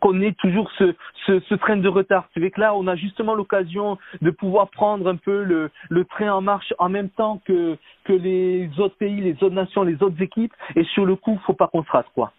qu'on 0.00 0.20
ait 0.20 0.32
toujours 0.32 0.70
ce, 0.78 0.94
ce, 1.26 1.54
train 1.54 1.76
de 1.76 1.88
retard. 1.88 2.28
C'est 2.34 2.40
vrai 2.40 2.50
que 2.50 2.60
là, 2.60 2.74
on 2.74 2.86
a 2.86 2.96
justement 2.96 3.34
l'occasion 3.34 3.98
de 4.20 4.30
pouvoir 4.30 4.68
prendre 4.68 5.08
un 5.08 5.16
peu 5.16 5.42
le, 5.42 5.70
le 5.88 6.04
train 6.04 6.30
en 6.32 6.40
marche 6.40 6.74
en 6.78 6.88
même 6.88 7.08
temps 7.08 7.40
que, 7.46 7.76
que 8.04 8.12
les 8.12 8.68
autres 8.78 8.96
pays, 8.96 9.20
les 9.20 9.42
autres 9.42 9.54
nations, 9.54 9.82
les 9.82 10.02
autres 10.02 10.20
équipes. 10.20 10.52
Et 10.76 10.84
sur 10.84 11.06
le 11.06 11.16
coup, 11.16 11.38
faut 11.46 11.54
pas 11.54 11.68
qu'on 11.68 11.82
se 11.82 11.90
rate, 11.90 12.08
quoi. 12.14 12.32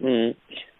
Mmh. 0.00 0.30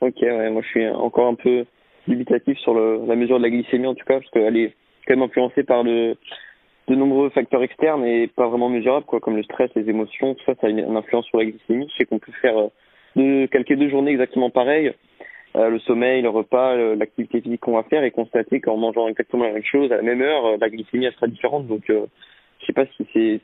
Ok, 0.00 0.16
ouais, 0.22 0.50
moi 0.50 0.62
je 0.62 0.68
suis 0.68 0.88
encore 0.88 1.28
un 1.28 1.34
peu 1.34 1.66
dubitatif 2.08 2.58
sur 2.58 2.74
la 2.74 3.14
mesure 3.14 3.36
de 3.38 3.42
la 3.42 3.50
glycémie 3.50 3.86
en 3.86 3.94
tout 3.94 4.06
cas, 4.06 4.18
parce 4.18 4.30
qu'elle 4.30 4.56
est 4.56 4.74
quand 5.06 5.14
même 5.14 5.22
influencée 5.22 5.62
par 5.62 5.82
le, 5.82 6.16
de 6.90 6.96
nombreux 6.96 7.30
facteurs 7.30 7.62
externes 7.62 8.04
et 8.04 8.26
pas 8.26 8.48
vraiment 8.48 8.68
mesurables, 8.68 9.06
quoi, 9.06 9.20
comme 9.20 9.36
le 9.36 9.44
stress, 9.44 9.70
les 9.76 9.88
émotions, 9.88 10.34
tout 10.34 10.44
ça, 10.44 10.54
ça 10.60 10.66
a 10.66 10.70
une, 10.70 10.96
influence 10.96 11.24
sur 11.26 11.38
la 11.38 11.44
glycémie. 11.44 11.88
Je 11.92 11.96
sais 11.98 12.04
qu'on 12.04 12.18
peut 12.18 12.32
faire 12.42 12.58
euh, 12.58 12.66
de, 13.14 13.46
calquer 13.46 13.76
deux 13.76 13.88
journées 13.88 14.10
exactement 14.10 14.50
pareilles, 14.50 14.92
euh, 15.56 15.68
le 15.68 15.78
sommeil, 15.80 16.20
le 16.20 16.30
repas, 16.30 16.74
l'activité 16.96 17.40
physique 17.40 17.60
qu'on 17.60 17.76
va 17.76 17.84
faire 17.84 18.02
et 18.02 18.10
constater 18.10 18.60
qu'en 18.60 18.76
mangeant 18.76 19.06
exactement 19.06 19.44
la 19.44 19.52
même 19.52 19.62
chose 19.62 19.92
à 19.92 19.96
la 19.96 20.02
même 20.02 20.20
heure, 20.20 20.44
euh, 20.46 20.56
la 20.60 20.68
glycémie 20.68 21.04
elle 21.06 21.12
sera 21.12 21.28
différente. 21.28 21.68
Donc, 21.68 21.84
je 21.86 22.66
sais 22.66 22.72
pas 22.72 22.86
si 22.96 23.06
c'est 23.12 23.40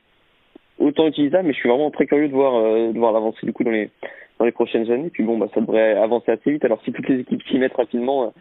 autant 0.80 1.06
utilisable, 1.06 1.46
mais 1.46 1.54
je 1.54 1.58
suis 1.58 1.68
vraiment 1.68 1.92
très 1.92 2.06
curieux 2.06 2.28
de 2.28 2.34
voir, 2.34 2.60
de 2.92 2.98
voir 2.98 3.12
l'avancée 3.12 3.46
du 3.46 3.52
coup 3.52 3.64
dans 3.64 3.70
les 3.70 3.90
dans 4.38 4.44
les 4.44 4.52
prochaines 4.52 4.90
années. 4.90 5.10
Puis 5.10 5.22
bon, 5.22 5.38
bah 5.38 5.48
ça 5.54 5.60
devrait 5.60 5.94
avancer 5.94 6.32
assez 6.32 6.50
vite. 6.50 6.64
Alors 6.64 6.82
si 6.84 6.92
toutes 6.92 7.08
les 7.08 7.20
équipes 7.20 7.42
s'y 7.44 7.58
mettent 7.58 7.76
rapidement, 7.76 8.34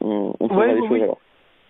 on, 0.00 0.34
on 0.40 0.48
fera 0.48 0.74
des 0.74 0.88
choses 0.88 1.02
alors 1.02 1.18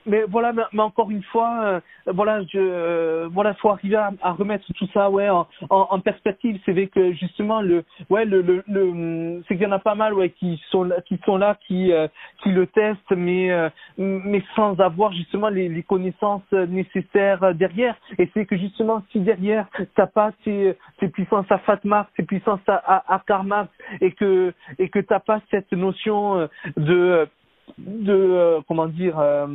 mais 0.09 0.25
voilà, 0.29 0.53
mais, 0.73 0.83
encore 0.83 1.11
une 1.11 1.23
fois, 1.23 1.61
euh, 1.63 1.81
voilà, 2.07 2.43
je, 2.45 2.59
euh, 2.59 3.29
voilà, 3.31 3.55
faut 3.55 3.69
arriver 3.69 3.97
à, 3.97 4.11
à, 4.23 4.33
remettre 4.33 4.65
tout 4.75 4.89
ça, 4.95 5.11
ouais, 5.11 5.29
en, 5.29 5.47
en, 5.71 6.01
perspective. 6.01 6.59
C'est 6.65 6.73
vrai 6.73 6.87
que 6.87 7.13
justement, 7.13 7.61
le, 7.61 7.85
ouais, 8.11 8.25
le, 8.25 8.41
le, 8.41 8.65
le 8.67 9.43
c'est 9.47 9.55
qu'il 9.55 9.65
y 9.65 9.67
en 9.67 9.73
a 9.73 9.79
pas 9.79 9.95
mal, 9.95 10.15
ouais, 10.15 10.31
qui 10.31 10.61
sont, 10.71 10.89
qui 11.07 11.21
sont 11.25 11.37
là, 11.37 11.57
qui, 11.67 11.93
euh, 11.93 12.09
qui 12.43 12.51
le 12.51 12.67
testent, 12.67 13.11
mais, 13.11 13.51
euh, 13.51 13.69
mais 13.99 14.43
sans 14.57 14.79
avoir 14.81 15.13
justement 15.13 15.49
les, 15.49 15.69
les 15.69 15.83
connaissances 15.83 16.51
nécessaires 16.53 17.55
derrière. 17.55 17.95
Et 18.19 18.31
c'est 18.35 18.47
que 18.47 18.57
justement, 18.57 19.03
si 19.13 19.21
derrière 19.21 19.67
t'as 19.95 20.07
pas 20.07 20.33
tes, 20.45 20.75
tes 20.99 21.09
puissances 21.09 21.51
à 21.51 21.59
Fatma, 21.59 22.09
tes 22.17 22.23
puissances 22.23 22.61
à, 22.67 22.77
à, 22.77 23.23
à 23.29 23.69
et 24.01 24.13
que, 24.13 24.53
et 24.79 24.89
que 24.89 24.99
t'as 24.99 25.21
pas 25.21 25.41
cette 25.51 25.73
notion 25.73 26.49
de 26.77 27.29
de 27.79 28.13
euh, 28.13 28.61
comment 28.67 28.87
dire 28.87 29.19
euh, 29.19 29.47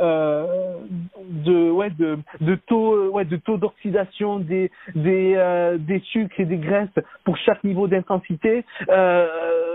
euh, 0.00 0.76
de 1.46 1.70
ouais 1.70 1.90
de 1.90 2.18
de 2.40 2.54
taux 2.54 3.10
ouais 3.10 3.24
de 3.26 3.36
taux 3.36 3.58
d'oxydation 3.58 4.38
des 4.38 4.70
des 4.94 5.34
euh, 5.36 5.76
des 5.78 6.00
sucres 6.00 6.40
et 6.40 6.46
des 6.46 6.56
graisses 6.56 6.88
pour 7.24 7.36
chaque 7.36 7.62
niveau 7.64 7.86
d'intensité. 7.86 8.64
Euh, 8.88 9.26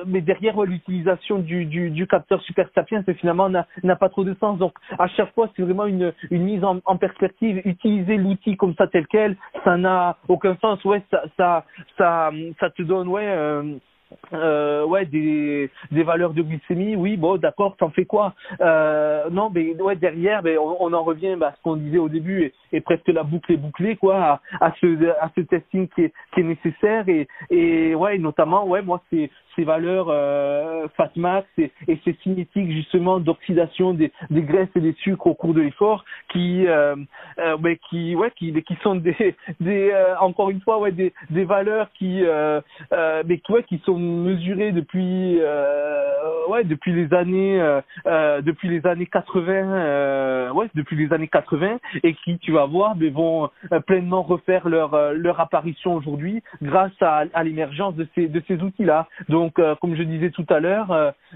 mais 0.07 0.21
derrière 0.21 0.57
ouais, 0.57 0.65
l'utilisation 0.65 1.39
du, 1.39 1.65
du 1.65 1.91
du 1.91 2.07
capteur 2.07 2.41
super 2.41 2.67
sapiens 2.73 3.03
finalement 3.19 3.49
n'a 3.49 3.67
n'a 3.83 3.95
pas 3.95 4.09
trop 4.09 4.23
de 4.23 4.35
sens. 4.39 4.57
Donc 4.57 4.73
à 4.97 5.07
chaque 5.07 5.33
fois 5.35 5.49
c'est 5.55 5.61
vraiment 5.61 5.85
une 5.85 6.11
une 6.31 6.43
mise 6.43 6.63
en, 6.63 6.79
en 6.85 6.97
perspective. 6.97 7.61
Utiliser 7.65 8.17
l'outil 8.17 8.57
comme 8.57 8.73
ça 8.75 8.87
tel 8.87 9.05
quel 9.07 9.37
ça 9.63 9.77
n'a 9.77 10.17
aucun 10.27 10.55
sens. 10.57 10.83
Ouais 10.85 11.03
ça 11.11 11.23
ça 11.37 11.65
ça 11.97 12.31
ça 12.59 12.69
te 12.71 12.81
donne 12.81 13.07
ouais 13.07 13.27
euh, 14.33 14.85
ouais 14.85 15.05
des, 15.05 15.69
des 15.91 16.03
valeurs 16.03 16.33
de 16.33 16.41
glycémie 16.41 16.95
oui 16.95 17.17
bon 17.17 17.37
d'accord 17.37 17.75
t'en 17.77 17.89
fais 17.89 18.05
quoi? 18.05 18.33
Euh, 18.61 19.29
non 19.29 19.49
mais 19.53 19.79
ouais 19.81 19.95
derrière 19.95 20.41
mais 20.43 20.57
on, 20.57 20.81
on 20.83 20.93
en 20.93 21.03
revient 21.03 21.35
bah, 21.37 21.47
à 21.47 21.55
ce 21.55 21.61
qu'on 21.61 21.75
disait 21.75 21.97
au 21.97 22.09
début 22.09 22.43
et, 22.43 22.53
et, 22.71 22.81
presque 22.81 23.07
la 23.07 23.23
boucle 23.23 23.51
est 23.53 23.57
bouclée 23.57 23.95
quoi 23.95 24.15
à, 24.17 24.41
à 24.61 24.73
ce 24.79 25.09
à 25.19 25.29
ce 25.35 25.41
testing 25.41 25.87
qui 25.89 26.03
est 26.03 26.13
qui 26.33 26.41
est 26.41 26.43
nécessaire 26.43 27.07
et 27.09 27.27
et 27.49 27.95
ouais 27.95 28.17
notamment 28.17 28.65
ouais 28.65 28.81
moi 28.81 29.01
c'est 29.09 29.29
ces 29.55 29.63
valeurs 29.63 30.07
euh, 30.09 30.87
fatmax 30.97 31.47
et, 31.57 31.71
et 31.87 31.99
ces 32.03 32.13
cinétiques 32.23 32.71
justement 32.71 33.19
d'oxydation 33.19 33.93
des, 33.93 34.11
des 34.29 34.41
graisses 34.41 34.69
et 34.75 34.81
des 34.81 34.93
sucres 34.93 35.27
au 35.27 35.33
cours 35.33 35.53
de 35.53 35.61
l'effort 35.61 36.03
qui 36.29 36.67
euh, 36.67 36.95
euh, 37.39 37.57
mais 37.61 37.77
qui 37.89 38.15
ouais 38.15 38.31
qui 38.35 38.51
qui 38.63 38.75
sont 38.83 38.95
des 38.95 39.35
des 39.59 39.91
euh, 39.91 40.17
encore 40.19 40.49
une 40.49 40.61
fois 40.61 40.79
ouais 40.79 40.91
des 40.91 41.13
des 41.29 41.45
valeurs 41.45 41.87
qui 41.97 42.23
euh, 42.23 42.59
euh, 42.93 43.23
mais 43.25 43.39
ouais, 43.49 43.63
qui 43.63 43.81
sont 43.85 43.99
mesurées 44.06 44.72
depuis 44.72 45.40
euh, 45.41 46.15
ouais 46.48 46.64
depuis 46.64 46.94
les 46.94 47.14
années 47.14 47.61
euh, 47.61 47.82
euh, 48.07 48.41
depuis 48.41 48.69
les 48.69 48.86
années 48.86 49.06
80 49.06 49.52
euh, 49.52 50.52
ouais 50.52 50.69
depuis 50.76 50.95
les 50.95 51.11
années 51.14 51.27
80 51.27 51.77
et 52.03 52.14
qui 52.14 52.38
tu 52.40 52.52
vas 52.52 52.65
voir 52.65 52.95
mais 52.95 53.10
vont 53.10 53.49
pleinement 53.88 54.22
refaire 54.22 54.68
leur 54.68 55.14
leur 55.14 55.40
apparition 55.40 55.95
aujourd'hui 55.95 56.44
grâce 56.61 56.91
à, 57.02 57.44
l'émergence 57.44 57.95
de 57.95 58.07
ces 58.15 58.27
de 58.27 58.41
ces 58.48 58.61
outils 58.61 58.86
là 58.86 59.07
donc 59.30 59.60
comme 59.82 59.95
je 59.95 60.03
disais 60.03 60.30
tout 60.32 60.45
à 60.49 60.60
l'heure 60.60 60.90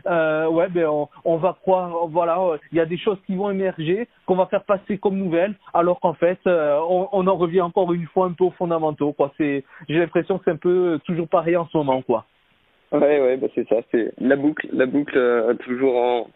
ouais 0.06 0.70
ben 0.70 0.88
on, 0.88 1.08
on 1.26 1.38
va 1.38 1.58
croire 1.62 2.08
voilà 2.08 2.40
il 2.72 2.78
y 2.78 2.82
a 2.82 2.86
des 2.86 2.98
choses 2.98 3.18
qui 3.26 3.36
vont 3.36 3.52
émerger 3.52 4.08
qu'on 4.26 4.36
va 4.36 4.46
faire 4.48 4.64
passer 4.64 4.98
comme 4.98 5.18
nouvelles 5.18 5.56
alors 5.74 6.00
qu'en 6.00 6.14
fait 6.14 6.40
on, 6.46 7.10
on 7.12 7.28
en 7.28 7.36
revient 7.36 7.62
encore 7.62 7.94
une 7.94 8.08
fois 8.08 8.28
un 8.28 8.32
peu 8.32 8.46
aux 8.46 8.52
fondamentaux 8.52 9.14
quoi. 9.14 9.32
C'est 9.38 9.64
j'ai 9.88 10.00
l'impression 10.00 10.38
que 10.38 10.44
c'est 10.46 10.52
un 10.52 10.58
peu 10.58 11.00
toujours 11.06 11.28
pareil 11.28 11.56
en 11.56 11.68
ce 11.68 11.78
moment 11.78 12.02
quoi 12.02 12.26
Ouais, 12.92 13.22
ouais, 13.22 13.38
bah 13.38 13.48
c'est 13.54 13.68
ça, 13.70 13.78
c'est 13.92 14.12
la 14.20 14.36
boucle, 14.36 14.68
la 14.74 14.86
boucle 14.88 15.18
euh, 15.18 15.54
toujours 15.56 15.96
en 15.96 16.28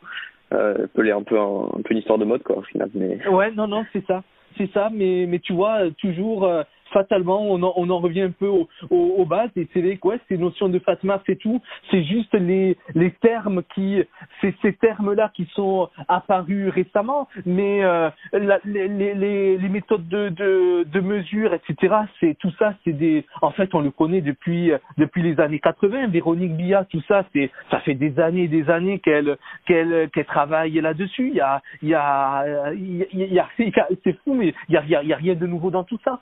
euh, 0.54 0.86
un 0.96 1.24
peu 1.24 1.40
un, 1.40 1.70
un 1.76 1.82
peu 1.82 1.92
une 1.92 1.98
histoire 1.98 2.20
de 2.20 2.26
mode 2.26 2.44
quoi 2.44 2.58
au 2.58 2.62
final. 2.62 2.90
Mais 2.94 3.28
ouais, 3.28 3.52
non, 3.52 3.68
non, 3.68 3.86
c'est 3.92 4.06
ça, 4.06 4.24
c'est 4.58 4.72
ça, 4.72 4.90
mais 4.94 5.26
mais 5.28 5.40
tu 5.40 5.54
vois 5.54 5.90
toujours 6.00 6.44
euh, 6.46 6.64
fatalement 6.94 7.42
on 7.42 7.62
en, 7.64 7.74
on 7.76 7.90
en 7.90 8.00
revient 8.00 8.22
un 8.22 8.32
peu 8.32 8.48
aux, 8.48 8.70
aux, 8.90 9.16
aux 9.18 9.26
bases 9.26 9.50
et 9.56 9.68
c'est 9.74 9.82
vrai 9.82 9.98
que 9.98 10.08
ouais, 10.08 10.20
ces 10.30 10.38
notions 10.38 10.70
de 10.70 10.80
fatma 10.80 11.22
c'est 11.26 11.38
tout, 11.38 11.62
c'est 11.92 12.04
juste 12.04 12.34
les 12.34 12.78
les 12.96 13.12
termes 13.12 13.64
qui 13.76 14.02
c'est 14.40 14.54
ces 14.62 14.74
termes 14.74 15.14
là 15.14 15.32
qui 15.34 15.46
sont 15.54 15.90
apparus 16.08 16.70
récemment, 16.70 17.28
mais 17.46 17.84
euh, 17.84 18.10
la, 18.32 18.60
les, 18.66 18.88
les 18.88 19.58
les 19.58 19.70
méthodes 19.70 20.08
de 20.08 20.30
de 20.30 20.84
de 20.84 21.00
mesure 21.00 21.54
etc. 21.54 21.96
C'est 22.20 22.38
tout 22.40 22.52
ça, 22.60 22.74
c'est 22.84 22.94
des 22.94 23.26
en 23.42 23.52
fait 23.52 23.74
on 23.74 23.82
le 23.82 23.92
connaît 23.92 24.22
depuis 24.22 24.72
depuis 24.98 25.24
les 25.24 25.40
années 25.40 25.60
80. 25.60 26.08
Véronique 26.08 26.56
Bia, 26.56 26.86
tout 26.86 27.02
ça, 27.08 27.26
c'est 27.34 27.52
ça 27.72 27.80
fait 27.80 27.96
des 27.96 28.20
années 28.20 28.44
et 28.44 28.48
des 28.48 28.70
années 28.70 29.00
qu'elle 29.00 29.38
qu'elle 29.66 30.10
qu'elle 30.12 30.26
travaille 30.26 30.74
là-dessus. 30.74 31.30
Il 31.30 31.36
y 31.36 31.42
a 31.42 31.62
il 31.82 31.90
y 31.90 31.96
a 31.96 32.74
il 32.74 32.98
y 32.98 33.40
a, 33.40 33.46
y 33.60 33.80
a 33.80 33.88
c'est 34.04 34.18
fou 34.24 34.34
mais 34.34 34.54
il 34.70 34.76
y 34.76 34.78
a, 34.78 34.84
il 34.84 34.90
y 34.90 34.96
a 34.96 35.04
il 35.04 35.10
y 35.10 35.14
a 35.14 35.18
rien 35.18 35.36
de 35.36 35.48
nouveau 35.48 35.72
dans 35.72 35.84
tout 35.84 36.00
ça. 36.04 36.22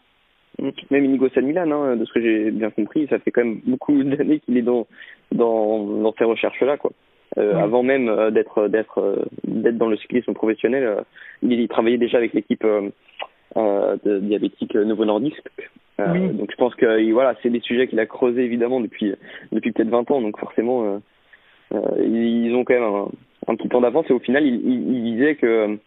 Même 0.59 1.05
Inigo 1.05 1.29
San 1.29 1.45
Milan, 1.45 1.71
hein, 1.71 1.95
de 1.95 2.05
ce 2.05 2.13
que 2.13 2.21
j'ai 2.21 2.51
bien 2.51 2.69
compris, 2.69 3.07
ça 3.07 3.19
fait 3.19 3.31
quand 3.31 3.43
même 3.43 3.61
beaucoup 3.65 4.03
d'années 4.03 4.39
qu'il 4.39 4.57
est 4.57 4.61
dans 4.61 4.87
dans 5.31 5.85
dans 6.01 6.13
ces 6.17 6.25
recherches-là, 6.25 6.77
quoi. 6.77 6.91
Euh. 7.37 7.55
Avant 7.55 7.81
même 7.81 8.09
euh, 8.09 8.29
d'être 8.29 8.67
d'être 8.67 8.99
euh, 8.99 9.23
d'être 9.45 9.77
dans 9.77 9.87
le 9.87 9.95
cyclisme 9.97 10.33
professionnel, 10.33 11.03
il, 11.41 11.53
il, 11.53 11.67
travaillait 11.69 11.97
déjà 11.97 12.17
avec 12.17 12.33
l'équipe 12.33 12.65
de 13.55 14.19
diabétique 14.19 14.75
Novo 14.75 15.05
Nordisk. 15.05 15.41
Oui. 15.99 16.29
Donc 16.29 16.49
je 16.51 16.55
pense 16.57 16.75
que 16.75 17.11
voilà, 17.11 17.35
c'est 17.41 17.49
des 17.49 17.59
sujets 17.59 17.87
qu'il 17.87 17.99
a 17.99 18.05
creusés 18.05 18.43
évidemment 18.43 18.81
depuis 18.81 19.13
depuis 19.51 19.71
peut-être 19.71 19.89
20 19.89 20.11
ans, 20.11 20.21
donc 20.21 20.37
forcément 20.39 20.99
ils 21.71 22.53
ont 22.55 22.65
quand 22.65 22.73
même 22.73 22.83
un, 22.83 23.07
un 23.47 23.55
petit 23.55 23.69
temps 23.69 23.81
d'avance 23.81 24.09
et 24.09 24.13
au 24.13 24.19
final 24.19 24.45
il, 24.45 24.55
il, 24.55 24.95
il 24.95 25.03
disait 25.13 25.35
que 25.35 25.77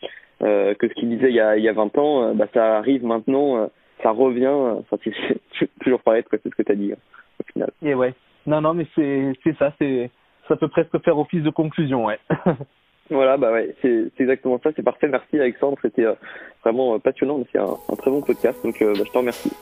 que 0.41 0.89
ce 0.89 0.95
qu'il 0.95 1.09
disait 1.11 1.29
il 1.29 1.35
y 1.35 1.41
a 1.41 1.57
il 1.57 1.65
y 1.65 1.69
a 1.69 1.73
20 1.73 1.99
ans, 1.99 2.35
bah 2.35 2.47
ça 2.55 2.79
arrive 2.79 3.05
maintenant 3.05 3.69
ça 4.05 4.11
revient, 4.11 4.47
enfin, 4.49 4.99
c'est 5.03 5.69
toujours 5.81 6.01
pareil, 6.01 6.23
c'est 6.31 6.45
ce 6.45 6.51
que 6.51 6.63
tu 6.63 6.73
as 6.73 6.77
dit, 6.77 6.93
au 6.93 7.53
final. 7.53 7.71
Et 7.83 7.95
ouais. 7.95 8.15
Non, 8.47 8.61
non, 8.61 8.75
mais 8.75 8.87
c'est, 8.95 9.33
c'est 9.43 9.57
ça, 9.57 9.73
c'est, 9.81 10.11
ça 10.47 10.57
peut 10.57 10.69
presque 10.69 11.03
faire 11.03 11.19
office 11.19 11.43
de 11.43 11.51
conclusion, 11.51 12.05
ouais. 12.05 12.19
voilà, 13.11 13.39
bah 13.39 13.51
ouais, 13.51 13.75
c'est, 13.81 14.05
c'est 14.17 14.25
exactement 14.25 14.61
ça, 14.63 14.71
c'est 14.77 14.83
parfait. 14.83 15.09
Merci 15.09 15.41
Alexandre, 15.41 15.79
c'était 15.81 16.05
euh, 16.05 16.15
vraiment 16.63 16.99
passionnant, 17.01 17.43
c'est 17.51 17.59
un, 17.59 17.75
un, 17.89 17.97
très 17.97 18.11
bon 18.11 18.21
podcast, 18.21 18.63
donc 18.63 18.81
euh, 18.83 18.93
bah, 18.93 19.05
je 19.07 19.11
te 19.11 19.19
remercie. 19.19 19.53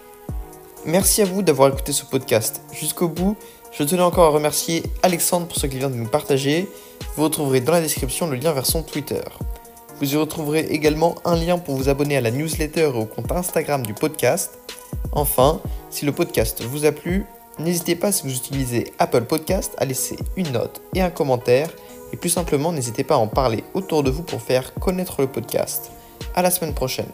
Merci 0.84 1.22
à 1.22 1.24
vous 1.24 1.42
d'avoir 1.42 1.68
écouté 1.68 1.92
ce 1.92 2.04
podcast 2.04 2.60
jusqu'au 2.74 3.08
bout. 3.08 3.36
Je 3.70 3.84
tenais 3.84 4.02
encore 4.02 4.24
à 4.24 4.30
remercier 4.30 4.82
Alexandre 5.04 5.46
pour 5.46 5.56
ce 5.56 5.68
qu'il 5.68 5.78
vient 5.78 5.88
de 5.88 5.94
nous 5.94 6.10
partager. 6.10 6.66
Vous 7.14 7.22
retrouverez 7.22 7.60
dans 7.60 7.72
la 7.72 7.80
description 7.80 8.28
le 8.28 8.36
lien 8.36 8.52
vers 8.52 8.66
son 8.66 8.82
Twitter. 8.82 9.22
Vous 10.00 10.12
y 10.12 10.16
retrouverez 10.16 10.60
également 10.70 11.14
un 11.24 11.36
lien 11.36 11.58
pour 11.58 11.76
vous 11.76 11.88
abonner 11.88 12.16
à 12.16 12.20
la 12.20 12.30
newsletter 12.30 12.90
et 12.94 12.98
au 12.98 13.04
compte 13.04 13.30
Instagram 13.30 13.84
du 13.84 13.94
podcast. 13.94 14.58
Enfin, 15.12 15.60
si 15.90 16.04
le 16.04 16.12
podcast 16.12 16.62
vous 16.62 16.84
a 16.84 16.92
plu, 16.92 17.24
n'hésitez 17.58 17.94
pas 17.94 18.12
si 18.12 18.24
vous 18.24 18.34
utilisez 18.34 18.92
Apple 18.98 19.22
Podcast 19.22 19.74
à 19.78 19.84
laisser 19.84 20.16
une 20.36 20.50
note 20.52 20.80
et 20.94 21.02
un 21.02 21.10
commentaire. 21.10 21.70
Et 22.12 22.16
plus 22.16 22.30
simplement, 22.30 22.72
n'hésitez 22.72 23.04
pas 23.04 23.14
à 23.14 23.18
en 23.18 23.28
parler 23.28 23.64
autour 23.74 24.02
de 24.02 24.10
vous 24.10 24.22
pour 24.22 24.42
faire 24.42 24.74
connaître 24.74 25.20
le 25.20 25.28
podcast. 25.28 25.90
À 26.34 26.42
la 26.42 26.50
semaine 26.50 26.74
prochaine. 26.74 27.08